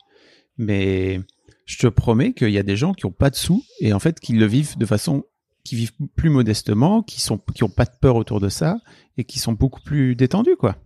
mais 0.58 1.20
je 1.66 1.78
te 1.78 1.88
promets 1.88 2.32
qu'il 2.32 2.50
y 2.52 2.58
a 2.58 2.64
des 2.64 2.78
gens 2.78 2.94
qui 2.94 3.06
ont 3.06 3.12
pas 3.12 3.30
de 3.30 3.36
sous 3.36 3.62
et 3.82 3.92
en 3.92 4.00
fait 4.00 4.22
qui 4.22 4.32
le 4.32 4.46
vivent 4.46 4.78
de 4.78 4.86
façon 4.86 5.26
qui 5.66 5.76
vivent 5.76 5.92
plus 6.16 6.30
modestement, 6.30 7.04
qui 7.04 7.20
sont 7.20 7.38
qui 7.54 7.66
ont 7.66 7.70
pas 7.70 7.84
de 7.84 7.92
peur 8.00 8.16
autour 8.16 8.40
de 8.40 8.48
ça 8.48 8.78
et 9.18 9.26
qui 9.26 9.38
sont 9.38 9.52
beaucoup 9.52 9.82
plus 9.82 10.16
détendus 10.16 10.56
quoi. 10.56 10.78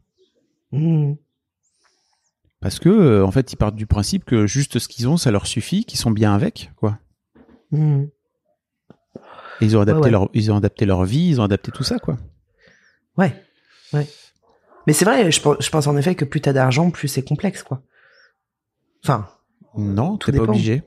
Mhm. 0.72 1.18
Parce 2.62 2.80
que 2.80 2.90
euh, 2.90 3.24
en 3.24 3.30
fait, 3.30 3.54
ils 3.54 3.58
partent 3.58 3.76
du 3.76 3.86
principe 3.86 4.26
que 4.26 4.48
juste 4.48 4.80
ce 4.80 4.88
qu'ils 4.88 5.08
ont, 5.08 5.18
ça 5.18 5.30
leur 5.30 5.46
suffit, 5.46 5.86
qu'ils 5.86 6.00
sont 6.00 6.10
bien 6.10 6.34
avec 6.34 6.72
quoi. 6.78 6.98
Et 7.74 8.08
ils 9.62 9.78
ont 9.78 9.82
adapté 9.82 10.00
Ouais, 10.00 10.06
ouais. 10.06 10.12
leur 10.12 10.30
ils 10.34 10.52
ont 10.52 10.58
adapté 10.58 10.88
leur 10.88 11.06
vie, 11.06 11.28
ils 11.30 11.40
ont 11.40 11.44
adapté 11.44 11.72
tout 11.72 11.84
ça 11.84 12.00
quoi. 12.00 12.18
Ouais, 13.20 13.40
ouais. 13.94 14.08
Mais 14.88 14.94
c'est 14.94 15.06
vrai, 15.06 15.32
je 15.32 15.42
pense, 15.42 15.58
je 15.60 15.70
pense 15.70 15.88
en 15.88 15.98
effet 15.98 16.16
que 16.16 16.26
plus 16.26 16.42
t'as 16.42 16.54
d'argent, 16.54 16.92
plus 16.92 17.08
c'est 17.08 17.24
complexe, 17.24 17.64
quoi. 17.64 17.82
Enfin, 19.04 19.28
Non, 19.78 20.18
Tout 20.18 20.32
t'es 20.32 20.38
pas 20.38 20.44
obligé. 20.44 20.84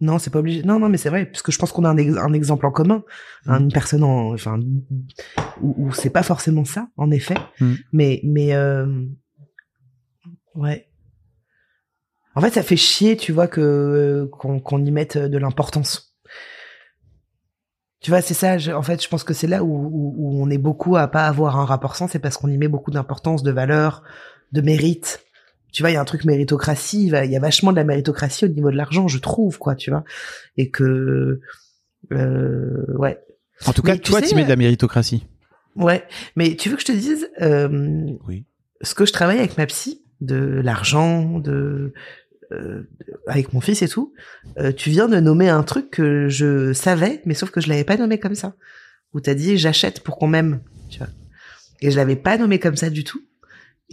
non, 0.00 0.18
c'est 0.18 0.30
pas 0.30 0.40
obligé. 0.40 0.62
Non, 0.62 0.78
non, 0.78 0.88
mais 0.88 0.96
c'est 0.98 1.10
vrai, 1.10 1.26
parce 1.26 1.42
que 1.42 1.52
je 1.52 1.58
pense 1.58 1.70
qu'on 1.72 1.84
a 1.84 1.88
un, 1.90 1.96
ex- 1.96 2.16
un 2.16 2.32
exemple 2.32 2.66
en 2.66 2.70
commun, 2.72 3.04
hein, 3.46 3.60
Mm. 3.60 3.62
une 3.64 3.72
personne 3.72 4.02
en, 4.04 4.32
enfin, 4.32 4.58
où, 5.60 5.74
où 5.86 5.92
c'est 5.92 6.10
pas 6.10 6.22
forcément 6.22 6.64
ça, 6.64 6.88
en 6.96 7.10
effet. 7.10 7.36
Mm. 7.60 7.74
Mais, 7.92 8.20
mais, 8.24 8.54
euh, 8.54 8.86
ouais. 10.54 10.88
En 12.34 12.40
fait, 12.40 12.50
ça 12.50 12.62
fait 12.62 12.76
chier, 12.76 13.16
tu 13.16 13.30
vois, 13.32 13.46
que 13.46 14.28
qu'on 14.32 14.58
qu'on 14.58 14.82
y 14.84 14.90
mette 14.90 15.18
de 15.18 15.38
l'importance. 15.38 16.11
Tu 18.02 18.10
vois, 18.10 18.20
c'est 18.20 18.34
ça. 18.34 18.58
je- 18.58 18.72
en 18.72 18.82
fait, 18.82 19.02
je 19.02 19.08
pense 19.08 19.22
que 19.24 19.32
c'est 19.32 19.46
là 19.46 19.62
où, 19.62 19.68
où, 19.68 20.14
où 20.16 20.42
on 20.42 20.50
est 20.50 20.58
beaucoup 20.58 20.96
à 20.96 21.06
pas 21.08 21.26
avoir 21.26 21.58
un 21.58 21.64
rapport 21.64 21.94
sans, 21.96 22.08
c'est 22.08 22.18
parce 22.18 22.36
qu'on 22.36 22.48
y 22.48 22.58
met 22.58 22.68
beaucoup 22.68 22.90
d'importance, 22.90 23.42
de 23.42 23.52
valeur, 23.52 24.02
de 24.52 24.60
mérite. 24.60 25.20
Tu 25.72 25.82
vois, 25.82 25.90
il 25.90 25.94
y 25.94 25.96
a 25.96 26.00
un 26.00 26.04
truc 26.04 26.24
méritocratie, 26.24 27.06
il 27.06 27.30
y 27.30 27.36
a 27.36 27.40
vachement 27.40 27.70
de 27.70 27.76
la 27.76 27.84
méritocratie 27.84 28.44
au 28.44 28.48
niveau 28.48 28.70
de 28.70 28.76
l'argent, 28.76 29.08
je 29.08 29.18
trouve, 29.18 29.58
quoi, 29.58 29.74
tu 29.76 29.90
vois. 29.90 30.04
Et 30.56 30.68
que, 30.70 31.40
euh, 32.12 32.84
ouais, 32.98 33.18
En 33.66 33.72
tout 33.72 33.82
cas, 33.82 33.92
Mais 33.92 33.98
tu 33.98 34.10
toi, 34.10 34.20
sais, 34.20 34.26
tu 34.26 34.34
mets 34.34 34.42
de 34.42 34.46
euh, 34.46 34.50
la 34.50 34.56
méritocratie. 34.56 35.26
ouais. 35.76 36.04
Mais 36.36 36.56
tu 36.56 36.68
veux 36.68 36.74
que 36.76 36.82
je 36.82 36.86
te 36.86 36.92
dise, 36.92 37.30
euh, 37.40 38.06
Oui. 38.26 38.44
ce 38.82 38.94
que 38.94 39.06
je 39.06 39.12
travaille 39.12 39.38
avec 39.38 39.56
ma 39.56 39.66
psy, 39.66 40.02
de 40.20 40.36
l'argent, 40.62 41.38
de 41.38 41.94
euh, 42.52 42.88
avec 43.26 43.52
mon 43.52 43.60
fils 43.60 43.82
et 43.82 43.88
tout, 43.88 44.12
euh, 44.58 44.72
tu 44.72 44.90
viens 44.90 45.08
de 45.08 45.18
nommer 45.20 45.48
un 45.48 45.62
truc 45.62 45.90
que 45.90 46.28
je 46.28 46.72
savais, 46.72 47.22
mais 47.24 47.34
sauf 47.34 47.50
que 47.50 47.60
je 47.60 47.68
l'avais 47.68 47.84
pas 47.84 47.96
nommé 47.96 48.18
comme 48.18 48.34
ça. 48.34 48.54
Où 49.14 49.20
t'as 49.20 49.34
dit 49.34 49.58
j'achète 49.58 50.00
pour 50.00 50.16
qu'on 50.18 50.26
m'aime, 50.26 50.60
tu 50.88 50.98
vois. 50.98 51.08
Et 51.80 51.90
je 51.90 51.96
l'avais 51.96 52.16
pas 52.16 52.38
nommé 52.38 52.58
comme 52.58 52.76
ça 52.76 52.88
du 52.90 53.04
tout. 53.04 53.20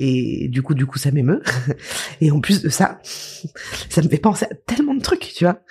Et 0.02 0.48
du 0.48 0.62
coup, 0.62 0.76
du 0.76 0.86
coup, 0.86 0.98
ça 0.98 1.12
m'émeut. 1.12 1.42
Et 2.22 2.32
en 2.32 2.40
plus 2.40 2.62
de 2.62 2.70
ça, 2.70 3.02
ça 3.90 4.02
me 4.02 4.08
fait 4.08 4.18
penser 4.18 4.46
à 4.50 4.56
tellement 4.66 4.94
de 4.96 5.02
trucs, 5.02 5.34
tu 5.36 5.44
vois. 5.44 5.62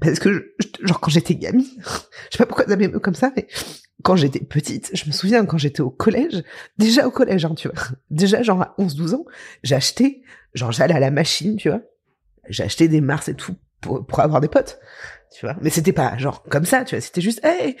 Parce 0.00 0.20
que, 0.20 0.32
je- 0.32 0.86
genre, 0.86 1.00
quand 1.00 1.10
j'étais 1.10 1.34
gamine, 1.34 1.66
je 2.30 2.36
sais 2.36 2.38
pas 2.38 2.46
pourquoi 2.46 2.64
ça 2.66 2.76
m'émeut 2.76 3.00
comme 3.00 3.16
ça, 3.16 3.32
mais 3.36 3.48
quand 4.04 4.14
j'étais 4.14 4.38
petite, 4.40 4.90
je 4.94 5.04
me 5.06 5.12
souviens 5.12 5.44
quand 5.46 5.58
j'étais 5.58 5.80
au 5.80 5.90
collège, 5.90 6.42
déjà 6.78 7.06
au 7.08 7.10
collège, 7.10 7.44
hein, 7.44 7.54
tu 7.56 7.68
vois. 7.68 7.78
Déjà, 8.10 8.42
genre, 8.42 8.62
à 8.62 8.74
11-12 8.78 9.14
ans, 9.14 9.24
acheté, 9.72 10.22
genre, 10.54 10.70
j'allais 10.70 10.94
à 10.94 11.00
la 11.00 11.10
machine, 11.10 11.56
tu 11.56 11.68
vois. 11.68 11.82
J'ai 12.48 12.64
acheté 12.64 12.88
des 12.88 13.00
Mars 13.00 13.28
et 13.28 13.34
tout 13.34 13.54
pour, 13.80 14.06
pour 14.06 14.20
avoir 14.20 14.40
des 14.40 14.48
potes, 14.48 14.78
tu 15.36 15.46
vois. 15.46 15.56
Mais 15.62 15.70
c'était 15.70 15.92
pas 15.92 16.16
genre 16.18 16.42
comme 16.44 16.64
ça, 16.64 16.84
tu 16.84 16.94
vois. 16.94 17.00
C'était 17.00 17.20
juste, 17.20 17.40
hey, 17.44 17.76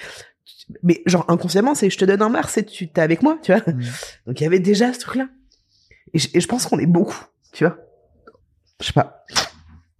mais 0.82 1.02
genre 1.06 1.24
inconsciemment, 1.28 1.74
c'est 1.74 1.90
je 1.90 1.98
te 1.98 2.04
donne 2.04 2.22
un 2.22 2.28
Mars 2.28 2.56
et 2.58 2.64
tu 2.64 2.88
t'es 2.90 3.00
avec 3.00 3.22
moi, 3.22 3.38
tu 3.42 3.52
vois. 3.52 3.62
Mm. 3.72 3.82
Donc 4.26 4.40
il 4.40 4.44
y 4.44 4.46
avait 4.46 4.60
déjà 4.60 4.92
ce 4.92 4.98
truc-là. 5.00 5.28
Et, 6.14 6.18
je- 6.18 6.28
et 6.34 6.40
je 6.40 6.46
pense 6.48 6.66
qu'on 6.66 6.78
est 6.78 6.86
beaucoup, 6.86 7.24
tu 7.52 7.64
vois. 7.64 7.76
Je 8.80 8.86
sais 8.86 8.92
pas. 8.92 9.24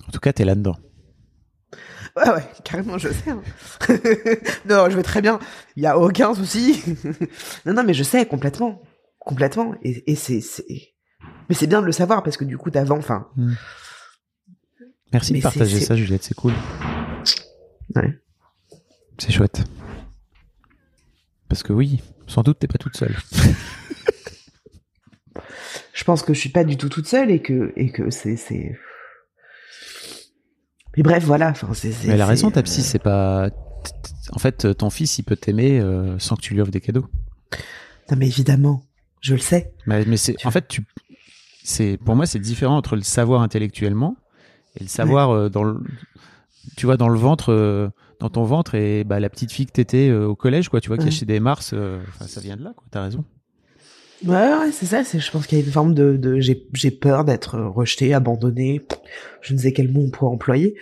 En 0.09 0.11
tout 0.13 0.21
cas, 0.21 0.33
t'es 0.33 0.45
là-dedans. 0.45 0.77
Ouais, 2.17 2.29
ouais, 2.31 2.45
carrément, 2.65 2.99
je 2.99 3.09
sais. 3.09 3.31
hein. 3.31 3.41
non, 4.69 4.91
je 4.91 4.97
vais 4.97 5.03
très 5.03 5.23
bien. 5.23 5.39
Il 5.77 5.83
y 5.83 5.87
a 5.87 5.97
aucun 5.99 6.35
souci. 6.35 6.83
non, 7.65 7.73
non, 7.73 7.85
mais 7.85 7.95
je 7.95 8.03
sais 8.03 8.27
complètement, 8.27 8.83
complètement. 9.19 9.75
Et, 9.83 10.11
et 10.13 10.15
c'est, 10.17 10.41
mais 11.49 11.55
c'est 11.55 11.67
bien 11.67 11.81
de 11.81 11.87
le 11.87 11.93
savoir 11.93 12.23
parce 12.23 12.37
que 12.37 12.45
du 12.45 12.59
coup, 12.59 12.71
t'avant, 12.71 12.99
enfin, 12.99 13.29
Merci 15.13 15.33
Mais 15.33 15.41
de 15.41 15.43
partager 15.43 15.81
ça, 15.81 15.95
Juliette, 15.95 16.25
c'est 16.25 16.35
cool. 16.35 16.55
Ouais. 17.95 18.19
C'est 19.19 19.33
chouette. 19.33 19.63
Parce 21.49 21.63
que 21.63 21.73
oui, 21.73 22.01
sans 22.27 22.43
doute, 22.43 22.59
t'es 22.59 22.67
pas 22.67 22.79
toute 22.79 22.97
seule. 22.97 23.15
je 25.93 26.05
pense 26.05 26.23
que 26.23 26.33
je 26.33 26.41
suis 26.41 26.49
pas 26.49 26.65
du 26.65 26.79
tout 26.79 26.89
toute 26.89 27.07
seule 27.07 27.31
et 27.31 27.43
que, 27.43 27.73
et 27.77 27.91
que 27.91 28.11
c'est, 28.11 28.37
c'est. 28.37 28.79
Mais 30.97 31.03
bref, 31.03 31.25
voilà. 31.25 31.51
Enfin, 31.51 31.69
c'est. 31.75 31.91
Mais 32.05 32.15
elle 32.15 32.23
a 32.23 32.25
c'est, 32.25 32.31
raison, 32.31 32.51
ta 32.51 32.61
euh, 32.61 32.65
psy, 32.65 32.83
c'est 32.83 32.99
pas. 32.99 33.51
En 34.31 34.39
fait, 34.39 34.75
ton 34.77 34.89
fils, 34.89 35.19
il 35.19 35.25
peut 35.25 35.37
t'aimer 35.37 35.79
euh, 35.79 36.19
sans 36.19 36.37
que 36.37 36.41
tu 36.41 36.55
lui 36.55 36.63
offres 36.63 36.71
des 36.71 36.81
cadeaux. 36.81 37.07
Non, 38.11 38.17
mais 38.17 38.27
évidemment, 38.27 38.87
je 39.21 39.35
le 39.35 39.41
sais. 39.41 39.75
Mais, 39.87 40.05
mais 40.07 40.17
c'est, 40.17 40.37
en 40.47 40.51
fait, 40.51 40.67
tu, 40.69 40.85
c'est, 41.63 41.99
pour 41.99 42.17
moi, 42.17 42.27
c'est 42.27 42.39
différent 42.39 42.77
entre 42.77 42.97
le 42.97 43.03
savoir 43.03 43.43
intellectuellement 43.43 44.17
et 44.79 44.85
le 44.85 44.89
savoir 44.89 45.31
euh, 45.31 45.49
dans 45.49 45.65
le, 45.65 45.79
tu 46.77 46.87
vois, 46.87 46.97
dans 46.97 47.09
le 47.09 47.19
ventre, 47.19 47.53
euh, 47.53 47.89
dans 48.21 48.31
ton 48.31 48.45
ventre 48.45 48.75
et 48.75 49.05
bah, 49.05 49.21
la 49.21 49.29
petite 49.31 49.53
fille 49.53 49.67
que 49.67 49.73
t'étais 49.73 50.09
euh, 50.09 50.27
au 50.27 50.35
collège, 50.37 50.69
quoi, 50.69 50.81
tu 50.81 50.89
vois, 50.89 50.97
qui 50.99 51.07
achetait 51.09 51.27
des 51.27 51.41
Mars, 51.41 51.75
ça 52.21 52.41
vient 52.41 52.57
de 52.57 52.63
là, 52.65 52.73
quoi. 52.77 52.85
T'as 52.91 53.03
raison. 53.03 53.25
Ouais, 54.25 54.35
ouais, 54.55 54.71
c'est 54.73 54.87
ça. 54.87 55.03
C'est, 55.03 55.19
je 55.19 55.31
pense 55.33 55.47
qu'il 55.49 55.59
y 55.59 55.61
a 55.61 55.65
une 55.65 55.73
forme 55.73 55.95
de, 55.95 56.17
de 56.17 56.39
j'ai, 56.39 56.69
j'ai 56.75 56.93
peur 56.93 57.25
d'être 57.25 57.59
rejeté, 57.59 58.15
abandonné. 58.15 58.81
Je 59.41 59.53
ne 59.55 59.59
sais 59.59 59.73
quel 59.73 59.91
mot 59.91 60.03
on 60.03 60.11
pourrait 60.11 60.31
employer. 60.33 60.77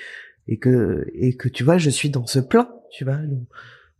Et 0.47 0.59
que, 0.59 1.07
et 1.15 1.35
que 1.37 1.49
tu 1.49 1.65
vois, 1.65 1.79
je 1.79 1.89
suis 1.89 2.11
dans 2.11 2.27
ce 2.27 2.39
plein, 2.39 2.69
tu 2.93 3.05
vois. 3.05 3.17
donc- 3.17 3.45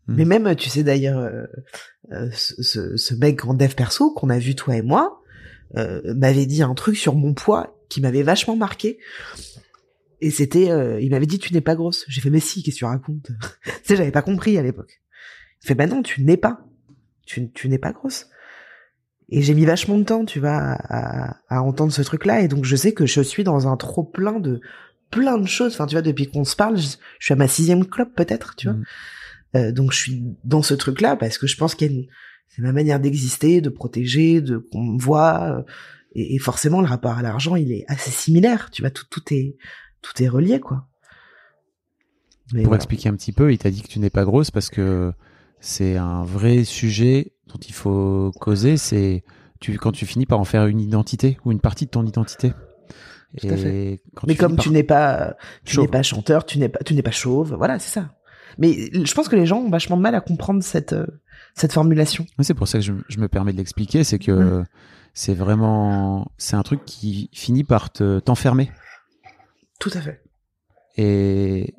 Hmm. 0.09 0.15
Mais 0.17 0.25
même, 0.25 0.57
tu 0.57 0.71
sais 0.71 0.83
d'ailleurs, 0.83 1.19
euh, 1.21 1.45
euh, 2.13 2.29
ce, 2.33 2.63
ce, 2.63 2.97
ce 2.97 3.15
mec 3.15 3.45
en 3.45 3.53
dev 3.53 3.75
perso 3.75 4.11
qu'on 4.13 4.31
a 4.31 4.39
vu 4.39 4.55
toi 4.55 4.75
et 4.75 4.83
moi, 4.83 5.23
euh, 5.77 6.01
m'avait 6.15 6.47
dit 6.47 6.63
un 6.63 6.75
truc 6.75 6.97
sur 6.97 7.15
mon 7.15 7.35
poids 7.35 7.77
qui 7.91 8.01
m'avait 8.01 8.23
vachement 8.23 8.57
marqué. 8.57 8.99
Et 10.21 10.31
c'était, 10.31 10.71
euh, 10.71 11.01
il 11.01 11.11
m'avait 11.11 11.27
dit 11.27 11.39
tu 11.39 11.53
n'es 11.55 11.61
pas 11.61 11.75
grosse. 11.75 12.05
J'ai 12.09 12.21
fait 12.21 12.31
mais 12.31 12.41
si, 12.41 12.63
qu'est-ce 12.63 12.77
que 12.77 12.79
tu 12.81 12.85
racontes? 12.85 13.31
Tu 13.65 13.71
sais, 13.85 13.97
j'avais 13.97 14.11
pas 14.11 14.23
compris 14.23 14.59
à 14.59 14.63
l'époque. 14.63 15.01
Il 15.63 15.67
fait 15.67 15.75
bah 15.75 15.87
non, 15.87 16.03
tu 16.03 16.23
n'es 16.23 16.37
pas, 16.37 16.61
tu, 17.27 17.51
tu 17.51 17.69
n'es 17.69 17.79
pas 17.79 17.93
grosse. 17.93 18.29
Et 19.29 19.43
j'ai 19.43 19.55
mis 19.55 19.65
vachement 19.65 19.97
de 19.97 20.05
temps, 20.05 20.25
tu 20.25 20.41
vois, 20.41 20.57
à, 20.57 21.37
à 21.49 21.63
entendre 21.63 21.93
ce 21.93 22.03
truc-là. 22.03 22.41
Et 22.41 22.49
donc, 22.49 22.65
je 22.65 22.75
sais 22.77 22.93
que 22.93 23.07
je 23.07 23.21
suis 23.21 23.45
dans 23.45 23.69
un 23.69 23.77
trop 23.77 24.03
plein 24.03 24.41
de 24.41 24.61
plein 25.11 25.39
de 25.39 25.47
choses. 25.47 25.75
Enfin, 25.75 25.87
tu 25.87 25.95
vois, 25.95 26.03
depuis 26.03 26.27
qu'on 26.27 26.45
se 26.45 26.57
parle, 26.57 26.77
je, 26.77 26.97
je 27.19 27.25
suis 27.25 27.33
à 27.33 27.37
ma 27.37 27.49
sixième 27.49 27.87
clope 27.87 28.15
peut-être, 28.15 28.57
tu 28.57 28.67
vois. 28.69 28.77
Mm. 28.77 28.85
Euh, 29.57 29.73
donc, 29.73 29.93
je 29.93 29.99
suis 29.99 30.23
dans 30.45 30.63
ce 30.63 30.75
truc-là 30.75 31.17
parce 31.17 31.39
que 31.39 31.47
je 31.47 31.57
pense 31.57 31.75
qu'il 31.75 31.91
y 31.91 31.95
a 31.95 31.99
une, 31.99 32.07
c'est 32.49 32.63
ma 32.63 32.73
manière 32.73 33.01
d'exister, 33.01 33.61
de 33.61 33.69
protéger, 33.69 34.41
de 34.41 34.59
qu'on 34.59 34.83
me 34.83 35.01
voit. 35.01 35.65
Et, 36.15 36.35
et 36.35 36.39
forcément, 36.39 36.81
le 36.81 36.89
rapport 36.89 37.17
à 37.17 37.23
l'argent, 37.23 37.57
il 37.57 37.73
est 37.73 37.85
assez 37.89 38.11
similaire. 38.11 38.71
Tu 38.71 38.83
vois, 38.83 38.91
tout, 38.91 39.07
tout 39.09 39.23
est, 39.33 39.57
tout 40.03 40.23
est 40.23 40.29
relié, 40.29 40.61
quoi. 40.61 40.87
Mais 42.53 42.63
Pour 42.63 42.71
voilà. 42.71 42.77
expliquer 42.83 43.09
un 43.09 43.15
petit 43.15 43.33
peu, 43.33 43.53
il 43.53 43.59
t'a 43.59 43.71
dit 43.71 43.83
que 43.83 43.89
tu 43.89 44.01
n'es 44.01 44.11
pas 44.11 44.25
grosse 44.25 44.51
parce 44.51 44.71
que 44.71 45.13
c'est 45.61 45.97
un 45.97 46.25
vrai 46.25 46.65
sujet 46.65 47.33
dont 47.47 47.59
il 47.59 47.73
faut 47.75 48.33
causer. 48.41 48.77
C'est 48.77 49.23
tu, 49.61 49.77
quand 49.79 49.93
tu 49.93 50.05
finis 50.07 50.27
par 50.27 50.41
en 50.41 50.45
faire 50.45 50.67
une 50.67 50.81
identité 50.81 51.39
ou 51.45 51.53
une 51.53 51.61
partie 51.61 51.85
de 51.87 51.91
ton 51.91 52.05
identité. 52.07 52.53
Tout 53.41 53.47
à 53.49 53.57
fait. 53.57 54.03
quand 54.17 54.27
Mais 54.27 54.35
tu 54.35 54.41
comme 54.41 54.57
tu 54.57 54.71
n'es 54.71 54.83
pas, 54.83 55.37
tu 55.65 55.75
Chauve. 55.75 55.85
n'es 55.85 55.91
pas 55.91 56.03
chanteur, 56.03 56.45
tu 56.45 56.59
n'es 56.59 56.69
pas, 56.69 56.81
tu 56.85 56.95
n'es 56.95 57.03
pas 57.03 57.13
chauve, 57.13 57.55
voilà, 57.55 57.79
c'est 57.79 57.91
ça. 58.01 58.11
Mais 58.59 58.91
je 58.93 59.15
pense 59.15 59.29
que 59.29 59.37
les 59.37 59.47
gens 59.47 59.59
ont 59.59 59.71
vachement 59.71 59.97
de 59.97 60.03
mal 60.03 60.17
à 60.17 60.21
comprendre 60.21 60.65
cette, 60.65 60.93
euh, 60.93 61.07
cette 61.55 61.73
formulation. 61.73 62.27
C'est 62.41 62.55
pour 62.55 62.67
ça 62.67 62.79
que 62.79 62.85
je, 62.85 62.93
je 63.09 63.21
me 63.21 63.29
permets 63.29 63.53
de 63.53 63.59
l'expliquer, 63.59 64.03
c'est 64.03 64.19
que 64.19 64.33
Mm. 64.33 64.65
c'est 65.15 65.35
vraiment, 65.35 66.33
c'est 66.37 66.57
un 66.57 66.63
truc 66.65 66.85
qui 66.85 67.31
finit 67.33 67.63
par 67.63 67.93
te 67.93 68.19
t'enfermer. 68.19 68.73
Tout 69.81 69.91
à 69.95 70.01
fait. 70.01 70.23
Et 70.97 71.75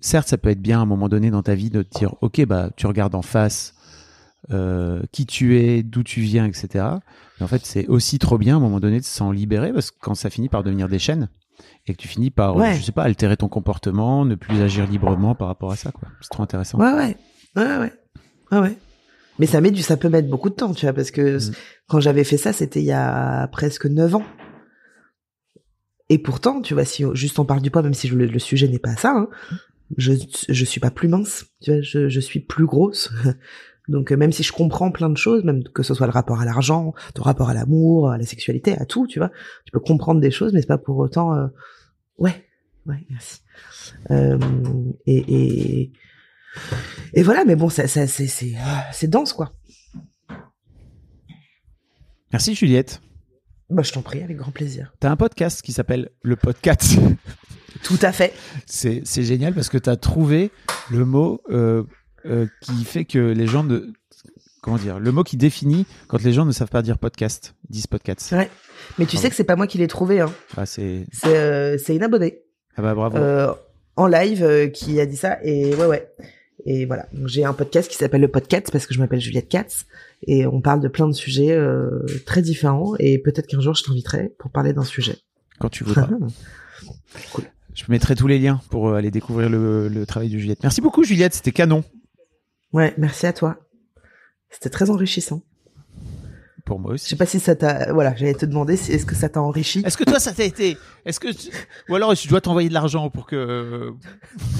certes, 0.00 0.28
ça 0.28 0.38
peut 0.38 0.48
être 0.48 0.62
bien 0.62 0.78
à 0.78 0.82
un 0.82 0.86
moment 0.86 1.08
donné 1.10 1.30
dans 1.30 1.42
ta 1.42 1.54
vie 1.54 1.68
de 1.70 1.82
te 1.82 1.98
dire, 1.98 2.14
ok, 2.22 2.44
bah 2.46 2.70
tu 2.76 2.86
regardes 2.86 3.14
en 3.14 3.22
face 3.22 3.74
euh, 4.50 5.02
qui 5.12 5.26
tu 5.26 5.58
es, 5.58 5.82
d'où 5.82 6.02
tu 6.02 6.20
viens, 6.20 6.46
etc. 6.46 6.68
Mais 7.38 7.44
en 7.44 7.48
fait, 7.48 7.64
c'est 7.66 7.86
aussi 7.88 8.18
trop 8.18 8.38
bien 8.38 8.54
à 8.54 8.56
un 8.56 8.60
moment 8.60 8.80
donné 8.80 8.98
de 9.00 9.04
s'en 9.04 9.30
libérer 9.30 9.72
parce 9.72 9.90
que 9.90 9.96
quand 10.00 10.14
ça 10.14 10.30
finit 10.30 10.48
par 10.48 10.62
devenir 10.62 10.88
des 10.88 10.98
chaînes 10.98 11.28
et 11.86 11.92
que 11.94 11.98
tu 12.00 12.08
finis 12.08 12.30
par, 12.30 12.56
Ouais. 12.56 12.74
je 12.76 12.82
sais 12.82 12.92
pas, 12.92 13.02
altérer 13.04 13.36
ton 13.36 13.48
comportement, 13.48 14.24
ne 14.24 14.34
plus 14.34 14.60
agir 14.62 14.86
librement 14.86 15.34
par 15.34 15.48
rapport 15.48 15.70
à 15.72 15.76
ça, 15.76 15.92
quoi. 15.92 16.08
C'est 16.20 16.30
trop 16.30 16.42
intéressant. 16.42 16.78
Ouais, 16.78 16.92
ouais, 16.92 17.16
ouais, 17.56 17.62
ouais, 17.78 17.92
ouais, 18.52 18.58
ouais. 18.58 18.78
Mais 19.38 19.46
ça 19.46 19.60
met 19.60 19.70
du, 19.70 19.82
ça 19.82 19.96
peut 19.96 20.08
mettre 20.08 20.28
beaucoup 20.28 20.50
de 20.50 20.54
temps, 20.54 20.74
tu 20.74 20.86
vois, 20.86 20.92
parce 20.92 21.10
que 21.10 21.38
Mm. 21.38 21.52
quand 21.88 22.00
j'avais 22.00 22.24
fait 22.24 22.36
ça, 22.36 22.52
c'était 22.52 22.80
il 22.80 22.86
y 22.86 22.92
a 22.92 23.48
presque 23.48 23.86
neuf 23.86 24.14
ans. 24.14 24.24
Et 26.12 26.18
pourtant, 26.18 26.60
tu 26.60 26.74
vois, 26.74 26.84
si 26.84 27.04
juste 27.14 27.38
on 27.38 27.44
parle 27.46 27.62
du 27.62 27.70
poids, 27.70 27.82
même 27.82 27.94
si 27.94 28.06
le, 28.08 28.26
le 28.26 28.38
sujet 28.38 28.68
n'est 28.68 28.78
pas 28.78 28.96
ça, 28.96 29.12
hein, 29.16 29.28
je 29.96 30.12
je 30.48 30.64
suis 30.64 30.80
pas 30.80 30.90
plus 30.90 31.08
mince, 31.08 31.46
tu 31.62 31.72
vois, 31.72 31.80
je, 31.80 32.08
je 32.08 32.20
suis 32.20 32.40
plus 32.40 32.66
grosse. 32.66 33.10
Donc 33.88 34.12
euh, 34.12 34.16
même 34.16 34.30
si 34.30 34.42
je 34.42 34.52
comprends 34.52 34.90
plein 34.90 35.08
de 35.08 35.16
choses, 35.16 35.42
même 35.42 35.62
que 35.64 35.82
ce 35.82 35.94
soit 35.94 36.06
le 36.06 36.12
rapport 36.12 36.40
à 36.40 36.44
l'argent, 36.44 36.92
ton 37.14 37.22
rapport 37.22 37.48
à 37.48 37.54
l'amour, 37.54 38.10
à 38.10 38.18
la 38.18 38.24
sexualité, 38.26 38.76
à 38.78 38.84
tout, 38.84 39.06
tu 39.06 39.18
vois, 39.20 39.30
tu 39.64 39.72
peux 39.72 39.80
comprendre 39.80 40.20
des 40.20 40.30
choses, 40.30 40.52
mais 40.52 40.60
c'est 40.60 40.66
pas 40.68 40.78
pour 40.78 40.98
autant. 40.98 41.34
euh, 41.34 41.46
Ouais, 42.18 42.44
ouais, 42.86 43.04
merci. 43.10 43.40
Euh, 44.10 44.38
et, 45.06 45.24
et 45.28 45.92
et 47.14 47.22
voilà, 47.22 47.44
mais 47.46 47.56
bon, 47.56 47.70
ça, 47.70 47.88
ça 47.88 48.06
c'est 48.06 48.26
c'est 48.28 48.54
c'est 48.92 49.08
dense 49.08 49.32
quoi. 49.32 49.52
Merci 52.32 52.54
Juliette. 52.54 53.00
Bah 53.72 53.82
je 53.82 53.92
t'en 53.92 54.02
prie, 54.02 54.22
avec 54.22 54.36
grand 54.36 54.50
plaisir. 54.50 54.92
T'as 55.00 55.10
un 55.10 55.16
podcast 55.16 55.62
qui 55.62 55.72
s'appelle 55.72 56.10
Le 56.22 56.36
Podcast. 56.36 56.98
Tout 57.82 57.98
à 58.02 58.12
fait. 58.12 58.34
C'est 58.66 59.00
c'est 59.04 59.22
génial 59.22 59.54
parce 59.54 59.70
que 59.70 59.78
tu 59.78 59.88
as 59.88 59.96
trouvé 59.96 60.50
le 60.90 61.06
mot 61.06 61.40
euh, 61.50 61.82
euh, 62.26 62.46
qui 62.60 62.84
fait 62.84 63.06
que 63.06 63.18
les 63.18 63.46
gens 63.46 63.64
ne. 63.64 63.80
Comment 64.62 64.76
dire 64.76 65.00
Le 65.00 65.10
mot 65.10 65.24
qui 65.24 65.36
définit 65.38 65.86
quand 66.06 66.22
les 66.22 66.32
gens 66.34 66.44
ne 66.44 66.52
savent 66.52 66.68
pas 66.68 66.82
dire 66.82 66.98
podcast, 66.98 67.54
ils 67.68 67.72
disent 67.72 67.86
podcast. 67.86 68.30
Ouais. 68.32 68.50
Mais 68.98 69.06
tu 69.06 69.16
sais 69.16 69.30
que 69.30 69.34
c'est 69.34 69.42
pas 69.42 69.56
moi 69.56 69.66
qui 69.66 69.78
l'ai 69.78 69.88
trouvé, 69.88 70.20
hein. 70.20 70.30
Bah, 70.54 70.66
c'est. 70.66 71.06
C'est 71.10 71.34
euh, 71.36 71.78
c'est 71.78 71.96
une 71.96 72.02
abonnée 72.02 72.40
Ah 72.76 72.82
bah 72.82 72.94
bravo. 72.94 73.56
en 73.96 74.06
live 74.06 74.70
qui 74.72 75.00
a 75.00 75.06
dit 75.06 75.16
ça 75.16 75.38
et 75.42 75.74
ouais 75.74 75.86
ouais. 75.86 76.12
Et 76.64 76.84
voilà, 76.86 77.06
Donc, 77.12 77.26
j'ai 77.26 77.44
un 77.44 77.54
podcast 77.54 77.90
qui 77.90 77.96
s'appelle 77.96 78.20
le 78.20 78.28
Podcast 78.28 78.68
parce 78.70 78.86
que 78.86 78.94
je 78.94 79.00
m'appelle 79.00 79.18
Juliette 79.20 79.48
Katz 79.48 79.86
et 80.26 80.46
on 80.46 80.60
parle 80.60 80.80
de 80.80 80.88
plein 80.88 81.06
de 81.08 81.12
sujets 81.12 81.52
euh, 81.52 82.04
très 82.26 82.42
différents 82.42 82.94
et 82.98 83.18
peut-être 83.18 83.46
qu'un 83.46 83.60
jour 83.60 83.74
je 83.74 83.82
t'inviterai 83.82 84.32
pour 84.38 84.50
parler 84.50 84.72
d'un 84.72 84.84
sujet. 84.84 85.16
Quand 85.58 85.68
tu 85.68 85.84
voudras. 85.84 86.08
Je 87.74 87.84
mettrai 87.88 88.14
tous 88.14 88.26
les 88.26 88.38
liens 88.38 88.60
pour 88.70 88.88
euh, 88.88 88.94
aller 88.96 89.10
découvrir 89.10 89.48
le, 89.48 89.88
le 89.88 90.04
travail 90.06 90.28
de 90.28 90.36
Juliette. 90.36 90.62
Merci 90.62 90.80
beaucoup 90.82 91.04
Juliette, 91.04 91.32
c'était 91.34 91.52
canon 91.52 91.82
ouais, 92.74 92.92
merci 92.98 93.26
à 93.26 93.32
toi. 93.32 93.56
C'était 94.50 94.68
très 94.68 94.90
enrichissant. 94.90 95.42
pour 96.66 96.78
moi 96.78 96.90
Je 96.90 96.94
aussi. 96.96 97.08
sais 97.10 97.16
pas 97.16 97.24
si 97.26 97.40
ça 97.40 97.56
t'a 97.56 97.90
voilà, 97.94 98.14
j'allais 98.14 98.34
te 98.34 98.44
demander 98.44 98.76
si 98.76 98.92
est-ce 98.92 99.06
que 99.06 99.14
ça 99.14 99.28
t'a 99.30 99.40
enrichi? 99.40 99.82
Est-ce 99.86 99.96
que 99.96 100.04
toi, 100.04 100.18
ça 100.20 100.32
t'a 100.32 100.44
été 100.44 100.76
Est-ce 101.06 101.18
que 101.18 101.32
tu- 101.32 101.48
ou 101.88 101.94
alors 101.94 102.14
je 102.14 102.28
dois 102.28 102.42
t'envoyer 102.42 102.68
de 102.68 102.74
l'argent 102.74 103.08
pour 103.08 103.26
que 103.26 103.90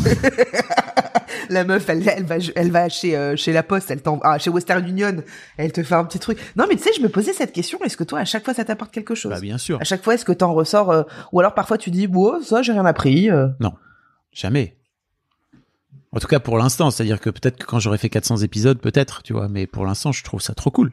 La 1.49 1.65
meuf, 1.65 1.89
elle, 1.89 2.07
elle 2.09 2.25
va, 2.25 2.37
elle 2.55 2.71
va 2.71 2.89
chez, 2.89 3.17
euh, 3.17 3.37
chez 3.37 3.53
la 3.53 3.63
Poste, 3.63 3.91
elle 3.91 4.03
t'envoie, 4.03 4.27
ah, 4.27 4.39
chez 4.39 4.51
Western 4.51 4.87
Union, 4.87 5.17
elle 5.57 5.73
te 5.73 5.83
fait 5.83 5.95
un 5.95 6.05
petit 6.05 6.19
truc. 6.19 6.39
Non, 6.57 6.67
mais 6.69 6.77
tu 6.77 6.83
sais, 6.83 6.91
je 6.97 7.01
me 7.03 7.09
posais 7.09 7.33
cette 7.33 7.53
question, 7.53 7.79
est-ce 7.85 7.97
que 7.97 8.05
toi, 8.05 8.21
à 8.21 8.25
chaque 8.25 8.45
fois, 8.45 8.55
ça 8.55 8.65
t'apporte 8.65 8.93
quelque 8.93 9.15
chose? 9.15 9.33
Bah 9.33 9.41
bien 9.41 9.59
sûr. 9.59 9.81
À 9.81 9.85
chaque 9.85 10.03
fois, 10.03 10.15
est-ce 10.15 10.25
que 10.25 10.33
t'en 10.33 10.53
ressors, 10.55 10.91
euh, 10.91 11.03
ou 11.33 11.41
alors 11.41 11.55
parfois 11.55 11.79
tu 11.79 11.91
dis, 11.91 12.07
bon, 12.07 12.43
ça, 12.43 12.63
j'ai 12.63 12.73
rien 12.73 12.87
appris. 12.87 13.31
euh? 13.31 13.49
Jamais. 14.33 14.77
En 16.15 16.19
tout 16.21 16.27
cas 16.27 16.41
pour 16.41 16.59
l'instant, 16.59 16.91
c'est-à-dire 16.91 17.21
que 17.21 17.31
peut-être 17.31 17.57
que 17.57 17.65
quand 17.65 17.79
j'aurai 17.79 17.97
fait 17.99 18.11
400 18.11 18.39
épisodes, 18.39 18.79
peut-être, 18.79 19.23
tu 19.23 19.33
vois, 19.33 19.49
mais 19.49 19.67
pour 19.67 19.87
l'instant, 19.87 20.13
je 20.13 20.23
trouve 20.25 20.41
ça 20.43 20.55
trop 20.55 20.71
cool. 20.71 20.93